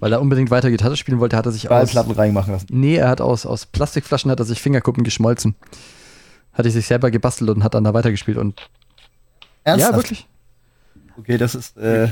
weil 0.00 0.12
er 0.12 0.20
unbedingt 0.22 0.50
weiter 0.50 0.70
Gitarre 0.70 0.96
spielen 0.96 1.18
wollte, 1.20 1.36
hat 1.36 1.44
er 1.46 1.52
sich 1.52 1.68
aus. 1.70 1.90
Stahlplatten 1.90 2.12
reinmachen 2.12 2.52
lassen. 2.52 2.66
Nee, 2.70 2.96
er 2.96 3.08
hat 3.10 3.20
aus, 3.20 3.44
aus 3.44 3.66
Plastikflaschen 3.66 4.30
hat 4.30 4.38
er 4.38 4.46
sich 4.46 4.62
Fingerkuppen 4.62 5.04
geschmolzen. 5.04 5.54
Hatte 6.54 6.70
sich 6.70 6.86
selber 6.86 7.10
gebastelt 7.10 7.50
und 7.50 7.62
hat 7.62 7.74
dann 7.74 7.84
da 7.84 7.92
weitergespielt. 7.92 8.38
Und 8.38 8.70
Ernsthaft? 9.64 9.90
ja, 9.92 9.96
wirklich. 9.98 10.26
Okay, 11.18 11.36
das 11.36 11.54
ist 11.54 11.76
äh, 11.76 12.08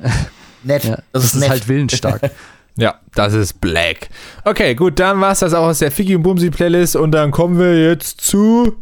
nett. 0.64 0.84
Ja, 0.84 0.98
das, 1.12 1.24
ist, 1.24 1.34
nett. 1.36 1.50
halt 1.50 1.68
willensstark. 1.68 2.30
Ja, 2.78 2.94
das 3.14 3.34
ist 3.34 3.60
Black. 3.60 4.08
Okay, 4.44 4.74
gut, 4.74 4.98
dann 4.98 5.20
war's 5.20 5.40
das 5.40 5.52
auch 5.52 5.66
aus 5.66 5.80
der 5.80 5.90
Figgy 5.90 6.16
und 6.16 6.22
Bumsi 6.22 6.48
Playlist 6.48 6.96
und 6.96 7.12
dann 7.12 7.30
kommen 7.30 7.58
wir 7.58 7.78
jetzt 7.78 8.22
zu 8.22 8.74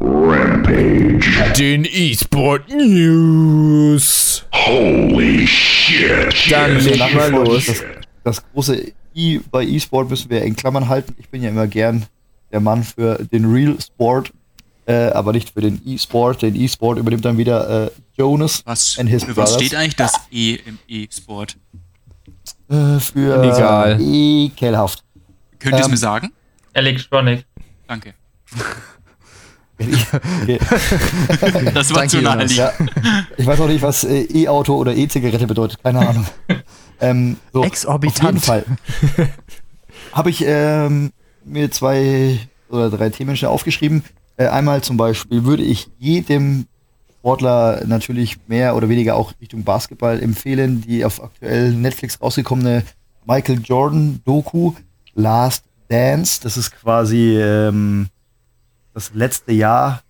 den 1.58 1.84
E-Sport 1.84 2.68
News. 2.68 4.46
Holy 4.54 5.44
shit. 5.44 6.52
Dann 6.52 6.78
leg 6.78 6.98
nach 6.98 7.10
wie 7.10 7.16
mal 7.16 7.30
vor 7.30 7.44
los. 7.46 7.66
Das, 7.66 7.84
das 8.22 8.44
große 8.52 8.92
I 9.16 9.40
bei 9.50 9.64
E-Sport 9.64 10.08
müssen 10.08 10.30
wir 10.30 10.42
in 10.42 10.54
Klammern 10.54 10.88
halten. 10.88 11.16
Ich 11.18 11.28
bin 11.28 11.42
ja 11.42 11.48
immer 11.48 11.66
gern 11.66 12.06
der 12.52 12.60
Mann 12.60 12.84
für 12.84 13.18
den 13.32 13.52
Real 13.52 13.74
Sport, 13.80 14.32
äh, 14.86 15.10
aber 15.10 15.32
nicht 15.32 15.50
für 15.50 15.60
den 15.60 15.80
E-Sport. 15.86 16.42
Den 16.42 16.56
E-Sport 16.56 16.98
übernimmt 16.98 17.24
dann 17.24 17.38
wieder 17.38 17.86
äh, 17.86 17.90
Jonas 18.16 18.62
Was, 18.64 18.98
and 18.98 19.08
his 19.08 19.24
für 19.24 19.36
was 19.36 19.54
steht 19.54 19.74
eigentlich 19.74 19.96
das 19.96 20.14
E 20.30 20.54
im 20.54 20.78
E-Sport? 20.88 21.56
Äh, 22.68 22.98
für 23.00 23.42
Egal. 23.42 24.00
ekelhaft. 24.00 25.02
Könnt 25.58 25.74
ihr 25.74 25.80
es 25.80 25.86
Ähm, 25.86 25.90
mir 25.92 25.96
sagen? 25.96 26.32
Electronic. 26.72 27.44
Danke. 27.86 28.14
Okay. 29.78 30.58
Das 31.74 31.88
war 31.90 32.00
Danke, 32.00 32.08
zu 32.08 32.20
naheliegend. 32.20 32.56
Ja, 32.56 32.72
ich 33.38 33.46
weiß 33.46 33.60
auch 33.60 33.66
nicht, 33.66 33.80
was 33.80 34.04
äh, 34.04 34.24
E-Auto 34.24 34.76
oder 34.76 34.94
E-Zigarette 34.94 35.46
bedeutet. 35.46 35.82
Keine 35.82 36.06
Ahnung. 36.06 36.26
ähm, 37.00 37.36
so, 37.52 37.64
Exorbitant. 37.64 38.20
Auf 38.20 38.26
jeden 38.26 38.40
Fall. 38.40 38.64
Habe 40.12 40.28
ich 40.28 40.44
ähm, 40.46 41.12
mir 41.44 41.70
zwei 41.70 42.38
oder 42.68 42.90
drei 42.90 43.08
Themen 43.08 43.36
schnell 43.38 43.50
aufgeschrieben. 43.50 44.04
Äh, 44.40 44.46
einmal 44.46 44.82
zum 44.82 44.96
Beispiel 44.96 45.44
würde 45.44 45.62
ich 45.62 45.90
jedem 45.98 46.64
Sportler 47.18 47.84
natürlich 47.84 48.38
mehr 48.48 48.74
oder 48.74 48.88
weniger 48.88 49.14
auch 49.14 49.34
Richtung 49.38 49.64
Basketball 49.64 50.18
empfehlen, 50.18 50.80
die 50.80 51.04
auf 51.04 51.22
aktuell 51.22 51.72
Netflix 51.72 52.18
rausgekommene 52.18 52.82
Michael 53.26 53.60
Jordan 53.62 54.22
Doku 54.24 54.72
Last 55.12 55.64
Dance. 55.88 56.40
Das 56.42 56.56
ist 56.56 56.70
quasi 56.70 57.38
ähm, 57.38 58.08
das 58.94 59.12
letzte 59.12 59.52
Jahr 59.52 60.02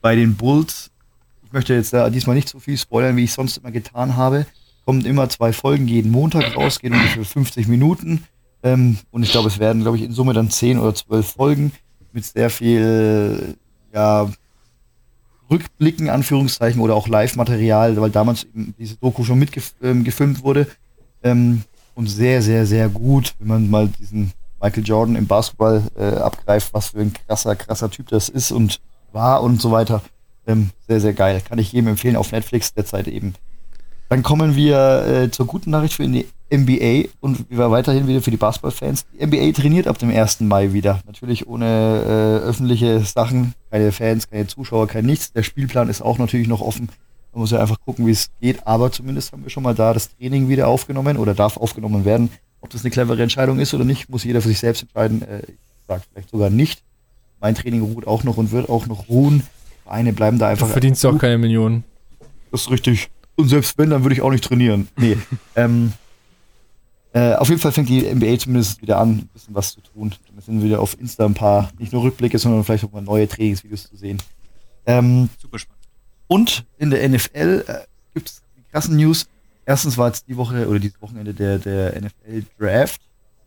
bei 0.00 0.14
den 0.14 0.36
Bulls. 0.36 0.92
Ich 1.44 1.52
möchte 1.52 1.74
jetzt 1.74 1.92
äh, 1.92 2.08
diesmal 2.12 2.36
nicht 2.36 2.48
so 2.48 2.60
viel 2.60 2.78
spoilern, 2.78 3.16
wie 3.16 3.24
ich 3.24 3.32
sonst 3.32 3.56
immer 3.56 3.72
getan 3.72 4.14
habe. 4.14 4.46
Kommen 4.84 5.04
immer 5.04 5.28
zwei 5.30 5.52
Folgen 5.52 5.88
jeden 5.88 6.12
Montag 6.12 6.56
raus, 6.56 6.78
gehen 6.78 6.92
ungefähr 6.92 7.24
50 7.24 7.66
Minuten. 7.66 8.22
Ähm, 8.62 8.98
und 9.10 9.24
ich 9.24 9.32
glaube, 9.32 9.48
es 9.48 9.58
werden, 9.58 9.82
glaube 9.82 9.96
ich, 9.96 10.04
in 10.04 10.12
Summe 10.12 10.32
dann 10.32 10.48
10 10.48 10.78
oder 10.78 10.94
12 10.94 11.26
Folgen 11.26 11.72
mit 12.12 12.24
sehr 12.24 12.50
viel 12.50 13.56
ja, 13.92 14.28
Rückblicken, 15.50 16.08
Anführungszeichen, 16.08 16.80
oder 16.80 16.94
auch 16.94 17.08
Live-Material, 17.08 18.00
weil 18.00 18.10
damals 18.10 18.44
eben 18.44 18.74
diese 18.78 18.96
Doku 18.96 19.24
schon 19.24 19.38
mitgefilmt 19.38 20.38
ähm, 20.38 20.42
wurde. 20.42 20.66
Ähm, 21.22 21.62
und 21.94 22.06
sehr, 22.06 22.40
sehr, 22.40 22.64
sehr 22.64 22.88
gut, 22.88 23.34
wenn 23.38 23.48
man 23.48 23.70
mal 23.70 23.88
diesen 23.88 24.32
Michael 24.62 24.84
Jordan 24.84 25.16
im 25.16 25.26
Basketball 25.26 25.82
äh, 25.98 26.14
abgreift, 26.14 26.72
was 26.72 26.88
für 26.88 27.00
ein 27.00 27.12
krasser, 27.12 27.54
krasser 27.54 27.90
Typ 27.90 28.08
das 28.08 28.28
ist 28.28 28.50
und 28.50 28.80
war 29.12 29.42
und 29.42 29.60
so 29.60 29.70
weiter. 29.72 30.02
Ähm, 30.46 30.70
sehr, 30.88 31.00
sehr 31.00 31.12
geil. 31.12 31.42
Kann 31.46 31.58
ich 31.58 31.72
jedem 31.72 31.88
empfehlen 31.88 32.16
auf 32.16 32.32
Netflix 32.32 32.72
derzeit 32.72 33.08
eben. 33.08 33.34
Dann 34.08 34.22
kommen 34.22 34.56
wir 34.56 35.06
äh, 35.06 35.30
zur 35.30 35.46
guten 35.46 35.70
Nachricht 35.70 35.94
für 35.94 36.06
die 36.06 36.26
NBA 36.52 37.08
und 37.20 37.50
wir 37.50 37.70
weiterhin 37.70 38.06
wieder 38.06 38.20
für 38.20 38.30
die 38.30 38.36
Basketballfans. 38.36 39.06
Die 39.12 39.26
NBA 39.26 39.52
trainiert 39.52 39.86
ab 39.86 39.98
dem 39.98 40.10
1. 40.10 40.40
Mai 40.40 40.72
wieder. 40.72 41.00
Natürlich 41.06 41.46
ohne 41.46 41.64
äh, 41.64 42.46
öffentliche 42.46 43.00
Sachen, 43.00 43.54
keine 43.70 43.90
Fans, 43.92 44.28
keine 44.28 44.46
Zuschauer, 44.46 44.86
kein 44.86 45.06
nichts. 45.06 45.32
Der 45.32 45.42
Spielplan 45.42 45.88
ist 45.88 46.02
auch 46.02 46.18
natürlich 46.18 46.48
noch 46.48 46.60
offen. 46.60 46.88
Man 47.32 47.40
muss 47.40 47.50
ja 47.50 47.60
einfach 47.60 47.80
gucken, 47.80 48.06
wie 48.06 48.10
es 48.10 48.30
geht. 48.40 48.66
Aber 48.66 48.92
zumindest 48.92 49.32
haben 49.32 49.42
wir 49.42 49.50
schon 49.50 49.62
mal 49.62 49.74
da 49.74 49.94
das 49.94 50.14
Training 50.16 50.48
wieder 50.48 50.68
aufgenommen 50.68 51.16
oder 51.16 51.34
darf 51.34 51.56
aufgenommen 51.56 52.04
werden. 52.04 52.30
Ob 52.60 52.70
das 52.70 52.82
eine 52.82 52.90
clevere 52.90 53.22
Entscheidung 53.22 53.58
ist 53.58 53.72
oder 53.72 53.84
nicht, 53.84 54.10
muss 54.10 54.24
jeder 54.24 54.42
für 54.42 54.48
sich 54.48 54.58
selbst 54.58 54.82
entscheiden. 54.82 55.22
Äh, 55.22 55.38
ich 55.48 55.54
sage 55.88 56.02
vielleicht 56.12 56.30
sogar 56.30 56.50
nicht. 56.50 56.82
Mein 57.40 57.54
Training 57.54 57.82
ruht 57.82 58.06
auch 58.06 58.22
noch 58.24 58.36
und 58.36 58.52
wird 58.52 58.68
auch 58.68 58.86
noch 58.86 59.08
ruhen. 59.08 59.42
Vereine 59.84 60.12
bleiben 60.12 60.38
da 60.38 60.48
einfach. 60.48 60.66
Du 60.66 60.72
verdienst 60.72 61.02
doch 61.02 61.18
keine 61.18 61.38
Millionen. 61.38 61.84
Das 62.50 62.62
ist 62.62 62.70
richtig. 62.70 63.08
Und 63.36 63.48
selbst 63.48 63.78
wenn, 63.78 63.90
dann 63.90 64.04
würde 64.04 64.14
ich 64.14 64.20
auch 64.20 64.30
nicht 64.30 64.44
trainieren. 64.44 64.88
Nee. 64.96 65.16
ähm, 65.56 65.94
äh, 67.14 67.34
auf 67.34 67.48
jeden 67.48 67.60
Fall 67.60 67.72
fängt 67.72 67.88
die 67.88 68.02
NBA 68.02 68.38
zumindest 68.38 68.80
wieder 68.80 68.98
an, 68.98 69.10
ein 69.10 69.30
bisschen 69.32 69.54
was 69.54 69.72
zu 69.72 69.80
tun. 69.80 70.14
Dann 70.30 70.40
sind 70.40 70.62
wieder 70.62 70.80
auf 70.80 70.98
Insta 70.98 71.26
ein 71.26 71.34
paar, 71.34 71.70
nicht 71.78 71.92
nur 71.92 72.02
Rückblicke, 72.02 72.38
sondern 72.38 72.64
vielleicht 72.64 72.84
auch 72.84 72.92
mal 72.92 73.02
neue 73.02 73.28
Trainingsvideos 73.28 73.88
zu 73.88 73.96
sehen. 73.96 74.18
Ähm, 74.86 75.28
Super 75.38 75.58
spannend. 75.58 75.84
und 76.26 76.64
in 76.78 76.90
der 76.90 77.06
NFL 77.08 77.64
äh, 77.66 77.74
gibt 78.14 78.28
es 78.28 78.42
krassen 78.70 78.96
News. 78.96 79.26
Erstens 79.64 79.98
war 79.98 80.08
jetzt 80.08 80.26
die 80.26 80.36
Woche 80.36 80.66
oder 80.68 80.78
dieses 80.78 81.00
Wochenende 81.02 81.34
der, 81.34 81.58
der 81.58 82.00
NFL 82.00 82.44
Draft. 82.58 83.02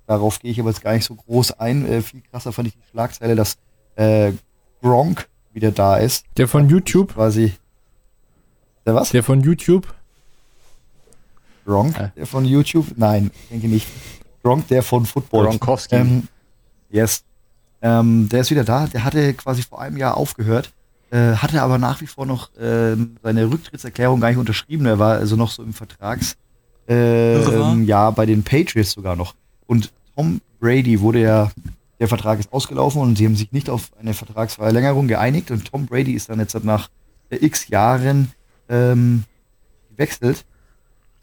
Darauf 0.07 0.39
gehe 0.39 0.51
ich 0.51 0.59
aber 0.59 0.69
jetzt 0.69 0.81
gar 0.81 0.93
nicht 0.93 1.05
so 1.05 1.15
groß 1.15 1.53
ein. 1.59 1.87
Äh, 1.87 2.01
viel 2.01 2.21
krasser 2.21 2.53
fand 2.53 2.67
ich 2.67 2.75
die 2.75 2.89
Schlagzeile, 2.91 3.35
dass 3.35 3.57
äh, 3.95 4.31
Gronk 4.81 5.27
wieder 5.53 5.71
da 5.71 5.97
ist. 5.97 6.25
Der 6.37 6.47
von 6.47 6.69
YouTube? 6.69 7.15
Quasi. 7.15 7.53
Der 8.85 8.93
was? 8.93 9.09
Der 9.09 9.23
von 9.23 9.41
YouTube? 9.41 9.93
Gronk, 11.65 11.99
Äh. 11.99 12.09
der 12.15 12.25
von 12.27 12.45
YouTube? 12.45 12.87
Nein, 12.95 13.31
ich 13.43 13.49
denke 13.49 13.67
nicht. 13.67 13.87
Gronk, 14.43 14.67
der 14.67 14.83
von 14.83 15.05
Football. 15.05 15.47
Gronkowski. 15.47 15.95
Ähm, 15.95 16.27
yes. 16.89 17.23
Ähm, 17.81 18.29
der 18.29 18.41
ist 18.41 18.51
wieder 18.51 18.63
da. 18.63 18.87
Der 18.87 19.03
hatte 19.03 19.33
quasi 19.33 19.63
vor 19.63 19.81
einem 19.81 19.97
Jahr 19.97 20.15
aufgehört, 20.17 20.71
äh, 21.11 21.33
hatte 21.35 21.61
aber 21.61 21.77
nach 21.77 22.01
wie 22.01 22.07
vor 22.07 22.25
noch 22.25 22.49
ähm, 22.59 23.17
seine 23.23 23.49
Rücktrittserklärung 23.51 24.19
gar 24.21 24.29
nicht 24.29 24.37
unterschrieben. 24.37 24.85
Er 24.85 24.99
war 24.99 25.13
also 25.17 25.35
noch 25.35 25.51
so 25.51 25.63
im 25.63 25.73
Vertrags 25.73 26.37
äh, 26.87 27.35
ähm, 27.41 27.83
ja 27.85 28.11
bei 28.11 28.25
den 28.25 28.43
Patriots 28.43 28.91
sogar 28.91 29.15
noch. 29.15 29.33
Und 29.65 29.91
Tom 30.15 30.41
Brady 30.59 31.01
wurde 31.01 31.21
ja, 31.21 31.51
der 31.99 32.07
Vertrag 32.07 32.39
ist 32.39 32.53
ausgelaufen 32.53 33.01
und 33.01 33.17
sie 33.17 33.25
haben 33.25 33.35
sich 33.35 33.51
nicht 33.51 33.69
auf 33.69 33.91
eine 33.99 34.13
Vertragsverlängerung 34.13 35.07
geeinigt 35.07 35.49
und 35.51 35.65
Tom 35.71 35.87
Brady 35.87 36.13
ist 36.13 36.29
dann 36.29 36.39
jetzt 36.39 36.63
nach 36.63 36.89
äh, 37.29 37.37
x 37.37 37.67
Jahren 37.67 38.31
ähm, 38.69 39.23
gewechselt 39.89 40.45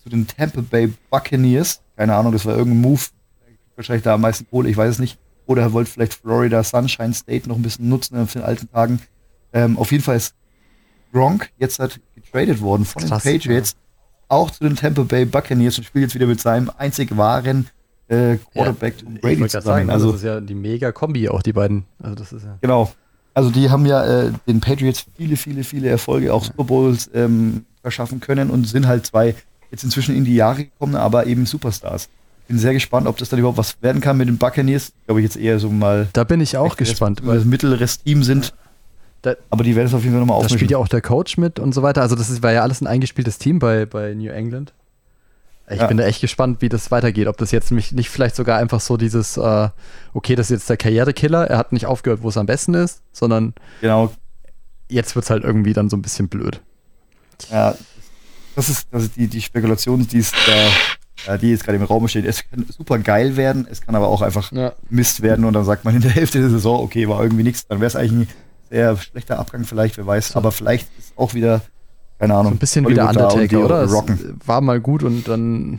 zu 0.03 0.09
den 0.09 0.27
Tampa 0.27 0.63
Bay 0.63 0.93
Buccaneers. 1.11 1.81
Keine 1.97 2.15
Ahnung, 2.15 2.33
das 2.33 2.45
war 2.45 2.57
irgendein 2.57 2.83
Move. 2.83 3.01
Wahrscheinlich 3.77 4.03
da 4.03 4.15
am 4.15 4.21
meisten 4.21 4.47
Kohle, 4.51 4.69
ich 4.69 4.77
weiß 4.77 4.91
es 4.91 4.99
nicht. 4.99 5.19
Oder 5.47 5.63
er 5.63 5.73
wollte 5.73 5.91
vielleicht 5.91 6.15
Florida 6.15 6.63
Sunshine 6.63 7.15
State 7.15 7.49
noch 7.49 7.57
ein 7.57 7.63
bisschen 7.63 7.89
nutzen 7.89 8.17
auf 8.19 8.33
den 8.33 8.43
alten 8.43 8.71
Tagen. 8.71 9.01
Ähm, 9.53 9.77
auf 9.79 9.91
jeden 9.93 10.05
Fall 10.05 10.17
ist 10.17 10.35
Gronk 11.13 11.51
jetzt 11.59 11.79
halt 11.79 12.01
getradet 12.15 12.61
worden 12.61 12.85
von 12.85 13.03
Krass, 13.03 13.23
den 13.23 13.39
Patriots, 13.39 13.77
auch 14.29 14.51
zu 14.51 14.65
den 14.65 14.77
Tampa 14.77 15.03
Bay 15.03 15.25
Buccaneers 15.25 15.79
und 15.79 15.85
spielt 15.85 16.05
jetzt 16.05 16.15
wieder 16.15 16.27
mit 16.27 16.41
seinem 16.41 16.71
einzig 16.77 17.17
wahren 17.17 17.69
äh, 18.09 18.39
Quarterback 18.53 18.99
Tom 18.99 19.17
ich 19.17 19.21
Brady 19.21 19.37
gerade 19.37 19.51
zusammen. 19.51 19.65
sagen, 19.65 19.91
also 19.91 20.13
das 20.13 20.21
ist 20.21 20.27
ja 20.27 20.41
die 20.41 20.55
Mega-Kombi 20.55 21.29
auch, 21.29 21.43
die 21.43 21.53
beiden. 21.53 21.85
Also 22.03 22.15
das 22.15 22.33
ist 22.33 22.45
ja. 22.45 22.59
Genau. 22.61 22.93
Also 23.35 23.51
die 23.51 23.71
haben 23.71 23.87
ja 23.87 24.05
äh, 24.05 24.33
den 24.47 24.61
Patriots 24.61 25.07
viele, 25.17 25.37
viele, 25.37 25.65
viele 25.65 25.89
Erfolge, 25.89 26.35
auch 26.35 26.45
Super 26.45 26.65
Bowls 26.65 27.11
ähm, 27.15 27.65
verschaffen 27.81 28.21
können 28.21 28.51
und 28.51 28.67
sind 28.67 28.87
halt 28.87 29.07
zwei 29.07 29.35
jetzt 29.73 29.83
inzwischen 29.83 30.15
in 30.15 30.25
die 30.25 30.35
Jahre 30.37 30.65
gekommen, 30.67 30.95
aber 30.95 31.27
eben 31.27 31.45
Superstars. 31.47 32.09
Bin 32.47 32.59
sehr 32.59 32.73
gespannt, 32.75 33.07
ob 33.09 33.17
das 33.17 33.29
dann 33.31 33.39
überhaupt 33.41 33.59
was 33.59 33.81
werden 33.83 34.01
kann 34.01 34.17
mit 34.17 34.29
den 34.29 34.37
Buccaneers. 34.39 34.93
Glaube 35.07 35.21
ich 35.21 35.25
jetzt 35.25 35.37
eher 35.37 35.59
so 35.59 35.71
mal 35.71 36.07
Da 36.13 36.23
bin 36.25 36.41
ich 36.41 36.57
auch 36.57 36.77
gespannt, 36.77 37.21
weil 37.25 37.37
das 37.37 37.45
mittleres 37.45 38.03
Team 38.03 38.23
sind. 38.23 38.53
Da- 39.23 39.37
aber 39.51 39.63
die 39.65 39.75
werden 39.77 39.87
es 39.87 39.95
auf 39.95 40.03
jeden 40.03 40.13
Fall 40.15 40.21
nochmal 40.21 40.35
da 40.35 40.39
aufmischen. 40.39 40.59
spielt 40.59 40.71
ja 40.73 40.79
auch 40.79 40.89
der 40.89 41.01
Coach 41.01 41.39
mit 41.39 41.59
und 41.59 41.73
so 41.75 41.83
weiter. 41.83 42.03
Also 42.03 42.15
das 42.17 42.29
ist, 42.31 42.43
war 42.43 42.53
ja 42.53 42.63
alles 42.63 42.81
ein 42.81 42.87
eingespieltes 42.89 43.39
Team 43.39 43.59
bei, 43.61 43.87
bei 43.87 44.15
New 44.15 44.31
England. 44.31 44.73
Ich 45.71 45.79
Ja. 45.79 45.87
bin 45.87 45.97
da 45.97 46.05
echt 46.05 46.21
gespannt, 46.21 46.61
wie 46.61 46.69
das 46.69 46.91
weitergeht. 46.91 47.29
Ob 47.29 47.39
das 47.39 47.53
jetzt 47.53 47.71
mich 47.71 47.93
nicht 47.93 48.11
vielleicht 48.11 48.35
sogar 48.35 48.59
einfach 48.59 48.81
so 48.81 48.97
dieses, 48.97 49.37
äh, 49.37 49.69
okay, 50.13 50.35
das 50.35 50.47
ist 50.51 50.59
jetzt 50.59 50.69
der 50.71 50.77
Karrierekiller, 50.77 51.47
er 51.47 51.57
hat 51.57 51.73
nicht 51.73 51.87
aufgehört, 51.87 52.23
wo 52.23 52.29
es 52.29 52.37
am 52.37 52.47
besten 52.47 52.75
ist, 52.75 53.01
sondern 53.13 53.55
Genau. 53.81 54.13
jetzt 54.89 55.15
wird 55.15 55.25
es 55.25 55.31
halt 55.31 55.45
irgendwie 55.45 55.73
dann 55.73 55.89
so 55.89 55.97
ein 55.97 56.03
bisschen 56.03 56.27
blöd. 56.29 56.61
Ja, 57.51 57.77
das 58.57 58.69
ist, 58.69 58.87
das 58.91 59.05
ist 59.05 59.17
die, 59.17 59.27
die 59.29 59.41
Spekulation, 59.41 60.07
die 60.07 60.19
ist 60.19 60.35
da, 60.47 61.33
ja, 61.33 61.39
die 61.39 61.51
jetzt 61.51 61.65
gerade 61.65 61.77
im 61.79 61.85
Raum 61.85 62.07
steht. 62.09 62.25
Es 62.25 62.43
kann 62.49 62.67
super 62.69 62.99
geil 62.99 63.37
werden, 63.37 63.67
es 63.71 63.81
kann 63.81 63.95
aber 63.95 64.09
auch 64.09 64.23
einfach 64.23 64.53
Ja. 64.53 64.73
Mist 64.91 65.23
werden 65.23 65.45
und 65.45 65.53
dann 65.53 65.65
sagt 65.65 65.85
man 65.85 65.95
in 65.97 66.03
der 66.03 66.11
Hälfte 66.11 66.41
der 66.41 66.51
Saison, 66.51 66.81
okay, 66.83 67.09
war 67.09 67.23
irgendwie 67.23 67.45
nichts. 67.45 67.67
Dann 67.67 67.81
wäre 67.81 67.89
es 67.89 67.97
eigentlich 67.97 68.29
ein 68.29 68.35
sehr 68.71 68.97
schlechter 68.97 69.39
Abgang 69.39 69.65
vielleicht, 69.65 69.97
wer 69.97 70.07
weiß. 70.07 70.37
Aber 70.37 70.53
vielleicht 70.53 70.89
ist 70.99 71.13
auch 71.17 71.35
wieder, 71.35 71.61
keine 72.19 72.35
Ahnung, 72.35 72.53
So 72.53 72.57
ein 72.57 72.59
bisschen 72.59 72.89
wie 72.89 72.95
der 72.95 73.09
Undertaker, 73.09 73.65
oder? 73.65 73.83
Es 73.83 73.93
Rocken. 73.93 74.41
war 74.45 74.61
mal 74.61 74.81
gut 74.81 75.03
und 75.03 75.29
dann. 75.29 75.79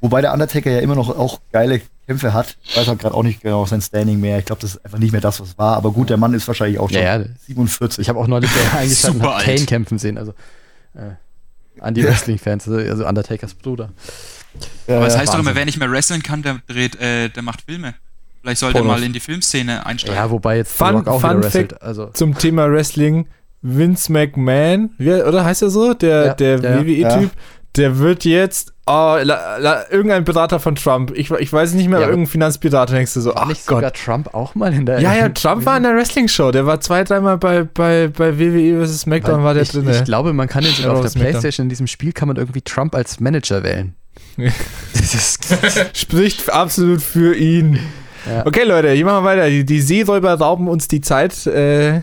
Wobei 0.00 0.20
der 0.20 0.32
Undertaker 0.32 0.70
ja 0.70 0.78
immer 0.78 0.94
noch 0.94 1.08
auch 1.16 1.40
geile 1.50 1.80
Kämpfe 2.06 2.32
hat. 2.32 2.56
Ich 2.62 2.76
weiß 2.76 2.86
halt 2.86 3.00
gerade 3.00 3.14
auch 3.14 3.24
nicht 3.24 3.42
genau 3.42 3.66
sein 3.66 3.80
Standing 3.82 4.20
mehr. 4.20 4.38
Ich 4.38 4.44
glaube, 4.44 4.62
das 4.62 4.76
ist 4.76 4.84
einfach 4.84 4.98
nicht 4.98 5.10
mehr 5.12 5.20
das, 5.20 5.40
was 5.40 5.58
war. 5.58 5.76
Aber 5.76 5.90
gut, 5.90 6.08
der 6.08 6.16
Mann 6.16 6.34
ist 6.34 6.46
wahrscheinlich 6.46 6.78
auch 6.78 6.88
schon 6.88 7.02
Ja, 7.02 7.18
ja. 7.18 7.24
47. 7.46 8.00
Ich 8.02 8.08
habe 8.08 8.18
auch 8.20 8.28
neulich 8.28 8.48
äh, 8.50 8.76
eingeschaltet 8.78 9.20
und. 9.24 9.38
Kane 9.40 9.66
kämpfen 9.66 9.98
sehen. 9.98 10.16
Also 10.16 10.34
äh, 10.94 11.80
an 11.80 11.94
die 11.94 12.04
Wrestling-Fans, 12.04 12.68
also, 12.68 12.78
also 12.90 13.06
Undertakers 13.06 13.54
Bruder. 13.54 13.90
Ja, 14.86 14.96
Aber 14.96 15.06
es 15.06 15.14
ja. 15.14 15.20
heißt 15.20 15.34
doch 15.34 15.38
immer, 15.38 15.54
wer 15.54 15.64
nicht 15.64 15.78
mehr 15.78 15.90
wresteln 15.90 16.22
kann, 16.22 16.42
der 16.42 16.58
dreht, 16.66 17.00
äh, 17.00 17.28
der 17.28 17.42
macht 17.42 17.62
Filme. 17.62 17.94
Vielleicht 18.42 18.60
sollte 18.60 18.78
er 18.78 18.82
Pornos. 18.82 19.00
mal 19.00 19.06
in 19.06 19.12
die 19.12 19.20
Filmszene 19.20 19.84
einsteigen. 19.86 20.16
Ja, 20.16 20.30
wobei 20.30 20.56
jetzt 20.58 20.72
The 20.78 20.84
Fun- 20.84 20.94
Rock 20.96 21.08
auch 21.08 21.20
Fun 21.20 21.30
wieder 21.30 21.42
wrestelt. 21.44 21.82
Also 21.82 22.06
Zum 22.14 22.36
Thema 22.36 22.70
Wrestling, 22.70 23.26
Vince 23.62 24.10
McMahon, 24.12 24.90
wie, 24.98 25.12
oder 25.12 25.44
heißt 25.44 25.62
er 25.62 25.70
so? 25.70 25.94
Der, 25.94 26.26
Ja, 26.26 26.34
der 26.34 26.58
ja, 26.60 26.70
ja. 26.70 26.80
WWE-Typ, 26.80 27.30
der 27.76 27.98
wird 27.98 28.24
jetzt, 28.24 28.72
oh, 28.88 29.18
la, 29.22 29.56
la, 29.58 29.84
irgendein 29.90 30.24
Berater 30.24 30.58
von 30.60 30.74
Trump. 30.74 31.12
Ich, 31.14 31.30
ich 31.30 31.52
weiß 31.52 31.74
nicht 31.74 31.88
mehr, 31.88 32.00
Ja, 32.00 32.06
irgendein 32.08 32.30
Finanzberater, 32.30 32.94
denkst 32.94 33.14
du 33.14 33.20
so, 33.20 33.34
ach 33.34 33.46
nicht 33.46 33.66
Gott. 33.66 33.76
sogar 33.78 33.92
Trump 33.92 34.34
auch 34.34 34.54
mal 34.54 34.72
in 34.72 34.86
der. 34.86 35.00
Ja, 35.00 35.14
ja, 35.14 35.28
Trump 35.28 35.64
war 35.66 35.76
in 35.76 35.82
der 35.84 35.94
Wrestling-Show. 35.94 36.50
Der 36.50 36.66
war 36.66 36.80
zwei, 36.80 37.04
dreimal 37.04 37.38
bei, 37.38 37.62
bei, 37.64 38.08
bei 38.08 38.38
WWE 38.38 38.84
vs. 38.84 39.00
SmackDown, 39.02 39.44
war 39.44 39.54
der 39.54 39.62
ich, 39.64 39.70
drin. 39.70 39.88
ich 39.88 40.04
glaube, 40.04 40.32
man 40.32 40.48
kann 40.48 40.64
jetzt 40.64 40.78
Ja, 40.80 40.90
auf 40.90 41.00
der 41.02 41.10
Smackdown. 41.10 41.30
Playstation 41.32 41.64
in 41.66 41.68
diesem 41.70 41.86
Spiel 41.86 42.12
kann 42.12 42.28
man 42.28 42.36
irgendwie 42.36 42.62
Trump 42.62 42.94
als 42.94 43.20
Manager 43.20 43.62
wählen. 43.62 43.94
Das 44.94 45.38
Spricht 45.94 46.50
absolut 46.52 47.02
für 47.02 47.34
ihn. 47.36 47.78
ja. 48.28 48.46
Okay, 48.46 48.62
Leute, 48.64 48.90
hier 48.92 49.04
machen 49.04 49.24
wir 49.24 49.28
weiter. 49.30 49.48
Die, 49.48 49.64
die 49.64 49.80
Seeräuber 49.80 50.34
rauben 50.34 50.68
uns 50.68 50.88
die 50.88 51.00
Zeit. 51.00 51.46
Äh, 51.46 52.00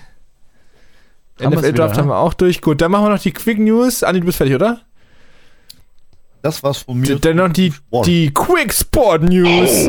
NFL-Draft 1.42 1.66
wieder, 1.94 1.96
haben 1.98 2.08
wir 2.10 2.18
auch 2.18 2.34
durch. 2.34 2.62
Gut, 2.62 2.82
dann 2.82 2.92
machen 2.92 3.06
wir 3.06 3.10
noch 3.10 3.20
die 3.22 3.32
Quick 3.32 3.60
News. 3.60 4.04
Andi, 4.04 4.20
du 4.22 4.26
bist 4.26 4.38
fertig, 4.38 4.56
oder? 4.56 4.82
Das 6.46 6.62
war's 6.62 6.78
von 6.84 7.00
mir. 7.00 7.16
Dann 7.18 7.38
noch 7.38 7.52
die, 7.52 7.74
die 8.06 8.32
Quick 8.32 8.72
Sport 8.72 9.24
News. 9.24 9.88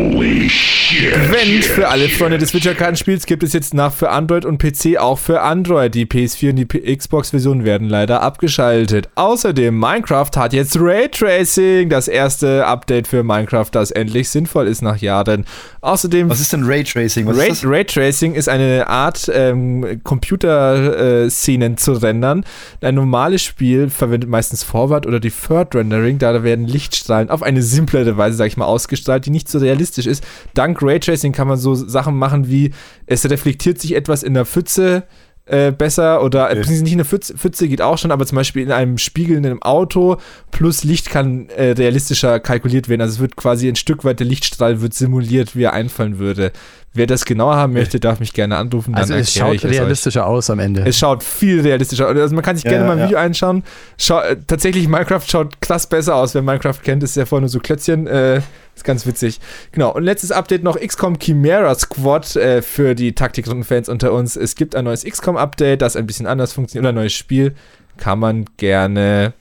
Gwent 0.89 1.65
für 1.65 1.89
alle 1.89 2.09
Freunde 2.09 2.39
des 2.39 2.55
Witcher-Kartenspiels 2.55 3.27
gibt 3.27 3.43
es 3.43 3.53
jetzt 3.53 3.75
nach 3.75 3.93
für 3.93 4.11
Android 4.11 4.45
und 4.45 4.59
PC 4.63 4.99
auch 4.99 5.19
für 5.19 5.43
Android. 5.43 5.93
Die 5.93 6.07
PS4 6.07 6.51
und 6.51 6.57
die 6.57 6.65
P- 6.65 6.97
Xbox-Version 6.97 7.65
werden 7.65 7.89
leider 7.89 8.23
abgeschaltet. 8.23 9.09
Außerdem, 9.17 9.77
Minecraft 9.77 10.31
hat 10.37 10.53
jetzt 10.53 10.77
Raytracing, 10.79 11.89
das 11.89 12.07
erste 12.07 12.67
Update 12.67 13.09
für 13.09 13.25
Minecraft, 13.25 13.67
das 13.73 13.91
endlich 13.91 14.29
sinnvoll 14.31 14.69
ist 14.69 14.81
nach 14.81 14.99
Jahren. 14.99 15.45
Außerdem 15.81 16.31
Was 16.31 16.39
ist 16.39 16.53
denn 16.53 16.63
Raytracing? 16.63 17.27
Was 17.27 17.37
Ray, 17.37 17.51
ist 17.51 17.65
das? 17.65 17.71
Raytracing 17.71 18.35
ist 18.35 18.49
eine 18.49 18.87
Art, 18.87 19.29
ähm, 19.35 20.01
Computerszenen 20.05 21.79
zu 21.79 21.95
rendern. 21.95 22.45
Ein 22.81 22.95
normales 22.95 23.43
Spiel 23.43 23.91
verwendet 23.91 24.31
meistens 24.31 24.63
Forward- 24.63 25.07
oder 25.07 25.19
Deferred 25.19 25.75
Rendering, 25.75 26.19
da 26.19 26.45
werden 26.45 26.65
Lichtstrahlen 26.67 27.29
auf 27.29 27.43
eine 27.43 27.63
simplere 27.63 28.17
Weise, 28.17 28.37
sag 28.37 28.47
ich 28.47 28.57
mal, 28.57 28.67
ausgestrahlt, 28.67 29.27
die 29.27 29.31
nicht 29.31 29.49
so 29.49 29.59
realistisch 29.59 30.07
ist. 30.07 30.23
Dank 30.55 30.76
Raytracing 30.83 31.33
kann 31.33 31.49
man 31.49 31.57
so 31.57 31.75
Sachen 31.75 32.17
machen 32.17 32.49
wie, 32.49 32.73
es 33.07 33.29
reflektiert 33.29 33.81
sich 33.81 33.95
etwas 33.95 34.23
in 34.23 34.35
der 34.35 34.45
Pfütze 34.45 35.05
äh, 35.47 35.71
besser 35.71 36.25
oder 36.25 36.51
äh, 36.51 36.57
nicht 36.57 36.91
in 36.91 36.99
der 36.99 37.05
Pfütze, 37.05 37.37
Pfütze 37.37 37.69
geht 37.69 37.81
auch 37.81 37.99
schon, 37.99 38.11
aber 38.11 38.27
zum 38.27 38.35
Beispiel 38.35 38.63
in 38.63 38.73
einem 38.73 38.99
Spiegel 38.99 39.37
in 39.37 39.47
einem 39.47 39.63
Auto 39.63 40.17
plus 40.51 40.83
Licht 40.83 41.09
kann 41.09 41.49
äh, 41.51 41.71
realistischer 41.71 42.41
kalkuliert 42.41 42.89
werden. 42.89 43.01
Also 43.01 43.15
es 43.15 43.21
wird 43.21 43.37
quasi 43.37 43.69
ein 43.69 43.77
Stück 43.77 44.05
weit 44.05 44.19
der 44.19 44.27
Lichtstrahl 44.27 44.81
wird 44.81 44.95
simuliert, 44.95 45.55
wie 45.55 45.63
er 45.63 45.73
einfallen 45.73 46.19
würde. 46.19 46.53
Wer 46.97 47.07
das 47.07 47.25
genauer 47.25 47.57
haben 47.57 47.75
möchte, 47.75 48.01
darf 48.01 48.21
mich 48.21 48.33
gerne 48.33 48.57
anrufen. 48.57 48.95
Also 48.95 49.15
es 49.15 49.33
schaut 49.33 49.55
ich 49.55 49.65
es 49.65 49.71
realistischer 49.71 50.27
aus 50.27 50.51
am 50.51 50.59
Ende. 50.59 50.85
Es 50.87 50.99
schaut 50.99 51.23
viel 51.23 51.61
realistischer 51.61 52.09
aus. 52.09 52.17
Also 52.17 52.35
man 52.35 52.45
kann 52.45 52.57
sich 52.57 52.65
Ja, 52.65 52.71
gerne 52.73 52.87
mal 52.87 52.93
ein 52.93 52.99
ja. 52.99 53.05
Video 53.07 53.19
einschauen. 53.19 53.63
Schau, 53.99 54.21
äh, 54.21 54.37
tatsächlich, 54.47 54.89
Minecraft 54.89 55.23
schaut 55.27 55.61
krass 55.61 55.87
besser 55.87 56.17
aus. 56.17 56.35
Wer 56.35 56.43
Minecraft 56.43 56.81
kennt, 56.83 57.03
ist 57.03 57.17
ja 57.17 57.25
nur 57.31 57.49
so 57.49 57.61
Klötzchen. 57.61 58.07
Äh, 58.07 58.41
ist 58.75 58.85
ganz 58.85 59.07
witzig. 59.07 59.41
Genau. 59.73 59.93
Und 59.95 60.03
letztes 60.03 60.33
Update 60.33 60.63
noch 60.63 60.79
XCOM 60.79 61.19
Chimera 61.19 61.75
Squad 61.75 62.37
äh, 62.37 62.63
für 62.63 62.95
die 62.95 63.15
Taktikrundenfans 63.15 63.89
unter 63.89 64.13
uns. 64.13 64.37
Es 64.37 64.55
gibt 64.55 64.75
ein 64.75 64.85
neues 64.85 65.05
XCOM-Update, 65.05 65.81
das 65.81 65.97
ein 65.97 66.07
bisschen 66.07 66.27
anders 66.27 66.53
funktioniert. 66.53 66.85
Oder 66.85 66.93
ein 66.93 66.97
neues 66.97 67.13
Spiel. 67.13 67.55
Kann 67.97 68.19
man 68.19 68.45
gerne 68.59 69.33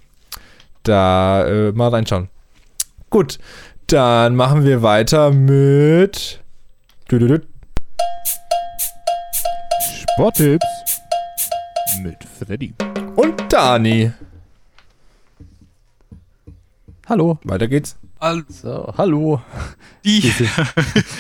da 0.84 1.46
äh, 1.48 1.72
mal 1.72 1.90
reinschauen. 1.90 2.30
Gut. 3.10 3.40
Dann 3.88 4.36
machen 4.36 4.64
wir 4.64 4.82
weiter 4.82 5.32
mit. 5.32 6.40
Sporttipps 10.16 10.66
mit 12.02 12.18
Freddy. 12.40 12.74
Und 13.16 13.54
Dani. 13.54 14.12
Hallo. 17.08 17.38
Weiter 17.44 17.68
geht's. 17.68 17.96
So, 18.50 18.92
hallo. 18.98 19.40
Die. 20.04 20.22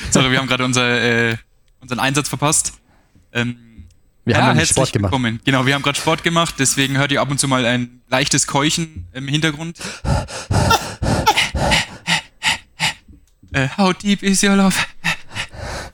Sorry, 0.09 0.31
wir 0.31 0.39
haben 0.39 0.47
gerade 0.47 0.65
unser, 0.65 1.29
äh, 1.31 1.37
unseren 1.81 1.99
Einsatz 1.99 2.29
verpasst. 2.29 2.73
Ähm, 3.31 3.85
Wir 4.23 4.37
haben 4.37 4.53
nämlich 4.53 4.69
Sport 4.69 4.91
gemacht. 4.91 5.11
willkommen. 5.11 5.39
Genau, 5.45 5.67
wir 5.67 5.75
haben 5.75 5.83
gerade 5.83 5.99
Sport 5.99 6.23
gemacht, 6.23 6.55
deswegen 6.57 6.97
hört 6.97 7.11
ihr 7.11 7.21
ab 7.21 7.29
und 7.29 7.39
zu 7.39 7.47
mal 7.47 7.63
ein 7.63 8.01
leichtes 8.09 8.47
Keuchen 8.47 9.07
im 9.13 9.27
Hintergrund. 9.27 9.77
äh, 13.53 13.67
how 13.77 13.93
deep 13.93 14.23
is 14.23 14.41
your 14.41 14.55
love? 14.55 14.75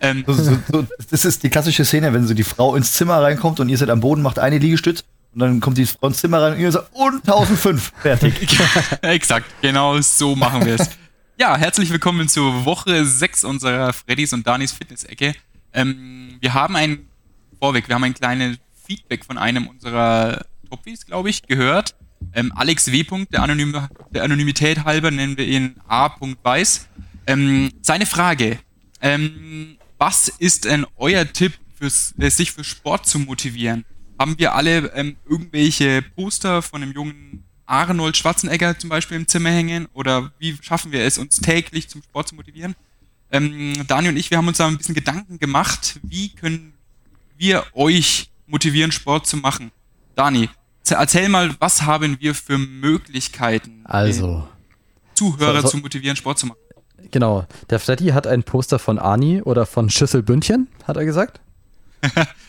Ähm, 0.01 0.23
So, 0.27 0.33
so, 0.33 0.57
so, 0.71 0.87
das 1.09 1.25
ist 1.25 1.43
die 1.43 1.49
klassische 1.49 1.85
Szene, 1.85 2.13
wenn 2.13 2.27
so 2.27 2.33
die 2.33 2.43
Frau 2.43 2.75
ins 2.75 2.93
Zimmer 2.93 3.21
reinkommt 3.21 3.59
und 3.59 3.69
ihr 3.69 3.77
seid 3.77 3.89
am 3.89 3.99
Boden, 4.01 4.21
macht 4.21 4.39
eine 4.39 4.57
Liegestütz 4.57 5.03
und 5.33 5.39
dann 5.39 5.59
kommt 5.59 5.77
die 5.77 5.85
Frau 5.85 6.07
ins 6.07 6.19
Zimmer 6.19 6.41
rein 6.41 6.53
und 6.53 6.59
ihr 6.59 6.71
sagt, 6.71 6.89
und 6.93 7.27
1005. 7.27 7.93
Fertig. 8.01 8.59
Exakt, 9.01 9.45
genau 9.61 9.99
so 10.01 10.35
machen 10.35 10.65
wir 10.65 10.75
es. 10.75 10.89
ja, 11.37 11.55
herzlich 11.55 11.89
willkommen 11.89 12.27
zur 12.27 12.65
Woche 12.65 13.05
6 13.05 13.43
unserer 13.45 13.93
Freddys 13.93 14.33
und 14.33 14.45
Danis 14.45 14.71
Fitness-Ecke. 14.71 15.33
Ähm, 15.73 16.37
wir 16.39 16.53
haben 16.53 16.75
ein, 16.75 17.07
vorweg, 17.59 17.87
wir 17.87 17.95
haben 17.95 18.03
ein 18.03 18.13
kleines 18.13 18.57
Feedback 18.85 19.23
von 19.23 19.37
einem 19.37 19.67
unserer 19.67 20.45
Toppies, 20.69 21.05
glaube 21.05 21.29
ich, 21.29 21.43
gehört. 21.43 21.95
Ähm, 22.33 22.51
Alex 22.55 22.91
W. 22.91 23.03
Der, 23.31 23.43
Anonym, 23.43 23.75
der 24.11 24.23
Anonymität 24.23 24.83
halber 24.83 25.11
nennen 25.11 25.37
wir 25.37 25.45
ihn 25.45 25.75
A. 25.87 26.09
Weiß. 26.43 26.87
Ähm, 27.27 27.71
seine 27.81 28.05
Frage, 28.05 28.59
ähm, 29.01 29.77
was 30.01 30.29
ist 30.39 30.65
denn 30.65 30.87
euer 30.95 31.31
Tipp, 31.31 31.53
fürs, 31.77 32.15
äh, 32.17 32.29
sich 32.31 32.51
für 32.51 32.63
Sport 32.63 33.05
zu 33.07 33.19
motivieren? 33.19 33.85
Haben 34.19 34.37
wir 34.39 34.55
alle 34.55 34.87
ähm, 34.95 35.15
irgendwelche 35.29 36.01
Poster 36.01 36.63
von 36.63 36.81
einem 36.81 36.91
jungen 36.91 37.43
Arnold 37.67 38.17
Schwarzenegger 38.17 38.77
zum 38.79 38.89
Beispiel 38.89 39.17
im 39.17 39.27
Zimmer 39.27 39.51
hängen? 39.51 39.87
Oder 39.93 40.31
wie 40.39 40.57
schaffen 40.61 40.91
wir 40.91 41.01
es, 41.03 41.19
uns 41.19 41.37
täglich 41.39 41.87
zum 41.87 42.01
Sport 42.01 42.29
zu 42.29 42.35
motivieren? 42.35 42.75
Ähm, 43.31 43.73
Dani 43.87 44.09
und 44.09 44.17
ich, 44.17 44.31
wir 44.31 44.39
haben 44.39 44.47
uns 44.47 44.57
da 44.57 44.67
ein 44.67 44.77
bisschen 44.79 44.95
Gedanken 44.95 45.37
gemacht, 45.37 45.99
wie 46.01 46.29
können 46.29 46.73
wir 47.37 47.63
euch 47.73 48.31
motivieren, 48.47 48.91
Sport 48.91 49.27
zu 49.27 49.37
machen? 49.37 49.71
Dani, 50.15 50.49
erzähl 50.89 51.29
mal, 51.29 51.55
was 51.59 51.83
haben 51.83 52.17
wir 52.19 52.33
für 52.33 52.57
Möglichkeiten, 52.57 53.81
Also, 53.85 54.47
Zuhörer 55.13 55.61
So- 55.61 55.67
so- 55.67 55.71
zu 55.73 55.77
motivieren, 55.77 56.15
Sport 56.17 56.39
zu 56.39 56.47
machen? 56.47 56.57
Genau. 57.11 57.45
Der 57.69 57.79
Freddy 57.79 58.07
hat 58.09 58.27
ein 58.27 58.43
Poster 58.43 58.79
von 58.79 58.99
Ani 58.99 59.41
oder 59.41 59.65
von 59.65 59.89
Schüssel 59.89 60.21
Bündchen, 60.23 60.67
hat 60.87 60.97
er 60.97 61.05
gesagt. 61.05 61.39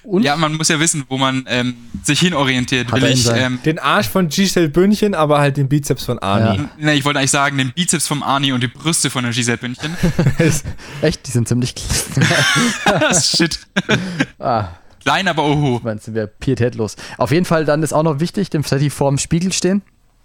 Und 0.03 0.23
Ja, 0.25 0.37
man 0.37 0.55
muss 0.55 0.69
ja 0.69 0.81
wissen, 0.81 1.05
wo 1.09 1.19
man 1.19 1.45
ähm, 1.49 1.77
sich 2.03 2.21
hinorientiert. 2.21 2.91
Hat 2.91 3.01
Will 3.03 3.13
ich, 3.13 3.29
ähm, 3.29 3.59
Den 3.65 3.79
Arsch 3.79 4.09
von 4.09 4.29
Giselle 4.29 4.69
Bündchen, 4.69 5.15
aber 5.15 5.39
halt 5.41 5.57
den 5.57 5.69
Bizeps 5.69 6.05
von 6.05 6.19
Arnie. 6.19 6.59
Ja. 6.59 6.71
ne, 6.79 6.95
ich 6.95 7.05
wollte 7.05 7.19
eigentlich 7.19 7.31
sagen, 7.31 7.59
den 7.59 7.73
Bizeps 7.73 8.07
vom 8.09 8.23
Arni 8.23 8.53
und 8.53 8.63
die 8.63 8.69
Brüste 8.69 9.11
von 9.11 9.25
der 9.25 9.33
Giselle 9.33 9.59
Bündchen. 9.59 9.95
echt, 11.03 11.27
die 11.27 11.31
sind 11.31 11.49
ziemlich 11.49 11.75
klein. 11.75 13.15
Shit. 13.23 13.61
ah, 14.39 14.69
Klein, 15.03 15.27
aber 15.29 15.45
oho. 15.45 15.81
meinst 15.83 16.09
du, 16.09 16.15
wäre 16.15 16.29
pietätlos. 16.29 16.97
Auf 17.19 17.33
jeden 17.33 17.45
Fall, 17.45 17.65
dann 17.65 17.83
ist 17.83 17.93
auch 17.93 18.05
noch 18.05 18.21
wichtig, 18.21 18.51
dem 18.51 18.63
Freddy 18.65 18.89
vorm 18.89 19.19
Spiegel 19.19 19.53
stehen. 19.53 19.83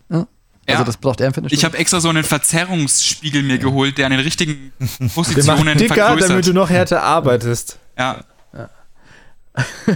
Ja. 0.10 0.28
Also 0.70 0.82
Ja. 0.82 0.86
das 0.86 0.98
braucht 0.98 1.22
er 1.22 1.28
im 1.28 1.34
Fitnessstudio. 1.34 1.60
Ich 1.60 1.66
habe 1.66 1.78
extra 1.78 2.02
so 2.02 2.10
einen 2.10 2.24
Verzerrungsspiegel 2.26 3.42
mir 3.44 3.58
geholt, 3.58 3.98
der 3.98 4.06
an 4.08 4.12
den 4.12 4.20
richtigen 4.22 4.74
Der 4.80 4.88
macht 5.00 5.14
Positionen 5.16 5.78
dicker, 5.78 5.96
damit 5.96 6.24
du 6.24 6.26
vergrößert. 6.28 6.54
noch 6.54 6.70
härter 6.70 7.04
arbeitest. 7.04 7.80
Ja. 7.98 8.22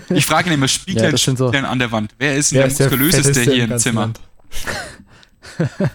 Ich 0.10 0.26
frage 0.26 0.50
ihn 0.50 0.54
immer, 0.54 0.68
Spiegel 0.68 1.04
Ja, 1.04 1.12
das 1.12 1.22
sind 1.24 1.38
so- 1.38 1.50
Spiegeln 1.50 1.66
an 1.66 1.78
der 1.78 1.92
Wand. 1.92 2.16
Wer 2.18 2.36
ist 2.36 2.52
denn 2.52 2.58
Wer 2.60 2.64
der 2.64 2.72
ist 2.72 2.80
muskulöseste 2.80 3.42
hier 3.42 3.66
im 3.66 3.78
Zimmer? 3.78 4.02
Land? 4.02 4.20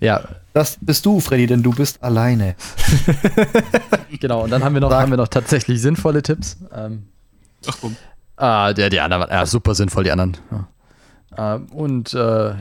ja, 0.00 0.22
Das 0.52 0.78
bist 0.80 1.04
du, 1.06 1.20
Freddy, 1.20 1.46
denn 1.46 1.62
du 1.62 1.70
bist 1.72 2.02
alleine. 2.02 2.54
genau. 4.20 4.44
Und 4.44 4.50
dann 4.50 4.64
haben 4.64 4.74
wir 4.74 4.80
noch, 4.80 4.90
Sag. 4.90 5.02
haben 5.02 5.10
wir 5.10 5.16
noch 5.18 5.28
tatsächlich 5.28 5.80
sinnvolle 5.82 6.22
Tipps. 6.22 6.56
Ähm, 6.74 7.04
Ach 7.66 7.76
komm. 7.80 7.96
Ah, 8.36 8.72
der, 8.72 8.88
die 8.90 9.00
anderen, 9.00 9.28
ja, 9.30 9.44
super 9.44 9.74
sinnvoll, 9.74 10.04
die 10.04 10.12
anderen. 10.12 10.36
Ja. 11.36 11.54
Ähm, 11.56 11.66
und 11.72 12.14
äh, 12.14 12.54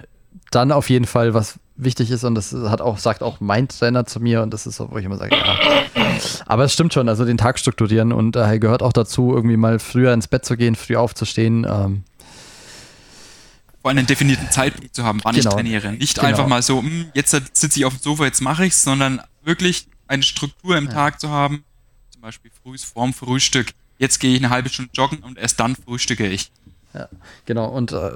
dann 0.51 0.71
auf 0.71 0.89
jeden 0.89 1.05
Fall, 1.05 1.33
was 1.33 1.59
wichtig 1.75 2.11
ist, 2.11 2.23
und 2.23 2.35
das 2.35 2.51
hat 2.53 2.81
auch, 2.81 2.97
sagt 2.97 3.23
auch 3.23 3.39
mein 3.39 3.67
Trainer 3.67 4.05
zu 4.05 4.19
mir, 4.19 4.41
und 4.43 4.51
das 4.53 4.67
ist 4.67 4.75
so, 4.77 4.91
wo 4.91 4.97
ich 4.97 5.05
immer 5.05 5.17
sage, 5.17 5.35
ja. 5.35 5.57
Aber 6.45 6.63
es 6.65 6.73
stimmt 6.73 6.93
schon, 6.93 7.07
also 7.07 7.23
den 7.25 7.37
Tag 7.37 7.57
strukturieren 7.59 8.11
und 8.11 8.35
äh, 8.35 8.59
gehört 8.59 8.83
auch 8.83 8.91
dazu, 8.93 9.33
irgendwie 9.33 9.57
mal 9.57 9.79
früher 9.79 10.13
ins 10.13 10.27
Bett 10.27 10.43
zu 10.45 10.57
gehen, 10.57 10.75
früh 10.75 10.95
aufzustehen. 10.97 11.65
Ähm, 11.69 12.03
Vor 13.81 13.89
allem 13.89 13.99
einen 13.99 14.07
definierten 14.07 14.49
Zeitpunkt 14.51 14.93
zu 14.93 15.03
haben, 15.05 15.19
wann 15.23 15.35
ich 15.35 15.43
Genau. 15.43 15.55
trainiere. 15.55 15.93
Nicht 15.93 16.15
Genau. 16.15 16.27
einfach 16.27 16.47
mal 16.47 16.61
so, 16.61 16.81
hm, 16.81 17.05
jetzt 17.13 17.31
sitze 17.31 17.79
ich 17.79 17.85
auf 17.85 17.93
dem 17.93 18.01
Sofa, 18.01 18.25
jetzt 18.25 18.41
mache 18.41 18.65
ich's, 18.65 18.83
sondern 18.83 19.21
wirklich 19.43 19.87
eine 20.07 20.23
Struktur 20.23 20.75
im 20.77 20.89
Tag 20.89 21.21
zu 21.21 21.29
haben. 21.29 21.63
Zum 22.11 22.21
Beispiel 22.21 22.51
früh 22.61 22.77
vorm 22.77 23.13
Frühstück. 23.13 23.71
Jetzt 23.97 24.19
gehe 24.19 24.33
ich 24.35 24.39
eine 24.39 24.49
halbe 24.49 24.67
Stunde 24.69 24.91
joggen 24.93 25.19
und 25.19 25.37
erst 25.37 25.59
dann 25.59 25.75
frühstücke 25.75 26.27
ich. 26.27 26.51
genau, 27.45 27.67
und 27.69 27.91
äh, 27.93 28.11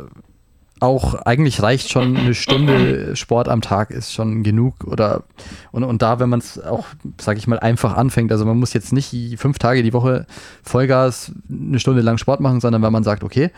auch 0.83 1.13
eigentlich 1.15 1.61
reicht 1.63 1.89
schon 1.89 2.17
eine 2.17 2.33
Stunde 2.35 3.15
Sport 3.15 3.47
am 3.47 3.61
Tag 3.61 3.89
ist 3.89 4.11
schon 4.13 4.43
genug 4.43 4.83
oder 4.83 5.23
und, 5.71 5.83
und 5.83 6.01
da, 6.01 6.19
wenn 6.19 6.29
man 6.29 6.39
es 6.39 6.59
auch, 6.61 6.85
sag 7.19 7.37
ich 7.37 7.47
mal, 7.47 7.57
einfach 7.59 7.95
anfängt, 7.95 8.31
also 8.31 8.45
man 8.45 8.59
muss 8.59 8.73
jetzt 8.73 8.91
nicht 8.91 9.15
fünf 9.37 9.57
Tage 9.59 9.81
die 9.81 9.93
Woche 9.93 10.27
Vollgas 10.61 11.31
eine 11.49 11.79
Stunde 11.79 12.01
lang 12.01 12.17
Sport 12.17 12.41
machen, 12.41 12.59
sondern 12.59 12.81
wenn 12.81 12.91
man 12.91 13.03
sagt, 13.03 13.23
okay, 13.23 13.49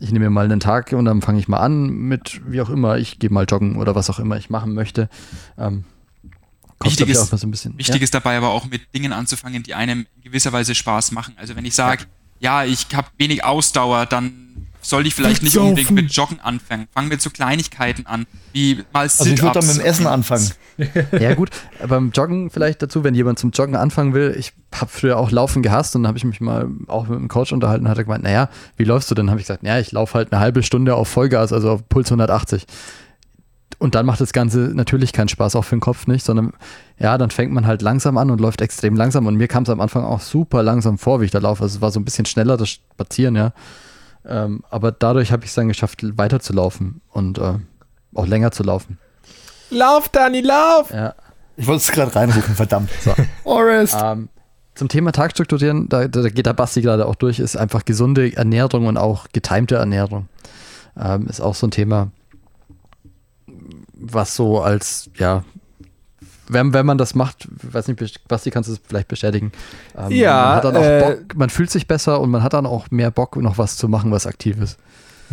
ich 0.00 0.12
nehme 0.12 0.26
mir 0.26 0.30
mal 0.30 0.44
einen 0.44 0.60
Tag 0.60 0.92
und 0.92 1.06
dann 1.06 1.22
fange 1.22 1.38
ich 1.38 1.48
mal 1.48 1.58
an 1.58 1.88
mit, 1.88 2.40
wie 2.46 2.60
auch 2.60 2.70
immer, 2.70 2.98
ich 2.98 3.18
gehe 3.18 3.30
mal 3.30 3.46
joggen 3.48 3.76
oder 3.76 3.94
was 3.94 4.10
auch 4.10 4.18
immer 4.18 4.36
ich 4.36 4.50
machen 4.50 4.74
möchte. 4.74 5.08
Ähm, 5.58 5.84
kommt, 6.78 6.92
Wichtig 6.92 7.08
ist- 7.08 7.30
so 7.30 7.46
ein 7.46 7.50
bisschen. 7.50 7.78
Wichtig 7.78 8.02
ist 8.02 8.12
dabei 8.12 8.36
aber 8.36 8.50
auch 8.50 8.66
mit 8.66 8.82
Dingen 8.94 9.12
anzufangen, 9.12 9.62
die 9.62 9.74
einem 9.74 10.06
in 10.16 10.22
gewisser 10.24 10.52
Weise 10.52 10.74
Spaß 10.74 11.12
machen. 11.12 11.34
Also 11.38 11.56
wenn 11.56 11.64
ich 11.64 11.74
sage, 11.74 12.04
ja, 12.38 12.64
ich 12.64 12.88
habe 12.94 13.08
wenig 13.16 13.44
Ausdauer, 13.44 14.04
dann 14.06 14.45
soll 14.88 15.06
ich 15.06 15.14
vielleicht 15.14 15.42
nicht 15.42 15.54
Saufen. 15.54 15.70
unbedingt 15.70 15.90
mit 15.90 16.12
Joggen 16.12 16.40
anfangen. 16.40 16.86
Fangen 16.92 17.10
wir 17.10 17.18
zu 17.18 17.30
Kleinigkeiten 17.30 18.06
an, 18.06 18.26
wie 18.52 18.84
mal 18.92 19.02
Also 19.02 19.24
ich 19.24 19.42
würde 19.42 19.58
dann 19.58 19.66
mit 19.66 19.76
dem 19.76 19.84
Essen 19.84 20.06
anfangen. 20.06 20.48
Ja. 20.76 20.86
ja 21.18 21.34
gut, 21.34 21.50
beim 21.86 22.10
Joggen 22.10 22.50
vielleicht 22.50 22.82
dazu, 22.82 23.02
wenn 23.02 23.14
jemand 23.14 23.38
zum 23.38 23.50
Joggen 23.50 23.76
anfangen 23.76 24.14
will, 24.14 24.34
ich 24.38 24.52
habe 24.74 24.90
früher 24.90 25.18
auch 25.18 25.30
Laufen 25.30 25.62
gehasst 25.62 25.96
und 25.96 26.02
dann 26.02 26.08
habe 26.08 26.18
ich 26.18 26.24
mich 26.24 26.40
mal 26.40 26.68
auch 26.86 27.08
mit 27.08 27.18
einem 27.18 27.28
Coach 27.28 27.52
unterhalten 27.52 27.86
und 27.86 27.90
hat 27.90 27.98
er 27.98 28.04
gemeint, 28.04 28.24
naja, 28.24 28.48
wie 28.76 28.84
läufst 28.84 29.10
du 29.10 29.14
denn? 29.14 29.30
Habe 29.30 29.40
ich 29.40 29.46
gesagt, 29.46 29.62
naja, 29.62 29.80
ich 29.80 29.92
laufe 29.92 30.14
halt 30.14 30.32
eine 30.32 30.40
halbe 30.40 30.62
Stunde 30.62 30.94
auf 30.94 31.08
Vollgas, 31.08 31.52
also 31.52 31.70
auf 31.70 31.88
Puls 31.88 32.08
180. 32.08 32.66
und 33.78 33.94
dann 33.94 34.06
macht 34.06 34.20
das 34.20 34.32
Ganze 34.32 34.70
natürlich 34.74 35.12
keinen 35.12 35.28
Spaß, 35.28 35.56
auch 35.56 35.64
für 35.64 35.76
den 35.76 35.80
Kopf 35.80 36.06
nicht, 36.06 36.24
sondern 36.24 36.52
ja, 36.98 37.18
dann 37.18 37.30
fängt 37.30 37.52
man 37.52 37.66
halt 37.66 37.82
langsam 37.82 38.18
an 38.18 38.30
und 38.30 38.40
läuft 38.40 38.60
extrem 38.60 38.94
langsam. 38.96 39.26
Und 39.26 39.36
mir 39.36 39.48
kam 39.48 39.64
es 39.64 39.70
am 39.70 39.80
Anfang 39.80 40.04
auch 40.04 40.20
super 40.20 40.62
langsam 40.62 40.98
vor, 40.98 41.20
wie 41.20 41.26
ich 41.26 41.30
da 41.30 41.38
laufe. 41.38 41.62
Also 41.62 41.76
es 41.76 41.82
war 41.82 41.90
so 41.90 42.00
ein 42.00 42.04
bisschen 42.04 42.26
schneller 42.26 42.56
das 42.56 42.70
Spazieren, 42.70 43.36
ja. 43.36 43.52
Ähm, 44.26 44.62
aber 44.70 44.92
dadurch 44.92 45.32
habe 45.32 45.44
ich 45.44 45.50
es 45.50 45.54
dann 45.54 45.68
geschafft, 45.68 46.00
weiterzulaufen 46.02 47.00
und 47.10 47.38
äh, 47.38 47.54
auch 48.14 48.26
länger 48.26 48.50
zu 48.50 48.62
laufen. 48.62 48.98
Lauf, 49.70 50.08
Dani, 50.08 50.40
lauf! 50.40 50.92
Ja. 50.92 51.14
Ich 51.56 51.66
wollte 51.66 51.80
es 51.80 51.92
gerade 51.92 52.14
reinrufen, 52.14 52.54
verdammt. 52.54 52.90
So. 53.00 53.14
Forrest. 53.44 53.96
Ähm, 54.00 54.28
zum 54.74 54.88
Thema 54.88 55.12
Tag 55.12 55.30
strukturieren, 55.30 55.88
da, 55.88 56.06
da 56.06 56.28
geht 56.28 56.44
der 56.44 56.52
Basti 56.52 56.82
gerade 56.82 57.06
auch 57.06 57.14
durch, 57.14 57.38
ist 57.38 57.56
einfach 57.56 57.84
gesunde 57.84 58.36
Ernährung 58.36 58.86
und 58.86 58.98
auch 58.98 59.26
getimte 59.32 59.76
Ernährung. 59.76 60.28
Ähm, 60.98 61.26
ist 61.28 61.40
auch 61.40 61.54
so 61.54 61.66
ein 61.66 61.70
Thema, 61.70 62.10
was 63.94 64.34
so 64.34 64.60
als, 64.60 65.08
ja, 65.16 65.44
wenn, 66.48 66.72
wenn 66.72 66.86
man 66.86 66.98
das 66.98 67.14
macht, 67.14 67.48
weiß 67.62 67.88
nicht, 67.88 68.26
Basti, 68.28 68.50
kannst 68.50 68.68
du 68.68 68.74
es 68.74 68.80
vielleicht 68.86 69.08
bestätigen. 69.08 69.52
Ähm, 69.96 70.10
Ja, 70.10 70.32
man, 70.44 70.54
hat 70.56 70.64
dann 70.64 70.76
auch 70.76 70.82
äh, 70.82 71.00
Bock, 71.20 71.36
man 71.36 71.50
fühlt 71.50 71.70
sich 71.70 71.86
besser 71.86 72.20
und 72.20 72.30
man 72.30 72.42
hat 72.42 72.52
dann 72.52 72.66
auch 72.66 72.90
mehr 72.90 73.10
Bock, 73.10 73.36
noch 73.36 73.58
was 73.58 73.76
zu 73.76 73.88
machen, 73.88 74.10
was 74.10 74.26
aktiv 74.26 74.60
ist. 74.60 74.78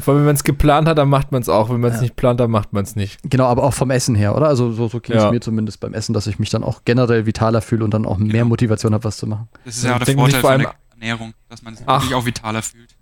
Vor 0.02 0.14
allem, 0.14 0.22
wenn 0.22 0.26
man 0.28 0.36
es 0.36 0.44
geplant 0.44 0.88
hat, 0.88 0.98
dann 0.98 1.08
macht 1.10 1.32
man 1.32 1.42
es 1.44 1.50
auch. 1.50 1.70
Wenn 1.70 1.80
man 1.80 1.92
es 1.92 1.98
Ja. 1.98 2.02
nicht 2.02 2.16
plant, 2.16 2.40
dann 2.40 2.50
macht 2.50 2.74
man 2.74 2.84
es 2.84 2.96
nicht. 2.96 3.20
Genau, 3.30 3.46
aber 3.46 3.62
auch 3.64 3.76
vom 3.76 3.92
Essen 3.92 4.16
her, 4.16 4.36
oder? 4.36 4.48
Also 4.48 4.72
so, 4.72 4.88
so 4.88 5.00
ging 5.00 5.16
es 5.16 5.22
Ja. 5.24 5.32
mir 5.32 5.40
zumindest 5.40 5.80
beim 5.82 5.94
Essen, 5.94 6.14
dass 6.14 6.26
ich 6.26 6.40
mich 6.40 6.50
dann 6.50 6.64
auch 6.64 6.82
generell 6.84 7.28
vitaler 7.28 7.62
fühle 7.62 7.84
und 7.84 7.94
dann 7.94 8.08
auch 8.08 8.18
mehr 8.18 8.32
Genau. 8.32 8.46
Motivation 8.46 8.94
habe, 8.96 9.04
was 9.04 9.18
zu 9.18 9.28
machen. 9.28 9.50
Das 9.66 9.78
ist 9.78 9.84
ja 9.84 9.96
auch 9.96 10.00
der 10.04 10.16
Vorteil 10.16 10.32
vor 10.32 10.42
von 10.42 10.50
allem- 10.52 10.62
der 10.62 10.74
Ernährung, 11.00 11.34
dass 11.50 11.62
man 11.62 11.76
sich 11.76 11.88
auch 11.88 12.26
vitaler 12.26 12.64
fühlt. 12.64 12.96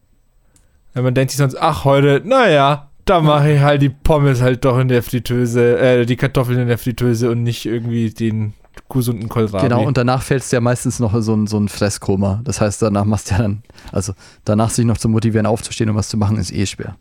Wenn 0.94 1.06
man 1.06 1.14
denkt 1.16 1.32
sich 1.32 1.38
sonst, 1.38 1.56
ach, 1.56 1.86
heute, 1.86 2.22
naja, 2.26 2.90
da 3.06 3.22
mache 3.22 3.54
ich 3.54 3.60
halt 3.62 3.82
die 3.82 3.90
Pommes 3.90 4.42
halt 4.42 4.66
doch 4.66 4.80
in 4.80 4.88
der 4.88 5.04
Fritteuse, 5.04 5.80
äh, 5.80 6.06
die 6.06 6.16
Kartoffeln 6.16 6.60
in 6.60 6.68
der 6.68 6.78
Fritteuse 6.78 7.30
und 7.32 7.44
nicht 7.44 7.66
irgendwie 7.66 8.10
den 8.10 8.54
gesunden 8.90 9.30
Kohlrabi. 9.30 9.68
Genau, 9.68 9.86
und 9.86 9.98
danach 9.98 10.22
fällt 10.22 10.44
es 10.44 10.50
dir 10.50 10.62
meistens 10.62 11.00
noch 11.00 11.20
so 11.22 11.34
ein, 11.34 11.48
so 11.48 11.58
ein 11.58 11.68
Fresskoma. 11.68 12.42
Das 12.44 12.62
heißt, 12.62 12.82
danach 12.82 13.06
machst 13.06 13.30
du 13.30 13.36
ja 13.36 13.42
dann, 13.42 13.64
also 13.92 14.14
danach 14.46 14.70
sich 14.70 14.86
noch 14.86 14.98
zu 14.98 15.10
motivieren, 15.10 15.46
aufzustehen 15.46 15.90
und 15.90 15.96
was 15.96 16.10
zu 16.10 16.18
machen, 16.18 16.38
ist 16.38 16.52
eh 16.52 16.66
schwer. 16.66 16.96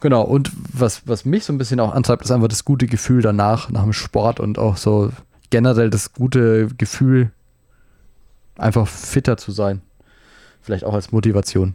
Genau, 0.00 0.22
und 0.22 0.50
was, 0.72 1.06
was 1.06 1.24
mich 1.24 1.44
so 1.44 1.52
ein 1.52 1.58
bisschen 1.58 1.80
auch 1.80 1.92
antreibt, 1.92 2.24
ist 2.24 2.30
einfach 2.30 2.48
das 2.48 2.64
gute 2.64 2.86
Gefühl 2.86 3.20
danach, 3.20 3.68
nach 3.70 3.82
dem 3.82 3.92
Sport 3.92 4.40
und 4.40 4.58
auch 4.58 4.76
so 4.76 5.10
generell 5.50 5.90
das 5.90 6.12
gute 6.12 6.68
Gefühl, 6.78 7.30
einfach 8.56 8.86
fitter 8.86 9.36
zu 9.36 9.52
sein. 9.52 9.82
Vielleicht 10.62 10.84
auch 10.84 10.94
als 10.94 11.12
Motivation. 11.12 11.74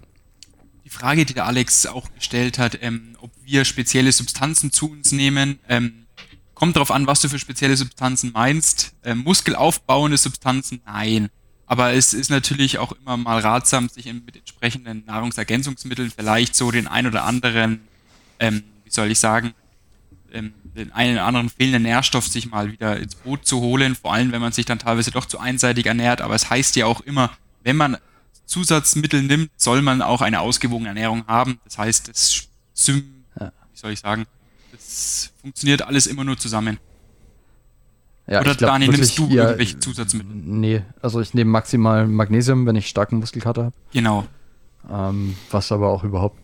Die 0.85 0.89
Frage, 0.89 1.25
die 1.25 1.33
der 1.33 1.45
Alex 1.47 1.87
auch 1.87 2.07
gestellt 2.13 2.59
hat, 2.59 2.77
ähm, 2.81 3.17
ob 3.19 3.31
wir 3.43 3.65
spezielle 3.65 4.11
Substanzen 4.11 4.71
zu 4.71 4.91
uns 4.91 5.11
nehmen, 5.11 5.59
ähm, 5.67 6.05
kommt 6.53 6.75
darauf 6.75 6.91
an, 6.91 7.07
was 7.07 7.21
du 7.21 7.27
für 7.27 7.39
spezielle 7.39 7.75
Substanzen 7.75 8.31
meinst. 8.31 8.93
Ähm, 9.03 9.17
muskelaufbauende 9.19 10.17
Substanzen, 10.17 10.81
nein. 10.85 11.29
Aber 11.65 11.93
es 11.93 12.13
ist 12.13 12.29
natürlich 12.29 12.77
auch 12.77 12.91
immer 12.91 13.17
mal 13.17 13.39
ratsam, 13.39 13.89
sich 13.89 14.05
in- 14.05 14.23
mit 14.25 14.37
entsprechenden 14.37 15.03
Nahrungsergänzungsmitteln 15.05 16.11
vielleicht 16.15 16.55
so 16.55 16.69
den 16.69 16.87
ein 16.87 17.07
oder 17.07 17.23
anderen, 17.25 17.81
ähm, 18.39 18.63
wie 18.83 18.91
soll 18.91 19.09
ich 19.09 19.17
sagen, 19.19 19.53
ähm, 20.31 20.53
den 20.75 20.91
einen 20.91 21.13
oder 21.13 21.25
anderen 21.25 21.49
fehlenden 21.49 21.81
Nährstoff 21.83 22.27
sich 22.27 22.45
mal 22.51 22.71
wieder 22.71 22.97
ins 22.99 23.15
Boot 23.15 23.47
zu 23.47 23.59
holen, 23.59 23.95
vor 23.95 24.13
allem 24.13 24.31
wenn 24.31 24.41
man 24.41 24.51
sich 24.51 24.65
dann 24.67 24.77
teilweise 24.77 25.09
doch 25.09 25.25
zu 25.25 25.39
einseitig 25.39 25.87
ernährt. 25.87 26.21
Aber 26.21 26.35
es 26.35 26.49
heißt 26.51 26.75
ja 26.75 26.85
auch 26.85 27.01
immer, 27.01 27.35
wenn 27.63 27.75
man 27.75 27.97
Zusatzmittel 28.45 29.23
nimmt, 29.23 29.49
soll 29.57 29.81
man 29.81 30.01
auch 30.01 30.21
eine 30.21 30.39
ausgewogene 30.41 30.89
Ernährung 30.89 31.23
haben. 31.27 31.59
Das 31.65 31.77
heißt, 31.77 32.09
das 32.09 32.47
Sym, 32.73 33.03
Ja. 33.39 33.51
wie 33.73 33.77
soll 33.77 33.91
ich 33.91 33.99
sagen, 33.99 34.25
das 34.71 35.31
funktioniert 35.41 35.81
alles 35.83 36.07
immer 36.07 36.23
nur 36.23 36.37
zusammen. 36.37 36.77
Ja, 38.27 38.41
Oder 38.41 38.55
glaub 38.55 38.71
Dani, 38.71 38.87
nimmst 38.87 39.17
du 39.19 39.27
eher- 39.27 39.43
irgendwelche 39.45 39.79
Zusatzmittel? 39.79 40.31
Nee, 40.33 40.81
also 41.01 41.21
ich 41.21 41.33
nehme 41.35 41.51
maximal 41.51 42.07
Magnesium, 42.07 42.65
wenn 42.65 42.75
ich 42.75 42.87
starken 42.87 43.17
Muskelkater 43.19 43.65
habe. 43.65 43.75
Genau. 43.93 44.25
Ähm, 44.91 45.35
was 45.51 45.71
aber 45.71 45.89
auch 45.89 46.03
überhaupt, 46.03 46.39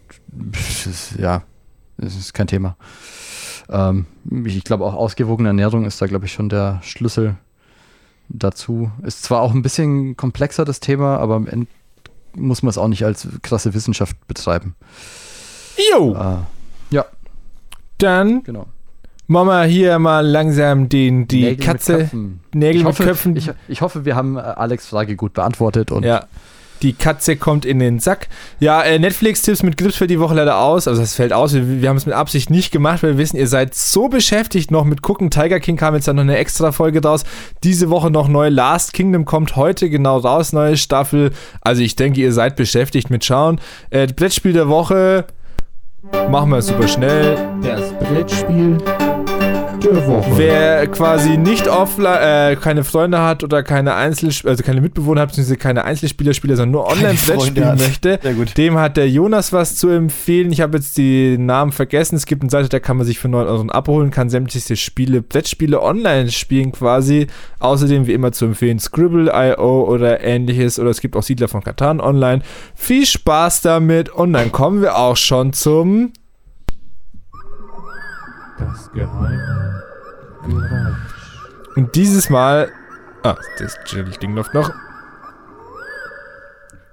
ist, 0.86 1.16
ja, 1.20 1.44
es 1.98 2.16
ist 2.16 2.34
kein 2.34 2.48
Thema. 2.48 2.78
Ähm, 3.70 4.06
ich 4.46 4.64
glaube 4.64 4.86
auch 4.86 4.94
ausgewogene 4.94 5.50
Ernährung 5.50 5.86
ist 5.86 6.02
da, 6.02 6.06
glaube 6.08 6.26
ich, 6.26 6.34
schon 6.34 6.50
der 6.50 6.80
Schlüssel 6.84 7.36
dazu. 8.30 8.92
Ist 9.04 9.24
zwar 9.24 9.42
auch 9.42 9.54
ein 9.54 9.62
bisschen 9.62 10.16
komplexer 10.16 10.66
das 10.66 10.80
Thema, 10.82 11.18
aber 11.18 11.36
am 11.36 11.48
Ende 11.48 11.68
muss 12.36 12.64
man 12.64 12.70
es 12.70 12.78
auch 12.78 12.88
nicht 12.88 13.04
als 13.06 13.28
krasse 13.42 13.74
Wissenschaft 13.74 14.16
betreiben. 14.28 14.76
Jo, 15.92 16.14
Äh, 16.16 16.96
ja, 16.96 17.06
dann 17.98 18.44
genau. 18.44 18.66
machen 19.28 19.48
wir 19.48 19.64
hier 19.64 20.00
mal 20.00 20.26
langsam 20.26 20.90
den, 20.90 21.28
die 21.28 21.42
Nägel 21.42 21.52
mit 21.58 21.62
Katze, 21.66 21.98
Köpfen. 22.00 22.40
Nägel 22.54 22.78
ich 22.78 22.84
mit 22.84 22.88
hoffe, 22.94 23.04
Köpfen. 23.04 23.36
Ich, 23.36 23.52
ich 23.68 23.82
hoffe, 23.82 24.06
wir 24.06 24.16
haben 24.16 24.38
äh, 24.38 24.42
Alex 24.42 24.88
Frage 24.88 25.16
gut 25.16 25.34
beantwortet 25.34 25.92
und 25.92 26.04
Ja. 26.04 26.26
Die 26.82 26.94
Katze 26.94 27.36
kommt 27.36 27.66
in 27.66 27.80
den 27.80 28.00
Sack. 28.00 28.28
Ja, 28.60 28.82
äh, 28.82 28.98
Netflix-Tipps 28.98 29.64
mit 29.64 29.78
Grips 29.78 29.98
fällt 29.98 30.10
die 30.10 30.20
Woche 30.20 30.36
leider 30.36 30.60
aus. 30.60 30.88
Also 30.88 31.02
das 31.02 31.16
fällt 31.16 31.34
aus. 31.34 31.54
Wir, 31.54 31.82
wir 31.82 31.90
haben 31.90 31.98
es 31.98 32.06
mit 32.06 32.16
Absicht 32.16 32.50
nicht 32.50 32.72
gemacht, 32.72 33.04
weil 33.04 33.12
wir 33.12 33.18
wissen, 33.18 33.38
ihr 33.38 33.48
seid 33.48 33.76
so 33.76 34.08
beschäftigt 34.08 34.72
noch 34.72 34.86
mit 34.86 35.02
gucken. 35.02 35.30
Tiger 35.30 35.60
King 35.60 35.78
kam 35.78 35.94
jetzt 35.96 36.08
dann 36.08 36.16
noch 36.16 36.24
eine 36.24 36.38
extra 36.38 36.72
Folge 36.72 37.02
raus. 37.04 37.24
Diese 37.64 37.90
Woche 37.90 38.10
noch 38.10 38.28
neu. 38.28 38.50
Last 38.50 38.94
Kingdom 38.94 39.26
kommt 39.26 39.56
heute 39.56 39.90
genau 39.90 40.18
raus, 40.18 40.54
neue 40.54 40.78
Staffel. 40.78 41.32
Also 41.62 41.82
ich 41.82 41.96
denke, 41.96 42.22
ihr 42.22 42.34
seid 42.34 42.56
beschäftigt 42.56 43.10
mit 43.10 43.24
Schauen. 43.24 43.60
Äh, 43.90 44.08
Brettspiel 44.08 44.54
der 44.54 44.68
Woche 44.68 45.26
machen 46.30 46.50
wir 46.50 46.62
super 46.62 46.88
schnell. 46.88 47.38
Das 47.62 47.94
Brettspiel 48.00 48.78
der 49.84 50.08
Woche. 50.08 50.32
Wer 50.36 50.88
quasi 50.88 51.38
nicht 51.38 51.68
offline, 51.68 52.18
äh, 52.22 52.56
keine 52.56 52.84
Freunde 52.84 53.22
hat 53.22 53.44
oder 53.44 53.64
keine 53.64 53.96
Einzel, 53.96 54.32
also 54.46 54.64
keine 54.64 54.82
Mitbewohner 54.82 55.22
hat, 55.22 55.30
beziehungsweise 55.30 55.58
keine 55.58 55.86
Einzelspieler 55.86 56.34
spielt, 56.34 56.58
sondern 56.58 56.72
nur 56.72 56.88
online 56.88 57.16
Freunde 57.16 57.46
spielen 57.46 57.68
hat. 57.68 57.80
möchte, 57.80 58.20
dem 58.58 58.78
hat 58.78 58.98
der 58.98 59.10
Jonas 59.10 59.54
was 59.54 59.76
zu 59.76 59.90
empfehlen. 59.90 60.52
Ich 60.52 60.62
habe 60.62 60.78
jetzt 60.78 60.98
die 60.98 61.38
Namen 61.38 61.72
vergessen. 61.72 62.16
Es 62.16 62.26
gibt 62.26 62.44
eine 62.44 62.50
Seite, 62.50 62.70
da 62.70 62.80
kann 62.80 62.98
man 62.98 63.06
sich 63.06 63.20
für 63.20 63.30
9 63.30 63.48
Euro 63.48 63.68
abholen, 63.68 64.12
kann 64.12 64.30
sämtliche 64.30 64.76
Spiele, 64.76 65.22
Brettspiele 65.22 65.82
online 65.82 66.32
spielen 66.32 66.72
quasi. 66.72 67.28
Außerdem 67.60 68.08
wie 68.08 68.14
immer 68.14 68.32
zu 68.32 68.46
empfehlen 68.46 68.80
Scribble.io 68.80 69.84
oder 69.84 70.24
ähnliches 70.24 70.80
oder 70.80 70.90
es 70.90 71.02
gibt 71.02 71.16
auch 71.16 71.24
Siedler 71.24 71.48
von 71.48 71.64
Katan 71.64 72.00
online. 72.00 72.42
Viel 72.76 73.06
Spaß 73.06 73.62
damit 73.62 74.10
und 74.10 74.34
dann 74.34 74.52
kommen 74.52 74.82
wir 74.82 74.98
auch 74.98 75.18
schon 75.18 75.54
zum 75.54 76.14
Das 78.62 78.92
geheime 78.94 79.84
Geräusch. 80.46 81.76
Und 81.76 81.96
dieses 81.96 82.30
Mal. 82.30 82.70
Ah, 83.24 83.36
das 83.60 83.76
Ding 84.22 84.36
läuft 84.36 84.54
noch. 84.54 84.72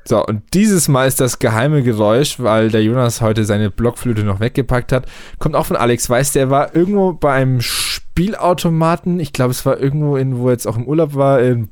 So, 0.05 0.25
und 0.25 0.43
dieses 0.55 0.89
Mal 0.89 1.07
ist 1.07 1.21
das 1.21 1.39
geheime 1.39 1.83
Geräusch, 1.83 2.41
weil 2.41 2.71
der 2.71 2.83
Jonas 2.83 3.21
heute 3.21 3.45
seine 3.45 3.71
Blockflöte 3.71 4.25
noch 4.25 4.41
weggepackt 4.41 4.91
hat. 4.93 5.07
Kommt 5.39 5.55
auch 5.55 5.67
von 5.67 5.77
Alex 5.77 6.09
Weiß, 6.09 6.33
der 6.33 6.49
war 6.49 6.75
irgendwo 6.75 7.13
bei 7.13 7.35
einem 7.35 7.61
Spielautomaten. 7.61 9.21
Ich 9.21 9.35
glaube, 9.35 9.51
es 9.51 9.67
war 9.67 9.79
irgendwo 9.79 10.17
in, 10.17 10.39
wo 10.39 10.47
er 10.49 10.53
jetzt 10.53 10.67
auch 10.67 10.77
im 10.77 10.87
Urlaub 10.87 11.15
war, 11.15 11.41
in 11.41 11.69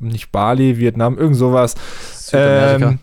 nicht 0.00 0.32
Bali, 0.32 0.78
Vietnam, 0.78 1.18
irgend 1.18 1.36
sowas. 1.36 1.74
Südamerika. 2.14 2.88
Ähm, 2.88 2.98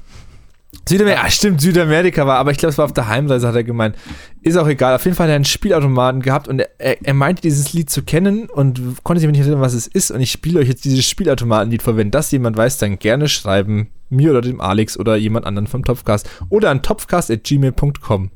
Südamerika, 0.88 1.24
ah, 1.24 1.30
stimmt, 1.30 1.62
Südamerika 1.62 2.28
war, 2.28 2.38
aber 2.38 2.52
ich 2.52 2.58
glaube, 2.58 2.72
es 2.72 2.78
war 2.78 2.86
auf 2.86 2.94
der 2.94 3.08
Heimreise, 3.08 3.48
hat 3.48 3.56
er 3.56 3.64
gemeint. 3.64 3.96
Ist 4.42 4.56
auch 4.56 4.68
egal. 4.68 4.96
Auf 4.96 5.04
jeden 5.06 5.16
Fall 5.16 5.26
hat 5.26 5.32
er 5.32 5.36
einen 5.36 5.46
Spielautomaten 5.46 6.22
gehabt 6.22 6.48
und 6.48 6.60
er, 6.60 7.04
er, 7.04 7.14
meinte, 7.14 7.42
dieses 7.42 7.74
Lied 7.74 7.90
zu 7.90 8.04
kennen 8.04 8.48
und 8.50 9.04
konnte 9.04 9.20
sich 9.20 9.30
nicht 9.30 9.40
erinnern, 9.40 9.62
was 9.62 9.74
es 9.74 9.88
ist. 9.88 10.12
Und 10.12 10.22
ich 10.22 10.32
spiele 10.32 10.60
euch 10.60 10.68
jetzt 10.68 10.86
dieses 10.86 11.08
Spielautomatenlied 11.08 11.82
vor. 11.82 11.98
Wenn 11.98 12.12
das 12.12 12.32
jemand 12.32 12.56
weiß, 12.56 12.78
dann 12.78 13.00
gerne 13.00 13.28
schreiben. 13.30 13.90
Mir 14.10 14.32
oder 14.32 14.42
dem 14.42 14.62
Alex 14.62 14.98
oder 14.98 15.16
jemand 15.16 15.46
anderen 15.46 15.68
vom 15.68 15.84
Topfcast. 15.84 16.30
Oder 16.50 16.70
an 16.70 16.82
topfcast.gmail.com. 16.82 18.32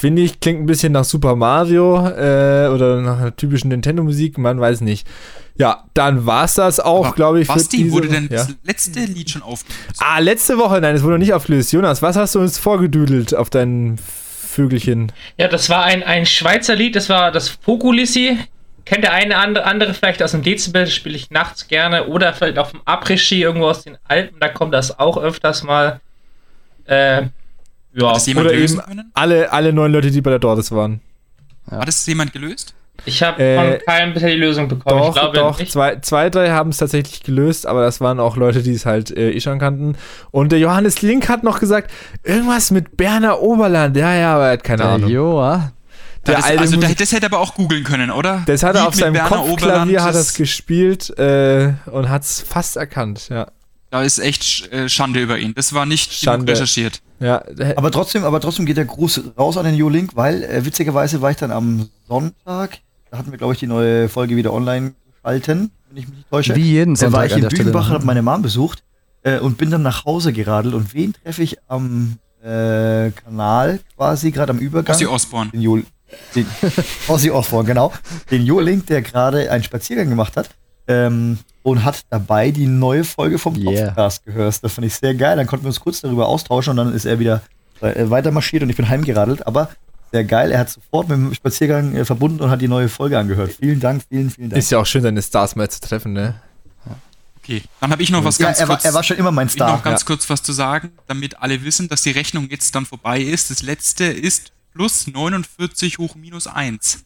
Finde 0.00 0.22
ich, 0.22 0.40
klingt 0.40 0.62
ein 0.62 0.64
bisschen 0.66 0.94
nach 0.94 1.04
Super 1.04 1.36
Mario 1.36 1.94
äh, 2.08 2.68
oder 2.68 3.02
nach 3.02 3.18
einer 3.20 3.36
typischen 3.36 3.68
Nintendo-Musik, 3.68 4.38
man 4.38 4.58
weiß 4.58 4.80
nicht. 4.80 5.06
Ja, 5.58 5.84
dann 5.92 6.24
war's 6.24 6.54
das 6.54 6.80
auch, 6.80 7.14
glaube 7.14 7.42
ich. 7.42 7.48
für 7.48 7.52
Basti, 7.52 7.76
diese- 7.76 7.92
wurde 7.92 8.08
denn 8.08 8.22
ja. 8.30 8.38
das 8.38 8.54
letzte 8.64 9.00
Lied 9.00 9.28
schon 9.28 9.42
aufgenommen? 9.42 9.84
Ah, 9.98 10.18
letzte 10.18 10.56
Woche, 10.56 10.80
nein, 10.80 10.94
es 10.94 11.02
wurde 11.02 11.16
noch 11.16 11.18
nicht 11.18 11.34
aufgelöst. 11.34 11.70
Jonas, 11.74 12.00
was 12.00 12.16
hast 12.16 12.34
du 12.34 12.40
uns 12.40 12.56
vorgedüdelt 12.56 13.34
auf 13.34 13.50
dein 13.50 13.98
Vögelchen? 13.98 15.12
Ja, 15.36 15.48
das 15.48 15.68
war 15.68 15.84
ein, 15.84 16.02
ein 16.02 16.24
Schweizer 16.24 16.76
Lied, 16.76 16.96
das 16.96 17.10
war 17.10 17.30
das 17.30 17.50
Fokulissi. 17.50 18.38
Kennt 18.86 19.04
der 19.04 19.12
eine 19.12 19.36
andere, 19.36 19.66
andere 19.66 19.92
vielleicht 19.92 20.22
aus 20.22 20.30
dem 20.30 20.40
Dezibel, 20.42 20.84
das 20.86 20.94
spiele 20.94 21.14
ich 21.14 21.30
nachts 21.30 21.68
gerne. 21.68 22.06
Oder 22.06 22.32
vielleicht 22.32 22.58
auf 22.58 22.70
dem 22.70 22.80
Après-Ski 22.86 23.42
irgendwo 23.42 23.66
aus 23.66 23.84
den 23.84 23.98
Alpen, 24.08 24.40
da 24.40 24.48
kommt 24.48 24.72
das 24.72 24.98
auch 24.98 25.18
öfters 25.18 25.62
mal. 25.62 26.00
Äh, 26.86 27.24
ja, 27.94 28.08
Hat 28.08 28.16
das 28.16 28.26
jemand 28.26 28.46
Oder 28.48 28.56
lösen 28.56 28.78
eben 28.78 28.86
können? 28.86 29.10
alle, 29.14 29.52
alle 29.52 29.72
neun 29.72 29.92
Leute, 29.92 30.10
die 30.10 30.20
bei 30.20 30.30
der 30.30 30.38
Dortes 30.38 30.70
waren. 30.72 31.00
Hat 31.70 31.86
das 31.88 32.06
jemand 32.06 32.32
gelöst? 32.32 32.74
Ich 33.06 33.22
habe 33.22 33.42
Äh, 33.42 33.56
von 33.56 33.78
keinem 33.86 34.12
bisher 34.14 34.28
die 34.30 34.36
Lösung 34.36 34.68
bekommen. 34.68 34.98
Doch, 35.00 35.08
ich 35.08 35.14
glaube 35.14 35.36
doch, 35.36 35.58
nicht. 35.58 35.72
zwei, 35.72 35.96
zwei, 36.00 36.28
drei 36.28 36.50
haben 36.50 36.68
es 36.70 36.76
tatsächlich 36.76 37.22
gelöst, 37.22 37.66
aber 37.66 37.82
das 37.82 38.00
waren 38.02 38.20
auch 38.20 38.36
Leute, 38.36 38.62
die 38.62 38.72
es 38.72 38.84
halt 38.84 39.10
äh, 39.16 39.30
eh 39.30 39.40
schon 39.40 39.58
kannten. 39.58 39.96
Und 40.30 40.52
der 40.52 40.58
Johannes 40.58 41.00
Link 41.00 41.28
hat 41.30 41.42
noch 41.42 41.60
gesagt, 41.60 41.90
irgendwas 42.24 42.70
mit 42.70 42.98
Berner 42.98 43.40
Oberland. 43.40 43.96
Ja, 43.96 44.14
ja, 44.14 44.34
aber 44.34 44.46
er 44.48 44.52
hat 44.52 44.64
keine 44.64 44.82
Der 44.82 44.90
Ahnung. 44.92 45.10
Joa. 45.10 45.72
Der 46.26 46.34
das, 46.36 46.44
alte 46.44 46.60
also 46.60 46.76
Musik- 46.76 46.98
das 46.98 47.12
hätte 47.12 47.26
er 47.26 47.32
aber 47.32 47.38
auch 47.40 47.54
googeln 47.54 47.84
können, 47.84 48.10
oder? 48.10 48.42
Das 48.44 48.62
hat 48.62 48.74
er 48.74 48.80
Lied 48.82 48.88
auf 48.88 48.94
seinem 48.94 49.14
Werner 49.14 49.28
Kopfklavier 49.30 49.82
Oberland, 49.82 50.00
hat 50.02 50.14
das- 50.14 50.34
gespielt 50.34 51.18
äh, 51.18 51.72
und 51.86 52.10
hat 52.10 52.22
es 52.24 52.42
fast 52.42 52.76
erkannt. 52.76 53.28
Ja, 53.30 53.46
Da 53.88 54.02
ist 54.02 54.18
echt 54.18 54.70
äh, 54.70 54.90
Schande 54.90 55.20
über 55.20 55.38
ihn. 55.38 55.54
Das 55.54 55.72
war 55.72 55.86
nicht 55.86 56.12
Schande. 56.12 56.52
recherchiert. 56.52 57.00
Ja. 57.20 57.42
Aber 57.76 57.90
trotzdem, 57.90 58.24
aber 58.24 58.40
trotzdem 58.40 58.66
geht 58.66 58.76
der 58.76 58.84
Gruß 58.84 59.22
raus 59.38 59.56
an 59.56 59.64
den 59.64 59.74
Jo-Link, 59.74 60.16
weil 60.16 60.42
äh, 60.42 60.64
witzigerweise 60.64 61.20
war 61.22 61.30
ich 61.30 61.36
dann 61.36 61.50
am 61.50 61.88
Sonntag, 62.08 62.78
da 63.10 63.18
hatten 63.18 63.30
wir, 63.30 63.38
glaube 63.38 63.54
ich, 63.54 63.60
die 63.60 63.66
neue 63.66 64.08
Folge 64.08 64.36
wieder 64.36 64.52
online 64.52 64.94
geschalten, 65.14 65.70
wenn 65.88 65.96
ich 65.98 66.08
mich 66.08 66.16
nicht 66.18 66.30
täusche. 66.30 66.56
Wie 66.56 66.72
jeden 66.72 66.94
Da 66.94 67.12
war 67.12 67.22
Sonntag 67.22 67.26
ich 67.26 67.32
in 67.32 67.50
Stelle. 67.50 67.64
Dübenbach, 67.64 67.90
habe 67.90 68.04
meine 68.04 68.22
Mom 68.22 68.42
besucht 68.42 68.82
äh, 69.22 69.38
und 69.38 69.58
bin 69.58 69.70
dann 69.70 69.82
nach 69.82 70.04
Hause 70.04 70.32
geradelt. 70.32 70.74
Und 70.74 70.94
wen 70.94 71.12
treffe 71.12 71.42
ich 71.42 71.58
am 71.68 72.16
äh, 72.42 73.10
Kanal 73.10 73.80
quasi, 73.96 74.30
gerade 74.30 74.50
am 74.50 74.58
Übergang? 74.58 74.94
Ossi 74.94 75.06
Osborn. 75.06 75.50
den 75.50 75.60
Jo, 75.60 75.78
den, 76.34 76.46
Ozzy 77.08 77.30
Osbourne, 77.30 77.66
genau. 77.66 77.92
Den 78.30 78.44
Jo-Link, 78.44 78.86
der 78.86 79.02
gerade 79.02 79.50
einen 79.50 79.62
Spaziergang 79.62 80.08
gemacht 80.08 80.36
hat 80.36 80.50
ähm, 80.90 81.38
und 81.62 81.84
hat 81.84 82.02
dabei 82.10 82.50
die 82.50 82.66
neue 82.66 83.04
Folge 83.04 83.38
vom 83.38 83.54
Yeah. 83.56 83.88
Podcast 83.88 84.24
gehört. 84.24 84.62
Das 84.62 84.72
fand 84.72 84.86
ich 84.86 84.94
sehr 84.94 85.14
geil. 85.14 85.36
Dann 85.36 85.46
konnten 85.46 85.64
wir 85.64 85.68
uns 85.68 85.80
kurz 85.80 86.00
darüber 86.00 86.26
austauschen 86.28 86.70
und 86.70 86.76
dann 86.78 86.94
ist 86.94 87.04
er 87.04 87.18
wieder 87.18 87.42
äh, 87.80 88.08
weiter 88.08 88.30
marschiert 88.30 88.62
und 88.62 88.70
ich 88.70 88.76
bin 88.76 88.88
heimgeradelt. 88.88 89.46
Aber 89.46 89.70
sehr 90.12 90.24
geil, 90.24 90.50
er 90.50 90.58
hat 90.60 90.70
sofort 90.70 91.08
mit 91.08 91.18
dem 91.18 91.34
Spaziergang 91.34 91.94
äh, 91.94 92.04
verbunden 92.04 92.40
und 92.40 92.50
hat 92.50 92.60
die 92.60 92.68
neue 92.68 92.88
Folge 92.88 93.18
angehört. 93.18 93.52
Vielen 93.52 93.80
Dank, 93.80 94.02
vielen, 94.08 94.30
vielen 94.30 94.50
Dank. 94.50 94.58
ist 94.58 94.70
ja 94.70 94.78
auch 94.78 94.86
schön, 94.86 95.02
seine 95.02 95.22
Stars 95.22 95.54
mal 95.56 95.68
zu 95.70 95.80
treffen, 95.80 96.12
ne? 96.12 96.34
Okay, 97.42 97.62
dann 97.80 97.90
habe 97.90 98.02
ich 98.02 98.10
noch 98.10 98.22
was 98.22 98.38
ja, 98.38 98.46
ganz 98.46 98.60
er, 98.60 98.68
war, 98.68 98.76
kurz. 98.76 98.84
er 98.84 98.92
war 98.94 99.02
schon 99.02 99.16
immer 99.16 99.32
mein 99.32 99.46
ich 99.48 99.56
noch 99.56 99.66
Star. 99.66 99.80
ganz 99.82 100.04
kurz 100.04 100.28
was 100.28 100.42
zu 100.42 100.52
sagen, 100.52 100.92
damit 101.06 101.40
alle 101.40 101.64
wissen, 101.64 101.88
dass 101.88 102.02
die 102.02 102.10
Rechnung 102.10 102.48
jetzt 102.50 102.74
dann 102.74 102.84
vorbei 102.84 103.20
ist. 103.20 103.50
Das 103.50 103.62
letzte 103.62 104.04
ist 104.04 104.52
plus 104.72 105.06
49 105.06 105.98
hoch 105.98 106.14
minus 106.16 106.46
1. 106.46 107.02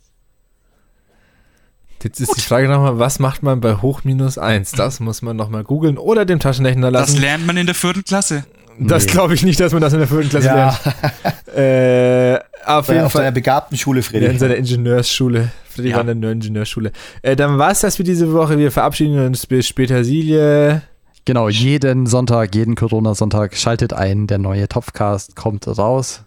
Jetzt 2.05 2.21
ist 2.21 2.37
die 2.37 2.41
Frage 2.43 2.69
nochmal, 2.69 2.99
was 2.99 3.19
macht 3.19 3.43
man 3.43 3.61
bei 3.61 3.75
hoch 3.77 4.05
minus 4.05 4.39
1? 4.39 4.73
Das 4.73 5.01
muss 5.01 5.23
man 5.23 5.37
nochmal 5.37 5.65
googeln 5.65 5.97
oder 5.99 6.25
dem 6.25 6.39
Taschenrechner 6.39 6.93
Das 6.93 7.09
lassen. 7.09 7.21
lernt 7.21 7.47
man 7.47 7.57
in 7.57 7.67
der 7.67 7.75
vierten 7.75 8.05
Klasse. 8.05 8.45
Das 8.79 9.07
Nee. 9.07 9.13
glaube 9.13 9.35
ich 9.35 9.43
nicht, 9.45 9.59
dass 9.61 9.73
man 9.73 9.81
das 9.81 9.93
in 9.93 10.01
der 10.01 10.09
vierten 10.09 10.29
Klasse 10.29 10.47
Ja, 10.49 10.55
lernt. 10.55 10.81
Äh, 11.57 12.41
auf 12.67 12.89
jeden 12.89 13.05
auf 13.05 13.13
seiner 13.13 13.25
Fall 13.27 13.33
begabten 13.33 13.77
Schule, 13.79 14.01
ja, 14.01 14.07
Freddy. 14.07 14.27
in 14.27 14.39
seiner 14.39 14.57
Ingenieursschule. 14.57 15.51
Freddy 15.69 15.91
Ja. 15.91 15.97
war 15.99 16.09
in 16.09 16.21
der 16.21 16.33
Ingenieursschule. 16.33 16.91
Äh, 17.23 17.37
dann 17.37 17.59
war 17.59 17.71
es 17.71 17.81
das 17.81 17.97
für 17.97 18.03
diese 18.05 18.33
Woche. 18.33 18.59
Wir 18.59 18.73
verabschieden 18.73 19.25
uns 19.25 19.47
bis 19.47 19.67
später, 19.69 20.03
Silje. 20.03 20.83
Genau, 21.25 21.49
jeden 21.49 22.07
Sonntag, 22.07 22.55
jeden 22.55 22.75
Corona-Sonntag 22.75 23.57
schaltet 23.57 23.93
ein, 23.93 24.27
der 24.27 24.39
neue 24.39 24.69
Topfcast 24.69 25.37
kommt 25.37 25.67
raus. 25.69 26.23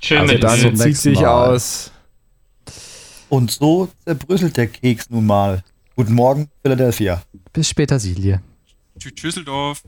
Schön 0.00 0.18
Also 0.18 0.32
mit 0.34 0.42
dann 0.42 0.58
zum 0.58 0.76
zieht 0.76 0.96
sich 0.96 1.20
Mal. 1.20 1.52
aus. 1.52 1.92
Und 3.28 3.50
so 3.50 3.88
zerbröselt 4.04 4.56
der 4.56 4.68
Keks 4.68 5.10
nun 5.10 5.26
mal. 5.26 5.62
Guten 5.96 6.14
Morgen, 6.14 6.48
Philadelphia. 6.62 7.22
Bis 7.52 7.68
später, 7.68 7.98
Silje. 7.98 8.40
Tschüss, 8.98 9.14
Düsseldorf. 9.14 9.82